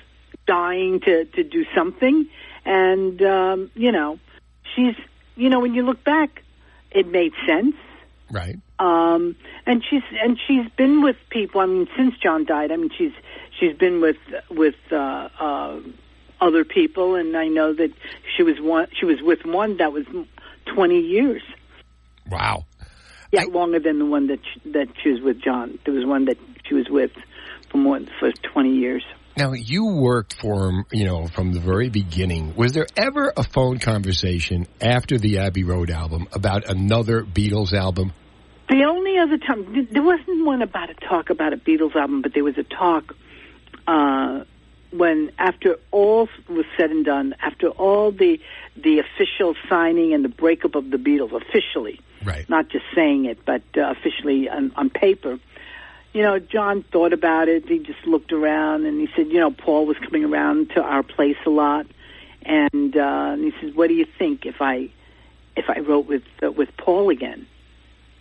dying 0.46 1.00
to, 1.00 1.26
to 1.26 1.44
do 1.44 1.66
something. 1.76 2.26
And, 2.64 3.20
um, 3.20 3.70
you 3.74 3.92
know, 3.92 4.18
she's, 4.74 4.94
you 5.36 5.50
know, 5.50 5.60
when 5.60 5.74
you 5.74 5.82
look 5.82 6.02
back, 6.02 6.42
it 6.90 7.06
made 7.06 7.32
sense. 7.46 7.76
Right. 8.30 8.56
Um, 8.78 9.36
and 9.66 9.84
she's 9.88 10.02
and 10.18 10.38
she's 10.46 10.66
been 10.78 11.02
with 11.02 11.16
people. 11.28 11.60
I 11.60 11.66
mean, 11.66 11.86
since 11.94 12.14
John 12.16 12.46
died, 12.46 12.72
I 12.72 12.76
mean, 12.76 12.88
she's 12.96 13.12
she's 13.60 13.76
been 13.76 14.00
with 14.00 14.16
with 14.50 14.76
uh, 14.90 15.28
uh, 15.38 15.80
other 16.40 16.64
people, 16.64 17.14
and 17.16 17.36
I 17.36 17.48
know 17.48 17.74
that 17.74 17.92
she 18.34 18.42
was 18.42 18.58
one. 18.58 18.88
She 18.98 19.04
was 19.04 19.20
with 19.20 19.44
one 19.44 19.76
that 19.76 19.92
was 19.92 20.06
twenty 20.64 21.00
years. 21.00 21.42
Wow. 22.30 22.64
Yeah, 23.30 23.44
longer 23.44 23.78
than 23.78 23.98
the 23.98 24.06
one 24.06 24.28
that 24.28 24.40
she, 24.42 24.70
that 24.70 24.88
she 25.02 25.10
was 25.10 25.20
with 25.20 25.42
John. 25.42 25.78
There 25.84 25.92
was 25.92 26.06
one 26.06 26.24
that 26.24 26.38
she 26.64 26.74
was 26.74 26.88
with 26.88 27.12
for 27.72 27.78
more 27.78 27.98
for 28.20 28.30
twenty 28.52 28.76
years. 28.76 29.02
Now, 29.34 29.52
you 29.52 29.86
worked 29.86 30.34
for 30.34 30.68
him, 30.68 30.84
you 30.92 31.06
know, 31.06 31.26
from 31.26 31.54
the 31.54 31.60
very 31.60 31.88
beginning. 31.88 32.54
Was 32.54 32.74
there 32.74 32.86
ever 32.96 33.32
a 33.34 33.42
phone 33.42 33.78
conversation 33.78 34.66
after 34.78 35.16
the 35.16 35.38
Abbey 35.38 35.64
Road 35.64 35.90
album 35.90 36.28
about 36.32 36.68
another 36.68 37.22
Beatles 37.22 37.72
album? 37.72 38.12
The 38.68 38.84
only 38.84 39.18
other 39.18 39.38
time 39.38 39.88
there 39.90 40.02
wasn't 40.02 40.44
one 40.44 40.60
about 40.60 40.90
a 40.90 40.94
talk 40.94 41.30
about 41.30 41.54
a 41.54 41.56
Beatles 41.56 41.96
album, 41.96 42.20
but 42.20 42.34
there 42.34 42.44
was 42.44 42.58
a 42.58 42.62
talk 42.62 43.14
uh, 43.86 44.44
when 44.90 45.32
after 45.38 45.78
all 45.90 46.28
was 46.48 46.66
said 46.76 46.90
and 46.90 47.04
done, 47.04 47.34
after 47.40 47.68
all 47.68 48.12
the 48.12 48.38
the 48.76 48.98
official 49.00 49.54
signing 49.68 50.12
and 50.12 50.24
the 50.24 50.28
breakup 50.28 50.74
of 50.74 50.90
the 50.90 50.98
Beatles 50.98 51.32
officially, 51.34 52.00
right? 52.24 52.48
Not 52.48 52.68
just 52.68 52.84
saying 52.94 53.24
it, 53.24 53.44
but 53.44 53.62
uh, 53.76 53.90
officially 53.92 54.48
on, 54.48 54.72
on 54.76 54.90
paper. 54.90 55.38
You 56.12 56.22
know, 56.22 56.38
John 56.38 56.82
thought 56.82 57.12
about 57.12 57.48
it. 57.48 57.68
He 57.68 57.78
just 57.78 58.06
looked 58.06 58.32
around 58.32 58.84
and 58.84 59.00
he 59.00 59.08
said, 59.16 59.28
you 59.28 59.40
know, 59.40 59.50
Paul 59.50 59.86
was 59.86 59.96
coming 59.98 60.24
around 60.24 60.70
to 60.70 60.82
our 60.82 61.02
place 61.02 61.38
a 61.46 61.50
lot, 61.50 61.86
and, 62.42 62.96
uh, 62.96 63.30
and 63.32 63.44
he 63.44 63.52
says, 63.60 63.74
"What 63.74 63.88
do 63.88 63.94
you 63.94 64.06
think 64.18 64.44
if 64.44 64.60
I 64.60 64.90
if 65.56 65.70
I 65.70 65.80
wrote 65.80 66.06
with 66.06 66.24
uh, 66.42 66.50
with 66.50 66.76
Paul 66.76 67.10
again?" 67.10 67.46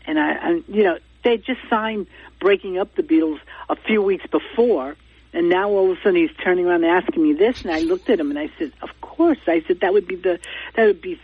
and 0.05 0.19
I, 0.19 0.31
and 0.31 0.63
you 0.67 0.83
know, 0.83 0.97
they 1.23 1.37
just 1.37 1.59
signed 1.69 2.07
breaking 2.39 2.77
up 2.77 2.95
the 2.95 3.03
Beatles 3.03 3.39
a 3.69 3.75
few 3.75 4.01
weeks 4.01 4.25
before, 4.27 4.95
and 5.33 5.49
now 5.49 5.69
all 5.69 5.91
of 5.91 5.97
a 5.97 6.01
sudden 6.01 6.15
he's 6.15 6.35
turning 6.43 6.65
around 6.65 6.83
and 6.83 6.91
asking 6.91 7.23
me 7.23 7.33
this, 7.33 7.61
and 7.61 7.71
I 7.71 7.79
looked 7.79 8.09
at 8.09 8.19
him 8.19 8.29
and 8.29 8.39
I 8.39 8.49
said, 8.57 8.71
"Of 8.81 8.89
course." 9.01 9.39
I 9.47 9.63
said 9.67 9.81
that 9.81 9.93
would 9.93 10.07
be 10.07 10.15
the 10.15 10.39
that 10.75 10.85
would 10.85 11.01
be 11.01 11.19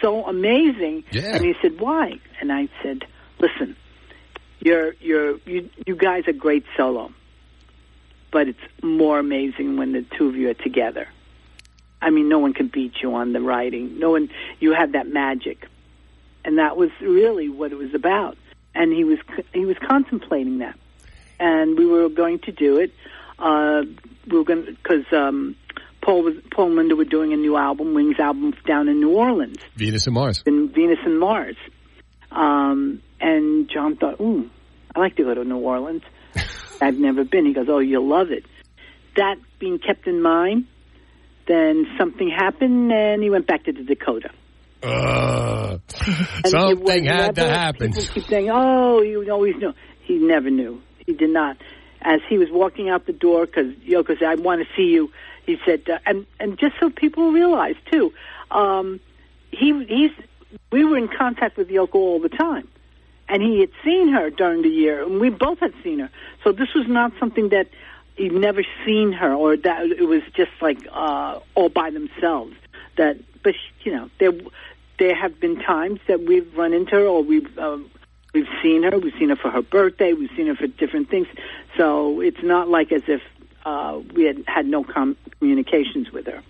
so 0.00 0.24
amazing. 0.24 1.04
Yeah. 1.10 1.34
And 1.34 1.44
he 1.44 1.54
said, 1.60 1.80
"Why?" 1.80 2.18
And 2.40 2.52
I 2.52 2.68
said, 2.82 3.04
"Listen, 3.38 3.76
you're 4.60 4.94
you're 5.00 5.38
you 5.46 5.70
you 5.86 5.96
guys 5.96 6.28
are 6.28 6.32
great 6.32 6.64
solo, 6.76 7.12
but 8.30 8.48
it's 8.48 8.58
more 8.82 9.18
amazing 9.18 9.76
when 9.76 9.92
the 9.92 10.04
two 10.16 10.28
of 10.28 10.36
you 10.36 10.50
are 10.50 10.54
together. 10.54 11.08
I 12.02 12.10
mean, 12.10 12.28
no 12.28 12.38
one 12.38 12.54
can 12.54 12.68
beat 12.68 12.94
you 13.02 13.14
on 13.14 13.32
the 13.32 13.40
writing. 13.40 13.98
No 13.98 14.10
one. 14.12 14.30
You 14.58 14.72
have 14.72 14.92
that 14.92 15.08
magic." 15.08 15.66
and 16.44 16.58
that 16.58 16.76
was 16.76 16.90
really 17.00 17.48
what 17.48 17.72
it 17.72 17.76
was 17.76 17.94
about. 17.94 18.36
And 18.74 18.92
he 18.92 19.04
was 19.04 19.18
he 19.52 19.64
was 19.64 19.76
contemplating 19.78 20.58
that, 20.58 20.78
and 21.40 21.76
we 21.76 21.86
were 21.86 22.08
going 22.08 22.38
to 22.40 22.52
do 22.52 22.76
it. 22.78 22.92
Uh, 23.38 23.82
we 24.28 24.38
were 24.38 24.44
going 24.44 24.64
because 24.64 25.04
um, 25.12 25.56
Paul 26.00 26.22
was 26.22 26.34
Paul 26.52 26.66
and 26.66 26.76
Linda 26.76 26.94
were 26.94 27.04
doing 27.04 27.32
a 27.32 27.36
new 27.36 27.56
album, 27.56 27.94
Wings 27.94 28.20
album, 28.20 28.54
down 28.66 28.88
in 28.88 29.00
New 29.00 29.10
Orleans, 29.10 29.58
Venus 29.74 30.06
and 30.06 30.14
Mars. 30.14 30.42
in 30.46 30.68
Venus 30.68 31.00
and 31.04 31.18
Mars. 31.18 31.56
Um, 32.30 33.02
and 33.20 33.70
John 33.72 33.96
thought, 33.96 34.20
"Ooh, 34.20 34.50
I 34.94 35.00
like 35.00 35.16
to 35.16 35.24
go 35.24 35.34
to 35.34 35.44
New 35.44 35.58
Orleans. 35.58 36.02
I've 36.82 36.98
never 36.98 37.24
been." 37.24 37.46
He 37.46 37.52
goes, 37.52 37.66
"Oh, 37.68 37.78
you'll 37.78 38.08
love 38.08 38.30
it." 38.30 38.44
That 39.16 39.36
being 39.58 39.78
kept 39.78 40.06
in 40.06 40.22
mind, 40.22 40.66
then 41.46 41.86
something 41.98 42.30
happened, 42.30 42.92
and 42.92 43.22
he 43.22 43.30
went 43.30 43.46
back 43.46 43.64
to 43.64 43.72
the 43.72 43.82
Dakota. 43.82 44.30
Uh, 44.82 45.78
something 46.46 47.04
had 47.04 47.34
to 47.34 47.48
happen. 47.48 47.92
People 47.92 48.14
keep 48.14 48.24
saying, 48.24 48.50
"Oh, 48.50 49.02
you 49.02 49.30
always 49.30 49.56
knew." 49.56 49.72
He 50.04 50.18
never 50.18 50.50
knew. 50.50 50.80
He 51.06 51.12
did 51.12 51.30
not. 51.30 51.56
As 52.02 52.20
he 52.28 52.38
was 52.38 52.48
walking 52.50 52.88
out 52.88 53.06
the 53.06 53.12
door, 53.12 53.46
because 53.46 53.74
Yoko 53.86 54.18
said, 54.18 54.28
"I 54.28 54.34
want 54.36 54.62
to 54.62 54.66
see 54.74 54.90
you," 54.90 55.12
he 55.46 55.58
said, 55.66 55.82
uh, 55.88 55.98
and 56.06 56.26
and 56.38 56.58
just 56.58 56.74
so 56.80 56.90
people 56.90 57.32
realize 57.32 57.76
too, 57.92 58.12
um, 58.50 59.00
he 59.50 59.84
he's 59.88 60.10
we 60.72 60.84
were 60.84 60.96
in 60.96 61.08
contact 61.08 61.56
with 61.56 61.68
Yoko 61.68 61.96
all 61.96 62.20
the 62.20 62.28
time, 62.28 62.68
and 63.30 63.42
he 63.42 63.60
had 63.60 63.70
seen 63.84 64.12
her 64.12 64.28
during 64.28 64.62
the 64.62 64.68
year, 64.68 65.04
and 65.04 65.20
we 65.20 65.30
both 65.30 65.60
had 65.60 65.72
seen 65.84 66.00
her. 66.00 66.10
So 66.42 66.52
this 66.52 66.68
was 66.74 66.86
not 66.88 67.12
something 67.20 67.50
that 67.50 67.68
he'd 68.16 68.32
never 68.32 68.62
seen 68.84 69.12
her, 69.12 69.32
or 69.32 69.56
that 69.56 69.86
it 69.86 70.06
was 70.06 70.22
just 70.34 70.50
like 70.60 70.78
uh, 70.92 71.38
all 71.54 71.68
by 71.68 71.90
themselves. 71.90 72.54
That, 72.96 73.18
but 73.42 73.54
you 73.84 73.92
know, 73.92 74.10
there 74.18 74.32
there 74.98 75.14
have 75.14 75.38
been 75.40 75.60
times 75.60 76.00
that 76.08 76.20
we've 76.26 76.52
run 76.56 76.74
into 76.74 76.92
her, 76.96 77.06
or 77.06 77.22
we've 77.22 77.56
um, 77.56 77.88
we've 78.34 78.50
seen 78.62 78.82
her. 78.82 78.98
We've 78.98 79.14
seen 79.18 79.28
her 79.28 79.36
for 79.36 79.50
her 79.50 79.62
birthday. 79.62 80.12
We've 80.12 80.30
seen 80.36 80.48
her 80.48 80.56
for 80.56 80.66
different 80.66 81.08
things. 81.08 81.28
So 81.78 82.20
it's 82.20 82.42
not 82.42 82.68
like 82.68 82.90
as 82.90 83.02
if 83.06 83.22
uh, 83.64 84.00
we 84.12 84.24
had 84.24 84.42
had 84.48 84.66
no 84.66 84.82
com- 84.82 85.16
communications 85.38 86.10
with 86.10 86.26
her, 86.26 86.42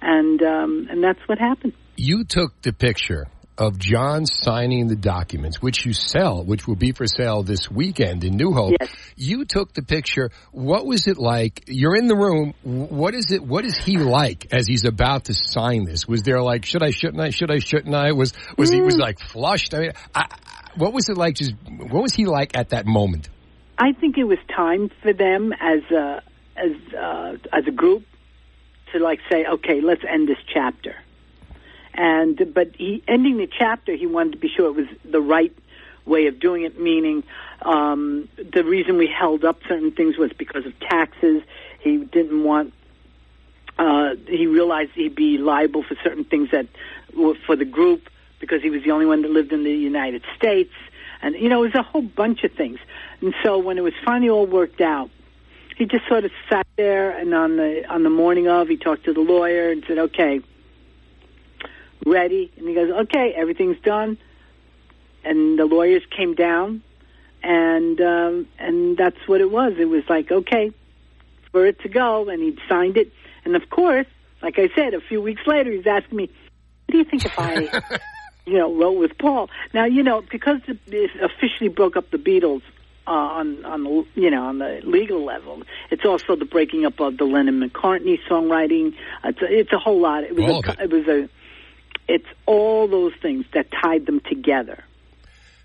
and 0.00 0.40
um, 0.40 0.86
and 0.88 1.02
that's 1.02 1.20
what 1.26 1.38
happened. 1.38 1.72
You 1.96 2.22
took 2.22 2.62
the 2.62 2.72
picture 2.72 3.26
of 3.58 3.78
John 3.78 4.24
signing 4.24 4.86
the 4.86 4.96
documents, 4.96 5.60
which 5.60 5.84
you 5.84 5.92
sell, 5.92 6.44
which 6.44 6.68
will 6.68 6.76
be 6.76 6.92
for 6.92 7.06
sale 7.06 7.42
this 7.42 7.68
weekend 7.68 8.22
in 8.22 8.36
New 8.36 8.52
Hope. 8.52 8.74
You 9.16 9.44
took 9.44 9.74
the 9.74 9.82
picture. 9.82 10.30
What 10.52 10.86
was 10.86 11.08
it 11.08 11.18
like? 11.18 11.64
You're 11.66 11.96
in 11.96 12.06
the 12.06 12.14
room. 12.14 12.54
What 12.62 13.14
is 13.14 13.32
it? 13.32 13.42
What 13.42 13.64
is 13.64 13.76
he 13.76 13.98
like 13.98 14.46
as 14.52 14.68
he's 14.68 14.84
about 14.84 15.24
to 15.24 15.34
sign 15.34 15.84
this? 15.84 16.06
Was 16.06 16.22
there 16.22 16.40
like, 16.40 16.64
should 16.64 16.84
I, 16.84 16.90
shouldn't 16.90 17.20
I, 17.20 17.30
should 17.30 17.50
I, 17.50 17.58
shouldn't 17.58 17.94
I? 17.94 18.12
Was 18.12 18.32
was 18.56 18.70
he 18.70 18.80
was 18.80 18.96
like 18.96 19.18
flushed? 19.18 19.74
I 19.74 19.80
mean, 19.80 19.92
I, 20.14 20.26
what 20.76 20.92
was 20.92 21.08
it 21.08 21.16
like? 21.16 21.34
Just 21.34 21.54
what 21.66 22.02
was 22.02 22.14
he 22.14 22.26
like 22.26 22.56
at 22.56 22.70
that 22.70 22.86
moment? 22.86 23.28
I 23.76 23.92
think 23.92 24.18
it 24.18 24.24
was 24.24 24.38
time 24.54 24.90
for 25.02 25.12
them 25.12 25.52
as 25.52 25.82
a 25.90 26.22
as 26.56 26.94
uh, 26.94 27.32
as 27.52 27.66
a 27.66 27.72
group 27.72 28.04
to 28.92 28.98
like 29.00 29.18
say, 29.30 29.44
okay, 29.44 29.80
let's 29.80 30.02
end 30.08 30.28
this 30.28 30.38
chapter. 30.52 30.94
And 31.98 32.54
but 32.54 32.76
he 32.76 33.02
ending 33.08 33.38
the 33.38 33.48
chapter, 33.48 33.92
he 33.92 34.06
wanted 34.06 34.32
to 34.32 34.38
be 34.38 34.48
sure 34.48 34.66
it 34.66 34.76
was 34.76 34.86
the 35.04 35.20
right 35.20 35.52
way 36.06 36.28
of 36.28 36.38
doing 36.38 36.62
it. 36.62 36.78
Meaning, 36.80 37.24
um, 37.62 38.28
the 38.36 38.62
reason 38.62 38.98
we 38.98 39.08
held 39.08 39.44
up 39.44 39.58
certain 39.68 39.90
things 39.90 40.16
was 40.16 40.32
because 40.32 40.64
of 40.64 40.78
taxes. 40.78 41.42
He 41.80 41.96
didn't 41.96 42.44
want. 42.44 42.72
Uh, 43.76 44.14
he 44.28 44.46
realized 44.46 44.92
he'd 44.94 45.16
be 45.16 45.38
liable 45.38 45.82
for 45.82 45.96
certain 46.04 46.22
things 46.22 46.52
that 46.52 46.68
were 47.16 47.34
for 47.46 47.56
the 47.56 47.64
group 47.64 48.08
because 48.38 48.62
he 48.62 48.70
was 48.70 48.84
the 48.84 48.92
only 48.92 49.06
one 49.06 49.22
that 49.22 49.32
lived 49.32 49.52
in 49.52 49.64
the 49.64 49.72
United 49.72 50.22
States, 50.36 50.72
and 51.20 51.34
you 51.34 51.48
know, 51.48 51.64
it 51.64 51.74
was 51.74 51.74
a 51.74 51.82
whole 51.82 52.02
bunch 52.02 52.44
of 52.44 52.52
things. 52.52 52.78
And 53.20 53.34
so 53.42 53.58
when 53.58 53.76
it 53.76 53.82
was 53.82 53.94
finally 54.04 54.30
all 54.30 54.46
worked 54.46 54.80
out, 54.80 55.10
he 55.76 55.84
just 55.86 56.06
sort 56.06 56.24
of 56.24 56.30
sat 56.48 56.66
there, 56.76 57.10
and 57.10 57.34
on 57.34 57.56
the 57.56 57.84
on 57.92 58.04
the 58.04 58.10
morning 58.10 58.46
of, 58.46 58.68
he 58.68 58.76
talked 58.76 59.04
to 59.06 59.12
the 59.12 59.20
lawyer 59.20 59.72
and 59.72 59.82
said, 59.88 59.98
"Okay, 59.98 60.42
ready, 62.04 62.52
and 62.56 62.68
he 62.68 62.74
goes, 62.74 62.90
okay, 62.90 63.32
everything's 63.36 63.80
done. 63.80 64.18
And 65.24 65.58
the 65.58 65.66
lawyers 65.66 66.02
came 66.16 66.34
down, 66.34 66.82
and 67.42 68.00
um, 68.00 68.48
and 68.58 68.96
that's 68.96 69.18
what 69.26 69.40
it 69.40 69.50
was. 69.50 69.74
It 69.78 69.88
was 69.88 70.04
like, 70.08 70.30
okay, 70.30 70.72
for 71.50 71.66
it 71.66 71.80
to 71.80 71.88
go, 71.88 72.28
and 72.28 72.42
he'd 72.42 72.58
signed 72.68 72.96
it. 72.96 73.12
And 73.44 73.56
of 73.56 73.68
course, 73.68 74.06
like 74.42 74.58
I 74.58 74.68
said, 74.74 74.94
a 74.94 75.00
few 75.00 75.20
weeks 75.20 75.42
later, 75.46 75.72
he's 75.72 75.86
asking 75.86 76.16
me, 76.16 76.30
what 76.86 76.92
do 76.92 76.98
you 76.98 77.04
think 77.04 77.24
if 77.24 77.38
I, 77.38 77.98
you 78.46 78.58
know, 78.58 78.74
wrote 78.74 78.98
with 78.98 79.18
Paul? 79.18 79.50
Now, 79.74 79.84
you 79.84 80.02
know, 80.02 80.22
because 80.22 80.60
it 80.68 81.10
officially 81.20 81.68
broke 81.68 81.96
up 81.96 82.10
the 82.10 82.18
Beatles 82.18 82.62
uh, 83.08 83.10
on 83.10 83.64
on 83.64 83.84
the 83.84 84.06
you 84.14 84.30
know 84.30 84.44
on 84.44 84.58
the 84.58 84.80
legal 84.84 85.24
level. 85.24 85.62
It's 85.90 86.04
also 86.04 86.36
the 86.36 86.44
breaking 86.44 86.84
up 86.84 87.00
of 87.00 87.16
the 87.16 87.24
Lennon 87.24 87.60
McCartney 87.60 88.18
songwriting. 88.28 88.94
It's 89.24 89.40
a, 89.40 89.46
it's 89.46 89.72
a 89.72 89.78
whole 89.78 90.00
lot. 90.00 90.24
It 90.24 90.34
was 90.34 90.44
All 90.44 90.64
a, 90.64 90.70
of 90.70 90.80
it 90.80 90.90
was 90.90 91.08
a 91.08 91.28
it's 92.08 92.26
all 92.46 92.88
those 92.88 93.12
things 93.20 93.44
that 93.54 93.66
tied 93.84 94.06
them 94.06 94.20
together, 94.28 94.82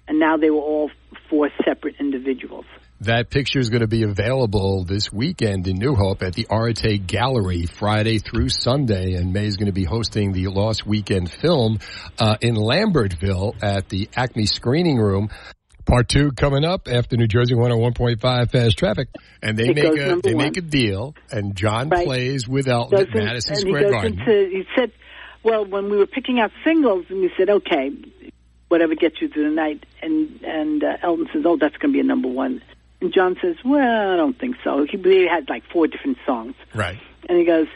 and 0.08 0.20
now 0.20 0.38
they 0.38 0.50
were 0.50 0.62
all 0.62 0.92
four 1.30 1.50
separate 1.66 1.96
individuals. 2.00 2.66
That 3.02 3.30
picture 3.30 3.60
is 3.60 3.70
going 3.70 3.82
to 3.82 3.88
be 3.88 4.04
available 4.04 4.86
this 4.86 5.12
weekend 5.12 5.68
in 5.68 5.76
New 5.78 5.94
Hope 5.94 6.22
at 6.24 6.34
the 6.34 6.48
Arte 6.50 7.00
Gallery, 7.00 7.66
Friday 7.66 8.20
through 8.20 8.48
Sunday. 8.48 9.14
And 9.16 9.34
May 9.34 9.46
is 9.48 9.58
going 9.58 9.66
to 9.66 9.74
be 9.74 9.84
hosting 9.84 10.32
the 10.32 10.48
Lost 10.48 10.86
Weekend 10.86 11.30
film 11.30 11.80
uh, 12.18 12.38
in 12.40 12.56
Lambertville 12.56 13.62
at 13.62 13.90
the 13.90 14.08
Acme 14.16 14.46
Screening 14.46 14.98
Room. 15.00 15.30
Part 15.86 16.08
two 16.08 16.32
coming 16.32 16.64
up 16.64 16.88
after 16.88 17.18
New 17.18 17.28
Jersey 17.28 17.56
101.5 17.56 18.50
Fast 18.52 18.78
Traffic. 18.78 19.10
And 19.42 19.58
they 19.58 19.70
It 19.70 19.76
make 19.76 20.00
a 20.00 20.16
they 20.24 20.34
one. 20.34 20.44
make 20.46 20.56
a 20.58 20.62
deal, 20.62 21.14
and 21.30 21.58
John 21.58 21.90
Right. 21.90 22.06
plays 22.06 22.48
with 22.48 22.70
Elton 22.70 23.00
at 23.00 23.08
Goes 23.12 23.16
Madison 23.22 23.56
he 23.56 23.62
Square 23.62 23.82
goes 23.84 23.92
Garden. 23.92 24.20
into 24.20 24.50
he 24.50 24.64
said, 24.78 24.92
well, 25.44 25.66
when 25.66 25.90
we 25.90 25.98
were 25.98 26.08
picking 26.08 26.40
out 26.40 26.52
singles, 26.64 27.06
and 27.10 27.20
we 27.22 27.32
said, 27.38 27.50
okay, 27.50 27.92
whatever 28.70 28.96
gets 28.96 29.22
you 29.22 29.30
through 29.30 29.50
the 29.50 29.56
night, 29.56 29.86
and 30.02 30.42
and 30.44 30.84
uh, 30.84 30.98
Elton 31.04 31.28
says, 31.34 31.44
oh, 31.46 31.58
that's 31.58 31.78
going 31.78 31.92
to 31.92 31.98
be 31.98 32.00
a 32.00 32.04
number 32.04 32.28
one, 32.28 32.62
and 33.02 33.14
John 33.14 33.36
says, 33.42 33.56
well, 33.64 34.14
I 34.14 34.16
don't 34.18 34.38
think 34.40 34.56
so. 34.64 34.86
He, 34.90 34.98
he 34.98 35.28
had 35.28 35.50
like 35.50 35.64
four 35.72 35.88
different 35.88 36.18
songs, 36.26 36.56
Right. 36.74 37.00
and 37.30 37.38
he 37.38 37.46
goes, 37.46 37.68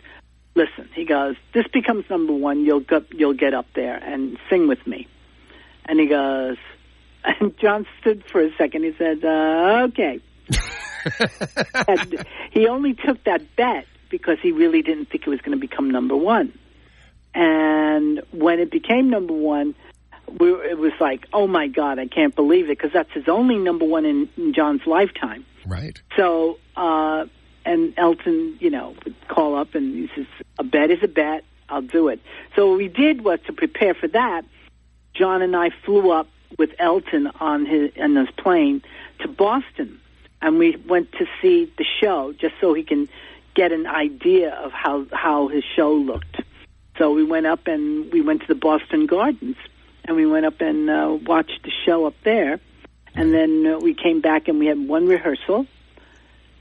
listen, 0.55 0.89
he 0.95 1.05
goes, 1.05 1.35
this 1.53 1.65
becomes 1.71 2.05
number 2.09 2.33
one, 2.33 2.63
you'll 2.65 2.79
get 2.79 3.03
you'll 3.13 3.33
get 3.33 3.53
up 3.53 3.67
there 3.75 3.95
and 3.95 4.37
sing 4.49 4.67
with 4.67 4.85
me, 4.87 5.07
and 5.85 5.99
he 5.99 6.07
goes, 6.07 6.57
and 7.23 7.57
John 7.59 7.85
stood 8.01 8.23
for 8.31 8.41
a 8.41 8.49
second. 8.57 8.83
He 8.83 8.93
said, 8.97 9.23
uh, 9.23 9.87
okay. 9.89 10.19
and 11.87 12.25
he 12.51 12.67
only 12.67 12.93
took 12.93 13.23
that 13.25 13.55
bet 13.55 13.85
because 14.09 14.37
he 14.41 14.51
really 14.51 14.81
didn't 14.81 15.09
think 15.09 15.23
it 15.27 15.29
was 15.29 15.39
going 15.41 15.57
to 15.57 15.59
become 15.59 15.89
number 15.89 16.15
one. 16.15 16.57
And 17.33 18.21
when 18.31 18.59
it 18.59 18.71
became 18.71 19.09
number 19.09 19.33
one, 19.33 19.75
we, 20.39 20.51
it 20.51 20.77
was 20.77 20.93
like, 20.99 21.27
oh 21.33 21.47
my 21.47 21.67
God, 21.67 21.99
I 21.99 22.07
can't 22.07 22.35
believe 22.35 22.65
it 22.65 22.77
because 22.77 22.91
that's 22.91 23.11
his 23.11 23.27
only 23.27 23.55
number 23.55 23.85
one 23.85 24.05
in, 24.05 24.29
in 24.37 24.53
John's 24.53 24.85
lifetime. 24.85 25.45
Right. 25.65 26.01
So, 26.15 26.57
uh, 26.75 27.25
and 27.65 27.93
Elton, 27.97 28.57
you 28.59 28.69
know, 28.69 28.95
would 29.03 29.15
call 29.27 29.55
up 29.55 29.75
and 29.75 29.93
he 29.93 30.09
says, 30.15 30.25
a 30.57 30.63
bet 30.63 30.89
is 30.91 30.99
a 31.03 31.07
bet. 31.07 31.43
I'll 31.69 31.81
do 31.81 32.07
it. 32.07 32.21
So 32.55 32.69
what 32.69 32.77
we 32.77 32.87
did 32.87 33.23
was 33.23 33.39
to 33.47 33.53
prepare 33.53 33.93
for 33.93 34.07
that. 34.07 34.43
John 35.13 35.41
and 35.41 35.55
I 35.55 35.71
flew 35.83 36.11
up 36.11 36.27
with 36.57 36.71
Elton 36.79 37.27
on 37.39 37.65
his 37.65 37.91
on 37.99 38.15
his 38.15 38.29
plane 38.37 38.81
to 39.19 39.27
Boston, 39.27 39.99
and 40.41 40.57
we 40.57 40.77
went 40.87 41.11
to 41.13 41.25
see 41.41 41.71
the 41.77 41.85
show 41.99 42.33
just 42.33 42.55
so 42.61 42.73
he 42.73 42.83
can 42.83 43.09
get 43.53 43.71
an 43.71 43.87
idea 43.87 44.53
of 44.53 44.71
how 44.71 45.05
how 45.11 45.47
his 45.47 45.63
show 45.63 45.93
looked. 45.93 46.41
So 46.97 47.11
we 47.11 47.23
went 47.23 47.45
up 47.45 47.67
and 47.67 48.11
we 48.11 48.21
went 48.21 48.41
to 48.41 48.47
the 48.47 48.55
Boston 48.55 49.05
Gardens, 49.05 49.55
and 50.05 50.15
we 50.15 50.25
went 50.25 50.45
up 50.45 50.59
and 50.61 50.89
uh, 50.89 51.17
watched 51.25 51.59
the 51.63 51.71
show 51.85 52.05
up 52.05 52.15
there, 52.23 52.59
and 53.15 53.33
then 53.33 53.65
uh, 53.75 53.79
we 53.79 53.93
came 53.93 54.21
back 54.21 54.47
and 54.47 54.57
we 54.59 54.65
had 54.67 54.79
one 54.79 55.05
rehearsal, 55.05 55.65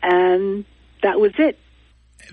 and 0.03 0.65
that 1.03 1.19
was 1.19 1.33
it. 1.39 1.59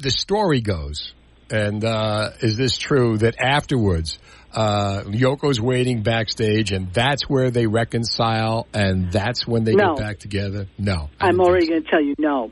the 0.01 0.11
story 0.11 0.61
goes, 0.61 1.13
and 1.49 1.83
uh, 1.85 2.31
is 2.41 2.57
this 2.57 2.77
true 2.77 3.17
that 3.19 3.35
afterwards 3.39 4.19
uh, 4.53 5.03
Yoko's 5.05 5.59
waiting 5.61 6.03
backstage, 6.03 6.71
and 6.71 6.93
that's 6.93 7.23
where 7.29 7.51
they 7.51 7.67
reconcile, 7.67 8.67
and 8.73 9.11
that's 9.11 9.47
when 9.47 9.63
they 9.63 9.73
No. 9.75 9.95
get 9.95 10.03
back 10.03 10.19
together? 10.19 10.67
No, 10.77 11.09
I'm 11.19 11.39
already 11.39 11.67
going 11.67 11.83
to 11.83 11.89
tell 11.89 12.01
you 12.01 12.15
no. 12.17 12.51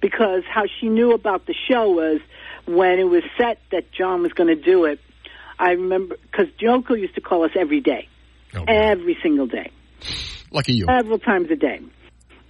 Because 0.00 0.42
how 0.52 0.64
she 0.80 0.88
knew 0.88 1.12
about 1.12 1.46
the 1.46 1.54
show 1.70 1.88
was 1.90 2.20
when 2.66 2.98
it 2.98 3.04
was 3.08 3.22
set 3.38 3.58
that 3.72 3.92
John 3.92 4.22
was 4.22 4.32
going 4.32 4.48
to 4.48 4.60
do 4.60 4.84
it. 4.84 5.00
I 5.58 5.70
remember 5.72 6.16
because 6.30 6.46
Yoko 6.60 6.98
used 6.98 7.14
to 7.14 7.20
call 7.20 7.44
us 7.44 7.52
every 7.58 7.80
day, 7.80 8.08
oh, 8.56 8.64
every 8.66 9.16
single 9.22 9.46
day, 9.46 9.70
lucky 10.50 10.72
you. 10.74 10.86
several 10.86 11.18
times 11.18 11.48
a 11.50 11.56
day. 11.56 11.80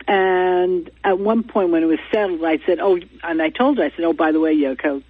And 0.06 0.90
at 1.02 1.18
one 1.18 1.42
point 1.44 1.70
when 1.70 1.82
it 1.82 1.86
was 1.86 1.98
settled, 2.12 2.44
I 2.44 2.58
said, 2.66 2.78
"Oh," 2.80 2.98
and 3.22 3.40
I 3.42 3.48
told 3.50 3.78
her, 3.78 3.84
"I 3.84 3.90
said, 3.90 4.04
oh, 4.04 4.12
by 4.12 4.32
the 4.32 4.40
way, 4.40 4.54
Yoko, 4.54 5.02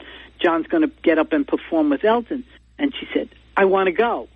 John's 0.42 0.66
going 0.68 0.82
to 0.82 0.92
get 1.02 1.18
up 1.18 1.32
and 1.32 1.46
perform 1.46 1.90
with 1.90 2.04
Elton." 2.04 2.44
And 2.78 2.92
she 2.98 3.06
said, 3.12 3.28
"I 3.56 3.64
want 3.64 3.86
to 3.86 3.92
go." 3.92 4.28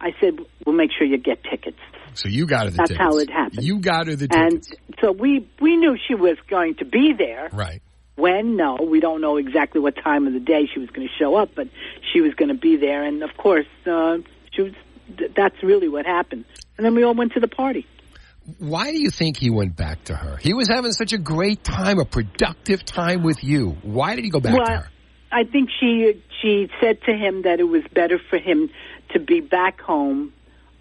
I 0.00 0.10
said, 0.20 0.38
"We'll 0.64 0.76
make 0.76 0.90
sure 0.96 1.06
you 1.06 1.18
get 1.18 1.42
tickets." 1.42 1.78
So 2.14 2.28
you 2.28 2.46
got 2.46 2.64
her 2.64 2.70
the 2.70 2.76
That's 2.78 2.90
tickets. 2.90 3.04
how 3.04 3.18
it 3.18 3.30
happened. 3.30 3.64
You 3.64 3.78
got 3.80 4.06
her 4.06 4.16
the 4.16 4.28
tickets. 4.28 4.70
and 4.70 4.96
so 5.00 5.12
we 5.12 5.48
we 5.60 5.76
knew 5.76 5.96
she 6.06 6.14
was 6.14 6.36
going 6.48 6.76
to 6.76 6.84
be 6.84 7.12
there. 7.16 7.48
Right. 7.52 7.82
When? 8.18 8.56
No, 8.56 8.76
we 8.82 8.98
don't 8.98 9.20
know 9.20 9.36
exactly 9.36 9.80
what 9.80 9.94
time 9.94 10.26
of 10.26 10.32
the 10.32 10.40
day 10.40 10.66
she 10.72 10.80
was 10.80 10.90
going 10.90 11.06
to 11.06 11.14
show 11.14 11.36
up, 11.36 11.50
but 11.54 11.68
she 12.12 12.20
was 12.20 12.34
going 12.34 12.48
to 12.48 12.60
be 12.60 12.76
there, 12.76 13.04
and 13.04 13.22
of 13.22 13.30
course, 13.36 13.66
uh, 13.86 14.18
she 14.52 14.62
was. 14.62 14.72
th- 15.16 15.30
That's 15.36 15.62
really 15.62 15.88
what 15.88 16.04
happened. 16.04 16.44
And 16.76 16.84
then 16.84 16.96
we 16.96 17.04
all 17.04 17.14
went 17.14 17.32
to 17.34 17.40
the 17.40 17.46
party. 17.48 17.86
Why 18.58 18.90
do 18.90 19.00
you 19.00 19.10
think 19.10 19.36
he 19.36 19.50
went 19.50 19.76
back 19.76 20.04
to 20.04 20.16
her? 20.16 20.36
He 20.38 20.52
was 20.52 20.68
having 20.68 20.90
such 20.90 21.12
a 21.12 21.18
great 21.18 21.62
time, 21.62 22.00
a 22.00 22.04
productive 22.04 22.84
time 22.84 23.22
with 23.22 23.44
you. 23.44 23.76
Why 23.82 24.16
did 24.16 24.24
he 24.24 24.30
go 24.30 24.40
back 24.40 24.54
well, 24.54 24.66
to 24.66 24.72
her? 24.72 24.88
I 25.30 25.44
think 25.44 25.68
she 25.78 26.20
she 26.42 26.70
said 26.80 27.00
to 27.02 27.12
him 27.12 27.42
that 27.42 27.60
it 27.60 27.68
was 27.68 27.82
better 27.94 28.18
for 28.30 28.38
him 28.38 28.70
to 29.12 29.20
be 29.20 29.40
back 29.40 29.80
home. 29.80 30.32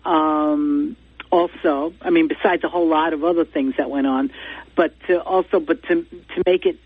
Um, 0.05 0.95
also, 1.29 1.93
I 2.01 2.09
mean, 2.09 2.29
besides 2.29 2.63
a 2.63 2.69
whole 2.69 2.87
lot 2.87 3.13
of 3.13 3.23
other 3.23 3.45
things 3.45 3.75
that 3.77 3.89
went 3.89 4.07
on, 4.07 4.31
but 4.75 4.93
to 5.07 5.21
also, 5.21 5.59
but 5.59 5.83
to 5.83 6.03
to 6.03 6.43
make 6.45 6.65
it 6.65 6.79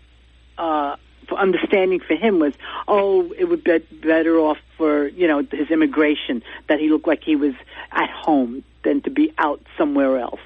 uh, 0.58 0.96
for 1.28 1.38
understanding 1.38 2.00
for 2.00 2.14
him 2.14 2.38
was, 2.38 2.52
oh, 2.88 3.32
it 3.38 3.44
would 3.44 3.64
be 3.64 3.78
better 4.02 4.38
off 4.38 4.58
for 4.76 5.08
you 5.08 5.28
know 5.28 5.38
his 5.38 5.70
immigration 5.70 6.42
that 6.68 6.78
he 6.78 6.88
looked 6.88 7.06
like 7.06 7.22
he 7.24 7.36
was 7.36 7.54
at 7.90 8.10
home 8.10 8.64
than 8.84 9.02
to 9.02 9.10
be 9.10 9.32
out 9.38 9.60
somewhere 9.78 10.18
else. 10.18 10.40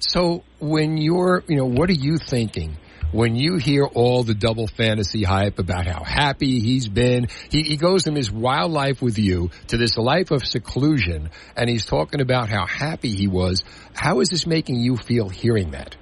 So 0.00 0.44
when 0.58 0.96
you're, 0.96 1.44
you 1.48 1.56
know, 1.56 1.66
what 1.66 1.88
are 1.90 1.94
you 1.94 2.18
thinking? 2.18 2.76
When 3.12 3.36
you 3.36 3.58
hear 3.58 3.84
all 3.84 4.22
the 4.22 4.34
double 4.34 4.66
fantasy 4.66 5.22
hype 5.22 5.58
about 5.58 5.86
how 5.86 6.02
happy 6.02 6.60
he's 6.60 6.88
been, 6.88 7.28
he, 7.50 7.62
he 7.62 7.76
goes 7.76 8.04
from 8.04 8.14
his 8.14 8.32
wild 8.32 8.72
life 8.72 9.02
with 9.02 9.18
you 9.18 9.50
to 9.66 9.76
this 9.76 9.98
life 9.98 10.30
of 10.30 10.46
seclusion, 10.46 11.28
and 11.54 11.68
he's 11.68 11.84
talking 11.84 12.22
about 12.22 12.48
how 12.48 12.64
happy 12.64 13.14
he 13.14 13.28
was. 13.28 13.64
How 13.94 14.20
is 14.20 14.30
this 14.30 14.46
making 14.46 14.80
you 14.80 14.96
feel 14.96 15.28
hearing 15.28 15.72
that? 15.72 15.94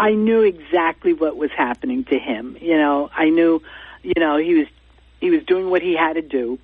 I 0.00 0.14
knew 0.14 0.40
exactly 0.40 1.12
what 1.12 1.36
was 1.36 1.50
happening 1.54 2.04
to 2.04 2.18
him. 2.18 2.56
You 2.58 2.78
know, 2.78 3.10
I 3.14 3.28
knew, 3.28 3.62
you 4.02 4.14
know, 4.18 4.38
he 4.38 4.54
was 4.54 4.66
he 5.20 5.28
was 5.28 5.44
doing 5.44 5.68
what 5.68 5.82
he 5.82 5.94
had 5.94 6.14
to 6.14 6.22
do, 6.22 6.58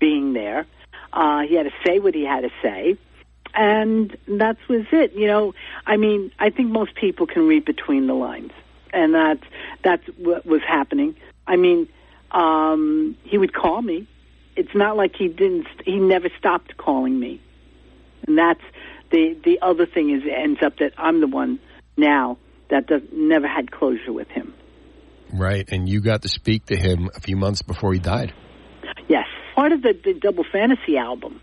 being 0.00 0.32
there. 0.32 0.66
Uh, 1.12 1.42
he 1.42 1.54
had 1.54 1.66
to 1.66 1.72
say 1.86 2.00
what 2.00 2.16
he 2.16 2.24
had 2.24 2.40
to 2.40 2.50
say, 2.60 2.98
and 3.54 4.16
that 4.26 4.56
was 4.68 4.86
it. 4.90 5.12
You 5.12 5.28
know, 5.28 5.54
I 5.86 5.96
mean, 5.96 6.32
I 6.40 6.50
think 6.50 6.68
most 6.72 6.96
people 6.96 7.28
can 7.28 7.46
read 7.46 7.64
between 7.64 8.08
the 8.08 8.14
lines, 8.14 8.50
and 8.92 9.14
that's 9.14 9.44
that's 9.84 10.06
what 10.18 10.44
was 10.44 10.62
happening. 10.66 11.14
I 11.46 11.54
mean, 11.54 11.86
um, 12.32 13.16
he 13.22 13.38
would 13.38 13.54
call 13.54 13.82
me. 13.82 14.08
It's 14.56 14.74
not 14.74 14.96
like 14.96 15.14
he 15.14 15.28
didn't. 15.28 15.68
He 15.84 16.00
never 16.00 16.28
stopped 16.40 16.76
calling 16.76 17.20
me, 17.20 17.40
and 18.26 18.36
that's 18.36 18.64
the 19.12 19.38
the 19.44 19.60
other 19.62 19.86
thing 19.86 20.10
is 20.10 20.24
it 20.24 20.30
ends 20.36 20.60
up 20.60 20.78
that 20.78 20.92
I'm 20.98 21.20
the 21.20 21.28
one 21.28 21.60
now 21.96 22.36
that 22.74 22.88
does, 22.88 23.02
never 23.12 23.46
had 23.46 23.70
closure 23.70 24.12
with 24.12 24.28
him. 24.28 24.52
Right, 25.32 25.64
and 25.70 25.88
you 25.88 26.00
got 26.00 26.22
to 26.22 26.28
speak 26.28 26.66
to 26.66 26.76
him 26.76 27.08
a 27.14 27.20
few 27.20 27.36
months 27.36 27.62
before 27.62 27.92
he 27.92 28.00
died. 28.00 28.34
Yes, 29.08 29.26
part 29.54 29.70
of 29.70 29.80
the, 29.82 29.92
the 30.04 30.14
Double 30.14 30.44
Fantasy 30.50 30.96
album. 30.96 31.40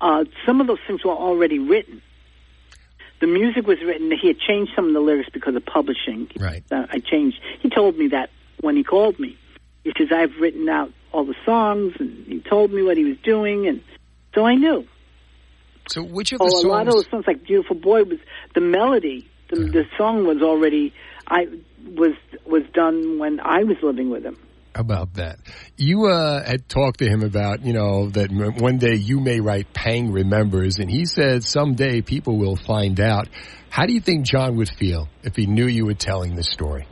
Uh, 0.00 0.24
some 0.46 0.60
of 0.60 0.68
those 0.68 0.78
things 0.86 1.04
were 1.04 1.10
already 1.10 1.58
written. 1.58 2.02
The 3.20 3.26
music 3.26 3.66
was 3.66 3.78
written. 3.84 4.12
He 4.12 4.28
had 4.28 4.38
changed 4.38 4.72
some 4.76 4.86
of 4.86 4.94
the 4.94 5.00
lyrics 5.00 5.28
because 5.32 5.56
of 5.56 5.66
publishing. 5.66 6.30
Right. 6.38 6.62
Uh, 6.70 6.86
I 6.88 7.00
changed. 7.00 7.38
He 7.60 7.68
told 7.68 7.98
me 7.98 8.08
that 8.08 8.30
when 8.60 8.76
he 8.76 8.84
called 8.84 9.18
me. 9.18 9.36
He 9.82 9.92
says 9.98 10.08
I've 10.14 10.36
written 10.38 10.68
out 10.68 10.92
all 11.12 11.24
the 11.24 11.34
songs, 11.44 11.94
and 11.98 12.26
he 12.26 12.40
told 12.40 12.72
me 12.72 12.82
what 12.82 12.96
he 12.96 13.04
was 13.04 13.16
doing, 13.24 13.66
and 13.66 13.82
so 14.34 14.44
I 14.44 14.54
knew. 14.54 14.86
So 15.88 16.02
which 16.02 16.32
of 16.32 16.40
oh, 16.40 16.48
the 16.48 16.68
a 16.68 16.70
lot 16.70 16.86
of 16.86 16.94
those 16.94 17.08
songs, 17.10 17.24
like 17.26 17.44
"Beautiful 17.44 17.76
Boy," 17.76 18.04
was 18.04 18.18
the 18.54 18.60
melody. 18.60 19.26
The, 19.50 19.56
the 19.56 19.84
song 19.98 20.26
was 20.26 20.42
already 20.42 20.94
I 21.26 21.46
was 21.84 22.14
was 22.46 22.62
done 22.72 23.18
when 23.18 23.40
I 23.40 23.64
was 23.64 23.76
living 23.82 24.10
with 24.10 24.24
him. 24.24 24.36
About 24.74 25.14
that? 25.14 25.38
You 25.76 26.06
uh, 26.06 26.44
had 26.44 26.68
talked 26.68 27.00
to 27.00 27.08
him 27.08 27.22
about, 27.22 27.64
you 27.64 27.72
know, 27.72 28.08
that 28.10 28.30
one 28.30 28.78
day 28.78 28.94
you 28.94 29.18
may 29.18 29.40
write 29.40 29.72
Pang 29.72 30.12
Remembers, 30.12 30.78
and 30.78 30.88
he 30.88 31.06
said 31.06 31.42
someday 31.42 32.02
people 32.02 32.38
will 32.38 32.56
find 32.56 33.00
out. 33.00 33.28
How 33.68 33.86
do 33.86 33.92
you 33.92 34.00
think 34.00 34.26
John 34.26 34.56
would 34.56 34.68
feel 34.68 35.08
if 35.22 35.36
he 35.36 35.46
knew 35.46 35.66
you 35.66 35.86
were 35.86 35.94
telling 35.94 36.34
this 36.36 36.50
story? 36.50 36.86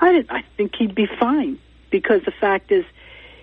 I 0.00 0.24
I 0.28 0.40
think 0.56 0.72
he'd 0.78 0.94
be 0.94 1.06
fine 1.20 1.58
because 1.90 2.22
the 2.24 2.32
fact 2.40 2.70
is, 2.72 2.84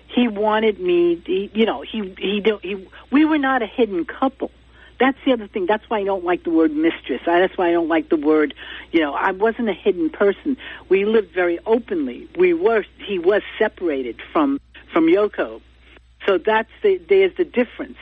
he 0.08 0.28
wanted 0.28 0.80
me. 0.80 1.22
He, 1.24 1.50
you 1.52 1.66
know, 1.66 1.82
he 1.82 2.14
he 2.18 2.40
don't. 2.40 2.62
He, 2.62 2.86
we 3.10 3.24
were 3.24 3.38
not 3.38 3.62
a 3.62 3.66
hidden 3.66 4.04
couple. 4.04 4.50
That's 4.98 5.18
the 5.26 5.32
other 5.32 5.46
thing. 5.46 5.66
That's 5.66 5.84
why 5.88 6.00
I 6.00 6.04
don't 6.04 6.24
like 6.24 6.44
the 6.44 6.50
word 6.50 6.72
mistress. 6.72 7.20
That's 7.26 7.56
why 7.56 7.68
I 7.68 7.72
don't 7.72 7.88
like 7.88 8.08
the 8.08 8.16
word. 8.16 8.54
You 8.92 9.00
know, 9.00 9.12
I 9.12 9.32
wasn't 9.32 9.68
a 9.68 9.74
hidden 9.74 10.10
person. 10.10 10.56
We 10.88 11.04
lived 11.04 11.32
very 11.32 11.58
openly. 11.66 12.28
We 12.38 12.54
were. 12.54 12.84
He 12.98 13.18
was 13.18 13.42
separated 13.58 14.20
from 14.32 14.60
from 14.92 15.06
Yoko, 15.06 15.60
so 16.26 16.38
that's 16.38 16.70
the 16.82 16.98
there's 17.08 17.36
the 17.36 17.44
difference. 17.44 17.98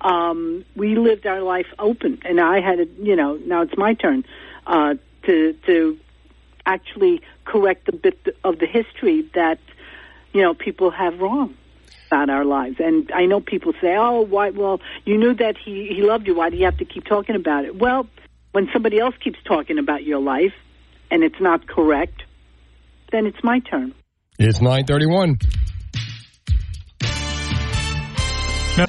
Um, 0.00 0.64
we 0.76 0.94
lived 0.94 1.26
our 1.26 1.42
life 1.42 1.66
open, 1.78 2.20
and 2.24 2.40
I 2.40 2.60
had 2.60 2.80
a. 2.80 2.86
You 3.00 3.16
know, 3.16 3.36
now 3.36 3.62
it's 3.62 3.76
my 3.76 3.94
turn 3.94 4.24
uh, 4.66 4.94
to 5.24 5.52
to 5.66 5.98
actually 6.64 7.22
correct 7.44 7.86
the 7.86 7.92
bit 7.92 8.36
of 8.44 8.58
the 8.58 8.66
history 8.66 9.28
that 9.34 9.58
you 10.32 10.42
know 10.42 10.54
people 10.54 10.90
have 10.90 11.20
wrong 11.20 11.54
about 12.08 12.30
our 12.30 12.44
lives. 12.44 12.76
And 12.80 13.10
I 13.14 13.26
know 13.26 13.40
people 13.40 13.72
say, 13.80 13.94
"Oh, 13.96 14.22
why? 14.22 14.50
Well, 14.50 14.80
you 15.04 15.16
knew 15.18 15.34
that 15.34 15.56
he 15.64 15.86
he 15.94 16.02
loved 16.02 16.26
you. 16.26 16.34
Why 16.34 16.50
do 16.50 16.56
you 16.56 16.64
have 16.64 16.78
to 16.78 16.84
keep 16.84 17.04
talking 17.04 17.36
about 17.36 17.64
it?" 17.64 17.76
Well, 17.76 18.06
when 18.52 18.68
somebody 18.72 18.98
else 18.98 19.14
keeps 19.22 19.38
talking 19.44 19.78
about 19.78 20.02
your 20.04 20.20
life 20.20 20.54
and 21.10 21.22
it's 21.22 21.40
not 21.40 21.66
correct, 21.66 22.22
then 23.12 23.26
it's 23.26 23.42
my 23.44 23.60
turn. 23.60 23.94
It's 24.38 24.60
931. 24.60 25.38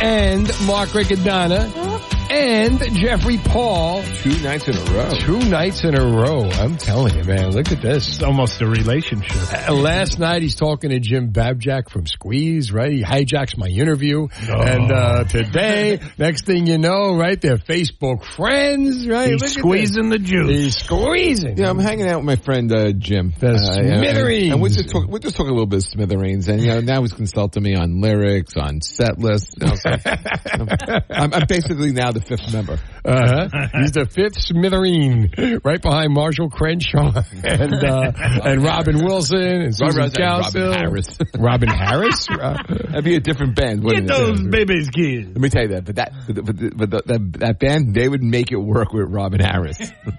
and 0.00 0.46
Mark 0.66 0.88
Riccadonna 0.90 1.70
oh. 1.76 2.19
And 2.32 2.80
Jeffrey 2.94 3.38
Paul. 3.38 4.04
Two 4.04 4.38
nights 4.42 4.68
in 4.68 4.76
a 4.76 4.84
row. 4.92 5.10
Two 5.18 5.38
nights 5.50 5.82
in 5.82 5.96
a 5.96 6.00
row. 6.04 6.48
I'm 6.48 6.76
telling 6.76 7.16
you, 7.16 7.24
man. 7.24 7.50
Look 7.50 7.72
at 7.72 7.82
this. 7.82 8.06
It's 8.06 8.22
almost 8.22 8.60
a 8.62 8.66
relationship. 8.68 9.68
Uh, 9.68 9.74
last 9.74 10.20
night 10.20 10.42
he's 10.42 10.54
talking 10.54 10.90
to 10.90 11.00
Jim 11.00 11.32
Babjak 11.32 11.90
from 11.90 12.06
Squeeze, 12.06 12.70
right? 12.72 12.92
He 12.92 13.02
hijacks 13.02 13.56
my 13.58 13.66
interview. 13.66 14.28
And 14.48 14.92
uh, 14.92 15.24
today, 15.24 15.98
next 16.18 16.44
thing 16.46 16.68
you 16.68 16.78
know, 16.78 17.16
right, 17.16 17.40
they're 17.40 17.58
Facebook 17.58 18.22
friends, 18.22 19.08
right? 19.08 19.32
He's 19.32 19.40
Look 19.42 19.50
squeezing 19.50 20.08
the 20.10 20.18
juice. 20.20 20.50
He's 20.50 20.76
squeezing. 20.76 21.58
Yeah, 21.58 21.70
I'm 21.70 21.80
hanging 21.80 22.06
out 22.08 22.18
with 22.18 22.26
my 22.26 22.36
friend 22.36 22.72
uh, 22.72 22.92
Jim. 22.92 23.32
The 23.40 23.48
Uh, 23.48 23.50
and- 23.54 23.98
Smithereens. 23.98 24.52
And, 24.52 24.62
we're 24.62 24.68
just 24.68 24.90
talking. 24.90 25.10
We're 25.10 25.18
just 25.18 25.34
talking 25.34 25.50
a 25.50 25.54
little 25.54 25.66
bit 25.66 25.78
of 25.78 25.84
Smithereens, 25.84 26.46
and 26.48 26.60
you 26.60 26.68
know 26.68 26.80
now 26.80 27.00
he's 27.02 27.12
consulting 27.12 27.62
me 27.64 27.74
on 27.74 28.00
lyrics, 28.00 28.56
on 28.56 28.80
set 28.82 29.18
lists. 29.18 29.54
You 29.60 29.66
know, 29.66 29.74
so 29.74 29.90
I'm, 31.10 31.32
I'm 31.34 31.46
basically 31.48 31.90
now 31.92 32.12
the 32.12 32.19
fifth 32.20 32.52
member. 32.52 32.78
Uh-huh. 33.04 33.48
He's 33.80 33.92
the 33.92 34.06
fifth 34.06 34.36
Smithereen, 34.38 35.64
right 35.64 35.80
behind 35.80 36.12
Marshall 36.12 36.50
Crenshaw 36.50 37.22
and 37.44 37.74
uh, 37.84 38.12
and 38.44 38.62
Robin 38.62 39.04
Wilson 39.04 39.38
and 39.40 39.74
Susan 39.76 39.98
Robin- 39.98 40.12
Robin 40.20 40.72
Harris. 40.72 41.18
Robin 41.38 41.68
Harris? 41.68 42.26
That'd 42.26 43.04
be 43.04 43.16
a 43.16 43.20
different 43.20 43.56
band. 43.56 43.80
Get 43.80 43.84
wouldn't 43.84 44.10
it? 44.10 44.14
those 44.14 44.42
babies 44.42 44.88
kids. 44.90 45.28
Let 45.28 45.40
me 45.40 45.48
tell 45.48 45.62
you 45.62 45.68
that, 45.68 45.84
but 45.84 45.96
that, 45.96 46.12
but, 46.26 46.44
but, 46.44 46.76
but 46.76 46.90
the, 46.90 47.02
that, 47.06 47.32
that 47.40 47.58
band, 47.58 47.94
they 47.94 48.08
would 48.08 48.22
make 48.22 48.52
it 48.52 48.56
work 48.58 48.92
with 48.92 49.08
Robin 49.08 49.40
Harris. 49.40 49.78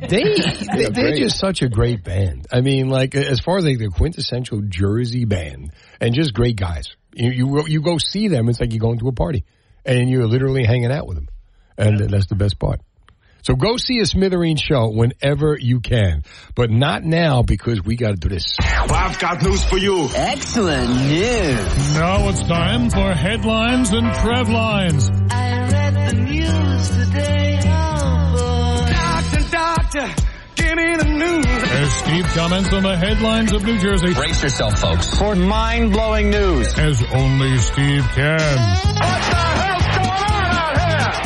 they, 0.10 0.24
they 0.74 0.86
they're 0.92 1.16
just 1.16 1.40
such 1.40 1.62
a 1.62 1.70
great 1.70 2.04
band. 2.04 2.48
I 2.52 2.62
mean, 2.62 2.90
like 2.90 3.16
as 3.16 3.40
far 3.40 3.58
as 3.58 3.66
like 3.66 3.78
the 3.78 3.90
quintessential 3.90 4.62
Jersey 4.68 5.26
band, 5.26 5.72
and 6.00 6.14
just 6.14 6.34
great 6.34 6.56
guys. 6.56 6.88
You 7.14 7.32
you 7.32 7.68
you 7.68 7.82
go 7.82 7.98
see 7.98 8.28
them, 8.30 8.48
it's 8.50 8.60
like 8.60 8.72
you're 8.72 8.80
going 8.80 9.00
to 9.00 9.08
a 9.08 9.12
party, 9.12 9.44
and 9.86 10.10
you're 10.10 10.28
literally 10.28 10.64
hanging 10.64 10.92
out 10.92 11.08
with 11.08 11.18
them, 11.18 11.28
and 11.78 12.00
that's 12.10 12.28
the 12.28 12.36
best 12.36 12.60
part. 12.60 12.82
So 13.44 13.56
go 13.56 13.78
see 13.78 13.98
a 13.98 14.04
Smithereen 14.04 14.62
show 14.62 14.92
whenever 14.92 15.58
you 15.60 15.80
can, 15.80 16.24
but 16.54 16.70
not 16.70 17.04
now 17.04 17.42
because 17.42 17.84
we 17.84 17.96
got 17.96 18.12
to 18.12 18.16
do 18.16 18.30
this. 18.30 18.56
I've 18.62 19.18
got 19.18 19.42
news 19.42 19.64
for 19.64 19.78
you. 19.78 20.08
Excellent 20.16 20.90
news. 21.08 21.96
Now 21.96 22.30
it's 22.30 22.44
time 22.44 22.92
for 22.92 23.14
headlines 23.14 23.92
and 23.94 24.14
Trev 24.14 24.48
lines. 24.48 25.10
I 25.32 25.68
read 25.72 25.94
the 25.96 26.14
news 26.22 26.90
today. 26.90 27.60
Oh. 27.64 28.88
Doctor, 28.92 29.50
doctor, 29.50 30.24
give 30.56 30.76
me 30.76 30.98
the 30.98 31.06
news. 31.06 31.72
As 31.72 31.94
Steve 31.94 32.26
comments 32.36 32.72
on 32.74 32.84
the 32.84 32.96
headlines 32.96 33.54
of 33.54 33.64
New 33.64 33.80
Jersey. 33.80 34.14
Brace 34.14 34.44
yourself, 34.44 34.78
folks, 34.78 35.18
for 35.18 35.36
mind-blowing 35.36 36.30
news. 36.30 36.78
As 36.78 37.04
only 37.12 37.58
Steve 37.58 38.04
can. 38.14 39.81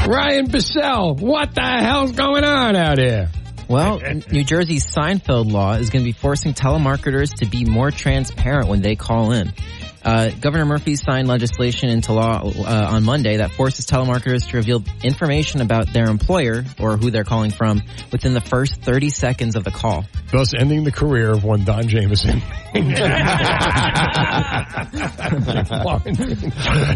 Ryan 0.07 0.45
Bissell, 0.45 1.15
what 1.15 1.55
the 1.55 1.61
hell's 1.61 2.11
going 2.11 2.43
on 2.43 2.75
out 2.75 2.99
here? 2.99 3.29
Well, 3.67 3.99
New 4.31 4.43
Jersey's 4.43 4.85
Seinfeld 4.85 5.51
law 5.51 5.73
is 5.73 5.89
going 5.89 6.03
to 6.03 6.07
be 6.07 6.11
forcing 6.11 6.53
telemarketers 6.53 7.33
to 7.39 7.47
be 7.47 7.65
more 7.65 7.89
transparent 7.89 8.67
when 8.67 8.81
they 8.81 8.95
call 8.95 9.31
in. 9.31 9.51
Uh, 10.05 10.29
Governor 10.29 10.65
Murphy 10.65 10.95
signed 10.95 11.27
legislation 11.27 11.89
into 11.89 12.13
law 12.13 12.39
uh, 12.43 12.87
on 12.91 13.03
Monday 13.03 13.37
that 13.37 13.51
forces 13.51 13.87
telemarketers 13.87 14.47
to 14.49 14.57
reveal 14.57 14.83
information 15.01 15.61
about 15.61 15.91
their 15.93 16.05
employer 16.05 16.63
or 16.79 16.95
who 16.95 17.09
they're 17.09 17.23
calling 17.23 17.49
from 17.49 17.81
within 18.11 18.35
the 18.35 18.41
first 18.41 18.81
30 18.83 19.09
seconds 19.09 19.55
of 19.55 19.63
the 19.63 19.71
call. 19.71 20.05
Thus 20.31 20.53
ending 20.53 20.83
the 20.83 20.91
career 20.91 21.31
of 21.31 21.43
one 21.43 21.63
Don 21.63 21.87
Jameson. 21.87 22.43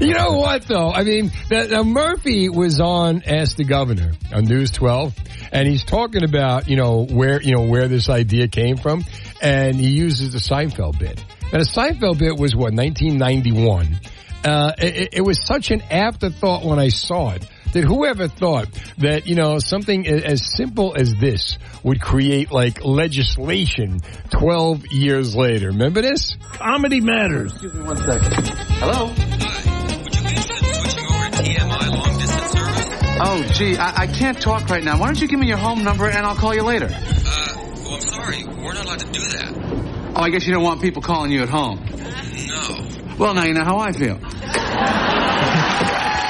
you 0.01 0.13
know 0.13 0.33
what 0.33 0.63
though? 0.67 0.91
I 0.91 1.03
mean, 1.03 1.31
the, 1.49 1.65
the 1.67 1.83
Murphy 1.83 2.49
was 2.49 2.79
on 2.79 3.23
Ask 3.25 3.57
the 3.57 3.63
Governor 3.63 4.11
on 4.31 4.45
News 4.45 4.69
12, 4.69 5.15
and 5.51 5.67
he's 5.67 5.83
talking 5.83 6.23
about 6.23 6.67
you 6.69 6.75
know 6.75 7.05
where 7.05 7.41
you 7.41 7.55
know 7.55 7.63
where 7.63 7.87
this 7.87 8.07
idea 8.07 8.47
came 8.47 8.77
from, 8.77 9.03
and 9.41 9.75
he 9.75 9.89
uses 9.89 10.33
the 10.33 10.39
Seinfeld 10.39 10.99
bit. 10.99 11.23
Now 11.51 11.59
the 11.59 11.65
Seinfeld 11.65 12.19
bit 12.19 12.37
was 12.37 12.55
what 12.55 12.73
1991. 12.73 13.99
Uh, 14.45 14.73
it, 14.77 15.09
it 15.13 15.21
was 15.21 15.43
such 15.43 15.71
an 15.71 15.81
afterthought 15.81 16.63
when 16.63 16.79
I 16.79 16.89
saw 16.89 17.31
it 17.31 17.45
that 17.73 17.83
whoever 17.83 18.27
thought 18.27 18.67
that 18.97 19.27
you 19.27 19.35
know 19.35 19.59
something 19.59 20.07
as 20.07 20.45
simple 20.55 20.95
as 20.95 21.15
this 21.15 21.57
would 21.83 22.01
create 22.01 22.51
like 22.51 22.83
legislation 22.83 23.99
12 24.31 24.87
years 24.87 25.35
later. 25.35 25.67
Remember 25.67 26.01
this? 26.01 26.35
Comedy 26.53 27.01
matters. 27.01 27.51
Excuse 27.51 27.73
me 27.73 27.83
one 27.83 27.97
second. 27.97 28.47
Hello? 28.79 29.07
Hi. 29.15 29.97
would 30.03 30.15
you 30.15 30.21
be 30.21 30.29
interested 30.29 30.67
in 30.67 30.73
switching 30.73 31.05
over 31.05 31.29
to 31.29 31.43
tmi 31.43 31.89
long 31.89 32.19
distance 32.19 32.51
service 32.51 32.89
oh, 33.21 33.43
gee, 33.53 33.77
I, 33.77 34.03
I 34.03 34.07
can't 34.07 34.39
talk 34.39 34.69
right 34.69 34.83
now. 34.83 34.99
Why 34.99 35.07
don't 35.07 35.19
you 35.19 35.27
give 35.27 35.39
me 35.39 35.47
your 35.47 35.57
home 35.57 35.83
number 35.83 36.07
and 36.07 36.25
I'll 36.25 36.35
call 36.35 36.55
you 36.55 36.63
later? 36.63 36.89
Uh, 36.89 37.53
well, 37.55 37.95
I'm 37.95 38.01
sorry. 38.01 38.45
We're 38.45 38.73
not 38.73 38.85
allowed 38.85 38.99
to 38.99 39.11
do 39.11 39.19
that. 39.19 39.88
Oh, 40.19 40.23
I 40.23 40.31
guess 40.31 40.45
you 40.45 40.53
don't 40.53 40.63
want 40.63 40.81
people 40.81 41.01
calling 41.01 41.31
you 41.31 41.43
at 41.43 41.47
home. 41.49 41.79
No. 41.85 43.15
Well, 43.17 43.33
now 43.33 43.45
you 43.45 43.53
know 43.53 43.63
how 43.63 43.77
I 43.77 43.93
feel. 43.93 44.19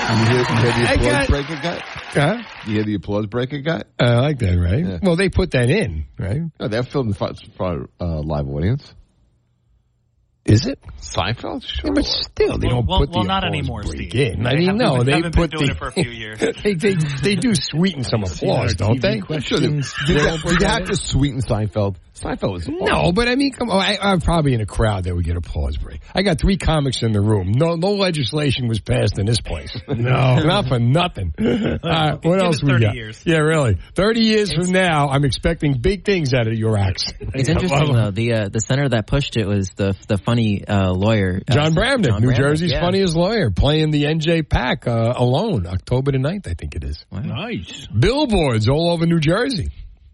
You 0.10 0.16
hear, 0.26 0.38
you 0.40 0.46
hear 0.46 0.72
the 0.74 0.96
applause 0.96 1.06
got- 1.06 1.28
break 1.28 1.50
it? 1.52 1.82
Huh? 1.84 2.44
You 2.66 2.74
hear 2.74 2.84
the 2.84 2.96
applause 2.96 3.28
break 3.28 3.54
it 3.54 3.62
got? 3.62 3.86
I 4.00 4.16
like 4.16 4.40
that, 4.40 4.58
right? 4.58 5.00
Well, 5.04 5.16
they 5.16 5.30
put 5.30 5.52
that 5.52 5.70
in, 5.70 6.06
right? 6.18 6.42
No, 6.60 6.68
they're 6.68 6.82
filmed 6.82 7.16
for, 7.16 7.34
for 7.56 7.90
uh, 8.02 8.20
live 8.24 8.48
audience. 8.48 8.92
Is 10.46 10.66
it? 10.66 10.80
Seinfeld? 11.00 11.64
Sure. 11.64 11.94
but 11.94 12.06
still, 12.06 12.58
they 12.58 12.70
don't 12.70 12.88
well, 12.88 13.02
put 13.02 13.12
well, 13.12 13.22
the 13.22 13.28
not 13.28 13.44
applause 13.44 13.54
anymore, 13.54 13.82
break 13.84 14.10
Steve. 14.12 14.16
in. 14.16 14.48
I 14.48 14.56
mean, 14.56 14.66
haven't 14.66 14.78
no, 14.80 14.98
been- 14.98 15.06
they 15.06 15.12
haven't 15.12 15.36
put 15.36 15.52
been 15.52 15.60
doing 15.60 15.68
the, 15.68 15.76
it 15.76 15.78
for 15.78 15.88
a 15.90 15.92
few 15.92 16.10
years. 16.10 16.40
they, 16.64 16.74
they 16.74 16.96
they 17.22 17.36
do 17.36 17.54
sweeten 17.54 18.04
some 18.04 18.24
applause, 18.28 18.74
don't 18.74 19.00
they? 19.00 19.20
Sure, 19.42 19.60
they- 19.60 19.68
did, 19.68 19.84
they, 20.08 20.38
did 20.48 20.60
they 20.60 20.66
have 20.66 20.86
to 20.86 20.96
sweeten 20.96 21.42
Seinfeld? 21.42 21.98
Seinfeld 22.20 22.52
was 22.54 22.68
No, 22.68 23.12
but 23.12 23.28
I 23.28 23.36
mean, 23.36 23.52
come 23.52 23.70
on. 23.70 23.82
I, 23.82 23.98
I'm 24.02 24.22
probably 24.22 24.54
in 24.54 24.62
a 24.62 24.66
crowd 24.66 25.06
that 25.06 25.16
would 25.16 25.26
get 25.26 25.38
a 25.38 25.42
pause 25.42 25.78
break. 25.78 26.02
I 26.14 26.22
got 26.22 26.40
three 26.40 26.58
comics 26.58 27.02
in 27.02 27.12
the 27.12 27.22
room. 27.22 27.52
No, 27.52 27.76
no 27.76 27.94
legislation 27.94 28.68
was 28.68 28.80
passed 28.80 29.18
in 29.20 29.26
this 29.26 29.42
place. 29.42 29.76
No. 30.00 30.38
not 30.40 30.68
for 30.68 30.80
nothing. 30.80 31.34
All 31.40 31.46
right, 31.46 32.14
what 32.14 32.22
Give 32.38 32.40
else 32.40 32.64
it 32.64 32.66
we 32.66 32.80
got? 32.80 32.96
years. 32.96 33.22
Yeah, 33.26 33.40
really. 33.40 33.78
Thirty 33.96 34.22
years 34.22 34.54
from 34.54 34.72
now, 34.72 35.10
I'm 35.10 35.26
expecting 35.26 35.80
big 35.82 36.06
things 36.06 36.34
out 36.34 36.48
of 36.48 36.54
your 36.54 36.78
acts. 36.78 37.12
It's 37.34 37.50
interesting 37.50 37.94
though. 37.94 38.12
The 38.12 38.34
uh, 38.34 38.50
the 38.50 38.60
center 38.62 38.88
that 38.90 39.08
pushed 39.08 39.36
it 39.38 39.46
was 39.46 39.72
the 39.76 39.96
the 40.08 40.18
funny 40.18 40.66
uh, 40.66 40.92
lawyer 40.94 41.42
uh, 41.48 41.54
Jon 41.54 41.74
Bramnick, 41.74 42.08
Jon 42.08 42.22
New 42.22 42.30
Bramnick, 42.30 42.38
Jersey's 42.38 42.72
yeah. 42.72 42.82
funniest 42.82 43.16
lawyer, 43.16 43.50
playing 43.52 43.92
the 43.92 44.04
NJPAC 44.06 44.88
uh, 44.88 45.14
alone, 45.16 45.68
October 45.68 46.12
the 46.12 46.18
9th, 46.18 46.48
I 46.48 46.54
think 46.54 46.76
it 46.76 46.84
is. 46.84 47.04
Nice. 47.12 47.88
Billboards 47.88 48.68
all 48.70 48.92
over 48.92 49.06
New 49.06 49.20
Jersey. 49.20 49.70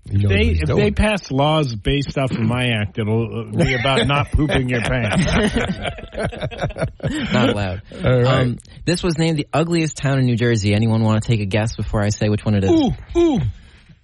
You 0.07 0.19
know 0.19 0.29
They, 0.29 0.49
if 0.49 0.67
doing. 0.67 0.83
they 0.83 0.91
pass 0.91 1.31
laws 1.31 1.73
based 1.75 2.15
off 2.17 2.29
of 2.31 2.39
my 2.39 2.67
act, 2.67 2.99
it'll 2.99 3.49
uh, 3.49 3.63
be 3.63 3.73
about 3.73 4.05
not 4.05 4.31
pooping 4.31 4.69
your 4.69 4.81
pants. 4.81 5.25
Not 7.33 7.49
allowed. 7.49 7.81
All 8.03 8.21
right. 8.21 8.25
Um, 8.41 8.57
this 8.85 9.03
was 9.03 9.17
named 9.17 9.37
the 9.37 9.47
ugliest 9.51 9.97
town 9.97 10.19
in 10.19 10.25
New 10.25 10.35
Jersey. 10.35 10.73
Anyone 10.73 11.03
want 11.03 11.21
to 11.23 11.27
take 11.27 11.39
a 11.39 11.45
guess 11.45 11.75
before 11.75 12.03
I 12.03 12.09
say 12.09 12.29
which 12.29 12.45
one 12.45 12.55
it 12.55 12.63
is? 12.63 12.69
Ooh, 12.69 12.91
ooh. 13.17 13.39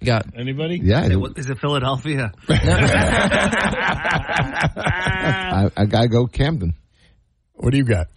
You 0.00 0.06
got 0.06 0.26
Anybody? 0.36 0.80
Yeah, 0.82 1.04
Is 1.04 1.10
it, 1.12 1.38
is 1.38 1.50
it 1.50 1.58
Philadelphia? 1.60 2.32
I, 4.42 5.70
I 5.76 5.84
gotta 5.86 6.08
go 6.08 6.26
Camden. 6.26 6.74
What 7.54 7.70
do 7.70 7.76
you 7.78 7.84
got? 7.84 8.08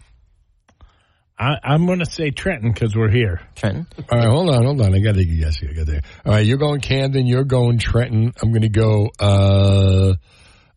I, 1.37 1.57
I'm 1.63 1.85
going 1.85 1.99
to 1.99 2.05
say 2.05 2.31
Trenton 2.31 2.71
because 2.71 2.95
we're 2.95 3.09
here. 3.09 3.41
Trenton. 3.55 3.87
All 4.09 4.17
right, 4.17 4.27
hold 4.27 4.49
on, 4.49 4.63
hold 4.63 4.81
on. 4.81 4.95
I 4.95 4.99
got 4.99 5.15
to 5.15 5.25
guess. 5.25 5.57
I 5.61 5.73
got 5.73 5.85
there. 5.85 6.01
All 6.25 6.31
right, 6.31 6.45
you're 6.45 6.57
going 6.57 6.79
Camden. 6.79 7.27
You're 7.27 7.43
going 7.43 7.77
Trenton. 7.77 8.33
I'm 8.41 8.51
going 8.51 8.61
to 8.61 8.69
go. 8.69 9.09
Uh, 9.19 10.13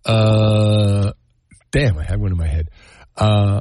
uh, 0.05 1.13
damn, 1.71 1.99
I 1.99 2.03
had 2.03 2.21
one 2.21 2.33
in 2.33 2.39
my 2.39 2.49
head. 2.49 2.71
Uh, 3.17 3.61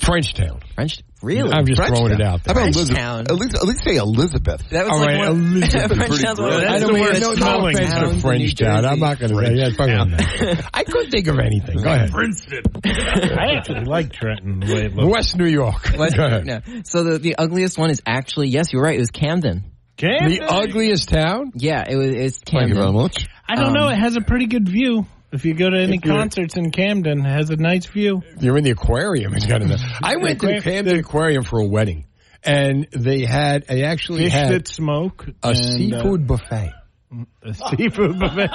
Frenchtown. 0.00 0.60
French. 0.74 1.00
Really? 1.22 1.52
I'm 1.52 1.66
just 1.66 1.80
throwing 1.82 2.12
it 2.12 2.20
out 2.22 2.40
How 2.46 2.54
there. 2.54 2.64
about 2.64 2.74
Elizabeth? 2.74 2.96
Frenchtown. 2.96 3.20
At 3.30 3.34
least, 3.34 3.54
at 3.54 3.64
least 3.64 3.84
say 3.84 3.96
Elizabeth. 3.96 4.68
That 4.70 4.84
was 4.84 4.92
All 4.92 4.98
like 5.00 5.08
right, 5.08 5.28
one, 5.28 5.38
Elizabeth. 5.56 5.98
Frenchtown's 5.98 6.40
one 6.40 6.48
of 6.52 6.54
the 6.54 6.60
That's 6.60 6.72
I 6.72 6.78
the 6.78 6.86
don't 6.86 6.94
mean, 6.94 7.04
worst 7.04 7.20
no, 7.20 7.28
no 7.28 7.34
smelling 7.36 7.76
offense 7.76 7.90
town 7.90 8.00
to 8.02 8.08
in 8.08 8.14
New 8.16 8.20
Frenchtown. 8.22 8.84
I'm 8.86 8.98
not 9.00 9.18
going 9.18 9.30
to 9.32 9.46
say. 9.46 9.54
Yeah, 9.54 10.04
that. 10.04 10.70
I 10.72 10.84
couldn't 10.84 11.10
think 11.10 11.26
of 11.26 11.38
anything. 11.38 11.76
Go 11.82 11.92
ahead. 11.92 12.10
Princeton. 12.10 12.62
I 12.84 13.56
actually 13.58 13.84
like 13.84 14.12
Trenton. 14.12 14.60
the 14.60 14.74
way 14.74 14.80
it 14.86 14.94
looks. 14.94 15.12
West 15.14 15.36
New 15.36 15.46
York. 15.46 15.86
What? 15.96 16.16
Go 16.16 16.24
ahead. 16.24 16.46
No. 16.46 16.60
So 16.84 17.04
the 17.04 17.18
the 17.18 17.36
ugliest 17.36 17.76
one 17.76 17.90
is 17.90 18.00
actually 18.06 18.48
yes, 18.48 18.72
you're 18.72 18.82
right. 18.82 18.96
It 18.96 19.00
was 19.00 19.10
Camden. 19.10 19.64
Camden? 19.98 20.30
The 20.30 20.50
ugliest 20.50 21.10
town? 21.10 21.52
Yeah, 21.54 21.84
it 21.86 21.96
was. 21.96 22.08
It's 22.14 22.38
Thank 22.38 22.70
you 22.70 22.74
very 22.76 22.92
much. 22.92 23.26
I 23.46 23.56
don't 23.56 23.74
know. 23.74 23.88
Um, 23.88 23.92
It 23.92 23.98
has 23.98 24.16
a 24.16 24.22
pretty 24.22 24.46
good 24.46 24.66
view. 24.66 25.04
If 25.32 25.44
you 25.44 25.54
go 25.54 25.70
to 25.70 25.78
any 25.78 25.98
concerts 25.98 26.56
in 26.56 26.72
Camden, 26.72 27.20
it 27.24 27.30
has 27.30 27.50
a 27.50 27.56
nice 27.56 27.86
view. 27.86 28.22
You're 28.40 28.58
in 28.58 28.64
the 28.64 28.72
aquarium. 28.72 29.34
It's 29.34 29.46
got 29.46 29.62
enough. 29.62 29.80
I 30.02 30.16
went 30.16 30.40
to 30.40 30.60
Camden 30.60 30.98
Aquarium 30.98 31.44
for 31.44 31.60
a 31.60 31.66
wedding, 31.66 32.06
and 32.42 32.88
they 32.90 33.24
had 33.24 33.66
they 33.66 33.84
actually 33.84 34.24
Fish 34.24 34.32
had 34.32 34.50
that 34.50 34.68
smoke. 34.68 35.26
a 35.42 35.48
and, 35.48 35.56
seafood 35.56 36.26
buffet. 36.26 36.72
Uh, 36.74 36.76
a 36.76 36.79
seafood 37.76 38.20
buffet. 38.20 38.50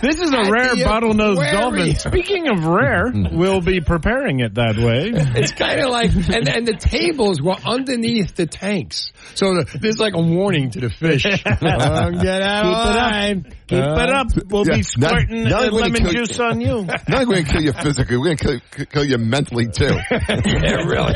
this 0.00 0.18
is 0.18 0.32
a 0.32 0.38
At 0.38 0.50
rare 0.50 0.74
bottlenose 0.76 1.52
dolphin. 1.52 1.94
Speaking 1.96 2.48
of 2.48 2.64
rare, 2.64 3.12
we'll 3.32 3.60
be 3.60 3.82
preparing 3.82 4.40
it 4.40 4.54
that 4.54 4.76
way. 4.78 5.10
It's 5.38 5.52
kind 5.52 5.78
of 5.80 5.90
like, 5.90 6.10
and 6.14 6.48
and 6.48 6.66
the 6.66 6.72
tables 6.78 7.42
were 7.42 7.56
underneath 7.64 8.34
the 8.34 8.46
tanks, 8.46 9.12
so 9.34 9.54
the, 9.56 9.78
there's 9.78 9.98
like 9.98 10.14
a 10.14 10.22
warning 10.22 10.70
to 10.70 10.80
the 10.80 10.88
fish: 10.88 11.24
Don't 11.60 12.18
get 12.22 12.40
out 12.40 12.62
Keep 12.64 12.76
of 12.76 12.94
it 12.94 12.98
up. 12.98 13.12
line. 13.12 13.44
Keep 13.66 13.78
it 13.84 14.10
up. 14.10 14.26
We'll 14.46 14.66
Yeah, 14.66 14.72
be 14.76 14.78
not- 14.78 15.10
squirting 15.10 15.44
not 15.44 15.52
uh, 15.52 15.66
only 15.66 15.82
lemon 15.82 16.00
kill 16.02 16.12
you- 16.14 16.24
juice 16.26 16.40
on 16.40 16.60
you. 16.62 16.84
Not 16.84 17.26
going 17.26 17.44
to 17.44 17.50
kill 17.52 17.62
you 17.62 17.72
physically, 17.74 18.16
we're 18.16 18.24
going 18.24 18.36
to 18.38 18.60
kill, 18.70 18.86
kill 18.86 19.04
you 19.04 19.18
mentally 19.18 19.68
too. 19.68 19.94
yeah, 20.10 20.76
really. 20.86 21.14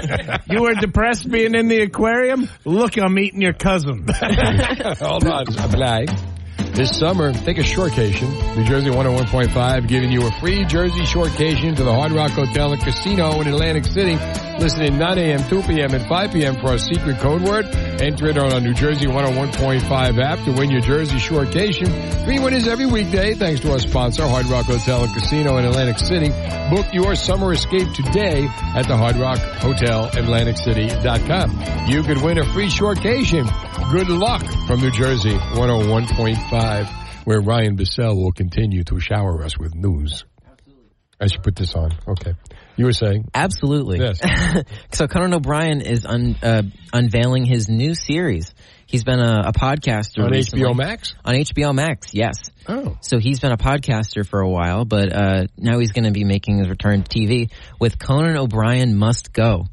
You 0.50 0.60
were 0.62 0.74
depressed 0.74 1.30
being 1.30 1.54
in 1.54 1.68
the 1.68 1.80
aquarium? 1.82 2.48
Look, 2.66 2.98
I'm 2.98 3.18
eating 3.18 3.40
your 3.40 3.54
cousin. 3.54 4.06
Hold 4.08 5.26
on, 5.26 5.48
apply. 5.48 6.04
This 6.76 6.98
summer, 6.98 7.32
take 7.32 7.56
a 7.56 7.62
shortcation. 7.62 8.28
New 8.54 8.64
Jersey 8.64 8.90
101.5 8.90 9.88
giving 9.88 10.12
you 10.12 10.26
a 10.26 10.30
free 10.32 10.66
Jersey 10.66 11.00
shortcation 11.04 11.74
to 11.74 11.82
the 11.82 11.90
Hard 11.90 12.12
Rock 12.12 12.32
Hotel 12.32 12.70
and 12.70 12.82
Casino 12.82 13.40
in 13.40 13.48
Atlantic 13.48 13.86
City. 13.86 14.18
Listen 14.58 14.82
in 14.82 14.98
9 14.98 15.16
a.m., 15.16 15.42
2 15.48 15.62
p.m., 15.62 15.94
and 15.94 16.06
5 16.06 16.32
p.m. 16.32 16.54
for 16.56 16.68
our 16.68 16.78
secret 16.78 17.18
code 17.18 17.40
word. 17.40 17.64
Enter 18.00 18.26
it 18.26 18.36
on 18.36 18.52
our 18.52 18.60
New 18.60 18.74
Jersey 18.74 19.06
101.5 19.06 20.22
app 20.22 20.44
to 20.44 20.52
win 20.52 20.70
your 20.70 20.82
Jersey 20.82 21.16
shortcation. 21.16 21.88
Three 22.24 22.38
winners 22.38 22.68
every 22.68 22.84
weekday 22.86 23.32
thanks 23.32 23.60
to 23.60 23.72
our 23.72 23.78
sponsor, 23.78 24.26
Hard 24.26 24.44
Rock 24.46 24.66
Hotel 24.66 25.02
and 25.02 25.14
Casino 25.14 25.56
in 25.56 25.64
Atlantic 25.64 25.98
City. 25.98 26.28
Book 26.68 26.92
your 26.92 27.14
summer 27.14 27.52
escape 27.52 27.90
today 27.94 28.48
at 28.74 28.86
the 28.86 28.96
Hard 28.96 29.16
Rock 29.16 29.38
Hotel 29.38 30.10
AtlanticCity.com. 30.10 31.88
You 31.88 32.02
could 32.02 32.20
win 32.22 32.36
a 32.36 32.44
free 32.52 32.68
shortcation. 32.68 33.46
Good 33.92 34.08
luck 34.08 34.42
from 34.66 34.80
New 34.80 34.90
Jersey 34.90 35.36
101.5, 35.36 36.50
where 37.24 37.40
Ryan 37.40 37.76
Bissell 37.76 38.16
will 38.16 38.32
continue 38.32 38.84
to 38.84 39.00
shower 39.00 39.42
us 39.42 39.58
with 39.58 39.74
news. 39.74 40.24
I 41.20 41.28
should 41.28 41.42
put 41.42 41.56
this 41.56 41.74
on. 41.74 41.92
Okay. 42.06 42.34
You 42.76 42.84
were 42.84 42.92
saying? 42.92 43.28
Absolutely. 43.34 44.00
Yes. 44.00 44.20
so 44.92 45.06
Conan 45.06 45.32
O'Brien 45.32 45.80
is 45.80 46.04
un, 46.04 46.36
uh, 46.42 46.62
unveiling 46.92 47.46
his 47.46 47.68
new 47.70 47.94
series. 47.94 48.54
He's 48.86 49.02
been 49.02 49.18
a, 49.18 49.44
a 49.46 49.52
podcaster 49.52 50.24
On 50.24 50.30
recently. 50.30 50.64
HBO 50.64 50.76
Max? 50.76 51.14
On 51.24 51.34
HBO 51.34 51.74
Max, 51.74 52.12
yes. 52.12 52.36
Oh. 52.68 52.98
So 53.00 53.18
he's 53.18 53.40
been 53.40 53.52
a 53.52 53.56
podcaster 53.56 54.26
for 54.26 54.40
a 54.40 54.48
while, 54.48 54.84
but 54.84 55.12
uh, 55.12 55.46
now 55.56 55.78
he's 55.78 55.92
going 55.92 56.04
to 56.04 56.12
be 56.12 56.24
making 56.24 56.58
his 56.58 56.68
return 56.68 57.02
to 57.02 57.18
TV 57.18 57.50
with 57.80 57.98
Conan 57.98 58.36
O'Brien 58.36 58.94
Must 58.94 59.32
Go, 59.32 59.64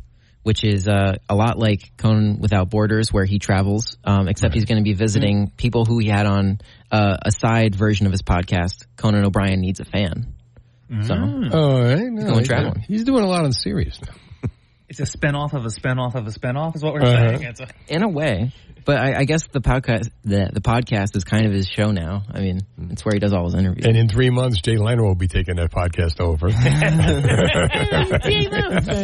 which 0.43 0.63
is 0.63 0.87
uh, 0.87 1.15
a 1.27 1.35
lot 1.35 1.57
like 1.57 1.91
Conan 1.97 2.39
Without 2.39 2.69
Borders, 2.69 3.11
where 3.11 3.25
he 3.25 3.39
travels, 3.39 3.97
um, 4.03 4.27
except 4.27 4.53
he's 4.53 4.65
going 4.65 4.77
to 4.77 4.83
be 4.83 4.93
visiting 4.93 5.51
people 5.57 5.85
who 5.85 5.99
he 5.99 6.07
had 6.07 6.25
on 6.25 6.59
uh, 6.91 7.17
a 7.25 7.31
side 7.31 7.75
version 7.75 8.05
of 8.05 8.11
his 8.11 8.21
podcast. 8.21 8.85
Conan 8.97 9.25
O'Brien 9.25 9.59
needs 9.61 9.79
a 9.79 9.85
fan. 9.85 10.33
So 11.01 11.13
Oh, 11.15 11.81
right. 11.81 11.97
No, 12.03 12.15
He's 12.15 12.23
going 12.25 12.39
he's, 12.39 12.47
traveling. 12.47 12.85
he's 12.87 13.03
doing 13.03 13.23
a 13.23 13.27
lot 13.27 13.39
on 13.41 13.49
the 13.49 13.53
series 13.55 13.99
now. 14.05 14.49
It's 14.89 14.99
a 14.99 15.03
spinoff 15.17 15.53
of 15.53 15.65
a 15.65 15.69
spinoff 15.69 16.13
of 16.13 16.27
a 16.27 16.29
spinoff, 16.29 16.75
is 16.75 16.83
what 16.83 16.93
we're 16.93 17.01
Uh-huh. 17.01 17.37
saying. 17.37 17.43
It's 17.43 17.59
a, 17.61 17.67
in 17.87 18.03
a 18.03 18.09
way, 18.09 18.51
but 18.85 18.97
I, 18.97 19.19
I 19.19 19.23
guess 19.25 19.47
the 19.47 19.61
podcast 19.61 20.09
the, 20.23 20.49
the 20.51 20.61
podcast 20.61 21.15
is 21.15 21.23
kind 21.23 21.45
of 21.45 21.53
his 21.53 21.67
show 21.67 21.91
now. 21.91 22.23
I 22.31 22.41
mean, 22.41 22.61
it's 22.89 23.03
where 23.05 23.13
he 23.13 23.19
does 23.19 23.33
all 23.33 23.45
his 23.45 23.55
interviews. 23.55 23.85
And 23.85 23.97
in 23.97 24.09
three 24.09 24.29
months, 24.29 24.61
Jay 24.61 24.77
Leno 24.77 25.03
will 25.03 25.15
be 25.15 25.27
taking 25.27 25.55
that 25.55 25.71
podcast 25.71 26.19
over. 26.19 26.47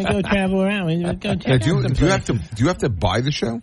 go 0.11 0.21
travel 0.21 0.61
around. 0.61 1.19
Go 1.19 1.33
Now, 1.33 1.57
do, 1.57 1.69
you, 1.69 1.87
do 1.89 2.05
you 2.05 2.11
have 2.11 2.25
to 2.25 2.33
do 2.33 2.63
you 2.63 2.67
have 2.67 2.79
to 2.79 2.89
buy 2.89 3.21
the 3.21 3.31
show? 3.31 3.61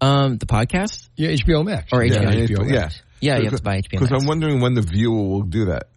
Um, 0.00 0.38
the 0.38 0.46
podcast 0.46 1.08
yeah, 1.16 1.30
HBO 1.30 1.64
Max. 1.64 1.92
or 1.92 2.00
HBO? 2.00 2.10
Yeah, 2.10 2.64
Max. 2.64 2.70
Yeah. 2.70 2.88
Yeah, 3.20 3.38
you 3.38 3.50
have 3.50 3.56
to 3.56 3.62
buy 3.62 3.78
HBO 3.78 3.90
Because 3.90 4.12
I'm 4.12 4.26
wondering 4.26 4.60
when 4.60 4.74
the 4.74 4.80
viewer 4.80 5.28
will 5.28 5.42
do 5.42 5.66
that. 5.66 5.88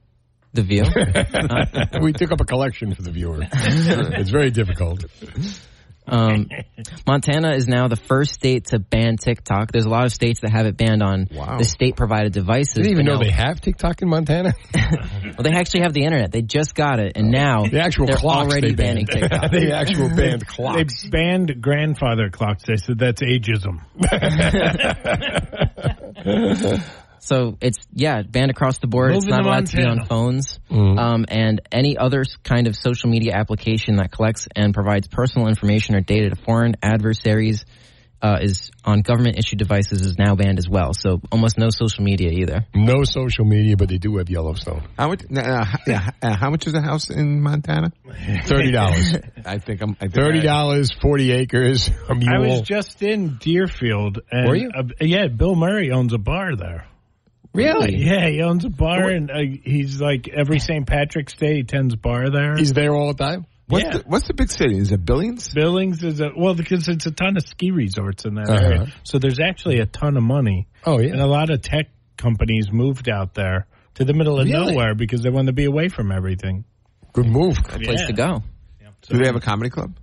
The 0.53 0.61
View. 0.61 0.83
we 2.03 2.13
took 2.13 2.31
up 2.31 2.39
a 2.39 2.45
collection 2.45 2.93
for 2.93 3.01
the 3.01 3.09
viewer. 3.09 3.39
it's 3.41 4.29
very 4.29 4.51
difficult. 4.51 5.03
Um, 6.05 6.49
Montana 7.07 7.51
is 7.55 7.67
now 7.67 7.87
the 7.87 7.95
first 7.95 8.33
state 8.33 8.65
to 8.67 8.79
ban 8.79 9.17
TikTok. 9.17 9.71
There's 9.71 9.85
a 9.85 9.89
lot 9.89 10.05
of 10.05 10.11
states 10.11 10.41
that 10.41 10.51
have 10.51 10.65
it 10.65 10.75
banned 10.77 11.01
on 11.01 11.27
the 11.31 11.63
state-provided 11.63 12.33
devices. 12.33 12.73
Didn't 12.73 12.91
even 12.91 13.05
know 13.05 13.13
now- 13.13 13.19
they 13.23 13.31
have 13.31 13.61
TikTok 13.61 14.01
in 14.01 14.09
Montana. 14.09 14.53
well, 14.75 15.43
they 15.43 15.51
actually 15.51 15.81
have 15.81 15.93
the 15.93 16.03
internet. 16.03 16.31
They 16.31 16.41
just 16.41 16.75
got 16.75 16.99
it, 16.99 17.13
and 17.15 17.31
now 17.31 17.65
The 17.65 17.79
actual 17.81 18.07
they're 18.07 18.17
clocks 18.17 18.51
already 18.51 18.69
they 18.69 18.75
banning. 18.75 19.05
TikTok. 19.11 19.51
the 19.51 19.71
actual 19.73 20.09
banned 20.09 20.45
clocks. 20.47 21.03
They 21.03 21.09
banned 21.09 21.61
grandfather 21.61 22.29
clocks. 22.29 22.63
They 22.67 22.77
said 22.77 22.99
that's 22.99 23.21
ageism. 23.21 23.81
So 27.23 27.57
it's 27.61 27.77
yeah 27.93 28.21
banned 28.21 28.51
across 28.51 28.79
the 28.79 28.87
board. 28.87 29.15
it's 29.15 29.25
not 29.25 29.45
allowed 29.45 29.67
to 29.67 29.77
be 29.77 29.83
on 29.83 29.97
Montana. 29.99 30.07
phones, 30.09 30.59
Mhm. 30.69 30.99
um, 30.99 31.25
and 31.29 31.61
any 31.71 31.97
other 31.97 32.23
kind 32.43 32.67
of 32.67 32.75
social 32.75 33.09
media 33.09 33.33
application 33.33 33.95
that 33.95 34.11
collects 34.11 34.47
and 34.55 34.73
provides 34.73 35.07
personal 35.07 35.47
information 35.47 35.95
or 35.95 36.01
data 36.01 36.29
to 36.31 36.35
foreign 36.35 36.75
adversaries 36.83 37.63
uh, 38.21 38.39
is 38.41 38.71
on 38.85 39.01
government 39.01 39.37
issued 39.37 39.59
devices 39.59 40.01
is 40.01 40.17
now 40.17 40.33
banned 40.33 40.57
as 40.57 40.69
well. 40.69 40.93
So 40.93 41.19
almost 41.29 41.57
no 41.57 41.67
social 41.69 42.03
media 42.05 42.29
either. 42.31 42.65
No 42.73 43.03
social 43.03 43.43
media, 43.43 43.75
but 43.75 43.89
they 43.89 43.97
do 43.97 44.15
have 44.17 44.29
Yellowstone. 44.29 44.81
How 44.97 45.09
much? 45.09 45.23
Uh, 45.25 45.65
yeah, 45.87 46.09
uh, 46.21 46.35
how 46.35 46.49
much 46.49 46.65
is 46.65 46.73
a 46.73 46.81
house 46.81 47.09
in 47.09 47.41
Montana? 47.41 47.91
Thirty 48.45 48.71
dollars. 48.71 49.13
I 49.45 49.57
think 49.57 49.81
I'm. 49.81 49.91
I 49.99 50.07
think 50.07 50.13
thirty 50.13 50.39
dollars, 50.41 50.89
forty 51.01 51.31
acres, 51.31 51.89
a 52.09 52.15
mule. 52.15 52.33
I 52.33 52.39
was 52.39 52.61
just 52.61 53.01
in 53.03 53.37
Deerfield. 53.41 54.19
And, 54.31 54.47
Were 54.47 54.55
you? 54.55 54.71
Uh, 54.73 54.83
yeah, 55.01 55.27
Bill 55.27 55.55
Murray 55.55 55.91
owns 55.91 56.13
a 56.13 56.17
bar 56.17 56.55
there. 56.55 56.85
Really? 57.53 57.95
Yeah, 57.97 58.27
he 58.29 58.41
owns 58.41 58.65
a 58.65 58.69
bar, 58.69 59.09
and 59.09 59.29
uh, 59.29 59.35
he's 59.63 60.01
like 60.01 60.27
every 60.27 60.59
St. 60.59 60.87
Patrick's 60.87 61.33
Day 61.35 61.57
he 61.57 61.63
tends 61.63 61.95
bar 61.95 62.29
there. 62.31 62.55
He's 62.55 62.73
there 62.73 62.93
all 62.93 63.13
the 63.13 63.23
time. 63.23 63.45
What's, 63.67 63.85
Yeah. 63.85 63.97
the, 63.97 64.03
what's 64.07 64.27
the 64.27 64.33
big 64.33 64.49
city? 64.51 64.77
Is 64.77 64.91
it 64.91 65.05
Billings? 65.05 65.53
Billings 65.53 66.03
is 66.03 66.19
a 66.19 66.31
well 66.35 66.53
because 66.55 66.87
it's 66.87 67.05
a 67.05 67.11
ton 67.11 67.37
of 67.37 67.43
ski 67.47 67.71
resorts 67.71 68.25
in 68.25 68.35
that 68.35 68.49
Uh-huh. 68.49 68.65
area, 68.65 68.87
so 69.03 69.19
there's 69.19 69.39
actually 69.39 69.79
a 69.79 69.85
ton 69.85 70.17
of 70.17 70.23
money. 70.23 70.67
Oh 70.85 70.97
And 70.99 71.19
a 71.21 71.27
lot 71.27 71.49
of 71.49 71.61
tech 71.61 71.87
companies 72.17 72.71
moved 72.71 73.07
out 73.09 73.33
there 73.35 73.67
to 73.95 74.03
the 74.05 74.13
middle 74.13 74.39
of 74.39 74.47
Really? 74.47 74.73
nowhere 74.73 74.95
because 74.95 75.21
they 75.23 75.29
want 75.29 75.47
to 75.47 75.53
be 75.53 75.65
away 75.65 75.87
from 75.89 76.11
everything. 76.11 76.65
Good 77.13 77.27
move. 77.27 77.55
Place 77.63 78.05
to 78.07 78.13
go. 78.13 78.43
Do 79.07 79.17
they 79.17 79.25
have 79.27 79.35
a 79.35 79.39
comedy 79.41 79.69
club? 79.69 79.95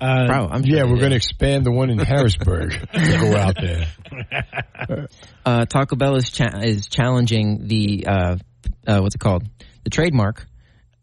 Uh, 0.00 0.26
Bro, 0.26 0.48
I'm 0.50 0.64
yeah, 0.64 0.84
we're 0.84 0.98
going 0.98 1.10
to 1.10 1.16
expand 1.16 1.64
the 1.64 1.70
one 1.70 1.90
in 1.90 1.98
Harrisburg 1.98 2.70
to 2.70 2.86
go 3.20 3.36
out 3.36 3.56
there. 3.60 5.08
Uh, 5.44 5.64
Taco 5.66 5.96
Bell 5.96 6.16
is 6.16 6.30
cha- 6.30 6.58
is 6.62 6.88
challenging 6.88 7.66
the 7.68 8.06
uh, 8.06 8.36
uh, 8.86 9.00
what's 9.00 9.14
it 9.14 9.18
called 9.20 9.44
the 9.84 9.90
trademark 9.90 10.46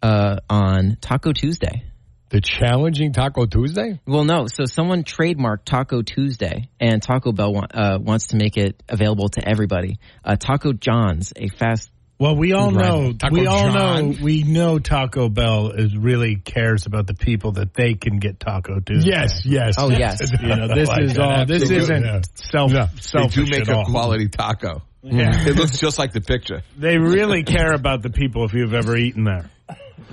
uh, 0.01 0.38
on 0.49 0.97
Taco 0.99 1.31
Tuesday. 1.34 1.84
The 2.30 2.39
challenging 2.41 3.11
Taco 3.11 3.45
Tuesday? 3.45 3.99
Well, 4.07 4.23
no. 4.23 4.47
So 4.47 4.63
someone 4.65 5.03
trademarked 5.03 5.65
Taco 5.65 6.01
Tuesday, 6.01 6.69
and 6.80 7.01
Taco 7.01 7.34
Bell 7.34 7.53
wa- 7.53 7.68
uh, 7.73 7.99
wants 8.01 8.27
to 8.27 8.38
make 8.38 8.55
it 8.55 8.81
available 8.88 9.27
to 9.30 9.45
everybody. 9.47 9.99
Uh, 10.23 10.38
Taco 10.38 10.72
John's, 10.73 11.34
a 11.35 11.49
fast. 11.49 11.91
Well, 12.22 12.35
we 12.35 12.53
all 12.53 12.69
food 12.69 12.77
rival. 12.80 13.02
know. 13.14 13.18
we 13.31 13.48
all 13.48 13.72
know. 13.72 14.14
We 14.22 14.43
know 14.43 14.77
Taco 14.77 15.27
Bell 15.27 15.72
is 15.72 15.98
really 15.98 16.35
cares 16.35 16.85
about 16.85 17.07
the 17.07 17.15
people 17.15 17.53
that 17.53 17.73
they 17.73 17.95
can 17.95 18.19
get 18.19 18.39
Taco 18.39 18.80
to. 18.80 18.93
Yes, 19.03 19.41
yes. 19.43 19.73
Oh, 19.80 19.89
yes. 19.89 20.31
You 20.41 20.56
know, 20.56 20.68
this 20.68 20.88
Like 20.88 21.02
is 21.02 21.14
that. 21.15 21.19
all. 21.22 21.45
This 21.48 21.64
Absolutely. 21.64 21.77
isn't 21.77 22.03
Yeah. 22.03 22.22
self 22.35 22.72
No. 22.72 22.85
They 22.85 23.27
do 23.27 23.45
make 23.49 23.61
at 23.61 23.69
a 23.69 23.76
all. 23.77 23.85
quality 23.85 24.27
taco. 24.30 24.84
Yeah. 25.02 25.48
It 25.48 25.56
looks 25.56 25.80
just 25.80 25.98
like 25.98 26.14
the 26.14 26.22
picture. 26.22 26.61
They 26.77 26.99
really 26.99 27.41
care 27.43 27.73
about 27.73 28.03
the 28.03 28.11
people 28.11 28.45
if 28.45 28.53
you've 28.53 28.76
ever 28.76 28.95
eaten 28.95 29.23
there. 29.23 29.49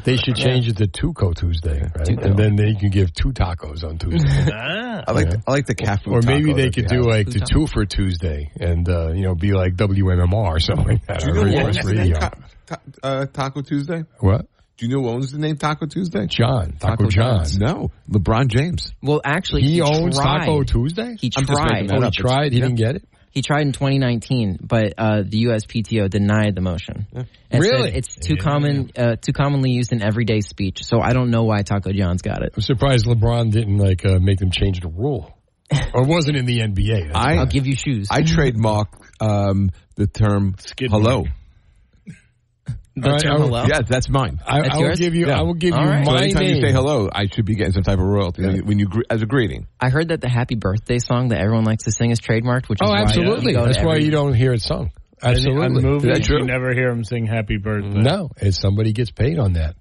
They 0.05 0.17
should 0.17 0.37
change 0.37 0.69
it 0.69 0.77
to 0.79 0.87
Tuco 0.87 1.35
Tuesday, 1.35 1.81
right? 1.83 2.09
And 2.09 2.39
then 2.39 2.57
they 2.57 2.75
can 2.75 2.91
give 2.91 3.13
two 3.13 3.33
tacos 3.33 3.85
on 3.85 3.99
Tuesday. 3.99 4.29
I 4.53 5.13
like 5.13 5.31
the, 5.31 5.43
I 5.47 5.51
like 5.51 5.67
the 5.67 5.75
cat 5.75 6.03
food 6.03 6.13
Or 6.15 6.21
maybe 6.27 6.53
they 6.53 6.71
could 6.71 6.87
do 6.87 7.03
like 7.03 7.27
the 7.29 7.41
two 7.41 7.67
for 7.67 7.85
Tuesday 7.85 8.51
and, 8.59 8.89
uh, 8.89 9.13
you 9.13 9.23
know, 9.23 9.35
be 9.35 9.53
like 9.53 9.75
WMMR 9.75 10.33
or 10.33 10.61
something 10.61 10.87
like 10.87 11.07
that. 11.07 11.21
Do 11.21 11.29
you 11.29 11.35
know 11.35 11.45
who 11.45 11.57
owns 11.67 11.77
the 11.79 11.93
name 11.93 11.99
radio. 11.99 12.19
Ta- 12.19 12.31
Ta- 12.67 12.81
uh, 13.03 13.27
Taco 13.27 13.63
Tuesday? 13.63 14.05
What? 14.19 14.47
Do 14.77 14.87
you 14.87 14.95
know 14.95 15.03
who 15.03 15.09
owns 15.09 15.33
the 15.33 15.39
name 15.39 15.57
Taco 15.57 15.87
Tuesday? 15.87 16.27
John. 16.27 16.75
Taco, 16.79 17.09
John. 17.09 17.45
No, 17.59 17.91
LeBron 18.09 18.47
James. 18.47 18.93
Well, 19.03 19.21
actually, 19.25 19.63
He 19.63 19.73
he, 19.75 19.81
owns 19.83 20.17
tried. 20.17 20.41
Taco 20.47 20.63
Tuesday? 20.63 21.17
He 21.19 21.33
I'm 21.37 21.47
just 21.47 21.53
tried. 21.61 21.91
Oh, 21.91 21.99
he 22.01 22.07
up. 22.07 22.13
tried? 22.13 22.53
He 22.53 22.59
Yeah. 22.59 22.67
didn't 22.67 22.79
get 22.79 22.95
it? 22.97 23.08
He 23.31 23.43
tried 23.43 23.63
in 23.63 23.73
2019, 23.73 24.59
but 24.63 24.95
uh, 24.97 25.23
the 25.25 25.45
USPTO 25.45 26.09
denied 26.11 26.55
the 26.55 26.61
motion. 26.61 27.07
And 27.15 27.27
said 27.51 27.61
Really? 27.61 27.95
it's 27.95 28.15
too 28.17 28.37
common, 28.37 28.91
uh, 28.97 29.17
too 29.17 29.33
commonly 29.33 29.71
used 29.71 29.93
in 29.93 30.03
everyday 30.03 30.41
speech. 30.41 30.85
So 30.85 31.01
I 31.01 31.13
don't 31.13 31.31
know 31.31 31.45
why 31.45 31.63
Taco 31.63 31.93
John's 31.93 32.23
got 32.23 32.43
it. 32.43 32.53
I'm 32.57 32.63
surprised 32.63 33.07
LeBron 33.07 33.51
didn't 33.51 33.79
like 33.79 34.05
uh, 34.05 34.19
make 34.19 34.39
them 34.39 34.51
change 34.51 34.81
the 34.81 34.89
rule. 34.89 35.35
or 35.95 36.05
wasn't 36.05 36.37
in 36.37 36.47
the 36.47 36.61
NBA. 36.61 37.13
I, 37.15 37.37
I'll 37.37 37.47
give 37.47 37.67
you 37.67 37.77
shoes. 37.77 38.09
I 38.11 38.23
trademark 38.23 38.89
um, 39.21 39.71
the 39.97 40.07
term 40.07 40.57
hello. 40.79 41.25
The 43.01 43.07
All 43.09 43.13
right, 43.15 43.23
term 43.23 43.33
I 43.33 43.39
will- 43.39 43.47
hello? 43.49 43.65
Yes, 43.69 43.83
that's 43.89 44.09
mine. 44.09 44.41
I, 44.47 44.63
That's 44.63 44.75
I 44.75 44.79
will 44.79 44.95
give 44.97 45.15
you. 45.15 45.27
Yeah. 45.29 45.39
I 45.39 45.43
will 45.43 45.55
give 45.55 45.75
All 45.75 45.83
you 45.85 45.89
right. 45.91 46.05
So 46.07 46.13
my 46.13 46.23
anytime 46.23 46.43
name. 46.45 46.57
you 46.57 46.61
say 46.63 46.73
hello, 46.73 47.09
I 47.13 47.27
should 47.27 47.45
be 47.45 47.55
getting 47.55 47.73
some 47.73 47.83
type 47.83 47.99
of 47.99 48.05
royalty 48.05 48.61
when 48.63 48.79
you 48.79 48.87
gre- 48.87 49.03
as 49.11 49.23
a 49.23 49.27
greeting. 49.27 49.67
I 49.81 49.91
heard 49.91 50.09
that 50.09 50.21
the 50.21 50.29
Happy 50.29 50.55
Birthday 50.55 50.99
song 50.99 51.29
that 51.29 51.41
everyone 51.41 51.65
likes 51.65 51.85
to 51.85 51.93
sing 51.93 52.11
is 52.11 52.21
trademarked, 52.21 52.69
which 52.69 52.79
is 52.83 52.89
Oh, 52.89 52.91
why 52.93 53.01
uh, 53.01 53.05
absolutely. 53.05 53.53
you 53.53 53.59
That's 53.65 53.79
why 53.79 53.93
every- 53.93 54.05
you 54.05 54.11
don't 54.11 54.35
hear 54.35 54.53
it 54.53 54.63
sung. 54.63 54.91
On 55.23 55.31
Absolutely. 55.33 55.83
movies, 55.83 56.11
Is 56.13 56.19
that 56.19 56.25
true? 56.27 56.39
you 56.39 56.45
never 56.45 56.73
hear 56.73 56.91
him 56.91 57.03
sing 57.03 57.27
"Happy 57.27 57.57
Birthday." 57.57 57.89
No, 58.03 58.31
it's 58.37 58.61
somebody 58.61 58.93
gets 58.93 59.11
paid 59.11 59.39
on 59.41 59.55
that. 59.55 59.75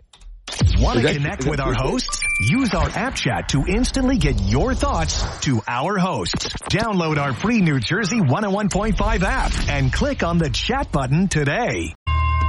Want 0.80 1.00
to 1.02 1.14
connect 1.14 1.46
with 1.46 1.60
our 1.60 1.74
hosts? 1.74 2.22
Use 2.50 2.74
our 2.74 2.90
app 2.90 3.16
chat 3.16 3.50
to 3.50 3.64
instantly 3.68 4.18
get 4.18 4.40
your 4.42 4.74
thoughts 4.74 5.22
to 5.42 5.62
our 5.68 5.98
hosts. 5.98 6.48
Download 6.72 7.18
our 7.18 7.34
free 7.34 7.62
New 7.62 7.80
Jersey 7.80 8.20
101.5 8.22 9.22
app 9.24 9.52
and 9.70 9.92
click 9.92 10.24
on 10.24 10.38
the 10.38 10.50
chat 10.50 10.92
button 10.92 11.28
today. 11.28 11.94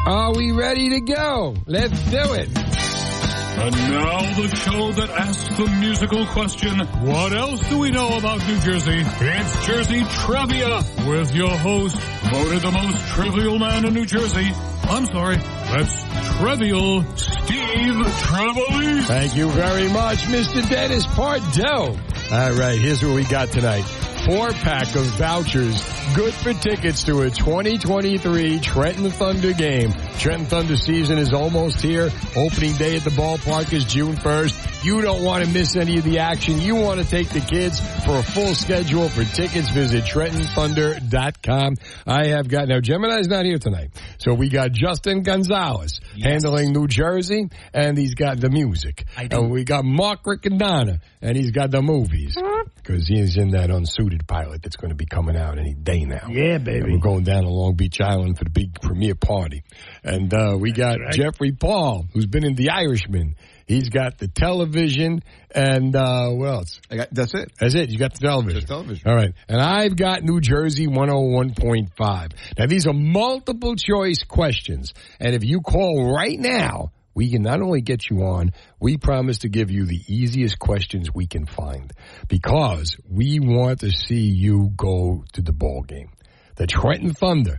Are 0.09 0.33
we 0.35 0.53
ready 0.53 0.89
to 0.89 1.01
go? 1.03 1.55
Let's 1.67 2.03
do 2.05 2.33
it. 2.33 2.49
And 2.57 3.75
now 3.77 4.41
the 4.41 4.57
show 4.57 4.93
that 4.93 5.11
asks 5.11 5.55
the 5.59 5.67
musical 5.67 6.25
question, 6.29 6.79
what 7.05 7.35
else 7.35 7.69
do 7.69 7.79
we 7.79 7.91
know 7.91 8.17
about 8.17 8.39
New 8.49 8.59
Jersey? 8.61 9.03
It's 9.05 9.67
Jersey 9.67 10.03
Trivia 10.09 10.77
with 11.07 11.35
your 11.35 11.51
host, 11.51 11.97
voted 12.33 12.63
the 12.63 12.71
most 12.71 13.07
trivial 13.09 13.59
man 13.59 13.85
in 13.85 13.93
New 13.93 14.07
Jersey. 14.07 14.51
I'm 14.85 15.05
sorry, 15.05 15.37
that's 15.37 16.39
Trivial 16.39 17.03
Steve 17.15 18.07
Trevelise. 18.23 19.05
Thank 19.05 19.37
you 19.37 19.51
very 19.51 19.93
much, 19.93 20.21
Mr. 20.21 20.67
Dennis 20.71 21.05
Pardo. 21.05 21.99
All 22.31 22.53
right, 22.53 22.79
here's 22.79 23.03
what 23.03 23.15
we 23.15 23.25
got 23.25 23.49
tonight. 23.53 23.85
Four 24.27 24.51
pack 24.51 24.95
of 24.97 25.07
vouchers, 25.17 25.83
good 26.15 26.35
for 26.35 26.53
tickets 26.53 27.05
to 27.05 27.23
a 27.23 27.31
2023 27.31 28.61
Trenton 28.61 29.11
Thunder 29.11 29.55
game. 29.55 29.95
Trenton 30.19 30.45
Thunder 30.45 30.77
season 30.77 31.17
is 31.17 31.33
almost 31.33 31.81
here. 31.81 32.11
Opening 32.37 32.75
day 32.75 32.97
at 32.97 33.05
the 33.05 33.11
ballpark 33.11 33.73
is 33.73 33.87
June 33.87 34.15
1st. 34.15 34.85
You 34.85 35.01
don't 35.01 35.25
want 35.25 35.45
to 35.45 35.51
miss 35.51 35.75
any 35.75 35.97
of 35.99 36.05
the 36.05 36.19
action. 36.19 36.61
You 36.61 36.77
want 36.77 37.01
to 37.01 37.09
take 37.09 37.31
the 37.31 37.41
kids 37.41 37.81
for 38.05 38.19
a 38.19 38.23
full 38.23 38.55
schedule 38.55 39.09
for 39.09 39.25
tickets. 39.25 39.71
Visit 39.71 40.05
TrentonThunder.com. 40.05 41.77
I 42.07 42.27
have 42.29 42.49
got, 42.49 42.69
now 42.69 42.81
Gemini's 42.81 43.29
not 43.29 43.45
here 43.47 43.59
tonight. 43.59 43.91
So 44.19 44.35
we 44.35 44.51
got 44.51 44.73
Justin 44.73 45.23
Gonzalez 45.23 46.01
handling 46.23 46.73
New 46.73 46.87
Jersey 46.89 47.49
and 47.73 47.97
he's 47.97 48.15
got 48.15 48.39
the 48.39 48.51
music. 48.51 49.05
I 49.17 49.29
And 49.31 49.51
we 49.51 49.65
got 49.65 49.85
Mark 49.85 50.25
Riccadonna 50.25 51.01
and 51.23 51.36
he's 51.36 51.51
got 51.51 51.70
the 51.70 51.82
movies. 51.82 52.36
Because 52.77 53.07
he's 53.07 53.36
in 53.36 53.51
that 53.51 53.70
unsuited 53.70 54.27
pilot 54.27 54.62
that's 54.62 54.77
going 54.77 54.90
to 54.90 54.95
be 54.95 55.07
coming 55.07 55.36
out 55.36 55.59
any 55.59 55.74
day 55.74 56.05
now. 56.05 56.28
Yeah, 56.31 56.55
And 56.55 56.65
baby. 56.65 56.93
we're 56.93 56.99
going 57.01 57.24
down 57.24 57.43
to 57.43 57.51
Long 57.51 57.74
Beach 57.74 58.01
Island 58.01 58.39
for 58.39 58.45
the 58.45 58.51
big 58.51 58.81
premiere 58.81 59.15
party. 59.15 59.62
And 60.03 60.32
uh, 60.32 60.57
we 60.59 60.73
got 60.73 60.99
right. 61.01 61.12
Jeffrey 61.12 61.53
Paul, 61.53 62.07
who's 62.15 62.27
been 62.27 62.45
in 62.45 62.55
The 62.55 62.70
Irishman. 62.70 63.36
He's 63.66 63.90
got 63.90 64.16
the 64.16 64.28
television 64.28 65.23
and 65.55 65.95
uh, 65.95 66.31
what 66.31 66.49
else? 66.49 66.81
I 66.90 66.97
got, 66.97 67.09
that's 67.12 67.35
it. 67.35 67.53
That's 67.61 67.74
it. 67.74 67.90
You 67.90 67.99
got 67.99 68.15
the 68.15 68.20
television. 68.27 68.61
Just 68.61 68.69
television. 68.69 69.07
All 69.07 69.15
right. 69.15 69.35
And 69.49 69.61
I've 69.61 69.95
got 69.97 70.23
New 70.23 70.40
Jersey 70.40 70.86
101.5. 70.86 72.32
Now, 72.59 72.66
these 72.66 72.86
are 72.86 72.95
multiple 72.95 73.74
choice 73.77 74.23
questions. 74.27 74.95
And 75.20 75.35
if 75.35 75.45
you 75.45 75.61
call 75.61 76.15
right 76.15 76.39
now, 76.39 76.93
we 77.15 77.31
can 77.31 77.43
not 77.43 77.61
only 77.61 77.81
get 77.81 78.11
you 78.11 78.23
on, 78.23 78.53
we 78.81 78.97
promise 78.97 79.39
to 79.39 79.49
give 79.49 79.71
you 79.71 79.87
the 79.87 80.01
easiest 80.07 80.59
questions 80.59 81.13
we 81.13 81.27
can 81.27 81.47
find 81.47 81.93
because 82.29 82.97
we 83.09 83.41
want 83.41 83.81
to 83.81 83.91
see 83.91 84.29
you 84.29 84.71
go 84.77 85.25
to 85.33 85.43
the 85.43 85.53
ball 85.53 85.83
game. 85.83 86.11
The 86.57 86.67
Trenton 86.67 87.15
Thunder 87.15 87.59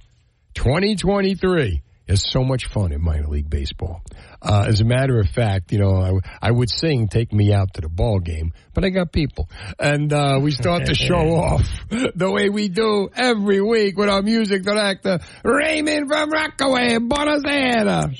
2023 0.56 1.82
is 2.10 2.24
so 2.28 2.44
much 2.44 2.66
fun 2.68 2.92
in 2.92 3.02
minor 3.02 3.28
league 3.28 3.50
baseball. 3.50 4.02
Uh, 4.42 4.66
as 4.68 4.82
a 4.82 4.84
matter 4.84 5.20
of 5.20 5.30
fact, 5.30 5.72
you 5.72 5.78
know, 5.78 6.22
I, 6.42 6.48
I 6.48 6.52
would 6.52 6.70
sing 6.70 7.08
"Take 7.08 7.32
Me 7.32 7.54
Out 7.54 7.76
to 7.76 7.82
the 7.82 7.90
Ball 7.90 8.20
Game," 8.20 8.54
but 8.74 8.84
I 8.84 8.90
got 8.90 9.12
people, 9.12 9.48
and 9.78 10.12
uh, 10.12 10.40
we 10.42 10.52
start 10.52 10.88
to 10.88 10.96
show 10.96 11.16
off 11.36 11.70
the 11.90 12.32
way 12.32 12.50
we 12.50 12.68
do 12.68 13.10
every 13.16 13.62
week 13.62 13.98
with 13.98 14.10
our 14.10 14.22
music 14.24 14.64
director 14.64 15.20
Raymond 15.44 16.08
from 16.08 16.32
Rockaway, 16.32 16.98
Buenos 16.98 17.44
Aires. 17.46 18.16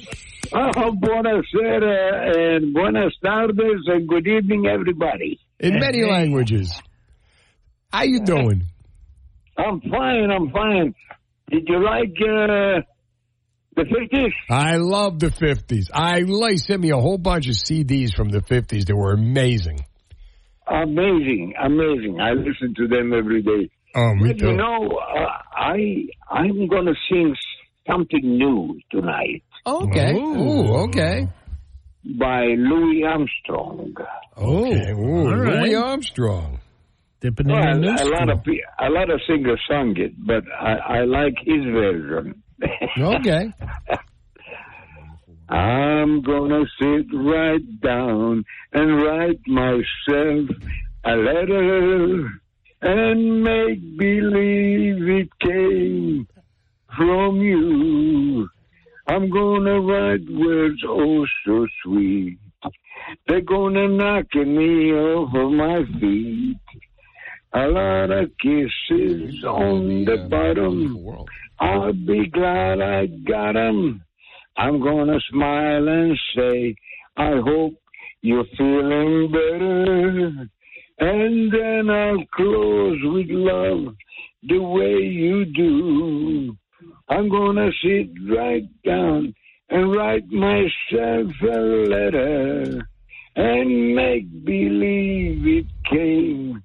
Oh, 0.52 0.92
buonasera 0.94 2.56
and 2.58 2.74
buenas 2.74 3.14
tardes 3.24 3.84
and 3.86 4.08
good 4.08 4.28
evening, 4.28 4.66
everybody. 4.66 5.40
in 5.60 5.80
many 5.80 6.04
languages. 6.04 6.82
How 7.92 8.04
you 8.04 8.22
doing? 8.22 8.64
I'm 9.58 9.82
fine, 9.82 10.32
I'm 10.32 10.50
fine. 10.52 10.96
Did 11.52 11.68
you 11.68 11.84
like 11.84 12.16
uh, 12.22 12.82
the 13.76 13.84
50s? 13.84 14.32
I 14.50 14.78
love 14.78 15.20
the 15.20 15.28
50s. 15.28 15.90
I 15.94 16.22
like 16.22 16.58
sent 16.58 16.82
me 16.82 16.90
a 16.92 16.98
whole 16.98 17.18
bunch 17.18 17.48
of 17.48 17.56
CDs 17.56 18.16
from 18.16 18.30
the 18.30 18.40
50s 18.40 18.86
that 18.86 18.96
were 18.96 19.14
amazing. 19.14 19.86
Amazing, 20.68 21.54
amazing. 21.62 22.20
I 22.22 22.32
listen 22.32 22.74
to 22.78 22.88
them 22.88 23.14
every 23.14 23.42
day. 23.44 23.70
Oh, 23.96 24.14
me 24.16 24.34
But 24.34 24.42
you 24.42 24.54
know, 24.54 24.88
uh, 24.98 25.28
I 25.56 26.06
I'm 26.30 26.68
gonna 26.68 26.94
sing 27.10 27.36
something 27.88 28.22
new 28.24 28.80
tonight 28.92 29.44
Okay. 29.70 30.14
Ooh, 30.14 30.74
okay. 30.86 31.28
by 32.18 32.46
Louis 32.58 33.04
Armstrong. 33.04 33.94
Oh, 34.36 34.66
ooh, 34.66 35.28
All 35.28 35.36
right. 35.36 35.64
Louis 35.64 35.76
Armstrong. 35.76 36.60
Dipping 37.22 37.50
in 37.50 37.56
Well, 37.56 37.74
the 37.74 37.80
new 37.80 37.90
a 37.90 38.08
lot 38.10 38.30
of 38.30 38.40
a 38.80 38.90
lot 38.90 39.10
of 39.10 39.20
singers 39.28 39.62
sung 39.70 39.94
it, 39.98 40.14
but 40.26 40.44
I, 40.60 41.00
I 41.00 41.04
like 41.04 41.36
his 41.44 41.64
version. 41.66 42.42
Okay. 42.98 43.54
I'm 45.50 46.22
gonna 46.22 46.64
sit 46.80 47.08
right 47.14 47.82
down 47.82 48.46
and 48.72 49.02
write 49.04 49.40
myself 49.48 50.50
a 51.04 51.16
letter 51.16 52.30
and 52.82 53.44
make 53.44 53.98
believe 53.98 55.10
it 55.10 55.30
came 55.40 56.28
from 56.96 57.38
you. 57.38 58.48
I'm 59.10 59.28
gonna 59.32 59.82
write 59.82 60.22
words 60.30 60.82
oh 60.88 61.26
so 61.44 61.66
sweet. 61.82 62.38
They're 63.28 63.42
gonna 63.42 63.88
knock 63.88 64.36
me 64.36 64.94
off 64.94 65.34
of 65.34 65.52
my 65.52 65.84
feet. 66.00 66.58
a 67.52 67.66
lot 67.68 68.12
of 68.12 68.30
kisses 68.38 69.44
on 69.44 70.06
the 70.06 70.28
bottom. 70.30 70.78
I'll 71.60 71.94
be 71.94 72.28
glad 72.28 72.82
I 72.82 73.08
got 73.08 73.56
'em. 73.56 74.04
I'm 74.56 74.80
gonna 74.80 75.20
smile 75.32 75.88
and 75.88 76.20
say, 76.36 76.76
I 77.18 77.32
hope 77.38 77.74
you're 78.22 78.46
feeling 78.58 79.32
better. 79.32 80.50
And 81.00 81.52
then 81.52 81.90
I'll 81.90 82.24
close 82.36 83.00
with 83.16 83.32
love 83.32 83.96
the 84.44 84.60
way 84.60 84.98
you 85.24 85.46
do. 85.46 86.56
I'm 87.10 87.28
gonna 87.28 87.72
sit 87.84 88.10
right 88.30 88.70
down 88.86 89.34
and 89.70 89.92
write 89.92 90.28
myself 90.30 91.32
a 91.42 91.60
letter 91.90 92.88
and 93.36 93.96
make 93.96 94.46
believe 94.46 95.48
it 95.48 95.66
came. 95.90 96.62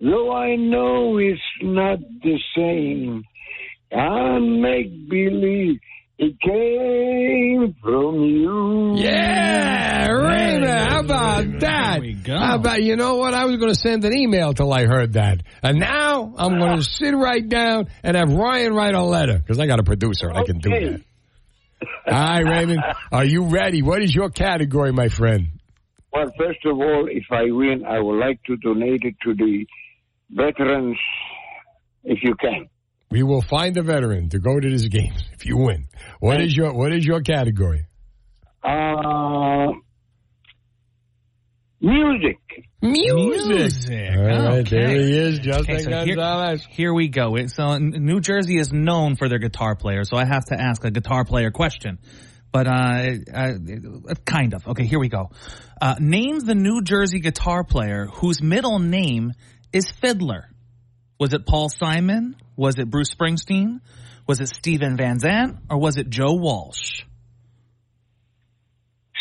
Though 0.00 0.34
I 0.34 0.56
know 0.56 1.18
it's 1.18 1.40
not 1.62 2.00
the 2.22 2.38
same, 2.56 3.22
I 3.96 4.38
make 4.40 5.08
believe 5.08 5.78
it 6.18 6.40
came 6.40 7.74
from 7.82 8.22
you. 8.22 8.94
Yeah, 8.96 10.08
Raymond. 10.08 10.64
How 10.66 11.00
about 11.00 11.60
that? 11.60 12.00
How 12.26 12.54
about 12.56 12.82
you 12.82 12.96
know 12.96 13.16
what? 13.16 13.34
I 13.34 13.44
was 13.46 13.56
going 13.56 13.72
to 13.72 13.78
send 13.78 14.04
an 14.04 14.14
email 14.14 14.54
till 14.54 14.72
I 14.72 14.86
heard 14.86 15.14
that, 15.14 15.42
and 15.62 15.80
now 15.80 16.32
I'm 16.36 16.58
going 16.58 16.76
to 16.76 16.86
ah. 16.86 16.98
sit 16.98 17.14
right 17.14 17.46
down 17.46 17.88
and 18.02 18.16
have 18.16 18.32
Ryan 18.32 18.74
write 18.74 18.94
a 18.94 19.02
letter 19.02 19.38
because 19.38 19.58
I 19.58 19.66
got 19.66 19.80
a 19.80 19.84
producer 19.84 20.28
and 20.28 20.38
I 20.38 20.44
can 20.44 20.58
do 20.58 20.70
that. 20.70 21.00
All 22.06 22.12
right, 22.12 22.44
Raymond, 22.44 22.80
are 23.12 23.24
you 23.24 23.46
ready? 23.46 23.82
What 23.82 24.02
is 24.02 24.14
your 24.14 24.30
category, 24.30 24.92
my 24.92 25.08
friend? 25.08 25.48
Well, 26.12 26.26
first 26.38 26.64
of 26.64 26.78
all, 26.78 27.08
if 27.10 27.24
I 27.32 27.50
win, 27.50 27.84
I 27.84 27.98
would 27.98 28.20
like 28.20 28.40
to 28.44 28.56
donate 28.58 29.02
it 29.02 29.16
to 29.24 29.34
the 29.34 29.66
veterans, 30.30 30.96
if 32.04 32.20
you 32.22 32.34
can. 32.40 32.68
We 33.14 33.22
will 33.22 33.42
find 33.42 33.76
a 33.76 33.82
veteran 33.84 34.30
to 34.30 34.40
go 34.40 34.58
to 34.58 34.68
this 34.68 34.88
game 34.88 35.12
if 35.34 35.46
you 35.46 35.56
win. 35.56 35.86
What 36.18 36.40
is 36.40 36.56
your 36.56 36.74
What 36.74 36.92
is 36.92 37.06
your 37.06 37.20
category? 37.20 37.86
Uh, 38.64 39.68
music. 41.80 42.38
Music. 42.82 44.10
All 44.16 44.24
right, 44.24 44.68
there 44.68 44.88
he 44.88 45.16
is, 45.16 45.38
Justin 45.38 45.74
Okay, 45.76 45.84
so 45.84 45.90
here- 46.04 46.16
Gonzalez. 46.16 46.66
Here, 46.68 46.92
we 46.92 47.06
go. 47.06 47.36
It- 47.36 47.52
So 47.52 47.78
New 47.78 48.20
Jersey 48.20 48.58
is 48.58 48.72
known 48.72 49.14
for 49.14 49.28
their 49.28 49.38
guitar 49.38 49.76
players, 49.76 50.08
so 50.08 50.16
I 50.16 50.24
have 50.24 50.46
to 50.46 50.60
ask 50.60 50.84
a 50.84 50.90
guitar 50.90 51.24
player 51.24 51.52
question. 51.52 52.00
But 52.50 52.66
uh, 52.66 53.12
uh, 53.32 54.14
kind 54.24 54.54
of. 54.54 54.66
Okay, 54.66 54.86
here 54.86 54.98
we 54.98 55.08
go. 55.08 55.30
Uh, 55.80 55.94
name 56.00 56.40
the 56.40 56.56
New 56.56 56.82
Jersey 56.82 57.20
guitar 57.20 57.62
player 57.62 58.06
whose 58.06 58.42
middle 58.42 58.80
name 58.80 59.34
is 59.72 59.88
Fiddler. 59.88 60.50
Was 61.20 61.32
it 61.32 61.46
Paul 61.46 61.68
Simon? 61.68 62.34
Was 62.56 62.78
it 62.78 62.88
Bruce 62.90 63.12
Springsteen? 63.14 63.80
Was 64.26 64.40
it 64.40 64.48
Steven 64.48 64.96
Van 64.96 65.18
Zandt? 65.18 65.58
Or 65.70 65.78
was 65.78 65.96
it 65.96 66.08
Joe 66.08 66.34
Walsh? 66.34 67.02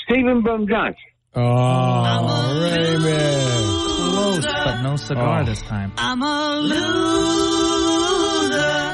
Stephen 0.06 0.44
Bum 0.44 0.68
Johnson. 0.68 0.96
Oh, 1.36 2.62
Raymond. 2.62 4.14
Close, 4.14 4.46
but 4.46 4.82
no 4.82 4.96
cigar 4.98 5.42
oh. 5.42 5.46
this 5.46 5.62
time. 5.64 5.92
I'm 5.98 6.22
a 6.22 6.60
loser. 6.60 7.94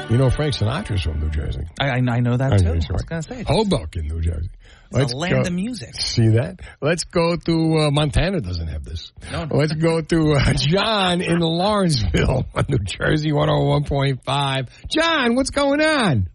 You 0.09 0.17
know 0.17 0.29
Frank 0.31 0.55
Sinatra's 0.55 1.03
from 1.03 1.19
New 1.19 1.29
Jersey. 1.29 1.65
I, 1.79 1.89
I, 1.89 1.97
I 1.97 2.19
know 2.21 2.35
that 2.37 2.53
I 2.53 2.57
too. 2.57 2.63
know, 2.63 2.71
I 2.71 2.75
was 2.75 2.89
right. 2.89 3.05
going 3.05 3.21
to 3.21 3.29
say. 3.35 3.43
Hoboken, 3.45 4.07
New 4.07 4.21
Jersey. 4.21 4.49
It's 4.91 5.13
a 5.13 5.17
land 5.17 5.45
of 5.47 5.53
music. 5.53 5.95
See 5.95 6.29
that? 6.29 6.59
Let's 6.81 7.03
go 7.03 7.35
to 7.35 7.77
uh, 7.77 7.91
Montana. 7.91 8.41
Doesn't 8.41 8.67
have 8.67 8.83
this. 8.83 9.11
No, 9.31 9.45
no. 9.45 9.55
Let's 9.55 9.73
go 9.73 10.01
to 10.01 10.33
uh, 10.33 10.53
John 10.53 11.21
in 11.21 11.39
Lawrenceville, 11.39 12.45
New 12.67 12.79
Jersey, 12.79 13.31
one 13.31 13.49
hundred 13.49 13.67
one 13.67 13.83
point 13.83 14.23
five. 14.25 14.69
John, 14.89 15.35
what's 15.35 15.51
going 15.51 15.81
on? 15.81 16.29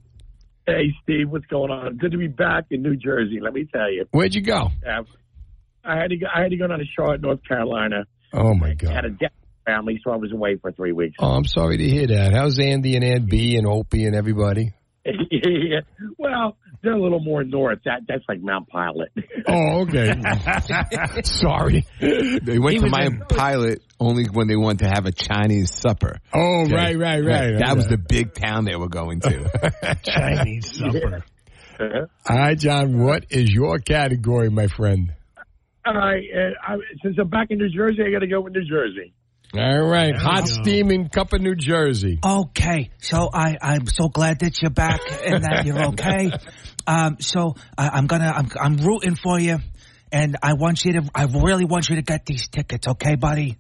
Hey, 0.67 0.93
Steve, 1.03 1.31
what's 1.31 1.47
going 1.47 1.71
on? 1.71 1.97
Good 1.97 2.13
to 2.13 2.19
be 2.19 2.29
back 2.29 2.67
in 2.71 2.83
New 2.83 2.97
Jersey. 2.97 3.39
Let 3.41 3.53
me 3.53 3.67
tell 3.71 3.91
you. 3.91 4.07
Where'd 4.13 4.35
you 4.35 4.43
go? 4.43 4.71
Uh, 4.87 5.03
I 5.85 5.99
had 5.99 6.11
to 6.11 6.17
go, 6.17 6.27
I 6.35 6.43
had 6.43 6.51
to 6.51 6.57
go 6.57 6.67
down 6.67 6.79
to 6.79 6.87
Charlotte, 6.97 7.21
North 7.21 7.41
Carolina. 7.47 8.05
Oh 8.33 8.55
my 8.55 8.75
God! 8.75 8.91
I 8.91 8.95
God. 8.95 8.95
had 8.95 9.05
a 9.05 9.11
death 9.11 9.33
family, 9.67 10.01
so 10.05 10.11
I 10.13 10.17
was 10.17 10.33
away 10.33 10.57
for 10.57 10.73
three 10.73 10.93
weeks. 10.93 11.17
Oh, 11.19 11.33
I'm 11.33 11.45
sorry 11.45 11.79
to 11.79 11.85
hear 11.85 12.07
that. 12.07 12.33
How's 12.33 12.59
Andy 12.59 12.97
and 12.97 13.05
Aunt 13.05 13.29
Bee 13.29 13.57
and 13.57 13.67
Opie 13.67 14.05
and 14.07 14.15
everybody? 14.15 14.73
yeah. 15.05 15.81
Well, 16.19 16.57
they're 16.85 16.93
a 16.93 17.03
little 17.03 17.21
more 17.21 17.43
north. 17.43 17.81
That 17.85 18.03
that's 18.07 18.23
like 18.29 18.41
Mount 18.41 18.69
Pilot. 18.69 19.11
Oh, 19.47 19.83
okay. 19.83 20.15
sorry. 21.25 21.85
They 22.01 22.59
went 22.59 22.73
He 22.73 22.79
to 22.79 22.85
was 22.85 22.91
my 22.93 23.11
pilot 23.29 23.83
only 24.01 24.25
when 24.33 24.49
they 24.49 24.57
wanted 24.57 24.79
to 24.81 24.89
have 24.95 25.05
a 25.05 25.13
Chinese 25.13 25.71
supper. 25.71 26.19
Oh, 26.33 26.63
Okay. 26.63 26.75
right, 26.75 26.99
right, 26.99 27.23
right. 27.23 27.59
That 27.59 27.77
was 27.77 27.87
the 27.89 27.99
big 27.99 28.33
town 28.35 28.65
they 28.65 28.75
were 28.77 28.89
going 28.89 29.21
to. 29.21 29.97
Chinese 30.03 30.79
supper. 30.79 31.25
All 31.79 32.37
right, 32.39 32.59
John. 32.59 33.05
What 33.05 33.27
is 33.31 33.51
your 33.51 33.79
category, 33.81 34.49
my 34.49 34.69
friend? 34.69 35.13
All 35.85 35.93
right. 35.95 36.23
Uh, 36.35 36.73
I, 36.73 36.77
since 37.03 37.17
I'm 37.21 37.29
back 37.29 37.49
in 37.51 37.59
New 37.59 37.69
Jersey, 37.69 37.99
I 38.07 38.11
got 38.11 38.21
to 38.21 38.27
go 38.27 38.41
with 38.41 38.55
New 38.55 38.65
Jersey. 38.65 39.13
All 39.57 39.83
right, 39.87 40.17
hot 40.17 40.49
steaming 40.49 41.09
cup 41.11 41.33
of 41.33 41.41
New 41.41 41.55
Jersey. 41.55 42.19
Okay, 42.27 42.91
so 42.99 43.31
I 43.33 43.57
I'm 43.63 43.87
so 43.87 44.09
glad 44.09 44.41
that 44.41 44.61
you're 44.61 44.71
back 44.73 45.01
and 45.25 45.45
that 45.45 45.65
you're 45.65 45.81
okay. 45.91 46.33
Um, 46.87 47.17
so 47.21 47.55
I, 47.77 47.91
I'm 47.91 48.07
gonna 48.07 48.31
I'm 48.31 48.49
I'm 48.61 48.77
rooting 48.77 49.17
for 49.17 49.39
you, 49.41 49.59
and 50.13 50.37
I 50.43 50.55
want 50.55 50.85
you 50.85 50.93
to 50.95 51.11
I 51.15 51.25
really 51.25 51.65
want 51.65 51.89
you 51.89 51.97
to 51.97 52.03
get 52.03 52.27
these 52.27 52.49
tickets, 52.49 52.87
okay, 52.89 53.17
buddy? 53.17 53.59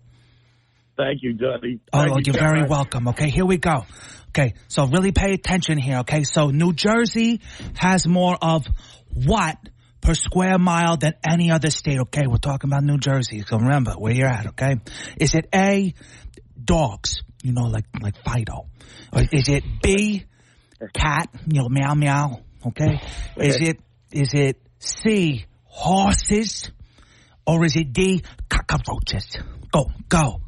Thank 0.96 1.22
you, 1.22 1.32
Dudley. 1.32 1.80
Oh, 1.92 2.04
you 2.04 2.22
you're 2.24 2.34
so 2.34 2.40
very 2.40 2.60
much. 2.60 2.70
welcome. 2.70 3.08
Okay, 3.08 3.28
here 3.28 3.44
we 3.44 3.56
go. 3.56 3.84
Okay, 4.28 4.54
so 4.68 4.86
really 4.86 5.12
pay 5.12 5.32
attention 5.32 5.78
here. 5.78 5.98
Okay, 5.98 6.24
so 6.24 6.50
New 6.50 6.72
Jersey 6.72 7.40
has 7.76 8.06
more 8.06 8.36
of 8.40 8.66
what 9.12 9.56
per 10.00 10.14
square 10.14 10.58
mile 10.58 10.96
than 10.96 11.14
any 11.28 11.50
other 11.50 11.70
state. 11.70 11.98
Okay, 11.98 12.26
we're 12.28 12.36
talking 12.36 12.70
about 12.70 12.84
New 12.84 12.98
Jersey. 12.98 13.42
So 13.46 13.58
remember 13.58 13.92
where 13.92 14.12
you're 14.12 14.28
at. 14.28 14.46
Okay, 14.48 14.76
is 15.18 15.34
it 15.34 15.48
A, 15.54 15.94
dogs? 16.62 17.22
You 17.42 17.52
know, 17.52 17.64
like 17.64 17.86
like 18.00 18.16
Fido. 18.24 18.66
Or 19.12 19.22
is 19.32 19.48
it 19.48 19.64
B, 19.82 20.24
cat? 20.92 21.28
You 21.46 21.62
know, 21.62 21.68
meow 21.68 21.94
meow. 21.94 22.40
Okay, 22.66 23.00
is 23.36 23.56
it 23.60 23.80
is 24.12 24.32
it 24.34 24.60
C, 24.78 25.44
horses? 25.64 26.70
Or 27.46 27.62
is 27.66 27.76
it 27.76 27.92
D, 27.92 28.22
cockroaches? 28.48 29.36
Go, 29.70 29.90
go. 30.08 30.40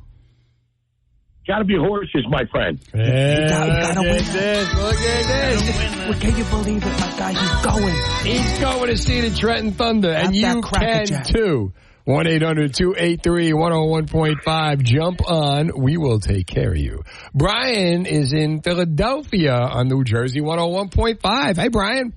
Got 1.47 1.59
to 1.59 1.65
be 1.65 1.77
horses, 1.77 2.25
my 2.29 2.45
friend. 2.51 2.81
Yeah, 2.95 3.03
You 3.43 3.49
gotta- 3.49 3.67
you 3.67 3.83
gotta 3.83 4.01
look 4.01 4.09
win. 4.11 4.25
at 4.25 4.33
this. 4.33 4.75
Look 4.75 4.95
at 4.97 5.27
this. 5.27 5.97
Well, 6.09 6.19
can 6.21 6.37
you 6.39 6.45
believe 6.45 6.83
it, 6.83 7.01
my 7.01 7.15
guy? 7.19 7.33
He's 7.35 7.65
going. 7.65 7.95
He's 8.25 8.59
going 8.59 8.89
to 8.89 8.97
see 8.97 9.21
the 9.21 9.37
Trenton 9.37 9.73
Thunder, 9.73 10.11
and 10.11 10.35
you 10.35 10.63
can 10.63 11.07
Jack. 11.07 11.27
too. 11.27 11.73
1 12.07 12.29
800 12.29 12.73
283 12.73 13.51
101.5. 13.51 14.83
Jump 14.85 15.29
on. 15.29 15.73
We 15.77 15.97
will 15.97 16.21
take 16.21 16.47
care 16.47 16.71
of 16.71 16.77
you. 16.77 17.03
Brian 17.35 18.07
is 18.07 18.33
in 18.33 18.63
Philadelphia 18.63 19.57
on 19.57 19.89
New 19.89 20.05
Jersey 20.05 20.41
101.5. 20.41 21.57
Hey, 21.57 21.67
Brian. 21.67 22.13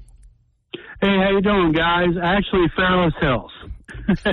Hey, 1.01 1.07
how 1.07 1.31
you 1.31 1.41
doing, 1.41 1.71
guys? 1.71 2.09
Actually, 2.21 2.67
Fairless 2.75 3.15
Hills. 3.19 3.51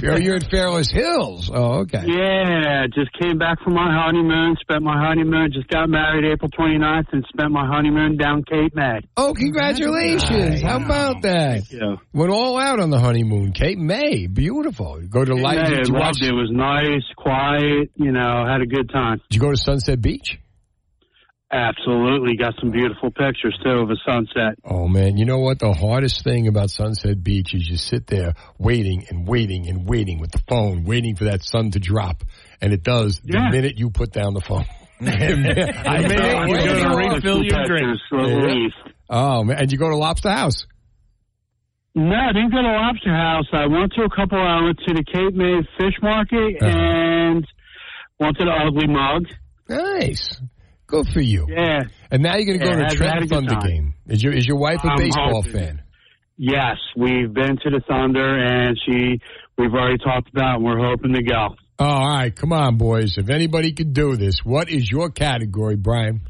You're, 0.02 0.20
you're 0.20 0.36
at 0.36 0.50
Fairless 0.50 0.90
Hills. 0.90 1.50
Oh, 1.52 1.80
okay. 1.80 2.02
Yeah, 2.06 2.86
just 2.94 3.10
came 3.20 3.38
back 3.38 3.60
from 3.62 3.74
my 3.74 3.92
honeymoon, 3.92 4.56
spent 4.60 4.82
my 4.82 4.98
honeymoon, 4.98 5.50
just 5.52 5.68
got 5.68 5.88
married 5.88 6.24
April 6.32 6.50
29th, 6.50 7.12
and 7.12 7.24
spent 7.28 7.50
my 7.52 7.66
honeymoon 7.66 8.16
down 8.16 8.42
Cape 8.44 8.74
May. 8.74 9.00
Oh, 9.16 9.34
congratulations. 9.34 10.62
How 10.62 10.76
about 10.76 11.22
that? 11.22 11.70
Yeah. 11.70 11.96
Went 12.12 12.32
all 12.32 12.58
out 12.58 12.80
on 12.80 12.90
the 12.90 12.98
honeymoon. 12.98 13.52
Cape 13.52 13.78
May. 13.78 14.26
Beautiful. 14.26 15.00
You 15.02 15.08
go 15.08 15.24
to 15.24 15.34
light. 15.34 15.58
Hey, 15.58 15.74
Did 15.76 15.88
you, 15.88 15.94
watch, 15.94 16.02
loved 16.02 16.22
it. 16.22 16.28
It 16.28 16.32
was 16.32 16.50
nice, 16.50 17.02
quiet, 17.16 17.90
you 17.96 18.12
know, 18.12 18.44
had 18.46 18.60
a 18.60 18.66
good 18.66 18.90
time. 18.90 19.20
did 19.28 19.36
you 19.36 19.40
go 19.40 19.50
to 19.50 19.56
Sunset 19.56 20.00
Beach? 20.00 20.38
Absolutely. 21.52 22.36
Got 22.36 22.54
some 22.60 22.72
beautiful 22.72 23.10
pictures, 23.12 23.56
too, 23.62 23.70
of 23.70 23.90
a 23.90 23.94
sunset. 24.04 24.58
Oh 24.64 24.88
man, 24.88 25.16
you 25.16 25.24
know 25.24 25.38
what? 25.38 25.60
The 25.60 25.72
hardest 25.72 26.24
thing 26.24 26.48
about 26.48 26.70
Sunset 26.70 27.22
Beach 27.22 27.54
is 27.54 27.68
you 27.68 27.76
sit 27.76 28.08
there 28.08 28.34
waiting 28.58 29.06
and 29.10 29.28
waiting 29.28 29.68
and 29.68 29.88
waiting 29.88 30.18
with 30.18 30.32
the 30.32 30.42
phone, 30.48 30.82
waiting 30.84 31.14
for 31.14 31.24
that 31.24 31.44
sun 31.44 31.70
to 31.70 31.78
drop, 31.78 32.24
and 32.60 32.72
it 32.72 32.82
does 32.82 33.20
the 33.22 33.38
minute 33.50 33.78
you 33.78 33.90
put 33.90 34.12
down 34.12 34.34
the 34.34 34.40
phone. 34.40 34.64
I 35.00 35.04
The 35.04 35.36
minute 35.36 36.18
know. 36.18 36.44
you 36.46 36.52
Way 36.52 36.64
go 36.66 36.74
to 36.74 36.86
off. 36.88 37.14
refill 37.14 37.44
your 37.44 37.64
drink. 37.66 37.98
Relief. 38.10 38.72
Oh 39.08 39.44
man, 39.44 39.58
and 39.58 39.70
you 39.70 39.78
go 39.78 39.88
to 39.88 39.96
Lobster 39.96 40.30
House. 40.30 40.66
No, 41.94 42.14
I 42.14 42.32
didn't 42.32 42.50
go 42.50 42.60
to 42.60 42.68
Lobster 42.68 43.14
House. 43.14 43.46
I 43.52 43.66
went 43.66 43.92
to 43.94 44.02
a 44.02 44.10
couple. 44.10 44.38
I 44.38 44.62
went 44.64 44.78
to 44.86 44.94
the 44.94 45.04
Cape 45.04 45.34
May 45.34 45.60
Fish 45.78 45.94
Market 46.02 46.56
Uh-huh. 46.60 46.70
and 46.70 47.46
went 48.18 48.36
to 48.38 48.44
the 48.44 48.50
Ugly 48.50 48.88
Mug. 48.88 49.26
Nice, 49.68 50.40
good 50.86 51.08
for 51.08 51.20
you. 51.20 51.46
Yeah. 51.48 51.82
And 52.10 52.22
now 52.22 52.36
you're 52.36 52.46
going 52.56 52.60
to 52.60 52.64
Yeah, 52.66 52.72
go 52.72 52.78
to 52.78 52.84
had- 52.84 52.92
a 52.92 52.96
Trenton 52.96 53.14
had 53.14 53.16
a 53.16 53.26
good 53.26 53.34
Thunder 53.34 53.54
time. 53.60 53.68
game. 53.68 53.94
Is 54.08 54.22
your 54.22 54.32
is 54.32 54.46
your 54.46 54.56
wife 54.58 54.80
a 54.84 54.88
I'm 54.88 54.98
baseball 54.98 55.42
hoping. 55.42 55.52
fan? 55.52 55.82
Yes, 56.38 56.76
we've 56.96 57.32
been 57.32 57.56
to 57.56 57.70
the 57.70 57.80
Thunder, 57.88 58.38
and 58.38 58.78
she. 58.86 59.20
We've 59.58 59.72
already 59.72 59.96
talked 59.98 60.28
about. 60.28 60.56
And 60.56 60.64
we're 60.66 60.78
hoping 60.78 61.14
to 61.14 61.22
go. 61.22 61.56
Oh, 61.78 61.84
all 61.84 62.08
right, 62.18 62.34
come 62.34 62.52
on, 62.52 62.76
boys. 62.76 63.16
If 63.16 63.30
anybody 63.30 63.72
could 63.72 63.94
do 63.94 64.16
this, 64.16 64.40
what 64.44 64.68
is 64.70 64.90
your 64.90 65.10
category, 65.10 65.76
Brian? 65.76 66.20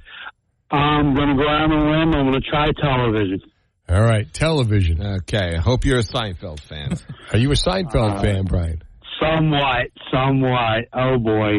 I'm 0.70 1.14
going 1.14 1.28
to 1.28 1.34
go 1.42 1.48
out 1.48 1.70
on 1.70 1.72
a 1.72 1.90
limb. 1.90 2.14
I'm 2.14 2.30
going 2.30 2.40
to 2.40 2.48
try 2.48 2.66
television. 2.80 3.40
All 3.88 4.00
right, 4.02 4.32
television. 4.32 5.00
Okay, 5.00 5.54
I 5.56 5.60
hope 5.60 5.84
you're 5.84 5.98
a 6.00 6.02
Seinfeld 6.02 6.60
fan. 6.60 6.96
Are 7.32 7.38
you 7.38 7.50
a 7.50 7.54
Seinfeld 7.54 8.16
Uh, 8.18 8.20
fan, 8.22 8.44
Brian? 8.44 8.82
Somewhat, 9.20 9.86
somewhat. 10.12 10.84
Oh 10.92 11.18
boy. 11.18 11.58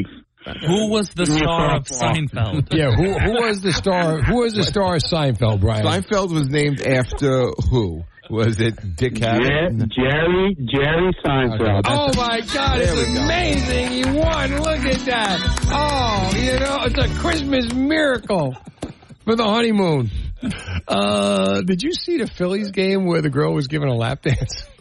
Who 0.65 0.89
was 0.89 1.09
the 1.09 1.25
Give 1.25 1.35
me 1.35 1.41
a 1.41 1.43
star 1.43 1.75
of. 1.77 1.83
Seinfeld? 1.87 2.73
Yeah, 2.77 2.91
who 2.91 3.13
who 3.17 3.31
was 3.41 3.61
the 3.61 3.73
star? 3.73 4.21
Who 4.21 4.37
was 4.37 4.53
the 4.53 4.63
star 4.63 4.95
of 4.95 5.01
Seinfeld, 5.03 5.61
Brian? 5.61 5.85
Seinfeld 5.85 6.31
was 6.33 6.47
named 6.49 6.81
after 6.81 7.47
who? 7.69 8.03
Was 8.29 8.59
it 8.59 8.97
Dick 8.97 9.19
Yeah, 9.19 9.37
Cavett? 9.39 9.87
Jerry, 9.89 10.55
Jerry 10.65 11.13
Seinfeld. 11.25 11.83
Oh 11.87 12.11
my 12.17 12.41
God! 12.53 12.79
It's 12.81 12.91
go. 12.91 13.21
amazing. 13.23 13.87
He 13.91 14.03
won. 14.19 14.51
Look 14.61 14.79
at 14.85 14.99
that. 15.05 15.67
Oh, 15.71 16.37
you 16.37 16.59
know, 16.59 16.83
it's 16.83 16.97
a 16.97 17.19
Christmas 17.19 17.73
miracle 17.73 18.53
for 19.23 19.35
the 19.35 19.45
honeymoon. 19.45 20.11
Uh, 20.87 21.61
did 21.61 21.81
you 21.81 21.93
see 21.93 22.17
the 22.17 22.27
Phillies 22.27 22.71
game 22.71 23.05
where 23.05 23.21
the 23.21 23.29
girl 23.29 23.53
was 23.53 23.67
given 23.67 23.87
a 23.87 23.95
lap 23.95 24.21
dance? 24.23 24.63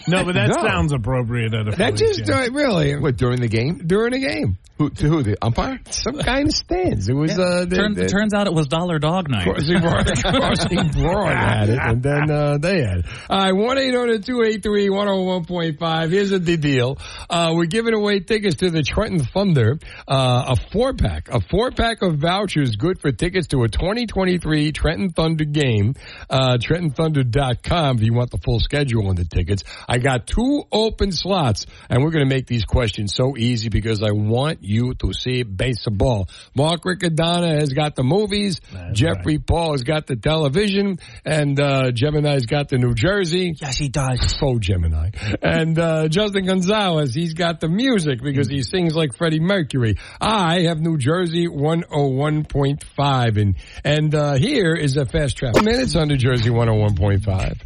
No, 0.08 0.24
but 0.24 0.34
that 0.34 0.48
No. 0.48 0.62
sounds 0.66 0.92
appropriate 0.92 1.54
at 1.54 1.68
a 1.68 1.70
That 1.72 1.98
Phillies 1.98 2.16
just 2.18 2.26
game. 2.30 2.36
uh, 2.54 2.56
really 2.56 2.96
What 2.96 3.16
during 3.16 3.40
the 3.40 3.48
game? 3.48 3.78
during 3.86 4.12
the 4.12 4.18
game. 4.20 4.58
Who 4.78 4.90
to 4.90 5.08
who? 5.08 5.22
The 5.22 5.38
umpire? 5.40 5.80
Some 5.88 6.18
kind 6.18 6.48
of 6.48 6.54
stands. 6.54 7.08
It 7.08 7.14
was 7.14 7.30
uh, 7.38 7.64
the, 7.66 7.76
Turn, 7.76 7.94
the- 7.94 8.08
turns 8.08 8.34
out 8.34 8.46
it 8.46 8.52
was 8.52 8.66
Dollar 8.68 8.98
Dog 8.98 9.30
Night. 9.30 9.44
Crossing 9.44 9.80
Broad, 9.80 10.06
Crossing 10.22 10.88
Broad 10.90 11.32
had 11.34 11.68
it, 11.70 11.78
and 11.80 12.02
then 12.02 12.30
uh, 12.30 12.58
they 12.58 12.82
had 12.82 12.98
it. 12.98 13.04
All 13.30 13.38
right, 13.38 13.52
1 13.52 13.78
800 13.78 14.26
283 14.26 14.88
101.5. 14.90 16.10
Here's 16.10 16.30
the 16.30 16.56
deal. 16.58 16.98
Uh, 17.30 17.52
we're 17.54 17.64
giving 17.64 17.94
away 17.94 18.20
tickets 18.20 18.56
to 18.56 18.68
the 18.70 18.82
Trenton 18.82 19.24
Thunder, 19.24 19.78
uh, 20.06 20.54
a 20.54 20.70
four 20.70 20.92
pack, 20.92 21.28
a 21.30 21.40
four 21.40 21.70
pack 21.70 22.02
of 22.02 22.16
vouchers 22.18 22.76
good 22.76 23.00
for 23.00 23.12
tickets 23.12 23.46
to 23.48 23.62
a 23.62 23.68
2023 23.68 24.72
Trenton 24.72 25.08
Thunder 25.08 25.44
game. 25.46 25.94
Uh, 26.28 26.58
TrentonThunder.com 26.58 27.96
if 27.96 28.02
you 28.02 28.12
want 28.12 28.30
the 28.30 28.38
full 28.44 28.60
schedule 28.60 29.08
on 29.08 29.16
the 29.16 29.24
tickets. 29.24 29.64
I 29.88 29.98
got 29.98 30.26
two 30.26 30.64
open 30.72 31.12
slots, 31.12 31.66
and 31.88 32.02
we're 32.02 32.10
going 32.10 32.28
to 32.28 32.34
make 32.34 32.46
these 32.46 32.64
questions 32.64 33.14
so 33.14 33.36
easy 33.36 33.68
because 33.68 34.02
I 34.02 34.12
want 34.12 34.62
you 34.62 34.94
to 34.94 35.12
see 35.12 35.42
baseball. 35.42 36.28
Mark 36.54 36.82
Riccadonna 36.82 37.60
has 37.60 37.72
got 37.72 37.94
the 37.96 38.02
movies. 38.04 38.60
Jeffrey 38.92 39.38
Paul 39.38 39.72
has 39.72 39.82
got 39.82 40.06
the 40.06 40.16
television, 40.16 40.98
and 41.24 41.58
uh, 41.60 41.90
Gemini's 41.92 42.46
got 42.46 42.68
the 42.68 42.78
New 42.78 42.94
Jersey. 42.94 43.54
Yes, 43.60 43.76
he 43.78 43.88
does. 43.88 44.34
So 44.36 44.58
Gemini. 44.58 45.10
And 45.42 45.78
uh, 45.78 46.08
Justin 46.08 46.44
Gonzalez, 46.46 47.14
he's 47.14 47.32
got 47.34 47.60
the 47.60 47.68
music 47.68 48.22
because 48.22 48.48
he 48.48 48.62
sings 48.62 48.94
like 48.94 49.16
Freddie 49.16 49.40
Mercury. 49.40 49.96
I 50.20 50.62
have 50.62 50.78
New 50.78 50.98
Jersey 50.98 51.46
101.5. 51.48 53.40
And, 53.40 53.56
and 53.84 54.14
uh, 54.14 54.34
here 54.34 54.74
is 54.74 54.96
a 54.96 55.06
fast 55.06 55.36
travel 55.36 55.62
minutes 55.62 55.96
on 55.96 56.08
New 56.08 56.16
Jersey 56.16 56.50
101.5. 56.50 57.60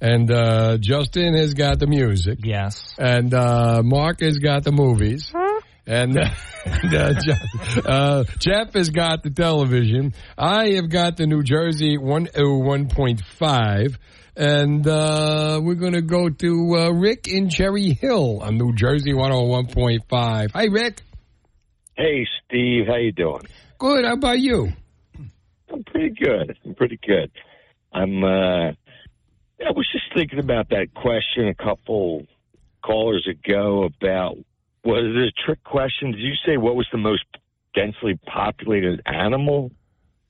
And, 0.00 0.30
uh, 0.30 0.78
Justin 0.78 1.34
has 1.34 1.54
got 1.54 1.78
the 1.78 1.86
music. 1.86 2.38
Yes. 2.42 2.94
And, 2.98 3.32
uh, 3.32 3.82
Mark 3.84 4.20
has 4.20 4.38
got 4.38 4.64
the 4.64 4.72
movies. 4.72 5.32
And, 5.86 6.18
uh, 6.18 6.28
and 6.64 6.94
uh, 6.94 7.12
Jeff, 7.20 7.86
uh, 7.86 8.24
Jeff 8.38 8.74
has 8.74 8.90
got 8.90 9.22
the 9.22 9.30
television. 9.30 10.14
I 10.36 10.70
have 10.74 10.90
got 10.90 11.16
the 11.16 11.26
New 11.26 11.42
Jersey 11.42 11.96
101.5. 11.96 13.96
And 14.38 14.86
uh, 14.86 15.60
we're 15.62 15.76
going 15.76 15.94
to 15.94 16.02
go 16.02 16.28
to 16.28 16.76
uh, 16.76 16.90
Rick 16.90 17.28
in 17.28 17.48
Cherry 17.48 17.94
Hill 17.94 18.40
on 18.42 18.58
New 18.58 18.74
Jersey 18.74 19.14
101.5. 19.14 20.50
Hi, 20.52 20.64
Rick. 20.64 21.00
Hey, 21.96 22.26
Steve, 22.44 22.86
how 22.86 22.96
you 22.96 23.12
doing? 23.12 23.46
Good. 23.78 24.04
How 24.04 24.12
about 24.12 24.38
you? 24.38 24.70
I'm 25.72 25.82
pretty 25.84 26.10
good. 26.10 26.56
I'm 26.64 26.74
pretty 26.74 26.98
good. 27.06 27.30
I'm. 27.92 28.22
uh 28.22 28.72
I 29.58 29.70
was 29.74 29.88
just 29.90 30.04
thinking 30.14 30.38
about 30.38 30.68
that 30.68 30.88
question 30.94 31.48
a 31.48 31.54
couple 31.54 32.26
callers 32.84 33.26
ago 33.26 33.84
about 33.84 34.36
was 34.84 35.04
it 35.04 35.16
a 35.16 35.32
trick 35.46 35.64
question? 35.64 36.12
Did 36.12 36.20
you 36.20 36.34
say 36.46 36.58
what 36.58 36.76
was 36.76 36.86
the 36.92 36.98
most 36.98 37.24
densely 37.74 38.20
populated 38.26 39.00
animal? 39.06 39.72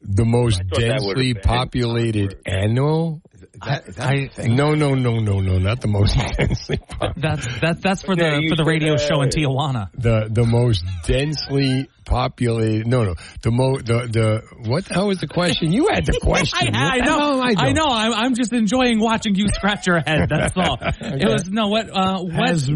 The 0.00 0.24
most 0.24 0.62
thought 0.70 0.80
that 0.80 1.00
would've 1.02 1.16
densely 1.16 1.34
populated 1.34 2.40
animal? 2.46 3.22
I, 3.62 4.30
no, 4.46 4.74
no, 4.74 4.94
no, 4.94 5.18
no, 5.18 5.40
no, 5.40 5.58
not 5.58 5.80
the 5.80 5.88
most 5.88 6.16
densely 6.38 6.76
populated. 6.78 7.20
That's 7.22 7.60
that, 7.60 7.82
that's 7.82 8.02
for 8.02 8.14
the 8.16 8.38
you 8.40 8.48
for 8.50 8.56
the 8.56 8.64
radio 8.64 8.94
uh, 8.94 8.98
show 8.98 9.22
in 9.22 9.28
Tijuana. 9.30 9.90
The 9.94 10.28
the 10.30 10.44
most 10.44 10.84
densely 11.06 11.88
populated. 12.04 12.86
No, 12.86 13.04
no. 13.04 13.14
The 13.42 13.50
mo 13.50 13.78
the 13.78 14.06
the 14.06 14.68
what 14.68 14.84
the 14.86 14.94
hell 14.94 15.08
was 15.08 15.18
the 15.18 15.26
question? 15.28 15.72
You 15.72 15.88
had 15.88 16.06
the 16.06 16.18
question. 16.22 16.74
I, 16.74 16.96
I 16.96 16.98
the 17.00 17.04
know, 17.06 17.18
hell 17.18 17.42
am 17.42 17.58
I 17.58 17.72
know. 17.72 17.86
I'm, 17.88 18.12
I'm 18.12 18.34
just 18.34 18.52
enjoying 18.52 19.00
watching 19.00 19.34
you 19.34 19.48
scratch 19.48 19.86
your 19.86 20.00
head. 20.00 20.28
That's 20.28 20.56
all. 20.56 20.78
It 21.00 21.28
was 21.28 21.48
no 21.48 21.68
what 21.68 21.88
uh, 21.90 22.22
what 22.22 22.48
Has 22.48 22.70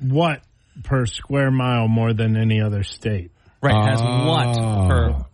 what 0.00 0.40
per 0.82 1.06
square 1.06 1.50
mile 1.50 1.88
more 1.88 2.12
than 2.12 2.36
any 2.36 2.60
other 2.60 2.82
state? 2.82 3.30
right 3.62 3.90
has 3.90 4.00
Ah. 4.02 4.26
what 4.28 5.26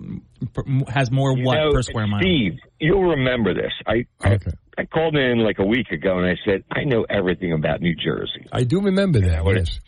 per, 0.54 0.62
per 0.62 0.90
has 0.92 1.10
more 1.10 1.36
You 1.36 1.44
what 1.44 1.54
know, 1.56 1.72
per 1.72 1.82
square 1.82 2.06
mile? 2.06 2.20
Steve, 2.20 2.52
you'll 2.78 3.02
remember 3.16 3.54
this. 3.54 3.72
I, 3.86 4.04
I 4.22 4.34
Okay. 4.34 4.50
I 4.50 4.69
called 4.84 5.16
in 5.16 5.38
like 5.38 5.58
a 5.58 5.64
week 5.66 5.90
ago 5.90 6.18
and 6.18 6.26
I 6.26 6.36
said 6.44 6.64
I 6.70 6.84
know 6.84 7.04
everything 7.08 7.52
about 7.52 7.80
New 7.80 7.94
Jersey. 7.94 8.46
I 8.52 8.64
do 8.64 8.80
remember 8.80 9.20
that. 9.20 9.44
Yes. 9.46 9.78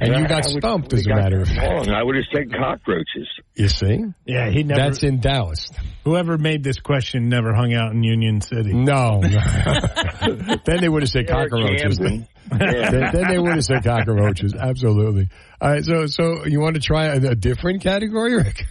And 0.00 0.12
you 0.12 0.24
I- 0.24 0.28
got 0.28 0.44
I 0.46 0.50
stumped, 0.58 0.92
we 0.92 0.98
as 0.98 1.06
a 1.06 1.10
matter 1.10 1.40
of 1.40 1.48
fact. 1.48 1.88
I 1.88 2.02
would 2.02 2.16
have 2.16 2.24
said 2.34 2.52
cockroaches. 2.52 3.28
You 3.54 3.68
see? 3.68 4.04
Yeah, 4.26 4.50
he 4.50 4.64
never. 4.64 4.80
That's 4.80 5.04
in 5.04 5.20
Dallas. 5.20 5.70
whoever 6.04 6.36
made 6.36 6.64
this 6.64 6.80
question 6.80 7.28
never 7.28 7.54
hung 7.54 7.72
out 7.72 7.92
in 7.92 8.02
Union 8.02 8.40
City. 8.40 8.72
No. 8.72 9.20
then 10.64 10.80
they 10.80 10.88
would 10.88 11.02
have 11.02 11.10
said 11.10 11.30
Eric 11.30 11.50
cockroaches. 11.50 11.98
Camden. 11.98 12.26
then, 12.50 13.10
then 13.12 13.28
they 13.28 13.38
would 13.38 13.54
have 13.54 13.64
said 13.64 13.84
cockroaches. 13.84 14.52
Absolutely. 14.54 15.28
All 15.60 15.70
right. 15.70 15.84
So, 15.84 16.06
so 16.06 16.44
you 16.44 16.60
want 16.60 16.74
to 16.74 16.80
try 16.82 17.06
a, 17.06 17.30
a 17.30 17.34
different 17.36 17.82
category, 17.82 18.34
Rick? 18.36 18.64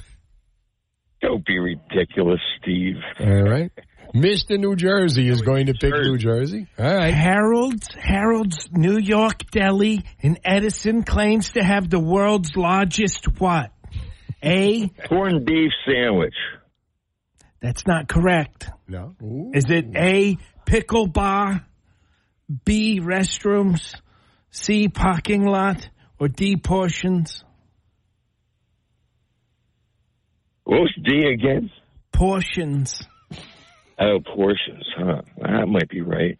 Don't 1.21 1.45
be 1.45 1.57
ridiculous, 1.57 2.41
Steve. 2.61 2.97
All 3.21 3.43
right. 3.43 3.71
Mr. 4.13 4.59
New 4.59 4.75
Jersey 4.75 5.27
is 5.27 5.41
going 5.41 5.65
to 5.65 5.73
pick 5.73 5.91
New 5.91 6.17
Jersey. 6.17 6.67
All 6.77 6.85
right. 6.85 7.13
Harold's 7.13 7.87
Harold's 7.95 8.69
New 8.71 8.99
York 8.99 9.49
Deli 9.49 10.03
in 10.19 10.37
Edison 10.45 11.03
claims 11.03 11.53
to 11.53 11.63
have 11.63 11.89
the 11.89 11.99
world's 11.99 12.55
largest 12.55 13.25
what? 13.39 13.71
A. 14.43 14.87
Corned 15.09 15.45
beef 15.45 15.71
sandwich. 15.87 16.35
That's 17.59 17.87
not 17.87 18.07
correct. 18.07 18.69
No. 18.87 19.15
Is 19.53 19.65
it 19.69 19.95
A. 19.95 20.37
Pickle 20.65 21.07
bar, 21.07 21.65
B. 22.65 22.99
Restrooms, 23.01 23.95
C. 24.51 24.89
Parking 24.89 25.45
lot, 25.45 25.89
or 26.19 26.27
D. 26.27 26.55
Portions? 26.57 27.43
What 30.65 30.81
was 30.81 30.93
D 31.03 31.27
again? 31.27 31.71
Portions. 32.11 33.01
Oh, 33.99 34.19
portions, 34.35 34.85
huh? 34.97 35.21
That 35.41 35.67
might 35.67 35.89
be 35.89 36.01
right. 36.01 36.37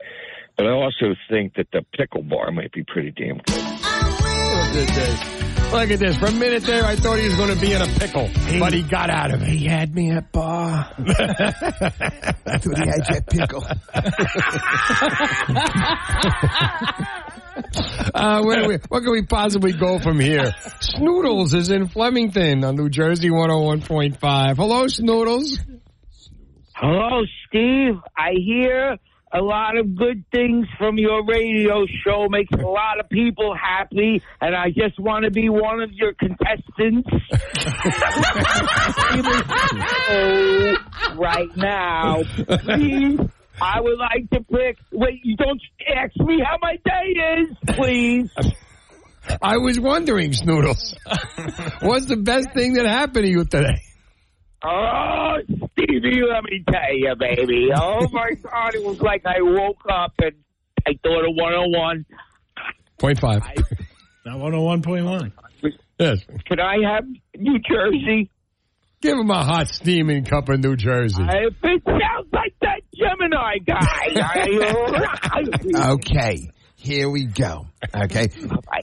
But 0.58 0.68
I 0.68 0.72
also 0.72 1.16
think 1.30 1.56
that 1.56 1.68
the 1.72 1.84
pickle 1.98 2.24
bar 2.24 2.52
might 2.52 2.72
be 2.72 2.84
pretty 2.84 3.12
damn 3.12 3.38
good. 3.38 3.56
Look 3.56 4.90
at 4.90 4.96
this. 4.96 5.44
Look 5.74 5.90
at 5.90 5.98
this. 6.00 6.16
For 6.18 6.28
a 6.28 6.32
minute 6.32 6.64
there, 6.64 6.86
I 6.86 6.96
thought 6.96 7.18
he 7.18 7.26
was 7.26 7.34
going 7.36 7.54
to 7.54 7.60
be 7.60 7.74
in 7.74 7.82
a 7.82 7.88
pickle, 7.88 8.30
but 8.60 8.74
he 8.74 8.84
got 8.84 9.10
out 9.10 9.34
of 9.34 9.42
it. 9.42 9.50
He 9.50 9.66
had 9.66 9.96
me 9.96 10.12
at 10.12 10.32
bar. 10.32 10.88
I 10.96 11.02
thought 12.60 12.78
he 12.78 12.88
had 12.88 13.06
that 13.08 13.26
pickle. 13.28 13.64
uh, 18.14 18.44
where 18.44 18.68
we, 18.68 18.78
what 18.90 19.02
can 19.02 19.12
we 19.12 19.24
possibly 19.24 19.74
go 19.74 19.98
from 19.98 20.20
here? 20.20 20.54
Snoodles 20.80 21.56
is 21.56 21.72
in 21.72 21.88
Flemington 21.88 22.64
on 22.64 22.76
New 22.76 22.90
Jersey 22.90 23.30
101.5. 23.30 24.56
Hello, 24.56 24.88
Snoodles. 24.88 25.58
Hello, 26.76 27.24
Steve. 27.48 28.00
I 28.18 28.32
hear 28.34 28.98
a 29.32 29.42
lot 29.42 29.78
of 29.78 29.96
good 29.96 30.26
things 30.32 30.68
from 30.78 30.98
your 30.98 31.24
radio 31.26 31.86
show. 32.04 32.28
Makes 32.30 32.54
a 32.54 32.68
lot 32.68 33.00
of 33.00 33.10
people 33.10 33.56
happy, 33.56 34.22
and 34.42 34.56
I 34.56 34.70
just 34.70 35.00
want 35.00 35.26
to 35.26 35.32
be 35.32 35.50
one 35.50 35.82
of 35.82 35.92
your 35.92 36.14
contestants. 36.14 37.10
right 41.18 41.56
now, 41.56 42.24
please. 42.24 43.20
I 43.62 43.80
would 43.80 44.00
like 44.00 44.30
to 44.32 44.42
pick. 44.42 44.78
Wait, 44.92 45.20
you 45.24 45.38
don't 45.38 45.62
ask 45.96 46.16
me 46.20 46.42
how 46.44 46.58
my 46.62 46.76
day 46.84 47.14
is, 47.42 47.56
please. 47.76 48.30
I 49.42 49.58
was 49.58 49.80
wondering, 49.80 50.34
Snoodles, 50.34 50.96
what's 51.82 52.08
the 52.08 52.18
best 52.18 52.52
thing 52.54 52.74
that 52.74 52.86
happened 52.86 53.26
to 53.26 53.32
you 53.32 53.46
today? 53.46 53.80
Oh, 54.66 55.36
Stevie, 55.74 56.22
let 56.24 56.44
me 56.46 56.64
tell 56.72 56.94
you, 56.96 57.14
baby. 57.20 57.70
Oh 57.76 58.08
my 58.12 58.32
God, 58.44 58.76
it 58.76 58.84
was 58.84 59.02
like 59.02 59.26
I 59.26 59.42
woke 59.42 59.82
up 59.90 60.14
and 60.22 60.34
I 60.88 60.94
thought 61.04 61.26
of 61.28 61.36
101. 61.36 62.06
Point 62.98 63.20
five. 63.20 63.42
Not 64.26 64.38
101.1. 64.38 65.32
Yes. 66.00 66.20
Could 66.48 66.60
I 66.62 66.76
have 66.94 67.06
New 67.38 67.60
Jersey? 67.60 68.30
Give 69.02 69.18
him 69.18 69.30
a 69.30 69.44
hot 69.44 69.68
steaming 69.68 70.24
cup 70.24 70.48
of 70.48 70.62
New 70.62 70.78
Jersey. 70.78 71.24
If 71.24 71.56
it 71.62 71.84
sounds 71.86 72.30
like 72.32 72.54
that 72.62 72.82
Gemini 72.96 73.58
guy. 73.66 73.80
Oh. 75.76 75.94
Okay, 75.96 76.38
here 76.76 77.10
we 77.10 77.26
go. 77.26 77.66
Okay, 77.94 78.28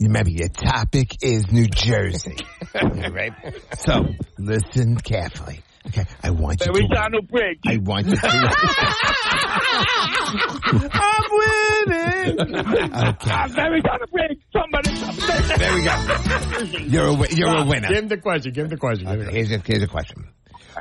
remember 0.00 0.30
your 0.30 0.48
topic 0.48 1.16
is 1.22 1.50
New 1.50 1.66
Jersey. 1.68 2.36
All 2.74 2.88
right. 3.12 3.32
So 3.78 4.06
listen 4.38 4.96
carefully. 4.96 5.60
Okay, 5.88 6.04
I 6.22 6.30
want 6.30 6.60
you 6.60 6.66
to. 6.66 6.72
Verrazano 6.72 7.22
Bridge. 7.22 7.58
I 7.66 7.78
want 7.78 8.06
you 8.06 8.16
to. 8.16 8.20
I'm 10.92 11.24
winning. 11.30 12.56
Okay. 12.56 13.30
I'm 13.30 13.50
Verrazano 13.50 14.06
Bridge. 14.12 14.38
Somebody, 14.52 14.94
somebody. 14.96 15.56
There 15.56 15.74
we 15.74 15.84
go. 15.84 15.94
You're 16.86 17.06
a, 17.06 17.16
wi- 17.16 17.28
you're 17.34 17.56
a 17.56 17.64
winner. 17.64 17.88
Give 17.88 17.98
him 17.98 18.08
the 18.08 18.18
question. 18.18 18.52
Give 18.52 18.64
him 18.64 18.70
the 18.70 18.76
question. 18.76 19.06
Give 19.06 19.20
him 19.20 19.26
the- 19.26 19.32
Here's 19.32 19.50
a, 19.52 19.58
here's 19.58 19.82
a 19.82 19.86
question. 19.88 20.28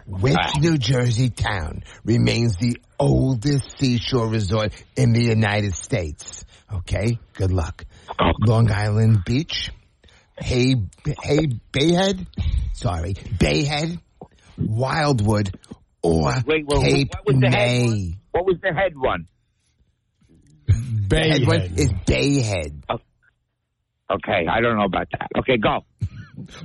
Which 0.06 0.38
New 0.60 0.78
Jersey 0.78 1.30
town 1.30 1.84
remains 2.04 2.58
the 2.58 2.78
oldest 3.00 3.80
seashore 3.80 4.28
resort 4.28 4.74
in 4.96 5.14
the 5.14 5.24
United 5.24 5.76
States? 5.76 6.46
Okay, 6.72 7.18
good 7.34 7.52
luck. 7.52 7.86
Long 8.46 8.70
Island 8.72 9.24
Beach, 9.26 9.72
Hey, 10.38 10.76
Hey 11.22 11.48
Bayhead, 11.74 12.26
sorry, 12.74 13.14
Bayhead, 13.14 14.00
Wildwood, 14.60 15.52
or 16.02 16.34
Wait, 16.46 16.66
well, 16.68 16.82
Cape 16.82 17.10
what 17.14 17.26
was 17.26 17.36
the 17.42 17.50
May. 17.50 17.86
one? 17.88 18.16
What 18.32 18.46
was 18.46 18.58
the 18.62 18.74
head 18.74 18.94
one? 18.96 19.28
The 20.68 21.20
head 21.20 21.48
one 21.48 21.62
is 21.62 21.90
Bayhead. 22.06 22.84
Oh, 22.90 23.00
okay, 24.12 24.46
I 24.50 24.62
don't 24.62 24.78
know 24.78 24.86
about 24.86 25.08
that. 25.12 25.30
Okay, 25.40 25.58
go. 25.58 25.80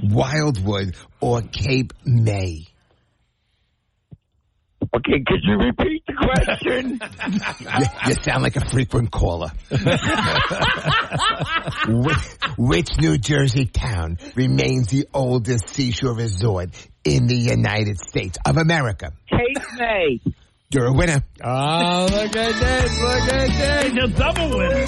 Wildwood 0.03 0.95
or 1.21 1.41
Cape 1.43 1.93
May. 2.05 2.67
Okay, 4.95 5.25
could 5.27 5.41
you 5.43 5.57
repeat 5.57 6.05
the 6.07 6.13
question? 6.13 7.01
you, 7.61 7.87
you 8.07 8.15
sound 8.23 8.43
like 8.45 8.55
a 8.57 8.65
frequent 8.71 9.11
caller. 9.11 9.51
which, 11.89 12.17
which 12.59 12.89
New 13.01 13.19
Jersey 13.19 13.65
town 13.67 14.19
remains 14.37 14.89
the 14.89 15.09
oldest 15.13 15.69
seashore 15.71 16.15
resort 16.15 16.71
in 17.05 17.27
the 17.27 17.37
United 17.37 17.99
States 17.99 18.39
of 18.47 18.57
America? 18.57 19.13
Cape 19.31 19.63
May. 19.79 20.21
You're 20.71 20.87
a 20.87 20.93
winner. 20.93 21.23
Oh, 21.43 22.09
look 22.11 22.35
at 22.35 22.61
this. 22.61 23.01
Look 23.01 23.33
at 23.33 23.49
this. 23.49 23.93
He's 23.93 24.03
a 24.05 24.09
double 24.09 24.59
winner. 24.59 24.85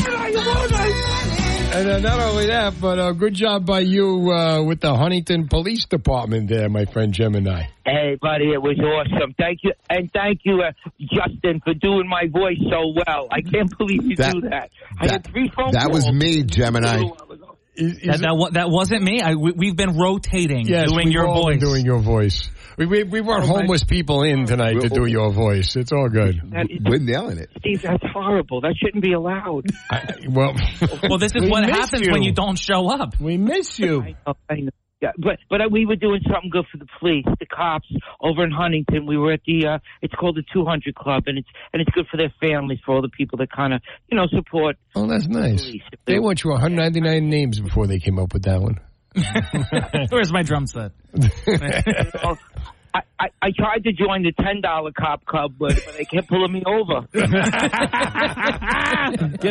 And 1.68 1.90
uh, 1.90 1.98
not 2.01 2.20
only 2.20 2.47
that, 2.47 2.80
but 2.80 2.98
uh, 2.98 3.12
good 3.12 3.34
job 3.34 3.66
by 3.66 3.80
you 3.80 4.30
uh, 4.32 4.62
with 4.64 4.80
the 4.80 4.94
Huntington 4.94 5.48
Police 5.48 5.84
Department 5.84 6.48
there, 6.48 6.68
my 6.70 6.86
friend 6.86 7.12
Gemini. 7.12 7.64
Hey, 7.84 8.16
buddy, 8.20 8.52
it 8.52 8.62
was 8.62 8.78
awesome. 8.80 9.34
Thank 9.38 9.59
you, 9.62 9.72
and 9.90 10.10
thank 10.12 10.40
you, 10.44 10.62
uh, 10.62 10.72
Justin, 11.01 11.60
for 11.62 11.74
doing 11.74 12.09
my 12.09 12.28
voice 12.32 12.56
so 12.70 12.94
well. 13.06 13.28
I 13.30 13.43
can't 13.43 13.70
believe 13.76 14.05
you 14.05 14.16
That- 14.16 14.32
do 14.32 14.40
that. 14.48 14.70
I 14.98 15.10
had 15.12 15.24
three 15.26 15.51
phone 15.55 15.72
That 15.72 15.90
was 15.93 16.10
me, 16.10 16.44
Gemini. 16.44 17.02
That, 17.77 18.20
that, 18.20 18.51
that 18.55 18.70
wasn't 18.70 19.03
me. 19.03 19.20
I, 19.20 19.35
we, 19.35 19.53
we've 19.53 19.77
been 19.77 19.97
rotating 19.97 20.66
Yes, 20.66 20.90
doing 20.90 21.07
we've 21.07 21.15
your 21.15 21.27
all 21.27 21.48
been 21.48 21.61
voice. 21.61 21.69
doing 21.69 21.85
your 21.85 21.98
voice. 22.01 22.51
We, 22.78 22.85
we, 22.86 23.03
we 23.05 23.20
brought 23.23 23.43
oh, 23.43 23.47
homeless 23.47 23.85
people 23.85 24.23
in 24.23 24.44
tonight 24.47 24.81
to 24.81 24.89
do 24.90 25.07
your 25.07 25.32
voice. 25.32 25.77
It's 25.77 25.93
all 25.93 26.09
good. 26.11 26.40
That 26.53 26.70
is- 26.70 26.81
We're 26.85 26.98
nailing 26.98 27.39
it. 27.39 27.51
Steve, 27.59 27.82
that's 27.82 28.03
horrible. 28.12 28.61
That 28.61 28.74
shouldn't 28.77 29.03
be 29.03 29.12
allowed. 29.12 29.66
Well, 30.28 30.55
well, 31.03 31.19
this 31.19 31.35
is 31.35 31.43
We 31.44 31.48
what 31.51 31.65
happens 31.65 32.03
you. 32.07 32.12
when 32.12 32.23
you 32.23 32.32
don't 32.32 32.59
show 32.59 32.89
up. 32.90 33.19
We 33.20 33.39
miss 33.39 33.78
you. 33.78 34.03
I 34.03 34.15
know, 34.27 34.35
I 34.51 34.55
know. 34.57 34.70
Yeah, 35.02 35.12
but 35.18 35.39
but 35.51 35.60
uh, 35.60 35.68
we 35.70 35.85
were 35.85 35.97
doing 35.97 36.23
something 36.27 36.48
good 36.48 36.64
for 36.73 36.78
the 36.78 36.86
police, 36.98 37.27
the 37.39 37.44
cops 37.44 37.86
over 38.18 38.43
in 38.43 38.51
Huntington. 38.51 39.05
We 39.05 39.18
were 39.18 39.32
at 39.32 39.43
the 39.47 39.66
uh, 39.66 39.78
it's 40.01 40.14
called 40.14 40.36
the 40.36 40.44
200 40.55 40.94
Club, 40.94 41.24
and 41.27 41.36
it's 41.36 41.48
and 41.74 41.82
it's 41.82 41.90
good 41.90 42.06
for 42.10 42.16
their 42.16 42.32
families, 42.40 42.78
for 42.85 42.94
all 42.94 43.02
the 43.02 43.10
people 43.10 43.36
that 43.39 43.52
kind 43.52 43.74
of 43.74 43.82
you 44.10 44.16
know 44.16 44.27
support. 44.28 44.77
Oh, 44.94 45.06
that's 45.06 45.27
nice. 45.27 45.70
They 46.06 46.18
went 46.18 46.40
through 46.40 46.52
199 46.52 47.28
names 47.28 47.60
before 47.60 47.86
they 47.86 47.98
came 47.98 48.18
up 48.18 48.32
with 48.32 48.44
that 48.44 48.62
one. 48.62 48.81
Where's 50.10 50.32
my 50.32 50.43
drum 50.43 50.66
set? 50.66 50.93
I, 52.94 53.02
I, 53.20 53.27
I 53.43 53.51
tried 53.55 53.85
to 53.85 53.93
join 53.93 54.23
the 54.23 54.32
ten 54.32 54.62
dollar 54.62 54.93
cop 54.93 55.27
club, 55.27 55.56
but, 55.59 55.74
but 55.85 55.94
they 55.98 56.06
kept 56.06 56.28
pulling 56.28 56.52
me 56.52 56.62
over. 56.66 57.06
get, 57.12 57.24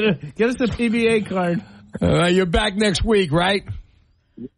a, 0.04 0.18
get 0.36 0.50
us 0.50 0.60
a 0.60 0.68
PBA 0.68 1.28
card. 1.28 1.64
Uh, 2.02 2.26
you're 2.26 2.48
back 2.48 2.76
next 2.76 3.04
week, 3.04 3.32
right? 3.32 3.64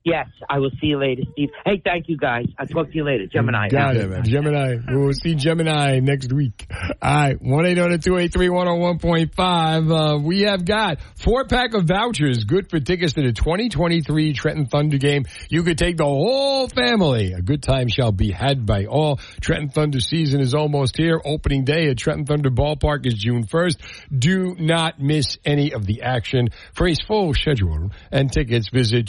Yes, 0.03 0.27
I 0.49 0.57
will 0.59 0.71
see 0.81 0.87
you 0.87 0.99
later, 0.99 1.21
Steve. 1.33 1.49
Hey, 1.65 1.79
thank 1.83 2.09
you 2.09 2.17
guys. 2.17 2.45
I'll 2.57 2.65
talk 2.67 2.89
to 2.89 2.95
you 2.95 3.03
later, 3.03 3.27
Gemini. 3.27 3.67
Got 3.69 3.97
it. 3.97 4.23
Gemini. 4.23 4.77
We 4.89 4.97
will 4.97 5.13
see 5.13 5.35
Gemini 5.35 5.99
next 5.99 6.33
week. 6.33 6.65
All 7.01 7.01
right. 7.01 7.41
1-800-283-101.5. 7.41 9.91
Uh, 9.91 10.19
we 10.19 10.41
have 10.41 10.65
got 10.65 10.99
four 11.15 11.45
pack 11.45 11.73
of 11.73 11.85
vouchers 11.85 12.43
good 12.43 12.69
for 12.69 12.79
tickets 12.79 13.13
to 13.13 13.21
the 13.21 13.33
2023 13.33 14.33
Trenton 14.33 14.65
Thunder 14.67 14.97
game. 14.97 15.25
You 15.49 15.63
could 15.63 15.77
take 15.77 15.97
the 15.97 16.05
whole 16.05 16.67
family. 16.67 17.33
A 17.33 17.41
good 17.41 17.63
time 17.63 17.87
shall 17.87 18.11
be 18.11 18.31
had 18.31 18.65
by 18.65 18.85
all. 18.85 19.19
Trenton 19.41 19.69
Thunder 19.69 19.99
season 19.99 20.41
is 20.41 20.53
almost 20.53 20.97
here. 20.97 21.21
Opening 21.23 21.65
day 21.65 21.89
at 21.89 21.97
Trenton 21.97 22.25
Thunder 22.25 22.49
Ballpark 22.49 23.05
is 23.05 23.13
June 23.13 23.45
1st. 23.45 23.77
Do 24.17 24.55
not 24.59 24.99
miss 24.99 25.37
any 25.45 25.73
of 25.73 25.85
the 25.85 26.01
action. 26.01 26.49
For 26.73 26.87
a 26.87 26.95
full 27.07 27.33
schedule 27.33 27.91
and 28.11 28.31
tickets, 28.31 28.69
visit 28.69 29.07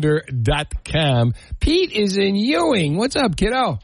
TrentonThunder.com. 0.00 1.34
Pete 1.60 1.92
is 1.92 2.16
in 2.16 2.36
Ewing. 2.36 2.96
What's 2.96 3.16
up, 3.16 3.36
kiddo? 3.36 3.78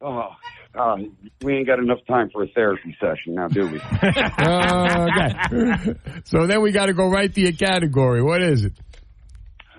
Oh, 0.00 0.28
uh, 0.74 0.96
we 1.42 1.56
ain't 1.56 1.66
got 1.66 1.78
enough 1.78 1.98
time 2.06 2.30
for 2.30 2.44
a 2.44 2.48
therapy 2.48 2.96
session 3.00 3.34
now, 3.34 3.48
do 3.48 3.66
we? 3.66 3.80
okay. 4.02 5.94
so 6.24 6.46
then 6.46 6.62
we 6.62 6.70
got 6.72 6.86
to 6.86 6.92
go 6.92 7.08
right 7.08 7.32
to 7.32 7.40
your 7.40 7.52
category. 7.52 8.22
What 8.22 8.42
is 8.42 8.64
it? 8.64 8.72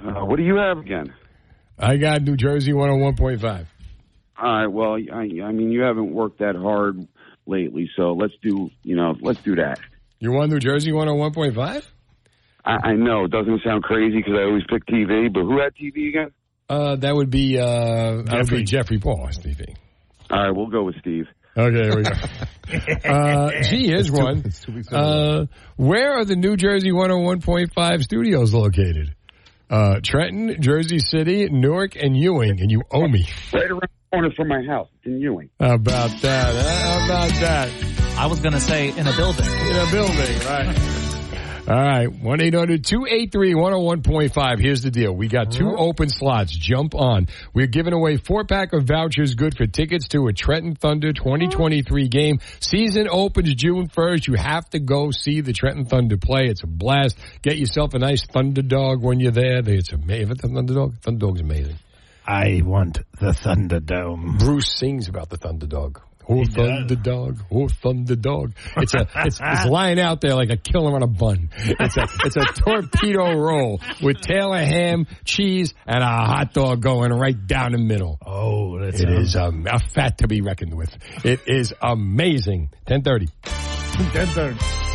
Uh, 0.01 0.25
what 0.25 0.37
do 0.37 0.43
you 0.43 0.55
have 0.55 0.77
again? 0.79 1.13
I 1.77 1.97
got 1.97 2.21
New 2.23 2.35
Jersey 2.35 2.73
101.5. 2.73 3.65
All 4.37 4.51
right. 4.51 4.67
Well, 4.67 4.97
I, 5.13 5.41
I 5.43 5.51
mean, 5.51 5.71
you 5.71 5.81
haven't 5.81 6.11
worked 6.13 6.39
that 6.39 6.55
hard 6.55 7.07
lately, 7.45 7.89
so 7.95 8.13
let's 8.13 8.33
do, 8.41 8.69
you 8.83 8.95
know, 8.95 9.15
let's 9.21 9.41
do 9.41 9.55
that. 9.55 9.79
You 10.19 10.33
want 10.33 10.51
New 10.51 10.59
Jersey 10.59 10.91
101.5? 10.91 11.85
I, 12.65 12.89
I 12.89 12.93
know 12.93 13.25
it 13.25 13.31
doesn't 13.31 13.61
sound 13.63 13.83
crazy 13.83 14.17
because 14.17 14.33
I 14.37 14.43
always 14.43 14.63
pick 14.69 14.85
TV, 14.85 15.31
but 15.31 15.41
who 15.41 15.59
had 15.59 15.73
TV 15.75 16.09
again? 16.09 16.31
Uh, 16.69 16.95
that 16.97 17.15
would 17.15 17.29
be 17.29 17.57
uh, 17.57 18.21
that 18.23 18.37
would 18.43 18.49
be 18.49 18.63
Jeffery 18.63 18.99
Paul, 18.99 19.27
Stevie. 19.31 19.75
All 20.29 20.43
right, 20.43 20.55
we'll 20.55 20.67
go 20.67 20.83
with 20.83 20.95
Steve. 20.99 21.25
Okay, 21.57 21.83
here 21.83 21.95
we 21.95 22.03
go. 22.03 22.11
uh, 23.09 23.51
gee, 23.63 23.87
here's 23.87 24.11
one. 24.11 24.43
Uh, 24.91 25.45
where 25.77 26.13
are 26.13 26.25
the 26.25 26.35
New 26.35 26.55
Jersey 26.55 26.91
101.5 26.91 28.03
studios 28.03 28.53
located? 28.53 29.15
Uh, 29.69 29.99
Trenton, 30.03 30.61
Jersey 30.61 30.99
City, 30.99 31.47
Newark, 31.49 31.95
and 31.95 32.15
Ewing, 32.15 32.59
and 32.59 32.71
you 32.71 32.83
owe 32.91 33.07
me. 33.07 33.27
Right 33.53 33.69
around 33.69 33.81
the 33.81 34.11
corner 34.11 34.31
from 34.35 34.47
my 34.47 34.63
house 34.63 34.89
in 35.03 35.19
Ewing. 35.19 35.49
How 35.59 35.75
about 35.75 36.21
that? 36.21 36.55
How 36.55 37.05
about 37.05 37.39
that? 37.39 37.69
I 38.17 38.27
was 38.27 38.39
going 38.39 38.53
to 38.53 38.59
say 38.59 38.89
in 38.89 39.07
a 39.07 39.15
building. 39.15 39.45
In 39.45 39.75
a 39.75 39.91
building, 39.91 40.39
right. 40.45 40.98
All 41.69 41.75
right, 41.75 42.11
1 42.11 42.41
800 42.41 42.83
283 42.83 43.53
101.5. 43.53 44.59
Here's 44.59 44.81
the 44.81 44.89
deal. 44.89 45.13
We 45.13 45.27
got 45.27 45.51
two 45.51 45.67
uh-huh. 45.67 45.77
open 45.77 46.09
slots. 46.09 46.51
Jump 46.51 46.95
on. 46.95 47.27
We're 47.53 47.67
giving 47.67 47.93
away 47.93 48.17
four 48.17 48.43
pack 48.43 48.73
of 48.73 48.85
vouchers 48.85 49.35
good 49.35 49.55
for 49.55 49.67
tickets 49.67 50.07
to 50.07 50.25
a 50.29 50.33
Trenton 50.33 50.73
Thunder 50.73 51.13
2023 51.13 52.07
game. 52.07 52.39
Season 52.59 53.07
opens 53.07 53.53
June 53.53 53.87
1st. 53.87 54.25
You 54.25 54.33
have 54.33 54.67
to 54.71 54.79
go 54.79 55.11
see 55.11 55.41
the 55.41 55.53
Trenton 55.53 55.85
Thunder 55.85 56.17
play. 56.17 56.47
It's 56.47 56.63
a 56.63 56.67
blast. 56.67 57.19
Get 57.43 57.59
yourself 57.59 57.93
a 57.93 57.99
nice 57.99 58.25
Thunder 58.25 58.63
Dog 58.63 59.03
when 59.03 59.19
you're 59.19 59.31
there. 59.31 59.61
It's 59.63 59.93
amazing. 59.93 60.29
The 60.29 60.47
Thunder 60.47 60.73
Dog? 60.73 60.95
Thunder 61.03 61.27
Dog's 61.27 61.41
amazing. 61.41 61.75
I 62.25 62.63
want 62.65 62.97
the 63.19 63.27
Thunderdome. 63.27 64.39
Bruce 64.39 64.75
sings 64.75 65.07
about 65.07 65.29
the 65.29 65.37
Thunder 65.37 65.67
Dog. 65.67 66.01
Oh, 66.29 66.43
Thunderdog. 66.43 67.39
Oh, 67.51 67.65
Thunderdog. 67.67 68.53
It's 68.77 68.93
a, 68.93 69.07
it's, 69.15 69.39
it's 69.43 69.65
lying 69.65 69.99
out 69.99 70.21
there 70.21 70.35
like 70.35 70.51
a 70.51 70.57
killer 70.57 70.93
on 70.93 71.01
a 71.01 71.07
bun. 71.07 71.49
It's 71.57 71.97
a, 71.97 72.07
it's 72.23 72.37
a 72.37 72.45
torpedo 72.61 73.35
roll 73.35 73.81
with 74.01 74.21
tail 74.21 74.53
of 74.53 74.59
ham, 74.59 75.07
cheese, 75.25 75.73
and 75.87 76.03
a 76.03 76.07
hot 76.07 76.53
dog 76.53 76.81
going 76.81 77.11
right 77.11 77.47
down 77.47 77.71
the 77.71 77.79
middle. 77.79 78.19
Oh, 78.25 78.79
that's 78.79 78.99
it 79.01 79.09
is 79.09 79.35
um, 79.35 79.65
a 79.69 79.79
fat 79.79 80.19
to 80.19 80.27
be 80.27 80.41
reckoned 80.41 80.75
with. 80.75 80.95
It 81.25 81.41
is 81.47 81.73
amazing. 81.81 82.69
1030. 82.85 83.27
1030. 83.43 84.88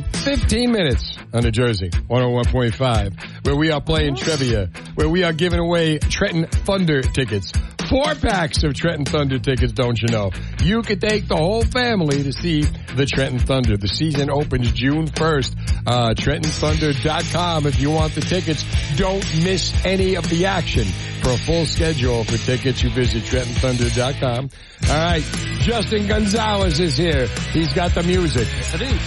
15 0.00 0.72
minutes 0.72 1.18
on 1.32 1.42
New 1.42 1.50
Jersey 1.50 1.90
101.5, 1.90 3.44
where 3.44 3.56
we 3.56 3.70
are 3.70 3.80
playing 3.80 4.16
trivia, 4.16 4.70
where 4.94 5.08
we 5.08 5.24
are 5.24 5.32
giving 5.32 5.58
away 5.58 5.98
Trenton 5.98 6.46
Thunder 6.46 7.02
tickets. 7.02 7.52
Four 7.88 8.14
packs 8.16 8.64
of 8.64 8.74
Trenton 8.74 9.04
Thunder 9.04 9.38
tickets, 9.38 9.72
don't 9.72 10.00
you 10.00 10.08
know? 10.08 10.32
You 10.62 10.82
could 10.82 11.00
take 11.00 11.28
the 11.28 11.36
whole 11.36 11.62
family 11.62 12.24
to 12.24 12.32
see 12.32 12.62
the 12.62 13.06
Trenton 13.06 13.38
Thunder. 13.38 13.76
The 13.76 13.86
season 13.86 14.28
opens 14.28 14.72
June 14.72 15.06
1st. 15.06 15.56
Uh, 15.86 16.14
TrentonThunder.com 16.14 17.66
if 17.66 17.78
you 17.78 17.90
want 17.92 18.14
the 18.14 18.22
tickets. 18.22 18.64
Don't 18.96 19.24
miss 19.44 19.84
any 19.84 20.16
of 20.16 20.28
the 20.28 20.46
action. 20.46 20.86
For 21.26 21.32
a 21.32 21.38
full 21.38 21.66
schedule 21.66 22.22
for 22.22 22.36
tickets, 22.36 22.84
you 22.84 22.90
visit 22.90 23.24
TrentonThunder.com. 23.24 24.48
All 24.88 24.96
right, 24.96 25.22
Justin 25.58 26.06
Gonzalez 26.06 26.78
is 26.78 26.96
here. 26.96 27.26
He's 27.50 27.72
got 27.72 27.96
the 27.96 28.04
music. 28.04 28.46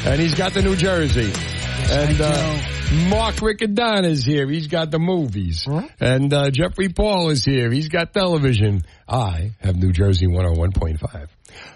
And 0.06 0.20
he's 0.20 0.36
got 0.36 0.54
the 0.54 0.62
New 0.62 0.76
Jersey. 0.76 1.32
and 1.90 2.20
uh, 2.20 2.62
Mark 3.08 3.36
Riccadon 3.36 4.04
is 4.04 4.26
here. 4.26 4.50
He's 4.50 4.68
got 4.68 4.92
the 4.92 5.00
movies. 5.00 5.66
And 6.02 6.34
uh, 6.34 6.52
Jeffery 6.52 6.90
Paul 6.90 7.30
is 7.30 7.46
here. 7.46 7.72
He's 7.72 7.88
got 7.88 8.12
television. 8.12 8.82
I 9.08 9.54
have 9.62 9.78
New 9.78 9.94
Jersey 9.94 10.28
101.5. 10.28 11.30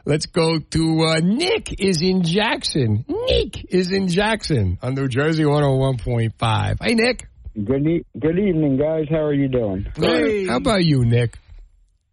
Let's 0.03 0.25
go 0.25 0.59
to 0.59 1.03
uh, 1.03 1.19
Nick 1.23 1.79
is 1.79 2.01
in 2.01 2.23
Jackson. 2.23 3.05
Nick 3.07 3.73
is 3.73 3.93
in 3.93 4.09
Jackson 4.09 4.77
on 4.81 4.95
New 4.95 5.07
Jersey 5.07 5.43
101.5. 5.43 6.83
Hey, 6.83 6.95
Nick. 6.95 7.29
Good, 7.55 7.85
e- 7.87 8.05
good 8.19 8.39
evening, 8.39 8.77
guys. 8.77 9.05
How 9.09 9.21
are 9.21 9.33
you 9.33 9.47
doing? 9.47 9.85
Hey. 9.95 10.47
How 10.47 10.57
about 10.57 10.83
you, 10.83 11.05
Nick? 11.05 11.37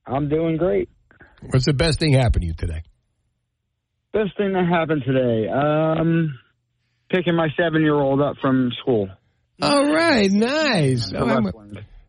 I'm 0.07 0.29
doing 0.29 0.57
great. 0.59 0.91
What's 1.43 1.65
the 1.65 1.73
best 1.73 1.99
thing 1.99 2.13
happened 2.13 2.43
to 2.43 2.47
you 2.49 2.55
today? 2.55 2.83
Best 4.13 4.37
thing 4.37 4.53
that 4.53 4.67
happened 4.69 5.03
today, 5.07 5.49
um, 5.49 6.39
picking 7.11 7.35
my 7.37 7.49
seven-year-old 7.57 8.21
up 8.21 8.37
from 8.43 8.71
school. 8.83 9.09
All 9.63 9.93
right, 9.93 10.31
nice. 10.31 11.13
Oh, 11.15 11.27
I'm- 11.27 11.51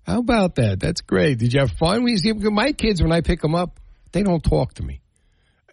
how 0.06 0.20
about 0.20 0.56
that? 0.56 0.80
That's 0.80 1.02
great. 1.02 1.38
Did 1.38 1.54
you 1.54 1.60
have 1.62 1.72
fun? 1.72 2.04
We 2.04 2.18
see 2.18 2.34
my 2.34 2.74
kids 2.74 3.02
when 3.02 3.12
I 3.12 3.22
pick 3.22 3.40
them 3.42 3.56
up, 3.56 3.80
they 4.12 4.24
don't 4.24 4.44
talk 4.44 4.74
to 4.76 4.84
me. 4.84 5.00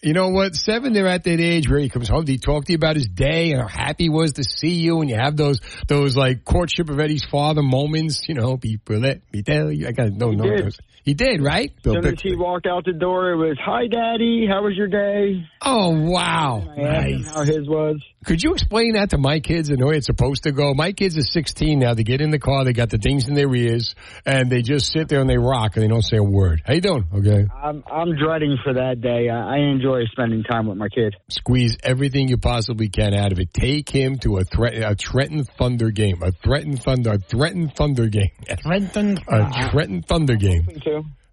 You 0.02 0.12
know 0.12 0.28
what? 0.28 0.54
Seven, 0.54 0.92
they're 0.92 1.08
at 1.08 1.24
that 1.24 1.40
age 1.40 1.68
where 1.68 1.80
he 1.80 1.88
comes 1.88 2.08
home. 2.08 2.24
Did 2.24 2.32
he 2.32 2.38
talk 2.38 2.66
to 2.66 2.72
you 2.72 2.76
about 2.76 2.96
his 2.96 3.08
day 3.08 3.52
and 3.52 3.62
how 3.62 3.68
happy 3.68 4.04
he 4.04 4.08
was 4.10 4.34
to 4.34 4.44
see 4.44 4.74
you? 4.74 5.00
And 5.00 5.10
you 5.10 5.16
have 5.16 5.36
those 5.36 5.60
those 5.88 6.16
like 6.16 6.44
courtship 6.44 6.88
of 6.88 7.00
Eddie's 7.00 7.24
father 7.24 7.62
moments. 7.62 8.28
You 8.28 8.34
know, 8.34 8.56
people 8.56 8.98
let 8.98 9.22
me 9.32 9.42
tell 9.42 9.72
you. 9.72 9.88
I 9.88 9.92
got 9.92 10.12
no 10.12 10.30
no. 10.30 10.68
He 11.04 11.14
did, 11.14 11.40
right? 11.40 11.72
As 11.78 11.92
soon 11.92 12.04
as 12.04 12.20
he 12.20 12.36
walked 12.36 12.66
out 12.66 12.84
the 12.84 12.92
door, 12.92 13.30
it 13.32 13.36
was, 13.36 13.56
"Hi, 13.64 13.86
Daddy. 13.86 14.46
How 14.46 14.62
was 14.62 14.76
your 14.76 14.88
day?" 14.88 15.42
Oh 15.62 15.98
wow! 15.98 16.60
Him 16.76 17.24
how 17.24 17.44
his 17.44 17.66
was. 17.66 17.96
Could 18.24 18.42
you 18.42 18.52
explain 18.52 18.94
that 18.94 19.10
to 19.10 19.18
my 19.18 19.38
kids 19.40 19.68
and 19.70 19.78
the 19.78 19.86
way 19.86 19.96
it's 19.96 20.06
supposed 20.06 20.42
to 20.42 20.52
go? 20.52 20.74
My 20.74 20.92
kids 20.92 21.16
are 21.16 21.22
16 21.22 21.78
now. 21.78 21.94
They 21.94 22.02
get 22.02 22.20
in 22.20 22.30
the 22.30 22.38
car, 22.40 22.64
they 22.64 22.72
got 22.72 22.90
the 22.90 22.98
things 22.98 23.28
in 23.28 23.34
their 23.34 23.54
ears, 23.54 23.94
and 24.26 24.50
they 24.50 24.60
just 24.62 24.92
sit 24.92 25.08
there 25.08 25.20
and 25.20 25.30
they 25.30 25.38
rock 25.38 25.76
and 25.76 25.84
they 25.84 25.88
don't 25.88 26.02
say 26.02 26.16
a 26.16 26.22
word. 26.22 26.60
How 26.66 26.74
you 26.74 26.80
doing? 26.80 27.04
Okay. 27.14 27.46
I'm 27.62 27.84
I'm 27.90 28.16
dreading 28.16 28.58
for 28.64 28.74
that 28.74 29.00
day. 29.00 29.28
I, 29.28 29.54
I 29.54 29.58
enjoy 29.58 30.04
spending 30.10 30.42
time 30.42 30.66
with 30.66 30.76
my 30.78 30.88
kid. 30.88 31.14
Squeeze 31.30 31.76
everything 31.82 32.28
you 32.28 32.38
possibly 32.38 32.88
can 32.88 33.14
out 33.14 33.30
of 33.32 33.38
it. 33.38 33.54
Take 33.54 33.88
him 33.88 34.18
to 34.18 34.38
a 34.38 34.44
threat, 34.44 34.74
a 34.74 34.96
Trenton 34.96 35.44
Thunder 35.44 35.90
game, 35.90 36.20
a 36.22 36.32
Trenton 36.32 36.76
Thunder, 36.76 37.12
a 37.12 37.18
Trenton 37.18 37.68
Thunder 37.70 38.08
game, 38.08 38.30
Trenton. 38.62 39.18
a 39.28 39.70
Trenton 39.70 40.02
Thunder 40.02 40.34
game. 40.36 40.66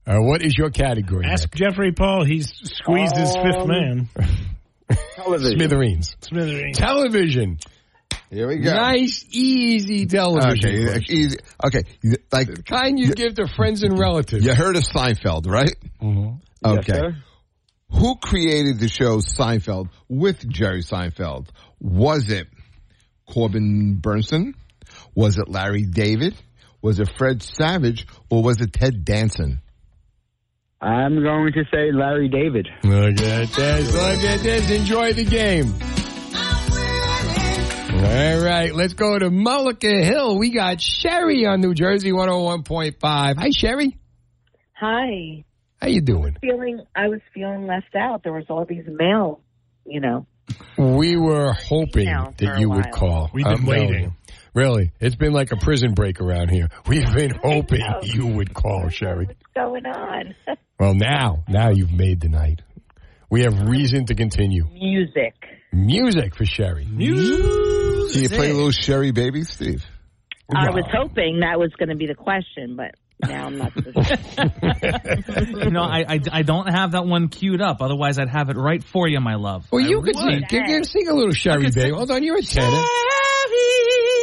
Uh, 0.07 0.17
what 0.19 0.43
is 0.43 0.55
your 0.55 0.69
category? 0.69 1.25
Ask 1.25 1.51
Jeffery 1.55 1.91
Paul. 1.93 2.23
He's 2.25 2.47
squeezed 2.63 3.17
his 3.17 3.35
fifth 3.35 3.55
Um, 3.55 3.67
man. 3.67 4.09
Television. 5.15 5.59
Smithereens. 5.59 6.15
Smithereens. 6.21 6.77
Television. 6.77 7.57
Here 8.29 8.47
we 8.47 8.57
go. 8.57 8.73
Nice, 8.73 9.25
easy 9.31 10.05
television. 10.07 10.89
Okay, 10.89 11.03
easy. 11.09 11.37
Okay, 11.63 11.83
like 12.31 12.47
The 12.53 12.63
kind 12.63 12.99
you 12.99 13.13
give 13.13 13.35
to 13.35 13.47
friends 13.47 13.83
and 13.83 13.97
relatives. 13.97 14.45
you 14.45 14.53
heard 14.53 14.75
of 14.75 14.83
Seinfeld, 14.83 15.47
right? 15.47 15.73
Mhm. 16.01 16.39
Yes, 16.65 16.77
Okay. 16.79 16.93
sir. 16.93 17.15
Who 17.91 18.15
created 18.15 18.79
the 18.79 18.87
show 18.89 19.19
Seinfeld 19.19 19.89
with 20.09 20.47
Jerry 20.49 20.81
Seinfeld? 20.81 21.47
Was 21.79 22.29
it 22.29 22.47
Corbin 23.27 23.99
Bernsen? 24.01 24.53
Was 25.13 25.37
it 25.37 25.47
Larry 25.49 25.83
David? 25.83 26.35
Was 26.81 26.99
it 26.99 27.09
Fred 27.17 27.41
Savage? 27.41 28.05
Or 28.29 28.43
was 28.43 28.59
it 28.59 28.73
Ted 28.73 29.05
Danson? 29.05 29.61
I'm 30.85 31.23
going 31.23 31.51
to 31.53 31.63
say 31.73 31.91
Larry 31.91 32.29
David. 32.29 32.67
Look 32.83 33.19
at 33.19 33.49
this. 33.49 33.91
Look 33.91 34.23
at 34.23 34.39
this. 34.41 34.69
Enjoy 34.69 35.13
the 35.13 35.25
game. 35.25 35.73
All 37.95 38.43
right, 38.45 38.71
let's 38.75 38.93
go 38.93 39.17
to 39.17 39.31
Mullica 39.31 40.03
Hill. 40.03 40.37
We 40.37 40.51
got 40.51 40.79
Sherry 40.79 41.47
on 41.47 41.61
New 41.61 41.73
Jersey 41.73 42.11
101.5. 42.11 42.95
Hi, 43.01 43.49
Sherry. 43.49 43.97
Hi. 44.73 45.43
How 45.81 45.87
you 45.87 46.01
doing? 46.01 46.37
Feeling 46.39 46.85
I 46.95 47.07
was 47.07 47.21
feeling 47.33 47.65
left 47.65 47.95
out. 47.95 48.21
There 48.21 48.33
was 48.33 48.45
all 48.49 48.65
these 48.65 48.85
mail, 48.87 49.41
you 49.87 50.01
know. 50.01 50.27
We 50.77 51.17
were 51.17 51.53
hoping 51.53 52.05
that 52.05 52.57
a 52.57 52.59
you 52.59 52.69
would 52.69 52.91
call. 52.91 53.31
We've 53.33 53.43
been 53.43 53.53
uh, 53.53 53.57
I'm 53.57 53.65
telling 53.65 53.87
waiting. 53.87 54.15
You. 54.55 54.61
Really, 54.61 54.91
it's 54.99 55.15
been 55.15 55.33
like 55.33 55.51
a 55.51 55.57
prison 55.57 55.93
break 55.93 56.21
around 56.21 56.49
here. 56.49 56.69
We've 56.87 57.11
been 57.13 57.31
hoping 57.43 57.83
you 58.03 58.27
would 58.27 58.53
call, 58.53 58.89
Sherry. 58.89 59.25
What's 59.27 59.39
going 59.55 59.85
on? 59.85 60.35
Well, 60.77 60.93
now, 60.93 61.45
now 61.47 61.69
you've 61.69 61.93
made 61.93 62.19
the 62.19 62.27
night. 62.27 62.61
We 63.29 63.43
have 63.43 63.69
reason 63.69 64.07
to 64.07 64.13
continue. 64.15 64.65
Music. 64.73 65.33
Music 65.71 66.35
for 66.35 66.43
Sherry. 66.45 66.83
Music. 66.85 68.11
Can 68.11 68.23
you 68.23 68.27
play 68.29 68.49
a 68.49 68.53
little 68.53 68.71
Sherry 68.71 69.11
Baby, 69.11 69.43
Steve? 69.43 69.85
I 70.53 70.71
was 70.71 70.83
hoping 70.93 71.39
that 71.39 71.57
was 71.59 71.71
going 71.79 71.89
to 71.89 71.95
be 71.95 72.07
the 72.07 72.13
question, 72.13 72.75
but 72.75 72.95
now 73.25 73.45
I'm 73.45 73.57
not 73.57 73.71
so 73.73 74.03
sure. 74.03 75.69
no, 75.71 75.81
I, 75.81 76.03
I 76.09 76.19
I 76.31 76.41
don't 76.41 76.67
have 76.67 76.91
that 76.91 77.05
one 77.05 77.29
queued 77.29 77.61
up. 77.61 77.81
Otherwise, 77.81 78.19
I'd 78.19 78.29
have 78.29 78.49
it 78.49 78.57
right 78.57 78.83
for 78.83 79.07
you, 79.07 79.21
my 79.21 79.35
love. 79.35 79.65
Well, 79.71 79.81
you 79.81 80.01
I 80.01 80.03
could 80.03 80.15
would. 80.15 80.25
sing. 80.33 80.43
Can 80.49 80.69
you 80.69 80.83
sing 80.83 81.07
a 81.07 81.13
little 81.13 81.31
Sherry, 81.31 81.71
baby? 81.71 81.91
Hold 81.91 82.11
on, 82.11 82.21
you're 82.21 82.37
a 82.37 82.41
tenor. 82.41 82.67
Sherry, 82.69 84.14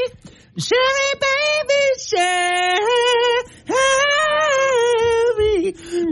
baby, 0.54 1.82
Sherry, 1.98 3.42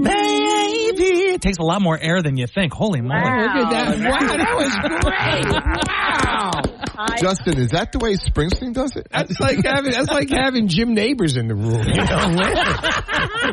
baby. 0.02 1.34
It 1.34 1.42
takes 1.42 1.58
a 1.58 1.62
lot 1.62 1.82
more 1.82 1.98
air 1.98 2.22
than 2.22 2.36
you 2.36 2.46
think. 2.46 2.72
Holy 2.72 3.00
moly! 3.00 3.20
Wow. 3.20 3.40
Look 3.40 3.66
at 3.66 3.70
that. 3.70 3.98
Wow, 3.98 4.36
that 4.36 4.56
was 4.56 4.74
great. 5.02 5.46
Wow. 5.90 6.69
Justin, 7.18 7.58
is 7.58 7.70
that 7.70 7.92
the 7.92 7.98
way 7.98 8.14
Springsteen 8.14 8.72
does 8.72 8.96
it? 8.96 9.08
That's 9.10 9.38
like 9.40 9.64
having 9.64 9.92
that's 9.92 10.10
like 10.10 10.30
having 10.30 10.68
Jim 10.68 10.94
Nabors 10.94 11.36
in 11.36 11.48
the 11.48 11.54
room. 11.54 11.84
You 11.86 12.04
know? 12.04 12.30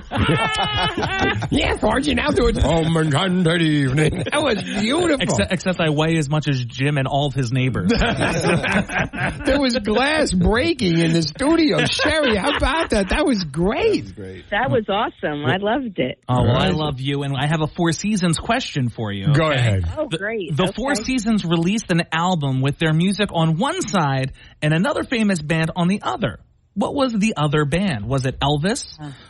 yeah, 1.52 1.78
Sergeant, 1.78 2.20
I'll 2.20 2.32
do 2.32 2.48
it. 2.48 2.58
Home 2.58 2.96
and 2.98 3.44
good 3.44 3.62
evening. 3.62 4.24
That 4.32 4.42
was 4.42 4.62
beautiful. 4.64 5.22
Except, 5.22 5.52
except 5.52 5.80
I 5.80 5.90
weigh 5.90 6.18
as 6.18 6.30
much 6.30 6.48
as 6.48 6.64
Jim 6.64 6.98
and 6.98 7.08
all 7.08 7.28
of 7.28 7.34
his 7.34 7.52
neighbors. 7.52 7.92
there 8.00 9.60
was 9.60 9.78
glass 9.84 10.34
breaking 10.34 10.98
in 11.00 11.14
the 11.14 11.24
studio. 11.24 11.86
Sherry, 11.86 12.36
how 12.36 12.56
about 12.56 12.92
that? 12.92 13.10
That 13.10 13.26
was 13.26 13.44
great. 13.44 14.16
that 14.52 14.70
was 14.70 14.86
awesome. 14.90 15.46
I 15.46 15.58
loved 15.58 16.00
it. 16.00 16.20
Oh, 16.28 16.44
well, 16.44 16.58
I 16.58 16.70
love 16.70 17.00
you, 17.00 17.24
and 17.24 17.36
I 17.36 17.48
have 17.48 17.62
a 17.62 17.68
Four 17.68 17.92
Seasons 17.92 18.38
question 18.40 18.90
for 18.90 19.12
you. 19.12 19.34
Go 19.34 19.52
ahead. 19.52 19.84
Oh, 19.98 20.08
great. 20.08 20.56
The 20.56 20.68
Okay. 20.68 20.74
Four 20.76 20.96
Seasons 20.96 21.46
released 21.46 21.90
an 21.92 22.04
album 22.12 22.62
with 22.62 22.78
their 22.78 22.94
music 22.94 23.30
on 23.38 23.58
one 23.58 23.82
side 23.82 24.34
and 24.62 24.74
another 24.74 25.04
famous 25.04 25.42
band 25.42 25.72
on 25.76 25.88
the 25.88 26.02
other. 26.02 26.40
What 26.74 26.94
was 26.94 27.14
the 27.14 27.34
other 27.38 27.66
band? 27.66 28.06
Was 28.08 28.26
it 28.26 28.40
Elvis? 28.40 28.86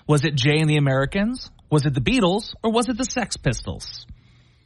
Was 0.07 0.25
it 0.25 0.35
Jay 0.35 0.59
and 0.59 0.69
the 0.69 0.77
Americans? 0.77 1.49
Was 1.69 1.85
it 1.85 1.93
the 1.93 2.01
Beatles? 2.01 2.53
Or 2.63 2.71
was 2.71 2.89
it 2.89 2.97
the 2.97 3.05
Sex 3.05 3.38
Pistols? 3.38 4.05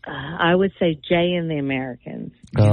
Uh, 0.07 0.11
I 0.11 0.55
would 0.55 0.71
say 0.79 0.95
Jay 0.95 1.33
and 1.37 1.49
the 1.49 1.57
Americans. 1.59 2.31
Oh, 2.57 2.63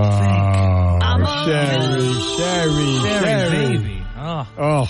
Sherry, 1.45 2.13
Sherry, 2.37 3.21
Sherry, 3.21 3.77
baby. 3.79 4.03
Oh. 4.17 4.47
Oh. 4.59 4.89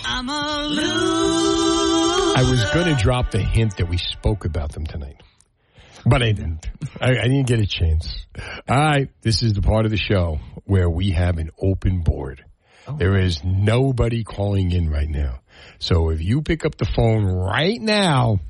I 2.36 2.42
was 2.48 2.64
going 2.72 2.86
to 2.94 3.02
drop 3.02 3.32
the 3.32 3.40
hint 3.40 3.76
that 3.78 3.88
we 3.88 3.98
spoke 3.98 4.44
about 4.44 4.72
them 4.72 4.86
tonight, 4.86 5.20
but 6.08 6.22
I 6.22 6.32
didn't. 6.32 6.66
I, 7.00 7.10
I 7.10 7.24
didn't 7.24 7.46
get 7.46 7.60
a 7.60 7.66
chance. 7.66 8.26
All 8.68 8.76
right, 8.76 9.08
this 9.22 9.42
is 9.42 9.54
the 9.54 9.62
part 9.62 9.84
of 9.84 9.90
the 9.90 9.96
show 9.96 10.38
where 10.64 10.88
we 10.88 11.12
have 11.12 11.38
an 11.38 11.50
open 11.60 12.02
board. 12.02 12.44
Oh. 12.86 12.96
There 12.96 13.16
is 13.18 13.42
nobody 13.44 14.24
calling 14.24 14.70
in 14.72 14.90
right 14.90 15.08
now. 15.08 15.40
So 15.78 16.10
if 16.10 16.22
you 16.22 16.42
pick 16.42 16.64
up 16.64 16.76
the 16.76 16.86
phone 16.86 17.24
right 17.24 17.80
now, 17.80 18.40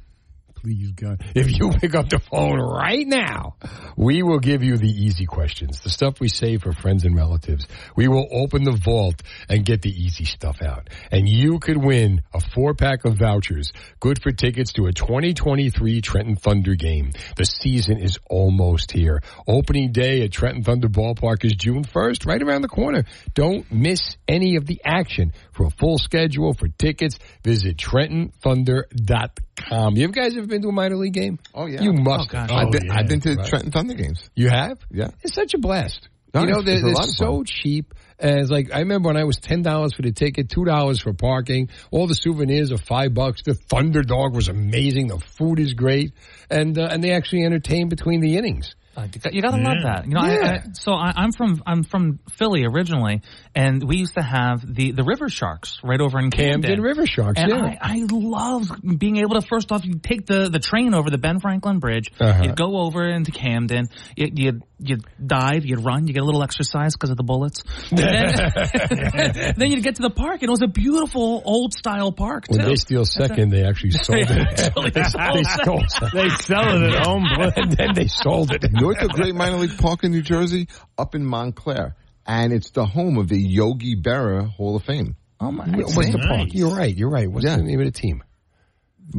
please 0.69 0.93
God, 0.93 1.25
if 1.35 1.59
you 1.59 1.71
pick 1.81 1.95
up 1.95 2.11
the 2.11 2.19
phone 2.19 2.61
right 2.61 3.07
now, 3.07 3.57
We 3.97 4.23
will 4.23 4.39
give 4.39 4.63
you 4.63 4.77
the 4.77 4.89
easy 4.89 5.27
questions, 5.27 5.81
the 5.81 5.91
stuff 5.91 6.21
we 6.21 6.29
save 6.29 6.63
for 6.63 6.73
friends 6.73 7.05
and 7.05 7.17
relatives. 7.17 7.67
We 7.97 8.07
will 8.07 8.29
open 8.31 8.63
the 8.63 8.79
vault 8.85 9.23
and 9.49 9.65
get 9.65 9.83
the 9.83 9.91
easy 9.91 10.25
stuff 10.25 10.63
out. 10.63 10.91
And 11.11 11.29
you 11.29 11.59
could 11.59 11.77
win 11.83 12.23
a 12.33 12.41
four 12.41 12.75
pack 12.75 13.05
of 13.05 13.19
vouchers, 13.19 13.73
good 13.99 14.23
for 14.23 14.31
tickets 14.31 14.75
to 14.75 14.87
a 14.87 14.93
2023 14.93 16.01
Trenton 16.01 16.37
Thunder 16.37 16.75
game. 16.75 17.11
The 17.37 17.45
season 17.45 17.99
is 17.99 18.19
almost 18.29 18.93
here. 18.93 19.23
Opening 19.47 19.91
day 19.93 20.23
at 20.23 20.31
Trenton 20.31 20.63
Thunder 20.63 20.89
Ballpark 20.89 21.45
is 21.45 21.55
June 21.55 21.85
1st, 21.85 22.27
right 22.27 22.43
around 22.43 22.63
the 22.63 22.69
corner. 22.69 23.05
Don't 23.35 23.71
miss 23.73 24.17
any 24.29 24.57
of 24.57 24.67
the 24.67 24.81
action. 24.85 25.33
For 25.53 25.67
a 25.67 25.71
full 25.71 25.99
schedule, 25.99 26.53
for 26.55 26.69
tickets, 26.69 27.19
visit 27.43 27.79
TrentonThunder.com. 27.79 29.48
You 29.95 30.09
guys 30.09 30.37
ever 30.37 30.47
been 30.47 30.63
to 30.63 30.69
a 30.69 30.73
minor 30.73 30.97
league 30.97 31.13
game? 31.15 31.39
Oh, 31.55 31.67
yeah. 31.67 31.83
You 31.83 31.93
must. 31.93 32.31
Oh, 32.35 32.39
have. 32.39 32.51
I've 32.51 32.71
been, 32.71 32.91
I've 32.91 33.09
been 33.09 33.21
to 33.23 33.35
Right. 33.37 33.47
Trenton 33.47 33.71
Thunder 33.73 33.95
games. 33.95 34.29
You 34.35 34.49
have? 34.49 34.79
Yeah. 34.91 35.09
It's 35.23 35.35
such 35.35 35.55
a 35.55 35.59
blast. 35.59 36.09
No, 36.35 36.41
you 36.43 36.47
know, 36.49 36.59
it's- 36.61 36.81
they're, 36.83 36.91
it's 36.91 36.99
they're 37.01 37.07
so 37.27 37.37
fun. 37.37 37.45
cheap. 37.47 37.95
As 38.21 38.51
like, 38.51 38.75
I 38.75 38.81
remember 38.81 39.07
when 39.09 39.17
I 39.17 39.23
was 39.25 39.37
ten 39.39 39.63
dollars 39.63 39.95
for 39.95 40.03
the 40.03 40.11
ticket, 40.11 40.49
two 40.51 40.65
dollars 40.65 41.01
for 41.01 41.13
parking. 41.13 41.69
All 41.93 42.09
the 42.09 42.17
souvenirs 42.17 42.73
are 42.73 42.77
five 42.77 43.15
bucks. 43.15 43.43
The 43.45 43.55
Thunder 43.55 44.03
Dog 44.03 44.35
was 44.35 44.49
amazing. 44.49 45.07
The 45.07 45.19
food 45.21 45.61
is 45.61 45.73
great, 45.75 46.13
and 46.51 46.77
uh, 46.77 46.89
and 46.91 47.03
they 47.03 47.13
actually 47.13 47.45
entertain 47.45 47.89
between 47.89 48.21
the 48.21 48.37
innings. 48.37 48.75
Uh, 48.99 49.07
you 49.15 49.21
got- 49.21 49.33
you 49.35 49.43
gotta 49.43 49.63
love 49.63 49.77
that. 49.85 50.07
You 50.07 50.15
know, 50.15 50.25
Yeah. 50.25 50.63
I, 50.65 50.73
so 50.73 50.93
I, 50.93 51.13
I'm 51.17 51.33
from 51.33 51.63
I'm 51.67 51.85
from 51.85 52.19
Philly 52.33 52.65
originally, 52.65 53.23
and 53.55 53.83
we 53.87 53.97
used 53.99 54.15
to 54.15 54.23
have 54.23 54.63
the 54.67 54.91
the 54.93 55.05
River 55.05 55.29
Sharks 55.29 55.79
right 55.85 56.01
over 56.01 56.19
in 56.19 56.31
Camden. 56.31 56.63
Camden 56.63 56.81
River 56.83 57.07
Sharks, 57.07 57.41
And 57.41 57.51
yeah. 57.51 57.79
I, 57.81 58.01
I 58.01 58.07
love 58.11 58.71
being 58.99 59.19
able 59.19 59.41
to 59.41 59.47
first 59.47 59.71
off, 59.71 59.85
you 59.85 59.95
take 60.03 60.27
the 60.27 60.49
the 60.51 60.59
train 60.59 60.95
over 60.95 61.11
the 61.11 61.19
Ben 61.19 61.39
Franklin 61.41 61.79
Bridge, 61.79 62.11
Uh-huh. 62.21 62.43
you 62.45 62.53
go 62.55 62.79
over 62.79 63.09
into 63.09 63.31
Camden, 63.31 63.89
you 64.17 64.61
you, 64.79 64.97
you 64.97 64.99
dive, 65.25 65.65
you 65.65 65.77
run, 65.77 66.07
you 66.07 66.13
get 66.15 66.23
a 66.23 66.27
little 66.27 66.43
exercise 66.43 66.95
because 66.95 67.11
of 67.11 67.17
the 67.17 67.23
bullets. 67.23 67.63
And 67.91 67.99
then, 67.99 69.55
then 69.57 69.71
you 69.73 69.81
get 69.83 69.97
to 69.97 70.03
the 70.03 70.11
park, 70.11 70.43
and 70.43 70.49
it 70.49 70.51
was 70.51 70.63
a 70.63 70.69
beautiful 70.69 71.43
old 71.45 71.75
style 71.75 72.13
park 72.13 72.47
too. 72.49 72.59
They 72.59 72.77
steal 72.77 73.05
second, 73.05 73.51
they 73.51 73.65
actually 73.65 73.91
sold 74.03 74.19
it. 74.19 74.31
Actually 74.31 74.91
they, 74.91 75.03
sold 75.03 75.35
they 75.35 75.41
it. 75.41 75.47
stole 75.47 76.11
They 76.13 76.29
sell 76.31 76.83
it 76.83 76.95
at 76.95 77.07
home. 77.07 77.25
and 77.57 77.73
then 77.73 77.95
they 77.95 78.07
sold 78.09 78.53
it. 78.53 78.65
North 78.73 79.03
of 79.03 79.11
great 79.11 79.35
minor 79.35 79.57
league 79.57 79.77
park 79.79 80.05
in 80.05 80.13
New 80.13 80.23
Jersey? 80.23 80.69
Up 80.97 81.15
in 81.15 81.25
Montclair. 81.25 81.97
And 82.27 82.53
it's 82.53 82.71
the 82.71 82.85
home 82.85 83.17
of 83.19 83.29
the 83.29 83.39
Yogi 83.41 83.97
Berra 83.97 84.49
Hall 84.51 84.77
of 84.77 84.85
Fame. 84.85 85.17
Oh 85.41 85.51
my! 85.53 85.65
What's 85.69 85.95
the 85.95 86.19
park? 86.29 86.49
You're 86.53 86.75
right. 86.75 86.95
You're 86.95 87.09
right. 87.11 87.31
What's 87.31 87.47
Yeah. 87.47 87.57
the 87.57 87.63
name 87.63 87.79
of 87.81 87.87
the 87.87 87.93
team? 87.93 88.23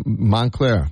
Montclair. 0.05 0.89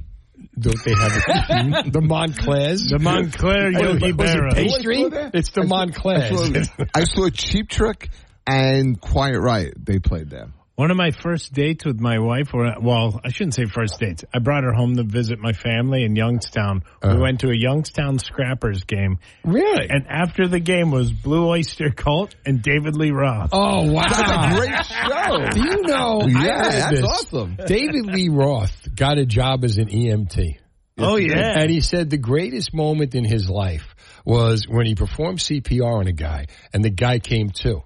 Don't 0.60 0.84
they 0.84 0.94
have 0.94 1.12
it? 1.16 1.92
the 1.94 2.02
Montclairs? 2.02 2.88
The 2.90 3.00
Montclair 3.00 3.72
Yogi 3.72 4.12
Was 4.12 4.30
it 4.34 4.38
Berra. 4.38 4.54
pastry? 4.54 5.02
It's 5.34 5.52
the 5.52 5.62
I 5.62 5.66
Montclairs. 5.66 6.70
saw, 6.70 6.84
I 6.96 7.04
saw 7.04 7.30
Cheap 7.30 7.70
Trick 7.70 8.10
and 8.46 9.00
Quiet 9.00 9.40
Riot. 9.40 9.74
They 9.84 10.00
played 10.00 10.30
there. 10.30 10.48
One 10.78 10.92
of 10.92 10.98
my 10.98 11.10
first 11.10 11.54
dates 11.54 11.86
with 11.86 12.00
my 12.00 12.20
wife, 12.20 12.54
or 12.54 12.72
well, 12.80 13.20
I 13.26 13.30
shouldn't 13.32 13.56
say 13.56 13.66
first 13.66 14.00
dates. 14.00 14.24
I 14.32 14.38
brought 14.38 14.64
her 14.64 14.74
home 14.74 14.96
to 14.98 15.04
visit 15.04 15.40
my 15.40 15.52
family 15.52 16.04
in 16.04 16.16
Youngstown. 16.16 16.84
Uh-huh. 17.02 17.16
We 17.16 17.20
went 17.20 17.40
to 17.40 17.48
a 17.50 17.58
Youngstown 17.58 18.20
Scrappers 18.20 18.84
game. 18.84 19.18
Really? 19.44 19.90
And 19.90 20.06
after 20.08 20.48
the 20.48 20.60
game 20.60 20.92
was 20.92 21.12
Blue 21.12 21.48
Oyster 21.48 21.90
Cult 21.90 22.36
and 22.46 22.62
David 22.62 22.96
Lee 22.96 23.10
Roth. 23.10 23.50
Oh 23.54 23.92
wow! 23.92 24.04
That's 24.08 24.22
a 24.22 24.60
great 24.60 24.86
show. 24.86 25.50
Do 25.50 25.68
you 25.68 25.82
know? 25.82 26.22
I 26.22 26.46
Yeah, 26.46 26.62
that's 26.70 26.92
this. 26.92 27.04
awesome. 27.04 27.58
David 27.66 28.06
Lee 28.06 28.30
Roth 28.30 28.88
got 28.96 29.18
a 29.18 29.26
job 29.26 29.64
as 29.64 29.80
an 29.80 29.88
EMT. 29.88 30.60
Oh, 31.00 31.16
yeah. 31.16 31.60
And 31.60 31.72
he 31.72 31.82
said 31.82 32.12
the 32.12 32.18
greatest 32.18 32.72
moment 32.74 33.16
in 33.16 33.24
his 33.24 33.50
life 33.50 33.96
was 34.26 34.68
when 34.68 34.86
he 34.86 34.94
performed 34.94 35.40
CPR 35.40 36.00
on 36.02 36.08
a 36.08 36.12
guy 36.12 36.48
and 36.72 36.84
the 36.86 36.90
guy 36.92 37.18
came 37.18 37.50
to. 37.62 37.82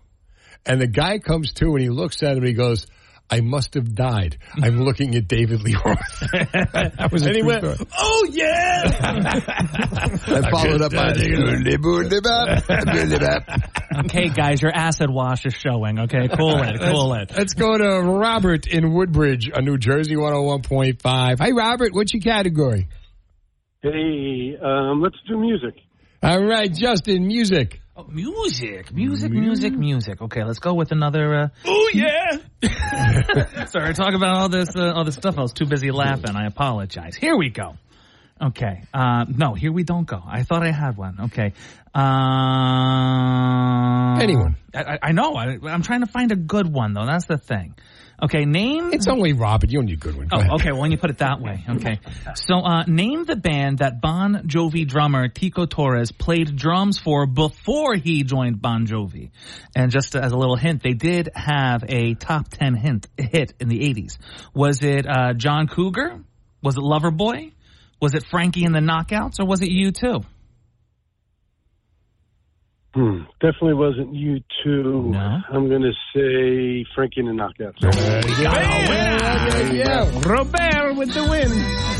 And 0.65 0.81
the 0.81 0.87
guy 0.87 1.19
comes 1.19 1.53
to 1.53 1.65
and 1.73 1.81
he 1.81 1.89
looks 1.89 2.21
at 2.23 2.31
him 2.31 2.39
and 2.39 2.47
he 2.47 2.53
goes, 2.53 2.85
I 3.31 3.39
must 3.39 3.75
have 3.75 3.95
died. 3.95 4.37
I'm 4.61 4.81
looking 4.83 5.15
at 5.15 5.27
David 5.27 5.61
Lee 5.63 5.75
Roth. 5.75 6.19
that 6.31 7.09
was 7.11 7.23
a 7.23 7.27
and 7.27 7.35
he 7.35 7.41
true 7.41 7.47
went, 7.47 7.63
story. 7.63 7.89
"Oh 7.97 8.27
yeah!" 8.29 8.81
And 10.27 10.45
followed 10.49 10.81
up 10.81 10.91
by 10.91 11.13
Okay, 14.05 14.29
guys, 14.29 14.61
your 14.61 14.75
acid 14.75 15.09
wash 15.09 15.45
is 15.45 15.53
showing. 15.53 15.99
Okay, 15.99 16.27
cool 16.27 16.61
it, 16.61 16.79
cool 16.81 17.13
it. 17.13 17.31
Let's 17.35 17.53
go 17.53 17.77
to 17.77 18.01
Robert 18.01 18.67
in 18.67 18.93
Woodbridge, 18.93 19.49
on 19.55 19.63
New 19.63 19.77
Jersey 19.77 20.15
101.5. 20.15 21.39
Hi, 21.39 21.51
Robert. 21.51 21.93
What's 21.93 22.13
your 22.13 22.21
category? 22.21 22.89
Hey, 23.81 24.57
um, 24.61 25.01
let's 25.01 25.17
do 25.27 25.37
music. 25.37 25.75
All 26.21 26.43
right, 26.43 26.71
Justin, 26.71 27.25
music. 27.27 27.80
Oh, 27.95 28.05
music, 28.07 28.93
music, 28.93 29.31
music, 29.31 29.73
music. 29.73 30.21
Okay, 30.21 30.43
let's 30.45 30.59
go 30.59 30.73
with 30.73 30.91
another. 30.93 31.35
Uh, 31.35 31.49
oh 31.65 31.89
yeah! 31.93 32.37
sorry, 33.65 33.93
talk 33.93 34.13
about 34.13 34.35
all 34.35 34.47
this, 34.49 34.69
uh, 34.77 34.93
all 34.95 35.03
this 35.03 35.15
stuff. 35.15 35.37
I 35.37 35.41
was 35.41 35.51
too 35.51 35.65
busy 35.65 35.91
laughing. 35.91 36.35
I 36.35 36.45
apologize. 36.45 37.15
Here 37.15 37.35
we 37.35 37.49
go. 37.49 37.75
Okay. 38.41 38.83
Uh, 38.93 39.25
no, 39.27 39.53
here 39.55 39.73
we 39.73 39.83
don't 39.83 40.07
go. 40.07 40.21
I 40.25 40.43
thought 40.43 40.63
I 40.65 40.71
had 40.71 40.95
one. 40.97 41.17
Okay. 41.25 41.51
Uh, 41.93 42.01
Anyone. 44.21 44.55
I, 44.73 44.83
I- 44.93 44.99
I 45.03 45.11
know. 45.11 45.33
I, 45.35 45.57
I'm 45.67 45.81
trying 45.83 45.99
to 46.01 46.07
find 46.07 46.31
a 46.31 46.35
good 46.37 46.71
one 46.71 46.93
though. 46.93 47.05
That's 47.05 47.25
the 47.25 47.37
thing. 47.37 47.75
Okay, 48.23 48.45
name. 48.45 48.93
It's 48.93 49.07
only 49.07 49.33
Robert. 49.33 49.71
You 49.71 49.79
don't 49.79 49.87
need 49.87 49.93
a 49.93 49.97
good 49.97 50.15
one. 50.15 50.27
Go. 50.27 50.37
Oh, 50.37 50.55
okay. 50.55 50.71
Well, 50.71 50.81
when 50.81 50.91
you 50.91 50.97
put 50.97 51.09
it 51.09 51.17
that 51.19 51.41
way, 51.41 51.65
okay. 51.67 51.99
So, 52.35 52.59
uh, 52.59 52.83
name 52.85 53.25
the 53.25 53.35
band 53.35 53.79
that 53.79 53.99
Bon 53.99 54.43
Jovi 54.47 54.87
drummer 54.87 55.27
Tico 55.27 55.65
Torres 55.65 56.11
played 56.11 56.55
drums 56.55 56.99
for 56.99 57.25
before 57.25 57.95
he 57.95 58.23
joined 58.23 58.61
Bon 58.61 58.85
Jovi. 58.85 59.31
And 59.75 59.91
just 59.91 60.15
as 60.15 60.31
a 60.31 60.37
little 60.37 60.55
hint, 60.55 60.83
they 60.83 60.93
did 60.93 61.29
have 61.35 61.83
a 61.87 62.13
top 62.13 62.49
ten 62.49 62.75
hint 62.75 63.07
hit 63.17 63.53
in 63.59 63.69
the 63.69 63.79
'80s. 63.79 64.17
Was 64.53 64.83
it 64.83 65.07
uh, 65.07 65.33
John 65.33 65.67
Cougar? 65.67 66.19
Was 66.61 66.75
it 66.75 66.81
Loverboy? 66.81 67.53
Was 67.99 68.13
it 68.13 68.23
Frankie 68.25 68.65
and 68.65 68.75
the 68.75 68.79
Knockouts, 68.79 69.39
or 69.39 69.45
was 69.45 69.61
it 69.61 69.69
U2? 69.69 70.23
Hmm. 72.93 73.21
Definitely 73.39 73.75
wasn't 73.75 74.13
you 74.13 74.41
two. 74.63 75.11
No. 75.11 75.39
I'm 75.49 75.69
going 75.69 75.81
to 75.81 75.93
say 76.13 76.85
Frankie 76.93 77.21
and 77.21 77.29
the 77.29 77.33
Knockouts. 77.41 77.81
yeah. 79.73 80.29
Robert 80.29 80.95
with 80.97 81.13
the 81.13 81.23
win. 81.23 81.51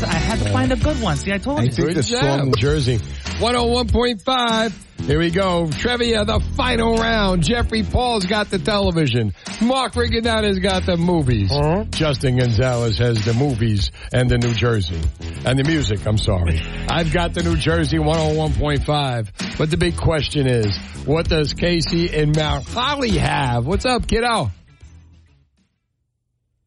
I 0.04 0.14
had 0.14 0.38
to 0.40 0.50
find 0.52 0.70
a 0.72 0.76
good 0.76 1.00
one. 1.00 1.16
See, 1.16 1.32
I 1.32 1.38
told 1.38 1.60
I 1.60 1.62
you. 1.64 1.70
think 1.70 1.88
the 1.88 1.94
Good 1.94 2.04
job, 2.04 2.20
song 2.40 2.54
Jersey. 2.58 2.98
101.5. 3.42 4.72
Here 5.04 5.18
we 5.18 5.30
go. 5.30 5.68
Trivia, 5.68 6.24
the 6.24 6.38
final 6.56 6.96
round. 6.96 7.42
Jeffery 7.42 7.82
Paul's 7.82 8.24
got 8.24 8.50
the 8.50 8.58
television. 8.60 9.34
Mark 9.60 9.94
Riccadonna's 9.94 10.60
got 10.60 10.86
the 10.86 10.96
movies. 10.96 11.50
Uh-huh. 11.50 11.82
Justin 11.90 12.36
Gonzalez 12.36 12.98
has 12.98 13.24
the 13.24 13.34
movies 13.34 13.90
and 14.12 14.30
the 14.30 14.38
New 14.38 14.54
Jersey. 14.54 15.00
And 15.44 15.58
the 15.58 15.64
music, 15.64 16.06
I'm 16.06 16.18
sorry. 16.18 16.60
I've 16.88 17.12
got 17.12 17.34
the 17.34 17.42
New 17.42 17.56
Jersey 17.56 17.96
101.5. 17.98 19.58
But 19.58 19.72
the 19.72 19.76
big 19.76 19.96
question 19.96 20.46
is, 20.46 20.78
what 21.04 21.28
does 21.28 21.52
Casey 21.52 22.14
and 22.14 22.36
Mount 22.36 22.64
Holly 22.68 23.18
have? 23.18 23.66
What's 23.66 23.84
up, 23.84 24.06
kiddo? 24.06 24.52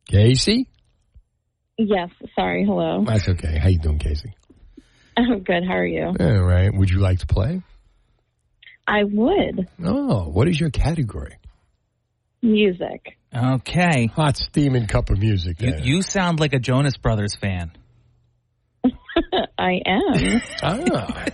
Casey? 0.10 0.68
Yes, 1.78 2.10
sorry. 2.36 2.66
Hello. 2.66 3.06
That's 3.08 3.30
okay. 3.30 3.58
How 3.60 3.70
you 3.70 3.80
doing, 3.80 4.00
Casey? 4.00 4.34
I'm 5.18 5.40
good. 5.44 5.64
How 5.66 5.76
are 5.76 5.86
you? 5.86 6.14
All 6.20 6.44
right. 6.44 6.74
Would 6.74 6.90
you 6.90 7.00
like 7.00 7.20
to 7.20 7.28
play? 7.28 7.62
I 8.88 9.04
would. 9.04 9.68
Oh, 9.84 10.30
what 10.30 10.48
is 10.48 10.60
your 10.60 10.70
category? 10.70 11.38
Music. 12.42 13.18
Okay. 13.36 14.08
Hot 14.08 14.38
steaming 14.38 14.88
cup 14.88 15.10
of 15.10 15.18
music. 15.18 15.62
You, 15.62 15.74
you 15.82 16.02
sound 16.02 16.40
like 16.40 16.54
a 16.54 16.60
Jonas 16.60 16.98
Brothers 16.98 17.36
fan. 17.36 17.72
I 19.58 19.82
am. 19.86 20.42
Ah. 20.62 21.26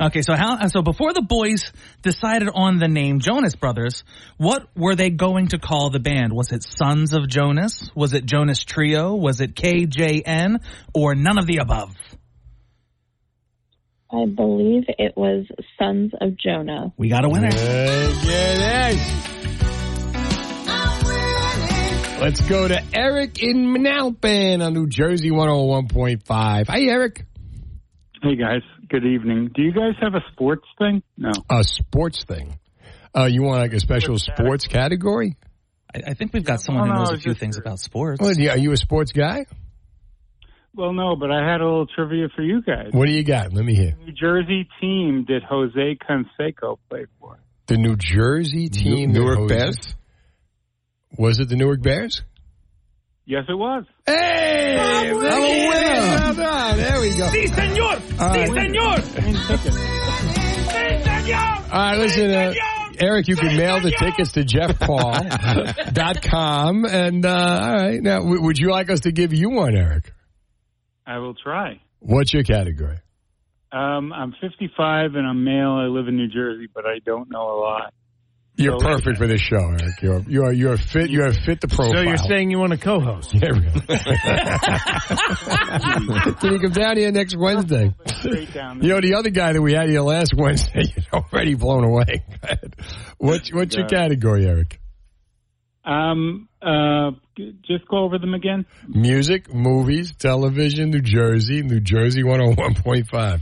okay, 0.06 0.22
so 0.22 0.34
how 0.34 0.66
so 0.68 0.80
before 0.82 1.12
the 1.12 1.22
boys 1.22 1.72
decided 2.00 2.48
on 2.54 2.78
the 2.78 2.88
name 2.88 3.20
Jonas 3.20 3.54
Brothers, 3.56 4.04
what 4.38 4.66
were 4.76 4.94
they 4.94 5.10
going 5.10 5.48
to 5.48 5.58
call 5.58 5.90
the 5.90 5.98
band? 5.98 6.32
Was 6.32 6.52
it 6.52 6.62
Sons 6.62 7.12
of 7.12 7.28
Jonas? 7.28 7.90
Was 7.94 8.14
it 8.14 8.24
Jonas 8.24 8.64
Trio? 8.64 9.14
Was 9.14 9.40
it 9.40 9.54
KJN 9.54 10.62
or 10.94 11.14
none 11.14 11.38
of 11.38 11.46
the 11.46 11.58
above? 11.58 11.94
I 14.12 14.26
believe 14.26 14.84
it 14.88 15.16
was 15.16 15.46
Sons 15.78 16.12
of 16.20 16.36
Jonah. 16.36 16.92
We 16.98 17.08
got 17.08 17.24
a 17.24 17.28
winner. 17.30 17.50
Get 17.50 18.92
it. 18.94 18.98
Let's 22.20 22.40
go 22.42 22.68
to 22.68 22.80
Eric 22.94 23.42
in 23.42 23.74
Manalapan 23.74 24.64
on 24.64 24.74
New 24.74 24.86
Jersey 24.86 25.30
101.5. 25.30 26.66
Hi, 26.68 26.80
Eric. 26.82 27.24
Hey 28.22 28.36
guys, 28.36 28.62
good 28.88 29.04
evening. 29.04 29.50
Do 29.52 29.62
you 29.62 29.72
guys 29.72 29.94
have 30.00 30.14
a 30.14 30.20
sports 30.30 30.66
thing? 30.78 31.02
No. 31.16 31.32
A 31.50 31.64
sports 31.64 32.22
thing. 32.24 32.56
Uh, 33.16 33.24
you 33.24 33.42
want 33.42 33.58
like 33.58 33.72
a 33.72 33.80
special 33.80 34.16
sports 34.18 34.68
category? 34.68 35.36
I, 35.92 36.10
I 36.10 36.14
think 36.14 36.32
we've 36.32 36.44
got 36.44 36.60
someone 36.60 36.88
Oh, 36.88 36.92
who 36.92 36.98
knows 37.00 37.08
I 37.08 37.12
a 37.12 37.14
was 37.16 37.22
few 37.24 37.32
just 37.32 37.40
things 37.40 37.58
about 37.58 37.80
sports. 37.80 38.20
Well, 38.22 38.32
yeah, 38.34 38.52
are 38.52 38.58
you 38.58 38.70
a 38.70 38.76
sports 38.76 39.10
guy? 39.10 39.46
Well, 40.74 40.92
no, 40.94 41.16
but 41.16 41.30
I 41.30 41.44
had 41.46 41.60
a 41.60 41.64
little 41.64 41.86
trivia 41.86 42.28
for 42.34 42.40
you 42.42 42.62
guys. 42.62 42.88
What 42.92 43.06
do 43.06 43.12
you 43.12 43.24
got? 43.24 43.52
Let 43.52 43.64
me 43.64 43.74
hear. 43.74 43.94
New 44.06 44.12
Jersey 44.12 44.66
team 44.80 45.24
did 45.28 45.42
Jose 45.42 45.98
Canseco 46.08 46.78
play 46.88 47.04
for? 47.20 47.38
The 47.66 47.76
New 47.76 47.96
Jersey 47.96 48.68
team, 48.68 49.12
that 49.12 49.18
Newark 49.20 49.38
Jose- 49.38 49.54
Bears? 49.54 49.94
Was 51.18 51.40
it 51.40 51.48
the 51.50 51.56
Newark 51.56 51.82
Bears? 51.82 52.22
Yes, 53.26 53.44
it 53.48 53.54
was. 53.54 53.84
Hey, 54.06 54.76
I'm 54.80 55.14
a 55.14 55.18
winner. 55.18 55.30
Well 55.30 56.34
done. 56.34 56.76
There 56.78 57.00
we 57.00 57.10
go. 57.10 57.28
Sí, 57.28 57.46
señor. 57.48 58.00
All 58.20 58.34
Sí, 58.34 58.46
señor. 58.48 58.98
Sí, 59.02 59.32
señor. 61.04 61.72
All 61.72 61.78
right, 61.78 61.98
listen, 61.98 62.30
uh, 62.30 62.52
Eric, 62.98 63.28
you 63.28 63.36
can 63.36 63.56
mail 63.56 63.80
the 63.80 63.90
tickets 63.92 64.32
to 64.32 64.40
jeffpaul.com. 65.52 66.84
And, 66.84 67.24
uh, 67.24 67.28
all 67.30 67.72
right, 67.74 68.02
now, 68.02 68.18
w- 68.20 68.42
would 68.42 68.58
you 68.58 68.70
like 68.70 68.90
us 68.90 69.00
to 69.00 69.12
give 69.12 69.32
you 69.32 69.50
one, 69.50 69.76
Eric? 69.76 70.12
I 71.06 71.18
will 71.18 71.34
try. 71.34 71.80
What's 72.00 72.32
your 72.32 72.44
category? 72.44 72.98
Um, 73.72 74.12
I'm 74.12 74.32
55 74.40 75.14
and 75.14 75.26
I'm 75.26 75.44
male. 75.44 75.72
I 75.72 75.86
live 75.86 76.08
in 76.08 76.16
New 76.16 76.28
Jersey, 76.28 76.68
but 76.72 76.84
I 76.86 76.98
don't 77.04 77.30
know 77.30 77.50
a 77.50 77.58
lot. 77.58 77.92
You're 78.56 78.78
So- 78.78 78.86
perfect 78.86 79.16
for 79.16 79.26
this 79.26 79.40
show, 79.40 79.56
Eric. 79.56 80.02
You're 80.02 80.20
you're 80.28 80.52
you're 80.52 80.76
fit. 80.76 81.08
You're 81.08 81.32
fit 81.32 81.62
the 81.62 81.68
profile. 81.68 81.94
So 81.94 82.00
you're 82.02 82.18
saying 82.18 82.50
you 82.50 82.58
want 82.58 82.72
to 82.72 82.78
co-host? 82.78 83.32
Yeah, 83.32 83.48
really. 83.48 83.70
Can 86.36 86.52
you 86.52 86.58
come 86.60 86.72
down 86.72 86.98
here 86.98 87.10
next 87.12 87.34
Wednesday? 87.36 87.94
You 88.24 88.88
know, 88.88 89.00
the 89.00 89.14
other 89.18 89.30
guy 89.30 89.54
that 89.54 89.62
we 89.62 89.72
had 89.72 89.88
here 89.88 90.02
last 90.02 90.34
Wednesday, 90.36 90.82
you're 90.94 91.22
already 91.32 91.54
blown 91.54 91.84
away. 91.84 92.24
What's 93.16 93.50
what's 93.54 93.74
your 93.74 93.86
category, 93.88 94.46
Eric? 94.46 94.78
Um, 95.84 96.48
uh, 96.60 97.12
g- 97.12 97.16
just 97.36 97.86
go 97.88 97.98
over 97.98 98.18
them 98.18 98.34
again. 98.34 98.66
Music, 98.88 99.52
movies, 99.52 100.14
television, 100.18 100.90
New 100.90 101.00
Jersey, 101.00 101.62
New 101.62 101.80
Jersey 101.80 102.22
101.5. 102.22 103.40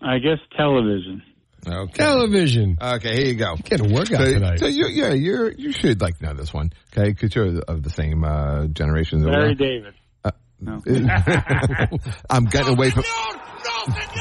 I 0.00 0.18
guess 0.18 0.38
television. 0.56 1.22
Okay. 1.66 1.92
Television. 1.92 2.78
Okay, 2.80 3.16
here 3.16 3.26
you 3.26 3.34
go. 3.34 3.56
Get 3.56 3.80
a 3.80 3.84
workout 3.84 4.26
so, 4.26 4.32
tonight. 4.32 4.58
So 4.60 4.66
you, 4.66 4.86
yeah, 4.88 5.12
you're 5.12 5.50
you 5.52 5.72
should 5.72 6.00
like 6.00 6.20
know 6.22 6.32
this 6.32 6.54
one, 6.54 6.72
okay? 6.92 7.10
Because 7.10 7.34
you're 7.34 7.60
of 7.66 7.82
the 7.82 7.90
same 7.90 8.24
uh, 8.24 8.66
generation. 8.68 9.22
that 9.22 9.30
Larry. 9.30 9.54
David. 9.54 9.94
Uh, 10.24 10.30
No. 10.60 10.80
I'm 12.30 12.44
getting 12.44 12.74
away 12.74 12.90
from. 12.90 13.04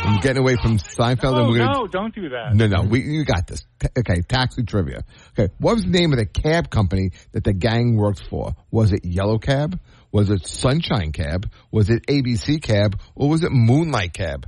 I'm 0.04 0.20
getting 0.22 0.38
away 0.42 0.56
from 0.56 0.78
Seinfeld, 0.78 1.34
Oh, 1.34 1.40
and 1.44 1.50
we're 1.50 1.58
gonna. 1.60 1.74
no, 1.80 1.88
don't 1.88 2.14
do 2.16 2.30
that. 2.30 2.54
No, 2.56 2.68
no, 2.68 2.84
we 2.84 3.02
you 3.02 3.26
got 3.26 3.48
this. 3.48 3.66
Ta- 3.80 3.90
Okay, 3.98 4.22
taxi 4.28 4.64
trivia. 4.64 5.04
Okay, 5.38 5.52
what 5.60 5.76
was 5.76 5.84
the 5.84 5.90
name 5.92 6.14
of 6.14 6.20
the 6.20 6.26
cab 6.26 6.70
company 6.70 7.12
that 7.34 7.44
the 7.44 7.54
gang 7.54 7.96
worked 7.96 8.24
for? 8.30 8.56
Was 8.72 8.92
it 8.94 9.06
Yellow 9.06 9.38
Cab? 9.40 9.80
Was 10.12 10.30
it 10.30 10.46
Sunshine 10.48 11.12
Cab? 11.12 11.50
Was 11.72 11.90
it 11.90 12.06
ABC 12.08 12.62
Cab? 12.62 13.00
Or 13.16 13.30
was 13.30 13.44
it 13.44 13.52
Moonlight 13.52 14.14
Cab? 14.14 14.48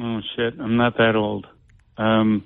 Oh 0.00 0.20
shit, 0.36 0.54
I'm 0.60 0.76
not 0.76 0.96
that 0.96 1.14
old. 1.16 1.46
Um, 1.98 2.44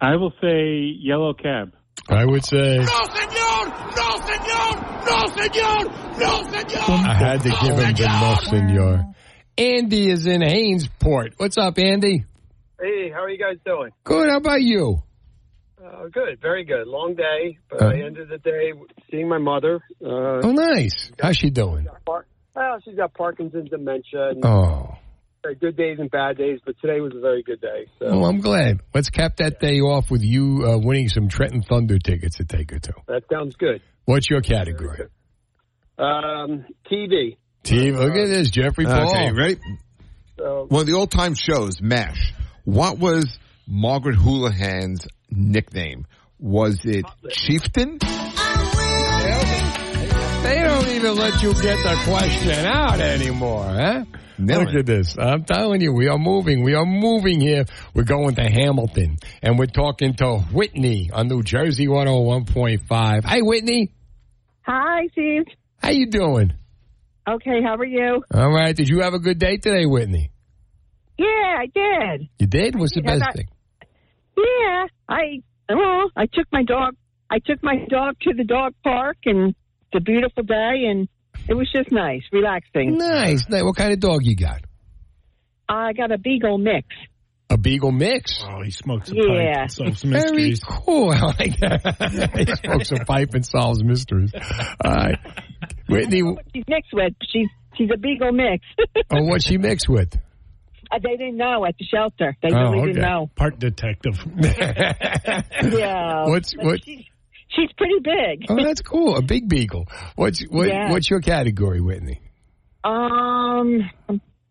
I 0.00 0.16
will 0.16 0.32
say 0.40 0.78
yellow 1.00 1.34
cab. 1.34 1.72
I 2.08 2.24
would 2.24 2.44
say 2.44 2.78
No, 2.78 2.84
señor! 2.84 3.96
No, 3.96 4.18
señor! 4.18 5.06
No, 5.06 5.16
señor! 5.36 6.18
No, 6.18 6.42
señor! 6.50 6.88
I 7.06 7.14
had 7.14 7.40
to 7.42 7.48
give 7.48 7.78
him 7.78 7.94
the 7.94 8.06
no, 8.20 8.36
senor. 8.50 9.13
Andy 9.56 10.10
is 10.10 10.26
in 10.26 10.40
Hainesport. 10.40 11.34
What's 11.36 11.56
up, 11.58 11.78
Andy? 11.78 12.24
Hey, 12.80 13.10
how 13.10 13.22
are 13.22 13.30
you 13.30 13.38
guys 13.38 13.56
doing? 13.64 13.90
Good. 14.02 14.28
How 14.28 14.38
about 14.38 14.60
you? 14.62 15.02
Uh, 15.82 16.06
good, 16.12 16.40
very 16.40 16.64
good. 16.64 16.86
Long 16.88 17.14
day, 17.14 17.58
but 17.70 17.82
Uh. 17.82 17.86
I 17.88 17.94
ended 18.04 18.28
the 18.30 18.38
day 18.38 18.72
seeing 19.10 19.28
my 19.28 19.38
mother. 19.38 19.80
Uh, 20.04 20.40
Oh, 20.42 20.52
nice. 20.52 21.10
How's 21.20 21.36
she 21.36 21.50
doing? 21.50 21.86
Well, 22.06 22.78
she's 22.84 22.96
got 22.96 23.14
Parkinson's 23.14 23.68
dementia. 23.70 24.30
And 24.30 24.44
Oh, 24.44 24.94
good 25.60 25.76
days 25.76 25.98
and 26.00 26.10
bad 26.10 26.36
days, 26.38 26.58
but 26.64 26.74
today 26.80 27.00
was 27.00 27.12
a 27.14 27.20
very 27.20 27.42
good 27.42 27.60
day. 27.60 27.86
So 27.98 28.06
well, 28.06 28.26
I'm 28.26 28.40
glad. 28.40 28.80
Let's 28.94 29.10
cap 29.10 29.36
that 29.36 29.60
day 29.60 29.80
off 29.80 30.10
with 30.10 30.22
you 30.22 30.64
uh, 30.66 30.78
winning 30.78 31.08
some 31.08 31.28
Trenton 31.28 31.62
Thunder 31.62 31.98
tickets 31.98 32.38
to 32.38 32.44
take 32.44 32.70
her 32.70 32.78
to. 32.78 32.94
that 33.06 33.24
sounds 33.30 33.54
good. 33.56 33.82
What's 34.04 34.28
your 34.28 34.40
category? 34.40 35.06
Um, 35.98 36.64
TV. 36.90 37.36
Team, 37.64 37.96
look 37.96 38.14
at 38.14 38.28
this, 38.28 38.50
Jeffery 38.50 38.84
Paul. 38.84 39.10
Okay, 39.10 39.32
ready? 39.32 39.56
So 40.36 40.66
One 40.68 40.82
of 40.82 40.86
the 40.86 40.92
old 40.92 41.10
time 41.10 41.34
shows, 41.34 41.80
MASH. 41.80 42.32
What 42.64 42.98
was 42.98 43.38
Margaret 43.66 44.16
Houlihan's 44.16 45.06
nickname? 45.30 46.06
Was 46.38 46.84
it 46.84 47.06
Chieftain? 47.30 47.98
They 50.42 50.60
don't 50.62 50.88
even 50.88 51.16
let 51.16 51.42
you 51.42 51.54
get 51.54 51.78
the 51.82 51.98
question 52.04 52.66
out 52.66 53.00
anymore, 53.00 53.64
huh? 53.64 54.04
Look 54.38 54.74
at 54.74 54.84
this. 54.84 55.16
I'm 55.18 55.44
telling 55.44 55.80
you, 55.80 55.92
we 55.94 56.08
are 56.08 56.18
moving. 56.18 56.64
We 56.64 56.74
are 56.74 56.84
moving 56.84 57.40
here. 57.40 57.64
We're 57.94 58.02
going 58.04 58.34
to 58.34 58.42
Hamilton, 58.42 59.16
and 59.42 59.58
we're 59.58 59.66
talking 59.66 60.14
to 60.16 60.38
Whitney 60.52 61.08
on 61.12 61.28
New 61.28 61.42
Jersey 61.42 61.86
101.5. 61.86 63.24
Hi, 63.24 63.38
Whitney. 63.40 63.94
Hi, 64.62 65.08
Steve. 65.12 65.44
How 65.78 65.90
you 65.90 66.06
doing? 66.10 66.52
Okay, 67.28 67.62
how 67.62 67.76
are 67.76 67.84
you? 67.86 68.22
All 68.34 68.50
right. 68.52 68.76
Did 68.76 68.88
you 68.88 69.00
have 69.00 69.14
a 69.14 69.18
good 69.18 69.38
day 69.38 69.56
today, 69.56 69.86
Whitney? 69.86 70.30
Yeah, 71.18 71.26
I 71.26 71.66
did. 71.72 72.28
You 72.38 72.46
did? 72.46 72.78
What's 72.78 72.94
the 72.94 73.00
did. 73.00 73.10
I 73.10 73.12
best 73.14 73.24
got- 73.24 73.36
thing? 73.36 73.48
Yeah, 74.36 74.86
I 75.08 75.42
well, 75.68 76.10
I 76.16 76.26
took 76.26 76.46
my 76.52 76.64
dog. 76.64 76.96
I 77.30 77.38
took 77.38 77.62
my 77.62 77.76
dog 77.88 78.16
to 78.22 78.34
the 78.34 78.44
dog 78.44 78.74
park, 78.82 79.16
and 79.24 79.50
it's 79.50 79.94
a 79.94 80.00
beautiful 80.00 80.42
day, 80.42 80.84
and 80.90 81.08
it 81.48 81.54
was 81.54 81.70
just 81.72 81.90
nice, 81.92 82.22
relaxing. 82.32 82.98
Nice. 82.98 83.48
nice. 83.48 83.62
What 83.62 83.76
kind 83.76 83.92
of 83.92 84.00
dog 84.00 84.20
you 84.24 84.34
got? 84.36 84.60
I 85.68 85.92
got 85.92 86.10
a 86.12 86.18
beagle 86.18 86.58
mix. 86.58 86.88
A 87.48 87.56
beagle 87.56 87.92
mix. 87.92 88.42
Oh, 88.46 88.62
he 88.62 88.70
smokes 88.70 89.10
a 89.10 89.14
Yeah. 89.14 89.22
pipe 89.22 89.60
and 89.60 89.70
solves 89.70 90.02
Very 90.02 90.54
cool. 90.66 91.10
I 91.14 91.20
like 91.38 91.58
that. 91.60 92.30
he 92.48 92.56
smokes 92.68 92.90
a 92.92 93.04
pipe 93.04 93.34
and 93.34 93.46
solves 93.46 93.84
mysteries. 93.84 94.32
All 94.84 94.92
right. 94.92 95.18
Whitney, 95.88 96.22
She's 96.54 96.64
mixed 96.68 96.92
with. 96.92 97.12
She's 97.32 97.48
she's 97.76 97.90
a 97.92 97.98
beagle 97.98 98.32
mix. 98.32 98.64
Oh, 99.10 99.22
what's 99.24 99.44
she 99.46 99.58
mixed 99.58 99.88
with? 99.88 100.14
Uh, 100.90 100.98
they 101.02 101.16
didn't 101.16 101.36
know 101.36 101.64
at 101.66 101.76
the 101.78 101.84
shelter. 101.84 102.36
They 102.42 102.48
Oh, 102.52 102.70
really 102.70 102.78
okay. 102.78 102.86
didn't 102.92 103.02
know. 103.02 103.30
Part 103.36 103.58
detective. 103.58 104.18
Yeah. 105.62 106.26
What's 106.26 106.54
But 106.54 106.64
what? 106.64 106.84
She's, 106.84 107.04
she's 107.48 107.72
pretty 107.76 107.98
big. 108.02 108.46
Oh, 108.48 108.56
that's 108.62 108.80
cool. 108.82 109.16
A 109.16 109.22
big 109.22 109.48
beagle. 109.48 109.86
What's 110.16 110.42
what? 110.42 110.68
Yeah. 110.68 110.90
What's 110.90 111.08
your 111.10 111.20
category, 111.20 111.80
Whitney? 111.80 112.20
Um, 112.82 113.90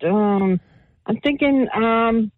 um, 0.06 0.60
I'm 1.06 1.18
thinking. 1.22 1.68
Um, 1.76 2.32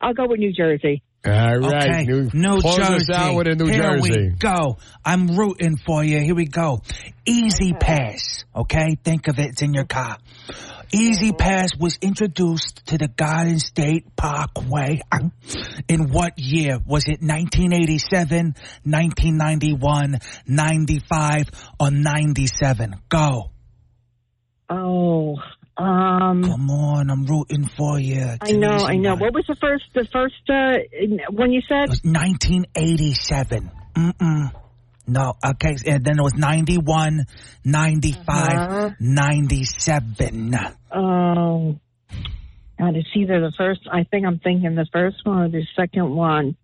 I'll 0.00 0.14
go 0.14 0.26
with 0.28 0.38
New 0.38 0.52
Jersey. 0.52 1.02
All 1.26 1.32
right. 1.58 1.90
Okay, 1.90 2.04
New, 2.04 2.30
New 2.32 2.60
close 2.60 2.76
Jersey. 2.76 2.94
us 2.94 3.10
out 3.10 3.34
with 3.34 3.48
a 3.48 3.54
New 3.56 3.66
Here 3.66 3.96
Jersey. 3.96 4.10
we 4.12 4.28
go. 4.38 4.78
I'm 5.04 5.36
rooting 5.36 5.76
for 5.76 6.04
you. 6.04 6.20
Here 6.20 6.34
we 6.34 6.46
go. 6.46 6.80
E-ZPass. 7.26 8.44
Okay, 8.54 8.96
think 9.04 9.26
of 9.28 9.38
it. 9.38 9.50
It's 9.50 9.62
in 9.62 9.74
your 9.74 9.84
car. 9.84 10.16
E-ZPass 10.92 11.78
was 11.78 11.98
introduced 12.00 12.86
to 12.86 12.98
the 12.98 13.08
Garden 13.08 13.58
State 13.58 14.16
Parkway 14.16 15.00
in 15.88 16.10
what 16.10 16.38
year? 16.38 16.78
Was 16.86 17.04
it 17.08 17.20
1987, 17.20 18.54
1991, 18.84 20.18
95, 20.46 21.44
or 21.80 21.90
97? 21.90 22.94
Go. 23.08 23.50
Oh, 24.70 25.36
um, 25.78 26.42
Come 26.42 26.70
on, 26.70 27.10
I'm 27.10 27.24
rooting 27.24 27.66
for 27.76 27.98
you. 28.00 28.34
I 28.40 28.52
know, 28.52 28.68
I 28.84 28.96
know. 28.96 29.14
What 29.16 29.32
was 29.32 29.44
the 29.46 29.56
first? 29.60 29.84
The 29.94 30.06
first 30.12 30.34
uh, 30.50 30.78
when 31.30 31.52
you 31.52 31.60
said? 31.68 31.84
It 31.84 31.90
was 31.90 32.00
1987. 32.04 33.70
Mm-mm. 33.94 34.52
No, 35.06 35.34
okay, 35.42 35.76
and 35.86 36.04
then 36.04 36.18
it 36.18 36.22
was 36.22 36.34
91, 36.34 37.24
95, 37.64 38.26
Uh-huh. 38.28 38.90
97. 39.00 40.54
Oh, 40.94 41.76
God, 42.78 42.94
it's 42.96 43.08
either 43.16 43.40
the 43.40 43.52
first. 43.56 43.80
I 43.90 44.04
think 44.04 44.26
I'm 44.26 44.38
thinking 44.38 44.74
the 44.74 44.86
first 44.92 45.16
one 45.24 45.38
or 45.38 45.48
the 45.48 45.64
second 45.76 46.10
one. 46.14 46.56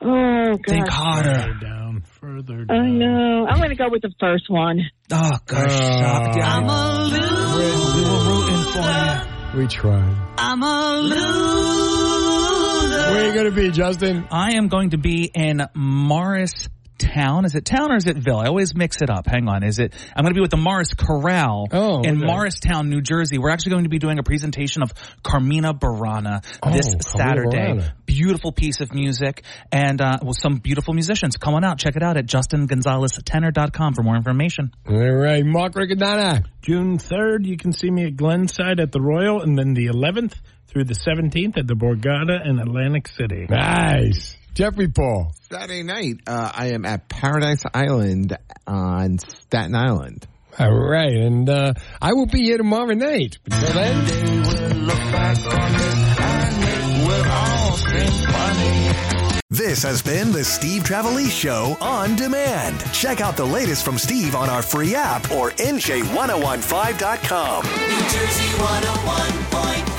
Oh, 0.00 0.56
God. 0.56 0.60
Think 0.68 0.88
harder. 0.88 1.54
down, 1.60 2.02
further 2.20 2.64
down. 2.64 2.76
I 2.78 2.88
know. 2.90 3.46
I'm 3.48 3.58
going 3.58 3.70
to 3.70 3.76
go 3.76 3.88
with 3.90 4.02
the 4.02 4.12
first 4.20 4.48
one. 4.50 4.80
Oh, 5.10 5.30
gosh. 5.46 5.80
Uh, 5.80 6.40
I'm 6.42 6.68
a 6.68 7.04
loser. 7.04 7.22
We 7.96 8.02
were 8.04 8.22
rooting 8.28 8.64
for 8.72 9.56
you. 9.56 9.60
We 9.62 9.66
tried. 9.68 10.16
I'm 10.38 10.62
a 10.62 10.96
loser. 11.02 12.46
Where 13.10 13.24
are 13.24 13.26
you 13.28 13.32
going 13.34 13.46
to 13.46 13.52
be, 13.52 13.70
Justin? 13.70 14.26
I 14.30 14.56
am 14.56 14.68
going 14.68 14.90
to 14.90 14.98
be 14.98 15.30
in 15.34 15.62
Morris 15.74 16.68
Town. 16.98 17.44
Is 17.44 17.54
it 17.54 17.64
town 17.64 17.92
or 17.92 17.96
is 17.96 18.06
it 18.06 18.16
Ville? 18.16 18.38
I 18.38 18.46
always 18.46 18.74
mix 18.74 19.02
it 19.02 19.10
up. 19.10 19.26
Hang 19.26 19.48
on. 19.48 19.62
Is 19.62 19.78
it? 19.78 19.92
I'm 20.14 20.22
going 20.22 20.32
to 20.32 20.38
be 20.38 20.40
with 20.40 20.50
the 20.50 20.56
Morris 20.56 20.94
Choral 20.94 21.68
Oh, 21.72 22.02
in 22.02 22.16
okay. 22.18 22.26
Morristown, 22.26 22.88
New 22.88 23.00
Jersey. 23.02 23.38
We're 23.38 23.50
actually 23.50 23.72
going 23.72 23.84
to 23.84 23.90
be 23.90 23.98
doing 23.98 24.18
a 24.18 24.22
presentation 24.22 24.82
of 24.82 24.92
Carmina 25.22 25.74
Burana 25.74 26.44
Oh, 26.62 26.70
this 26.70 26.86
Carmina 26.94 27.02
Saturday. 27.02 27.72
Burana. 27.80 27.92
beautiful 28.06 28.52
piece 28.52 28.80
of 28.80 28.94
music 28.94 29.42
and 29.70 30.00
uh, 30.00 30.18
with 30.24 30.38
some 30.40 30.56
beautiful 30.56 30.94
musicians. 30.94 31.36
Come 31.36 31.54
on 31.54 31.64
out, 31.64 31.78
check 31.78 31.96
it 31.96 32.02
out 32.02 32.16
at 32.16 32.26
justingonzaleztenor.com 32.26 33.94
for 33.94 34.02
more 34.02 34.16
information. 34.16 34.72
All 34.88 34.96
right, 35.12 35.44
Mark 35.44 35.74
Riccadonna. 35.74 36.44
June 36.62 36.98
3rd, 36.98 37.44
you 37.46 37.56
can 37.56 37.72
see 37.72 37.90
me 37.90 38.06
at 38.06 38.16
Glenside 38.16 38.80
at 38.80 38.92
the 38.92 39.00
Royal, 39.00 39.42
and 39.42 39.56
then 39.58 39.74
the 39.74 39.86
11th 39.86 40.34
through 40.68 40.84
the 40.84 40.94
17th 40.94 41.56
at 41.58 41.66
the 41.66 41.74
Borgata 41.74 42.44
in 42.48 42.58
Atlantic 42.58 43.08
City. 43.08 43.46
Nice. 43.48 44.36
Jeffrey 44.56 44.88
Paul. 44.88 45.32
Saturday 45.50 45.82
night, 45.82 46.20
uh, 46.26 46.50
I 46.54 46.68
am 46.68 46.86
at 46.86 47.10
Paradise 47.10 47.62
Island 47.74 48.38
on 48.66 49.18
Staten 49.18 49.74
Island. 49.74 50.26
All 50.58 50.72
right, 50.72 51.12
and 51.12 51.46
uh, 51.46 51.74
I 52.00 52.14
will 52.14 52.24
be 52.24 52.44
here 52.44 52.56
tomorrow 52.56 52.94
night. 52.94 53.36
Until 53.44 53.72
then, 53.74 54.06
This 59.50 59.82
has 59.82 60.00
been 60.00 60.32
the 60.32 60.42
Steve 60.42 60.84
Trevelise 60.84 61.30
Show 61.30 61.76
on 61.82 62.16
demand. 62.16 62.82
Check 62.94 63.20
out 63.20 63.36
the 63.36 63.44
latest 63.44 63.84
from 63.84 63.98
Steve 63.98 64.34
on 64.34 64.48
our 64.48 64.62
free 64.62 64.94
app 64.94 65.30
or 65.30 65.50
NJ1015.com. 65.50 67.64
New 67.64 68.00
Jersey 68.08 68.48
101.5. 68.56 69.95